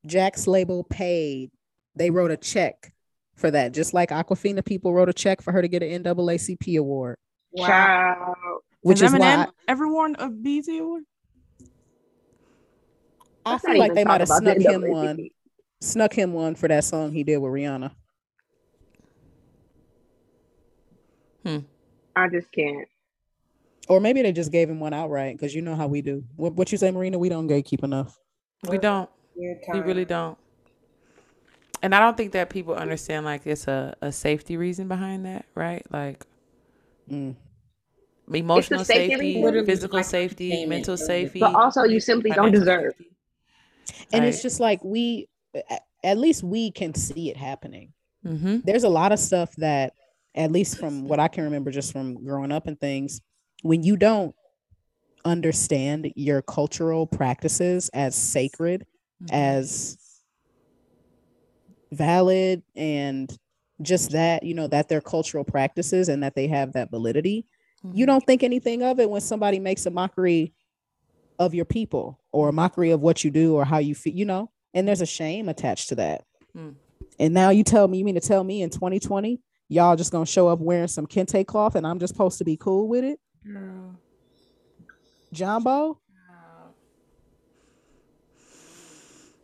Jack's 0.05 0.45
label 0.45 0.83
paid. 0.83 1.49
They 1.95 2.11
wrote 2.11 2.29
a 2.29 2.37
check 2.37 2.93
for 3.35 3.49
that, 3.49 3.71
just 3.71 3.91
like 3.95 4.09
Awkwafina 4.11 4.63
people 4.63 4.93
wrote 4.93 5.09
a 5.09 5.13
check 5.13 5.41
for 5.41 5.51
her 5.51 5.63
to 5.63 5.67
get 5.67 5.81
an 5.81 6.03
NAACP 6.03 6.77
award, 6.77 7.17
Child. 7.57 8.35
which 8.81 8.99
Has 8.99 9.11
is 9.13 9.19
why 9.19 9.25
Eminem 9.25 9.51
ever 9.67 9.87
won 9.91 10.15
a 10.19 10.29
BET 10.29 10.67
award? 10.79 11.03
I 13.45 13.57
feel 13.57 13.79
like 13.79 13.95
they 13.95 14.03
might 14.05 14.21
have 14.21 14.27
snuck 14.29 14.57
him 14.57 14.81
NAACP. 14.83 14.89
one, 14.89 15.29
snuck 15.81 16.13
him 16.13 16.33
one 16.33 16.53
for 16.53 16.67
that 16.67 16.83
song 16.83 17.11
he 17.13 17.23
did 17.23 17.37
with 17.37 17.51
Rihanna. 17.51 17.91
Hmm. 21.45 21.57
I 22.15 22.29
just 22.29 22.51
can't. 22.51 22.87
Or 23.89 23.99
maybe 23.99 24.21
they 24.21 24.31
just 24.31 24.51
gave 24.51 24.69
him 24.69 24.79
one 24.79 24.93
outright 24.93 25.35
because 25.37 25.53
you 25.53 25.61
know 25.61 25.75
how 25.75 25.87
we 25.87 26.01
do. 26.01 26.23
What, 26.35 26.53
what 26.53 26.71
you 26.71 26.77
say, 26.77 26.89
Marina? 26.91 27.19
We 27.19 27.29
don't 27.29 27.47
gatekeep 27.47 27.83
enough. 27.83 28.17
We 28.69 28.77
don't. 28.77 29.09
We 29.35 29.79
really 29.79 30.05
don't. 30.05 30.37
And 31.81 31.93
I 31.93 31.99
don't 31.99 32.15
think 32.15 32.31
that 32.31 32.49
people 32.49 32.75
understand 32.75 33.25
like 33.25 33.45
it's 33.45 33.67
a, 33.67 33.93
a 34.01 34.11
safety 34.11 34.55
reason 34.55 34.87
behind 34.87 35.25
that, 35.25 35.45
right? 35.55 35.85
Like 35.91 36.25
Mm. 37.11 37.35
emotional 38.33 38.85
safety 38.85 39.33
safety, 39.33 39.65
physical 39.65 39.97
like 39.97 40.05
safety, 40.05 40.65
mental 40.65 40.95
safety. 40.95 41.39
But 41.39 41.53
also, 41.53 41.83
you 41.83 41.99
simply 41.99 42.31
don't 42.31 42.51
deserve. 42.53 42.93
safety. 42.95 43.09
And 44.13 44.23
it's 44.23 44.41
just 44.41 44.61
like 44.61 44.81
we, 44.83 45.27
at 46.03 46.17
least 46.17 46.43
we 46.43 46.71
can 46.71 46.93
see 46.93 47.29
it 47.29 47.35
happening. 47.35 47.91
Mm-hmm. 48.25 48.59
There's 48.63 48.85
a 48.85 48.89
lot 48.89 49.11
of 49.11 49.19
stuff 49.19 49.53
that, 49.57 49.93
at 50.35 50.51
least 50.51 50.79
from 50.79 51.07
what 51.07 51.19
I 51.19 51.27
can 51.27 51.43
remember, 51.43 51.69
just 51.71 51.91
from 51.91 52.23
growing 52.23 52.51
up 52.51 52.67
and 52.67 52.79
things, 52.79 53.21
when 53.63 53.81
you 53.83 53.97
don't 53.97 54.35
understand 55.25 56.11
your 56.15 56.41
cultural 56.41 57.07
practices 57.07 57.89
as 57.93 58.15
sacred, 58.15 58.85
Mm-hmm. 59.23 59.35
as 59.35 59.97
valid 61.91 62.63
and 62.75 63.31
just 63.81 64.11
that 64.11 64.43
you 64.43 64.53
know 64.53 64.67
that 64.67 64.89
they're 64.89 65.01
cultural 65.01 65.43
practices 65.43 66.09
and 66.09 66.23
that 66.23 66.35
they 66.35 66.47
have 66.47 66.73
that 66.73 66.89
validity 66.89 67.45
Mm-hmm. 67.85 67.97
you 67.97 68.05
don't 68.05 68.25
think 68.25 68.43
anything 68.43 68.81
of 68.81 68.99
it 69.01 69.09
when 69.09 69.19
somebody 69.21 69.59
makes 69.59 69.85
a 69.85 69.89
mockery 69.91 70.53
of 71.37 71.53
your 71.53 71.65
people 71.65 72.19
or 72.31 72.47
a 72.49 72.53
mockery 72.53 72.91
of 72.91 73.01
what 73.01 73.23
you 73.25 73.29
do 73.31 73.55
or 73.55 73.65
how 73.65 73.77
you 73.77 73.93
feel 73.93 74.13
you 74.13 74.23
know 74.25 74.49
and 74.73 74.87
there's 74.87 75.01
a 75.01 75.05
shame 75.05 75.47
attached 75.49 75.89
to 75.89 75.95
that 75.95 76.23
Mm. 76.55 76.75
and 77.19 77.33
now 77.33 77.49
you 77.49 77.63
tell 77.63 77.87
me 77.87 77.97
you 77.99 78.05
mean 78.05 78.15
to 78.15 78.21
tell 78.21 78.43
me 78.43 78.61
in 78.61 78.69
2020 78.69 79.39
y'all 79.69 79.95
just 79.95 80.11
gonna 80.11 80.25
show 80.25 80.47
up 80.47 80.59
wearing 80.59 80.87
some 80.87 81.05
kente 81.07 81.45
cloth 81.45 81.75
and 81.75 81.85
i'm 81.85 81.99
just 81.99 82.13
supposed 82.13 82.37
to 82.37 82.43
be 82.45 82.55
cool 82.57 82.87
with 82.87 83.03
it 83.03 83.19
Girl. 83.45 83.95
jumbo 85.33 85.99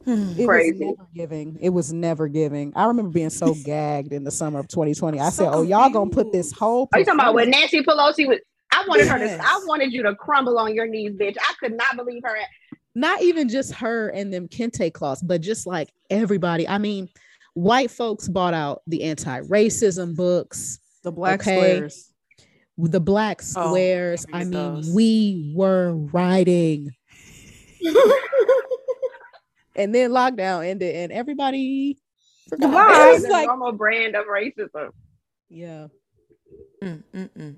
hmm. 0.05 0.33
it 0.39 0.45
Crazy. 0.45 0.71
was 0.85 0.95
never 0.97 1.09
giving 1.15 1.57
it 1.61 1.69
was 1.69 1.93
never 1.93 2.27
giving 2.27 2.71
i 2.75 2.85
remember 2.85 3.11
being 3.11 3.29
so 3.29 3.53
gagged 3.65 4.13
in 4.13 4.23
the 4.23 4.31
summer 4.31 4.59
of 4.59 4.67
2020 4.67 5.19
i 5.19 5.29
So 5.29 5.43
said 5.43 5.53
oh 5.53 5.61
y'all 5.63 5.89
gonna 5.89 6.09
put 6.11 6.31
this 6.31 6.51
whole 6.51 6.87
Are 6.93 6.99
you 6.99 7.05
talking 7.05 7.19
about 7.19 7.33
when 7.33 7.49
Nancy 7.49 7.81
Pelosi 7.83 8.27
was? 8.27 8.39
I 8.71 8.85
wanted 8.87 9.07
her 9.07 9.17
to. 9.17 9.37
I 9.41 9.59
wanted 9.65 9.91
you 9.91 10.03
to 10.03 10.13
crumble 10.15 10.59
on 10.59 10.75
your 10.75 10.87
knees, 10.87 11.13
bitch. 11.13 11.35
I 11.41 11.53
could 11.59 11.73
not 11.75 11.95
believe 11.97 12.21
her. 12.23 12.37
not 12.93 13.19
even 13.23 13.49
just 13.49 13.73
her 13.73 14.09
and 14.09 14.31
them 14.31 14.47
kente 14.47 14.93
cloths, 14.93 15.23
but 15.23 15.41
just 15.41 15.65
like 15.65 15.91
everybody. 16.11 16.67
I 16.67 16.77
mean, 16.77 17.09
white 17.55 17.89
folks 17.89 18.27
bought 18.29 18.53
out 18.53 18.83
the 18.85 19.03
anti-racism 19.03 20.15
books, 20.15 20.77
The 21.03 21.11
Black 21.11 21.41
Okay. 21.41 21.55
Squares. 21.57 22.08
The 22.87 22.99
black 22.99 23.41
Oh, 23.55 23.67
squares. 23.67 24.25
can't 24.25 24.35
I 24.35 24.43
mean, 24.45 24.51
those. 24.75 24.93
we 24.93 25.51
were 25.55 25.93
writing. 25.93 26.89
And 29.75 29.95
then 29.95 30.11
lockdown 30.11 30.67
ended 30.67 30.93
and 30.93 31.11
everybody 31.11 31.97
forgot. 32.49 32.65
Goodbye. 32.71 33.07
It 33.11 33.13
It's 33.15 33.23
was 33.23 33.31
like, 33.31 33.47
normal 33.47 33.71
brand 33.71 34.15
of 34.15 34.25
racism. 34.25 34.89
yeah. 35.49 35.87
Mm, 36.83 37.03
mm, 37.13 37.29
mm. 37.37 37.55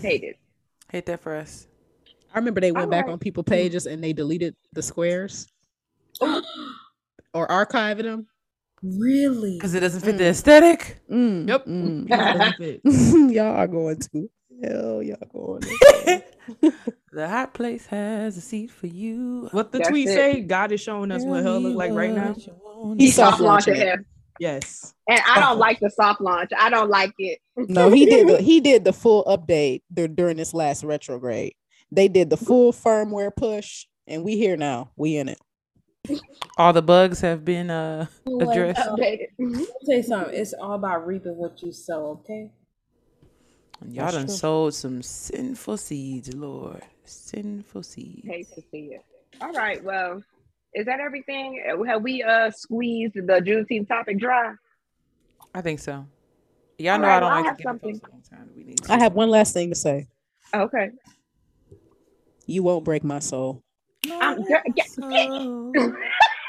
Hate 0.00 0.22
it. 0.22 0.36
Hate 0.92 1.06
that 1.06 1.20
for 1.20 1.34
us. 1.34 1.66
I 2.32 2.38
remember 2.38 2.60
they 2.60 2.70
went 2.70 2.90
back 2.90 3.04
Alright. 3.06 3.12
on 3.14 3.18
people 3.18 3.42
pages 3.42 3.86
and 3.86 4.02
they 4.04 4.12
deleted 4.12 4.54
the 4.72 4.82
squares 4.82 5.46
or 6.20 7.48
archiving 7.48 8.02
them. 8.04 8.26
Really? 8.82 9.54
Because 9.58 9.74
it 9.74 9.80
doesn't 9.80 10.00
fit 10.00 10.18
the 10.18 10.26
aesthetic. 10.28 10.98
Mm, 11.10 11.48
Yep. 11.48 11.66
mm. 11.66 13.30
y'all 13.34 13.56
are 13.56 13.66
going 13.68 13.96
to 13.98 14.28
hell. 14.62 15.02
Y'all 15.02 15.16
going. 15.32 15.62
To 15.62 16.22
hell. 16.60 16.72
The 17.12 17.28
hot 17.28 17.52
place 17.52 17.84
has 17.88 18.38
a 18.38 18.40
seat 18.40 18.70
for 18.70 18.86
you. 18.86 19.46
What 19.52 19.70
the 19.70 19.78
That's 19.78 19.90
tweet 19.90 20.08
it. 20.08 20.14
say? 20.14 20.40
God 20.40 20.72
is 20.72 20.80
showing 20.80 21.10
us 21.12 21.22
what 21.24 21.42
hell 21.42 21.60
look 21.60 21.76
like 21.76 21.92
right 21.92 22.10
now. 22.10 22.34
He's 22.96 23.14
soft 23.14 23.32
soft 23.32 23.42
launching 23.42 23.74
launching 23.74 23.86
it. 23.86 23.98
him. 23.98 24.06
Yes. 24.40 24.94
And 25.06 25.20
I 25.28 25.38
don't 25.38 25.58
like 25.58 25.78
the 25.80 25.90
soft 25.90 26.22
launch. 26.22 26.50
I 26.58 26.70
don't 26.70 26.88
like 26.88 27.12
it. 27.18 27.38
No, 27.56 27.90
he 27.90 28.06
did. 28.06 28.28
The, 28.28 28.40
he 28.40 28.60
did 28.60 28.84
the 28.84 28.94
full 28.94 29.24
update 29.24 29.82
dur- 29.92 30.08
during 30.08 30.38
this 30.38 30.54
last 30.54 30.84
retrograde. 30.84 31.52
They 31.90 32.08
did 32.08 32.30
the 32.30 32.38
full 32.38 32.72
firmware 32.72 33.30
push, 33.36 33.84
and 34.06 34.24
we 34.24 34.38
here 34.38 34.56
now. 34.56 34.90
We 34.96 35.16
in 35.18 35.28
it. 35.28 35.38
All 36.58 36.72
the 36.72 36.82
bugs 36.82 37.20
have 37.20 37.44
been 37.44 37.70
uh 37.70 38.06
addressed. 38.26 38.80
Updated. 38.88 39.28
Let 39.38 39.48
me 39.50 39.66
tell 39.86 39.96
you 39.96 40.02
something. 40.02 40.34
It's 40.34 40.52
all 40.52 40.74
about 40.74 41.06
reaping 41.06 41.36
what 41.36 41.62
you 41.62 41.72
sow, 41.72 42.20
okay? 42.22 42.50
Y'all 43.86 44.04
That's 44.04 44.16
done 44.16 44.26
true. 44.26 44.34
sowed 44.34 44.74
some 44.74 45.02
sinful 45.02 45.76
seeds, 45.76 46.34
Lord. 46.34 46.82
Sinful 47.04 47.82
seeds. 47.82 48.26
Hate 48.26 48.48
to 48.54 48.62
see 48.70 48.90
it. 48.92 49.04
All 49.40 49.52
right. 49.52 49.82
Well, 49.82 50.22
is 50.74 50.86
that 50.86 51.00
everything? 51.00 51.62
Have 51.86 52.02
we 52.02 52.22
uh 52.22 52.50
squeezed 52.50 53.14
the 53.14 53.20
Juneteenth 53.40 53.88
topic 53.88 54.18
dry? 54.18 54.54
I 55.54 55.60
think 55.60 55.78
so. 55.80 56.06
Y'all 56.78 56.94
All 56.94 56.98
know 57.00 57.06
right, 57.08 57.16
I 57.16 57.20
don't 57.20 57.30
well, 57.30 57.38
I 57.38 57.40
like 57.40 57.46
have 57.46 57.56
to 57.58 57.62
something. 57.62 57.94
folks 58.00 58.08
a 58.08 58.10
long 58.10 58.22
time. 58.22 58.50
We 58.56 58.64
need 58.64 58.80
I 58.88 58.98
have 58.98 59.14
one 59.14 59.30
last 59.30 59.52
thing 59.54 59.68
to 59.70 59.76
say. 59.76 60.08
Okay. 60.54 60.90
You 62.46 62.62
won't 62.62 62.84
break 62.84 63.04
my 63.04 63.20
soul. 63.20 63.62
I'm 64.10 64.42
girl, 64.42 64.60
yeah, 64.74 64.84
So- 64.84 65.72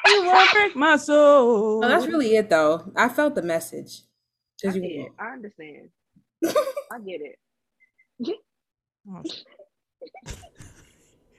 You 0.06 0.26
won't 0.26 0.52
break 0.52 0.76
my 0.76 0.98
soul. 0.98 1.80
No, 1.82 1.88
that's 1.88 2.06
really 2.08 2.36
it, 2.36 2.50
though. 2.50 2.92
I 2.96 3.08
felt 3.10 3.36
the 3.36 3.42
message. 3.42 4.02
I, 4.64 4.68
'Cause 4.68 4.76
you 4.76 4.82
get 4.82 5.12
I 5.20 5.28
understand. 5.34 5.90
I 6.46 7.00
get 7.06 7.22
it. 7.22 7.40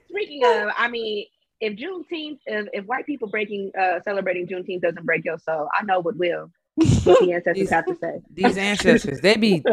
Speaking 0.09 0.43
of, 0.45 0.69
I 0.75 0.87
mean, 0.89 1.25
if 1.61 1.73
Juneteenth, 1.77 2.39
if, 2.45 2.67
if 2.73 2.85
white 2.85 3.05
people 3.05 3.27
breaking, 3.27 3.71
uh, 3.79 3.99
celebrating 4.03 4.47
Juneteenth 4.47 4.81
doesn't 4.81 5.05
break 5.05 5.23
your 5.25 5.37
soul, 5.39 5.69
I 5.79 5.83
know 5.83 5.99
what 5.99 6.17
will. 6.17 6.51
What 6.75 7.19
the 7.21 7.33
ancestors 7.33 7.69
have 7.69 7.85
to 7.85 7.95
say. 7.95 8.19
These 8.33 8.57
ancestors, 8.57 9.21
they 9.21 9.37
be, 9.37 9.63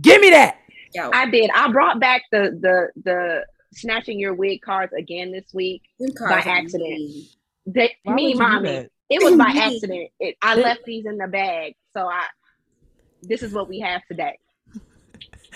give 0.00 0.20
me 0.20 0.30
that. 0.30 0.58
Yo, 0.94 1.10
I 1.12 1.28
did. 1.30 1.50
I 1.54 1.70
brought 1.70 2.00
back 2.00 2.22
the 2.32 2.58
the 2.60 2.88
the 3.04 3.44
snatching 3.76 4.18
your 4.18 4.34
wig 4.34 4.62
cards 4.62 4.92
again 4.92 5.32
this 5.32 5.52
week. 5.52 5.82
them 5.98 6.10
by 6.18 6.38
accident. 6.38 7.12
They, 7.66 7.96
me, 8.04 8.34
would 8.34 8.38
mommy, 8.38 8.88
it 9.08 9.22
was 9.22 9.36
by 9.36 9.52
accident. 9.54 10.10
It, 10.18 10.36
I 10.42 10.54
left 10.54 10.84
these 10.84 11.06
in 11.06 11.18
the 11.18 11.28
bag, 11.28 11.74
so 11.94 12.06
I. 12.06 12.24
This 13.22 13.42
is 13.42 13.52
what 13.52 13.68
we 13.68 13.80
have 13.80 14.02
today. 14.06 14.38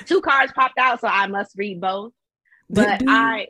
Two 0.07 0.21
cards 0.21 0.53
popped 0.53 0.79
out, 0.79 1.01
so 1.01 1.09
I 1.09 1.27
must 1.27 1.57
read 1.57 1.81
both. 1.81 2.13
But 2.69 3.03
I, 3.07 3.49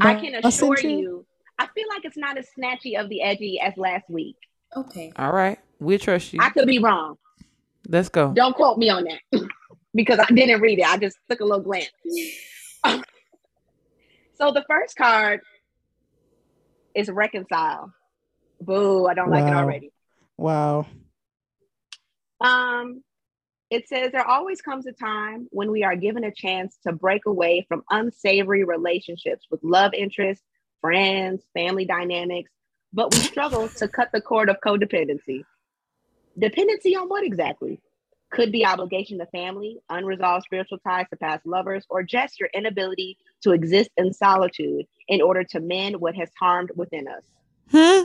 I 0.00 0.14
can 0.14 0.34
assure 0.36 0.70
Messenger? 0.70 0.88
you, 0.88 1.26
I 1.58 1.66
feel 1.74 1.86
like 1.88 2.04
it's 2.04 2.16
not 2.16 2.38
as 2.38 2.46
snatchy 2.58 2.98
of 2.98 3.08
the 3.08 3.22
edgy 3.22 3.60
as 3.60 3.76
last 3.76 4.08
week. 4.08 4.36
Okay. 4.76 5.12
All 5.16 5.32
right. 5.32 5.58
We'll 5.80 5.98
trust 5.98 6.32
you. 6.32 6.40
I 6.40 6.50
could 6.50 6.66
be 6.66 6.78
wrong. 6.78 7.16
Let's 7.88 8.08
go. 8.08 8.32
Don't 8.32 8.54
quote 8.54 8.78
me 8.78 8.90
on 8.90 9.04
that 9.04 9.48
because 9.94 10.18
I 10.18 10.26
didn't 10.26 10.60
read 10.60 10.78
it. 10.78 10.86
I 10.86 10.96
just 10.98 11.18
took 11.28 11.40
a 11.40 11.44
little 11.44 11.62
glance. 11.62 11.90
so 14.40 14.52
the 14.52 14.64
first 14.68 14.96
card 14.96 15.40
is 16.94 17.10
reconcile. 17.10 17.92
Boo! 18.60 19.06
I 19.06 19.14
don't 19.14 19.30
like 19.30 19.44
it 19.44 19.54
already. 19.54 19.92
Wow. 20.36 20.86
Um, 22.40 23.02
it 23.70 23.88
says 23.88 24.12
there 24.12 24.26
always 24.26 24.62
comes 24.62 24.86
a 24.86 24.92
time 24.92 25.46
when 25.50 25.70
we 25.70 25.84
are 25.84 25.94
given 25.94 26.24
a 26.24 26.32
chance 26.32 26.76
to 26.86 26.92
break 26.92 27.26
away 27.26 27.66
from 27.68 27.84
unsavory 27.90 28.64
relationships 28.64 29.46
with 29.50 29.62
love 29.62 29.92
interests, 29.94 30.44
friends, 30.80 31.42
family 31.54 31.84
dynamics, 31.84 32.50
but 32.92 33.14
we 33.14 33.20
struggle 33.20 33.68
to 33.68 33.88
cut 33.88 34.10
the 34.12 34.20
cord 34.20 34.48
of 34.48 34.56
codependency. 34.64 35.44
Dependency 36.38 36.96
on 36.96 37.08
what 37.08 37.24
exactly? 37.24 37.80
Could 38.30 38.52
be 38.52 38.64
obligation 38.64 39.18
to 39.18 39.26
family, 39.26 39.78
unresolved 39.88 40.44
spiritual 40.44 40.78
ties 40.78 41.06
to 41.10 41.16
past 41.16 41.44
lovers, 41.44 41.84
or 41.90 42.02
just 42.02 42.40
your 42.40 42.48
inability 42.54 43.18
to 43.42 43.52
exist 43.52 43.90
in 43.96 44.12
solitude 44.12 44.86
in 45.08 45.20
order 45.20 45.44
to 45.44 45.60
mend 45.60 45.96
what 45.96 46.14
has 46.14 46.30
harmed 46.38 46.70
within 46.76 47.06
us. 47.08 47.24
Hmm? 47.70 48.04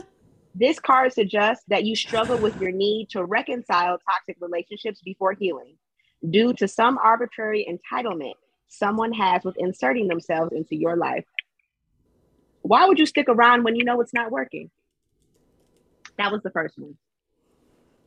This 0.54 0.80
card 0.80 1.12
suggests 1.12 1.64
that 1.68 1.84
you 1.84 1.94
struggle 1.94 2.38
with 2.38 2.56
your 2.60 2.72
need 2.72 3.10
to 3.10 3.24
reconcile 3.24 3.98
toxic 3.98 4.36
relationships 4.40 5.02
before 5.04 5.32
healing 5.32 5.76
due 6.30 6.54
to 6.54 6.66
some 6.66 6.98
arbitrary 6.98 7.66
entitlement 7.68 8.34
someone 8.68 9.12
has 9.12 9.44
with 9.44 9.56
inserting 9.58 10.08
themselves 10.08 10.52
into 10.52 10.74
your 10.74 10.96
life. 10.96 11.24
Why 12.62 12.86
would 12.86 12.98
you 12.98 13.06
stick 13.06 13.28
around 13.28 13.64
when 13.64 13.76
you 13.76 13.84
know 13.84 14.00
it's 14.00 14.14
not 14.14 14.30
working? 14.30 14.70
That 16.18 16.32
was 16.32 16.42
the 16.42 16.50
first 16.50 16.78
one. 16.78 16.96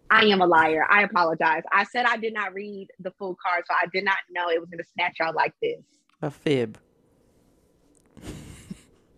I 0.10 0.26
am 0.26 0.42
a 0.42 0.48
liar. 0.48 0.86
I 0.90 1.04
apologize. 1.04 1.64
I 1.72 1.84
said 1.84 2.06
I 2.06 2.18
did 2.18 2.34
not 2.34 2.54
read 2.54 2.88
the 3.00 3.12
full 3.12 3.38
card, 3.46 3.64
so 3.70 3.76
I 3.80 3.86
did 3.94 4.04
not 4.04 4.18
know 4.32 4.50
it 4.50 4.60
was 4.60 4.70
going 4.70 4.80
to 4.80 4.90
snatch 4.96 5.18
out 5.22 5.36
like 5.36 5.54
this. 5.62 5.82
A 6.22 6.32
fib. 6.32 6.80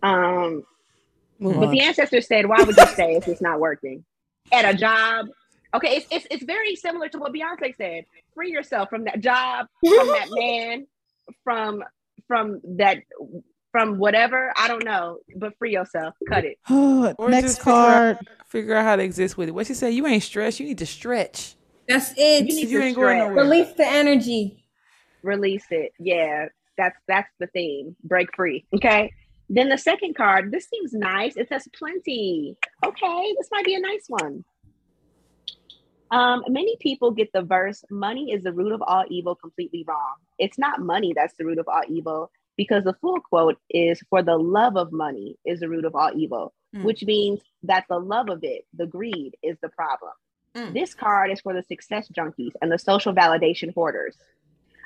Um, 0.02 0.64
Move 1.38 1.54
But 1.56 1.64
on. 1.66 1.70
the 1.72 1.80
ancestors 1.80 2.26
said, 2.28 2.46
why 2.46 2.62
would 2.62 2.76
you 2.76 2.86
stay 2.86 3.16
if 3.16 3.26
it's 3.26 3.40
not 3.42 3.58
working? 3.58 4.04
At 4.52 4.64
a 4.64 4.76
job. 4.76 5.26
Okay, 5.74 5.96
it's, 5.96 6.06
it's, 6.10 6.26
it's 6.30 6.44
very 6.44 6.76
similar 6.76 7.08
to 7.08 7.18
what 7.18 7.32
Beyonce 7.32 7.74
said. 7.76 8.04
Free 8.34 8.52
yourself 8.52 8.90
from 8.90 9.04
that 9.04 9.20
job, 9.20 9.66
from 9.84 10.06
that 10.08 10.26
man, 10.30 10.86
from 11.42 11.82
from 12.28 12.60
that 12.76 12.98
from 13.72 13.98
whatever. 13.98 14.52
I 14.56 14.68
don't 14.68 14.84
know, 14.84 15.18
but 15.36 15.56
free 15.58 15.72
yourself. 15.72 16.14
Cut 16.28 16.44
it. 16.44 16.58
Or 17.18 17.28
Next 17.30 17.46
just 17.46 17.58
figure 17.60 17.72
out- 17.72 18.16
card. 18.16 18.18
Figure 18.46 18.74
out 18.76 18.84
how 18.84 18.96
to 18.96 19.02
exist 19.02 19.36
with 19.38 19.48
it. 19.48 19.52
What 19.52 19.66
she 19.66 19.72
said, 19.74 19.94
you 19.94 20.06
ain't 20.06 20.22
stressed. 20.22 20.60
You 20.60 20.66
need 20.66 20.78
to 20.78 20.86
stretch. 20.86 21.56
That's 21.88 22.12
it. 22.18 22.44
You 22.46 22.54
need 22.54 22.68
You 22.68 22.78
to 22.80 22.84
ain't 22.84 22.96
going 22.96 23.18
nowhere. 23.18 23.34
Release 23.44 23.72
the 23.72 23.86
energy. 23.86 24.64
Release 25.22 25.64
it. 25.70 25.92
Yeah, 25.98 26.46
that's 26.76 26.96
that's 27.08 27.30
the 27.40 27.46
theme. 27.48 27.96
Break 28.04 28.28
free. 28.36 28.64
Okay. 28.74 29.12
Then 29.52 29.68
the 29.68 29.76
second 29.76 30.16
card, 30.16 30.50
this 30.50 30.66
seems 30.66 30.94
nice. 30.94 31.36
It 31.36 31.50
says 31.50 31.68
plenty. 31.78 32.56
Okay, 32.82 33.34
this 33.38 33.48
might 33.52 33.66
be 33.66 33.74
a 33.74 33.80
nice 33.80 34.06
one. 34.08 34.44
Um, 36.10 36.42
many 36.48 36.76
people 36.80 37.10
get 37.10 37.30
the 37.34 37.42
verse, 37.42 37.84
money 37.90 38.32
is 38.32 38.42
the 38.42 38.52
root 38.52 38.72
of 38.72 38.82
all 38.82 39.04
evil 39.08 39.34
completely 39.34 39.84
wrong. 39.86 40.14
It's 40.38 40.58
not 40.58 40.80
money 40.80 41.12
that's 41.14 41.34
the 41.38 41.44
root 41.44 41.58
of 41.58 41.68
all 41.68 41.82
evil, 41.86 42.30
because 42.56 42.84
the 42.84 42.96
full 43.02 43.20
quote 43.20 43.58
is 43.68 44.00
for 44.08 44.22
the 44.22 44.36
love 44.36 44.76
of 44.78 44.90
money 44.90 45.36
is 45.44 45.60
the 45.60 45.68
root 45.68 45.84
of 45.84 45.94
all 45.94 46.10
evil, 46.16 46.54
Mm. 46.74 46.84
which 46.84 47.02
means 47.04 47.40
that 47.64 47.84
the 47.90 47.98
love 47.98 48.30
of 48.30 48.42
it, 48.44 48.64
the 48.72 48.86
greed, 48.86 49.36
is 49.42 49.58
the 49.60 49.68
problem. 49.68 50.12
Mm. 50.54 50.72
This 50.72 50.94
card 50.94 51.30
is 51.30 51.42
for 51.42 51.52
the 51.52 51.62
success 51.62 52.08
junkies 52.08 52.52
and 52.62 52.72
the 52.72 52.78
social 52.78 53.12
validation 53.12 53.74
hoarders. 53.74 54.16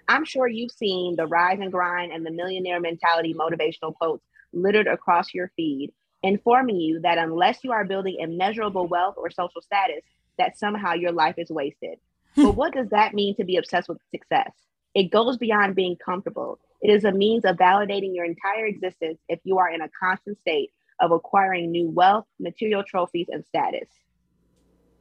I'm 0.09 0.25
sure 0.25 0.49
you've 0.49 0.73
seen 0.73 1.15
the 1.15 1.27
rise 1.27 1.61
and 1.61 1.71
grind 1.71 2.11
and 2.13 2.27
the 2.27 2.33
millionaire 2.33 2.81
mentality 2.81 3.35
motivational 3.35 3.95
quotes 3.95 4.25
littered 4.52 4.86
across 4.86 5.35
your 5.35 5.51
feed, 5.56 5.93
informing 6.23 6.77
you 6.77 7.01
that 7.01 7.18
unless 7.18 7.62
you 7.62 7.73
are 7.73 7.85
building 7.85 8.16
immeasurable 8.18 8.86
wealth 8.86 9.14
or 9.16 9.31
social 9.31 9.60
status, 9.60 10.02
that 10.39 10.59
somehow 10.59 10.94
your 10.94 11.12
life 11.12 11.36
is 11.39 11.51
wasted. 11.51 11.98
Hmm. 12.35 12.44
but 12.44 12.56
what 12.56 12.74
does 12.74 12.89
that 12.90 13.14
mean 13.14 13.35
to 13.36 13.44
be 13.44 13.56
obsessed 13.56 13.89
with 13.89 13.98
success? 14.10 14.52
It 14.94 15.10
goes 15.10 15.36
beyond 15.36 15.74
being 15.74 15.97
comfortable. 15.97 16.59
It 16.81 16.90
is 16.90 17.05
a 17.05 17.12
means 17.12 17.44
of 17.44 17.56
validating 17.56 18.14
your 18.14 18.24
entire 18.24 18.66
existence 18.66 19.18
if 19.28 19.40
you 19.44 19.59
are 19.59 19.70
in 19.70 19.82
a 19.82 19.90
constant 19.98 20.39
state 20.40 20.70
of 21.01 21.10
acquiring 21.10 21.70
new 21.70 21.90
wealth, 21.90 22.27
material 22.39 22.82
trophies, 22.82 23.28
and 23.31 23.44
status. 23.44 23.89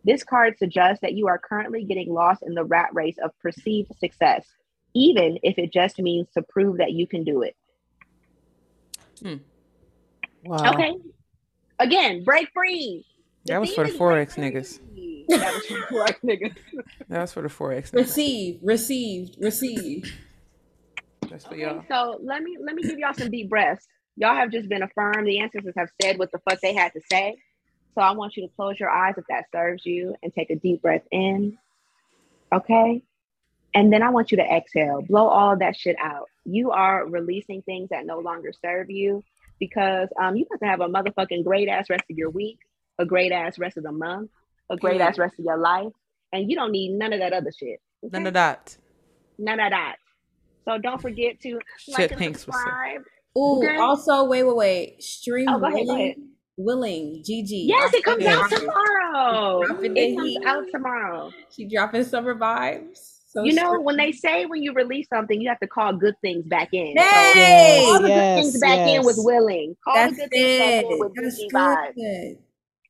This 0.04 0.24
card 0.24 0.58
suggests 0.58 1.02
that 1.02 1.14
you 1.14 1.28
are 1.28 1.40
currently 1.40 1.84
getting 1.84 2.14
lost 2.14 2.44
in 2.46 2.54
the 2.54 2.64
rat 2.64 2.90
race 2.94 3.18
of 3.24 3.38
perceived 3.40 3.92
success, 3.98 4.46
even 4.94 5.40
if 5.44 5.58
it 5.58 5.74
just 5.74 6.00
means 6.00 6.28
to 6.34 6.44
prove 6.44 6.78
that 6.78 6.92
you 6.92 7.08
can 7.08 7.24
do 7.24 7.42
it. 7.42 7.56
Hmm. 9.22 9.36
Wow. 10.44 10.74
Okay. 10.74 10.94
Again, 11.80 12.24
break 12.24 12.50
free. 12.54 13.06
That 13.46 13.60
was 13.62 13.74
for 13.74 13.84
the 13.84 13.90
theme 13.90 13.96
is 13.96 14.00
break 14.00 14.30
Forex 14.30 14.36
niggas. 14.36 14.80
That 15.30 15.54
was 15.54 15.66
for 15.66 15.74
the 15.74 15.86
Forex 15.88 16.16
niggas. 16.24 16.56
That 17.10 17.22
was 17.22 17.34
for 17.34 17.42
the 17.44 17.48
Forex. 17.50 17.92
niggas. 17.92 17.94
Receive, 17.94 18.60
received, 18.64 19.38
received. 19.40 20.14
That's 21.30 21.46
for 21.46 21.54
Okay, 21.54 21.64
y'all. 21.64 21.84
so 21.88 22.20
let 22.24 22.44
me 22.44 22.58
let 22.64 22.76
me 22.76 22.84
give 22.84 22.98
y'all 23.00 23.14
some 23.14 23.32
deep 23.32 23.50
breaths. 23.50 23.88
Y'all 24.18 24.36
have 24.36 24.52
just 24.52 24.70
been 24.70 24.84
affirmed. 24.84 25.28
The 25.28 25.40
ancestors 25.40 25.74
have 25.78 25.90
said 26.02 26.18
what 26.18 26.32
the 26.32 26.40
fuck 26.50 26.60
they 26.62 26.74
had 26.74 26.94
to 26.94 27.02
say. 27.12 27.36
So 27.96 28.02
I 28.02 28.12
want 28.12 28.36
you 28.38 28.44
to 28.48 28.54
close 28.56 28.80
your 28.80 28.90
eyes 28.90 29.16
if 29.18 29.26
that 29.30 29.46
serves 29.52 29.86
you 29.86 30.16
and 30.24 30.34
take 30.34 30.50
a 30.50 30.56
deep 30.56 30.82
breath 30.82 31.04
in. 31.12 31.58
Okay. 32.54 33.02
And 33.74 33.92
then 33.92 34.04
I 34.04 34.10
want 34.10 34.32
you 34.32 34.38
to 34.38 34.44
exhale, 34.44 35.02
blow 35.02 35.28
all 35.28 35.54
of 35.54 35.60
that 35.60 35.76
shit 35.76 35.98
out. 36.00 36.30
You 36.46 36.72
are 36.72 37.06
releasing 37.06 37.62
things 37.64 37.90
that 37.90 38.06
no 38.06 38.20
longer 38.20 38.52
serve 38.62 38.90
you 38.90 39.24
because 39.60 40.10
um, 40.22 40.36
you 40.36 40.46
have 40.52 40.60
to 40.60 40.66
have 40.66 40.82
a 40.82 40.88
motherfucking 40.88 41.44
great 41.44 41.68
ass 41.68 41.90
rest 41.90 42.04
of 42.10 42.18
your 42.18 42.30
week, 42.30 42.60
a 43.00 43.06
great 43.06 43.32
ass 43.32 43.58
rest 43.58 43.78
of 43.78 43.84
the 43.84 43.92
month, 43.92 44.30
a 44.70 44.78
great 44.78 45.02
ass 45.02 45.18
rest 45.18 45.40
of 45.40 45.46
your 45.46 45.58
life, 45.58 45.92
and 46.34 46.50
you 46.50 46.56
don't 46.56 46.72
need 46.72 46.92
none 46.92 47.14
of 47.14 47.20
that 47.20 47.34
other 47.34 47.52
shit. 47.58 47.80
None 48.04 48.28
of 48.28 48.34
that. 48.34 48.78
None 49.40 49.60
of 49.60 49.72
that. 49.72 49.96
So 50.66 50.78
don't 50.78 51.02
forget 51.02 51.40
to 51.42 51.56
like 51.56 51.98
Shit 52.02 52.12
and 52.12 52.22
Hanks 52.22 52.46
was 52.48 52.56
saying. 52.56 52.66
subscribe. 52.66 53.02
Ooh, 53.38 53.58
Okay. 53.64 53.78
also 53.78 54.26
wait, 54.26 54.44
wait, 54.44 54.56
wait. 54.56 55.04
Stream 55.04 55.48
Oh, 55.50 55.60
go 55.60 55.66
ahead, 55.68 55.86
go 55.88 55.94
willing, 55.94 56.02
ahead. 56.02 56.16
willing. 56.58 57.24
GG. 57.28 57.48
Yes, 57.50 57.94
it 57.94 58.04
comes 58.04 58.26
out 58.26 58.50
tomorrow. 58.50 59.66
Dropping 59.68 59.98
It 59.98 60.16
comes 60.18 60.38
out 60.46 60.64
tomorrow. 60.72 61.32
She 61.56 61.66
dropping 61.68 62.04
summer 62.04 62.36
vibes. 62.36 63.15
So 63.36 63.44
You 63.44 63.54
know, 63.54 63.72
stream- 63.72 63.84
when 63.84 63.98
they 63.98 64.12
say 64.14 64.46
when 64.46 64.64
you 64.64 64.72
release 64.74 65.08
something, 65.10 65.40
you 65.42 65.50
have 65.50 65.60
to 65.60 65.68
call 65.68 65.92
good 65.94 66.16
things 66.22 66.46
back 66.46 66.70
in. 66.74 66.96
Hey! 66.98 67.82
So, 67.86 67.92
all 67.94 68.02
the 68.02 68.08
Yes, 68.08 68.36
good 68.38 68.42
things 68.44 68.62
back 68.62 68.80
in 68.80 68.88
yes. 68.96 69.06
was 69.06 69.20
willing. 69.20 69.76
Call 69.84 69.94
that's 69.96 70.16
the 70.16 70.22
good 70.24 70.32
things 70.32 70.60
back 70.60 70.84
in 70.86 71.00
with 71.00 71.12
That's 71.16 71.42
GG 71.42 71.52
vibes. 71.52 71.96
good. 71.96 72.38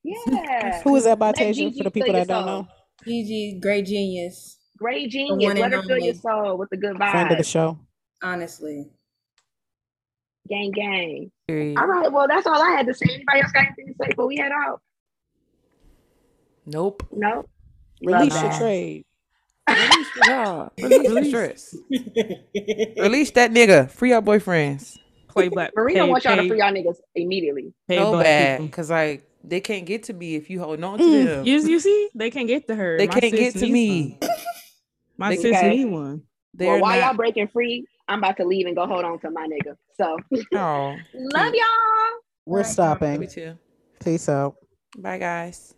Yeah. 0.08 0.84
Who 0.84 0.96
is 0.98 1.06
that 1.06 1.18
by 1.18 1.28
Let 1.30 1.36
Tasia 1.38 1.76
for 1.76 1.84
the 1.86 1.90
people 1.90 2.14
that 2.14 2.28
don't 2.28 2.46
know? 2.46 2.68
GG, 3.08 3.60
great 3.60 3.88
genius. 3.88 4.60
Great 4.78 5.10
genius. 5.10 5.50
and 5.50 5.60
Let 5.60 5.72
her 5.72 5.82
fill 5.82 5.98
your 5.98 6.14
soul 6.14 6.58
with 6.58 6.70
the 6.70 6.78
good 6.78 6.96
vibes. 6.96 7.10
Friend 7.10 7.32
of 7.32 7.38
the 7.40 7.44
show. 7.44 7.80
Honestly. 8.22 8.86
Gang, 10.48 10.70
gang. 10.70 11.32
Period. 11.48 11.80
All 11.80 11.88
right. 11.88 12.12
Well, 12.12 12.28
that's 12.28 12.46
all 12.46 12.62
I 12.62 12.70
had 12.70 12.86
to 12.86 12.94
say. 12.94 13.08
Anybody 13.16 13.42
else 13.42 13.52
got 13.52 13.66
anything 13.66 13.88
to 13.88 13.94
say 14.00 14.10
before 14.10 14.28
we 14.28 14.38
head 14.38 14.52
out? 14.52 14.80
Nope. 16.68 17.02
Nope. 17.12 17.50
Release 18.04 18.34
Love 18.36 18.44
your 18.44 18.52
y'all. 18.52 18.60
trade. 18.60 19.05
Release 19.68 20.08
the 20.16 20.22
job. 20.28 20.72
Release 20.82 21.14
the 21.14 21.26
stress. 21.26 21.76
Release 22.98 23.32
that 23.32 23.52
nigga. 23.52 23.90
Free 23.90 24.14
our 24.14 24.22
boyfriends. 24.22 24.98
Play 25.28 25.50
black. 25.50 25.72
Marina 25.76 26.04
pay- 26.04 26.10
wants 26.10 26.26
y'all 26.26 26.36
to 26.38 26.48
free 26.48 26.60
y'all 26.60 26.72
niggas 26.72 26.98
immediately. 27.16 27.74
pay 27.88 27.98
So 27.98 28.22
bad. 28.22 28.60
people. 28.62 28.76
Cause 28.76 28.90
like 28.90 29.28
they 29.44 29.60
can't 29.60 29.86
get 29.86 30.04
to 30.04 30.14
me 30.14 30.36
if 30.36 30.50
you 30.50 30.60
hold 30.60 30.82
on 30.84 30.98
to 30.98 31.04
Mm. 31.04 31.26
them. 31.26 31.46
You, 31.46 31.60
you 31.68 31.80
see, 31.80 32.10
they 32.16 32.32
can't 32.32 32.48
get 32.48 32.68
to 32.68 32.76
her. 32.76 32.98
They 32.98 33.08
My 33.08 33.20
can't 33.20 33.34
get 33.34 33.54
to 33.56 33.68
me. 33.68 34.18
one. 34.22 34.30
My 35.18 35.30
They- 35.30 35.36
sis 35.38 35.58
Okay. 35.58 35.70
need 35.70 35.86
one. 35.86 36.22
They're 36.54 36.72
well, 36.74 36.82
while 36.82 37.00
not. 37.00 37.06
y'all 37.08 37.16
breaking 37.16 37.48
free, 37.50 37.86
I'm 38.08 38.20
about 38.20 38.38
to 38.38 38.46
leave 38.46 38.66
and 38.66 38.76
go 38.76 38.86
hold 38.88 39.04
on 39.04 39.20
to 39.20 39.30
my 39.30 39.48
nigga. 39.48 39.76
So 39.98 40.18
Oh, 40.56 40.96
love 41.14 41.54
y'all. 41.54 41.66
We're 42.46 42.60
love 42.60 42.68
you 42.68 42.72
stopping. 42.74 43.28
too. 43.28 43.58
Peace 44.04 44.30
out. 44.30 44.56
Bye, 44.98 45.18
guys. 45.18 45.74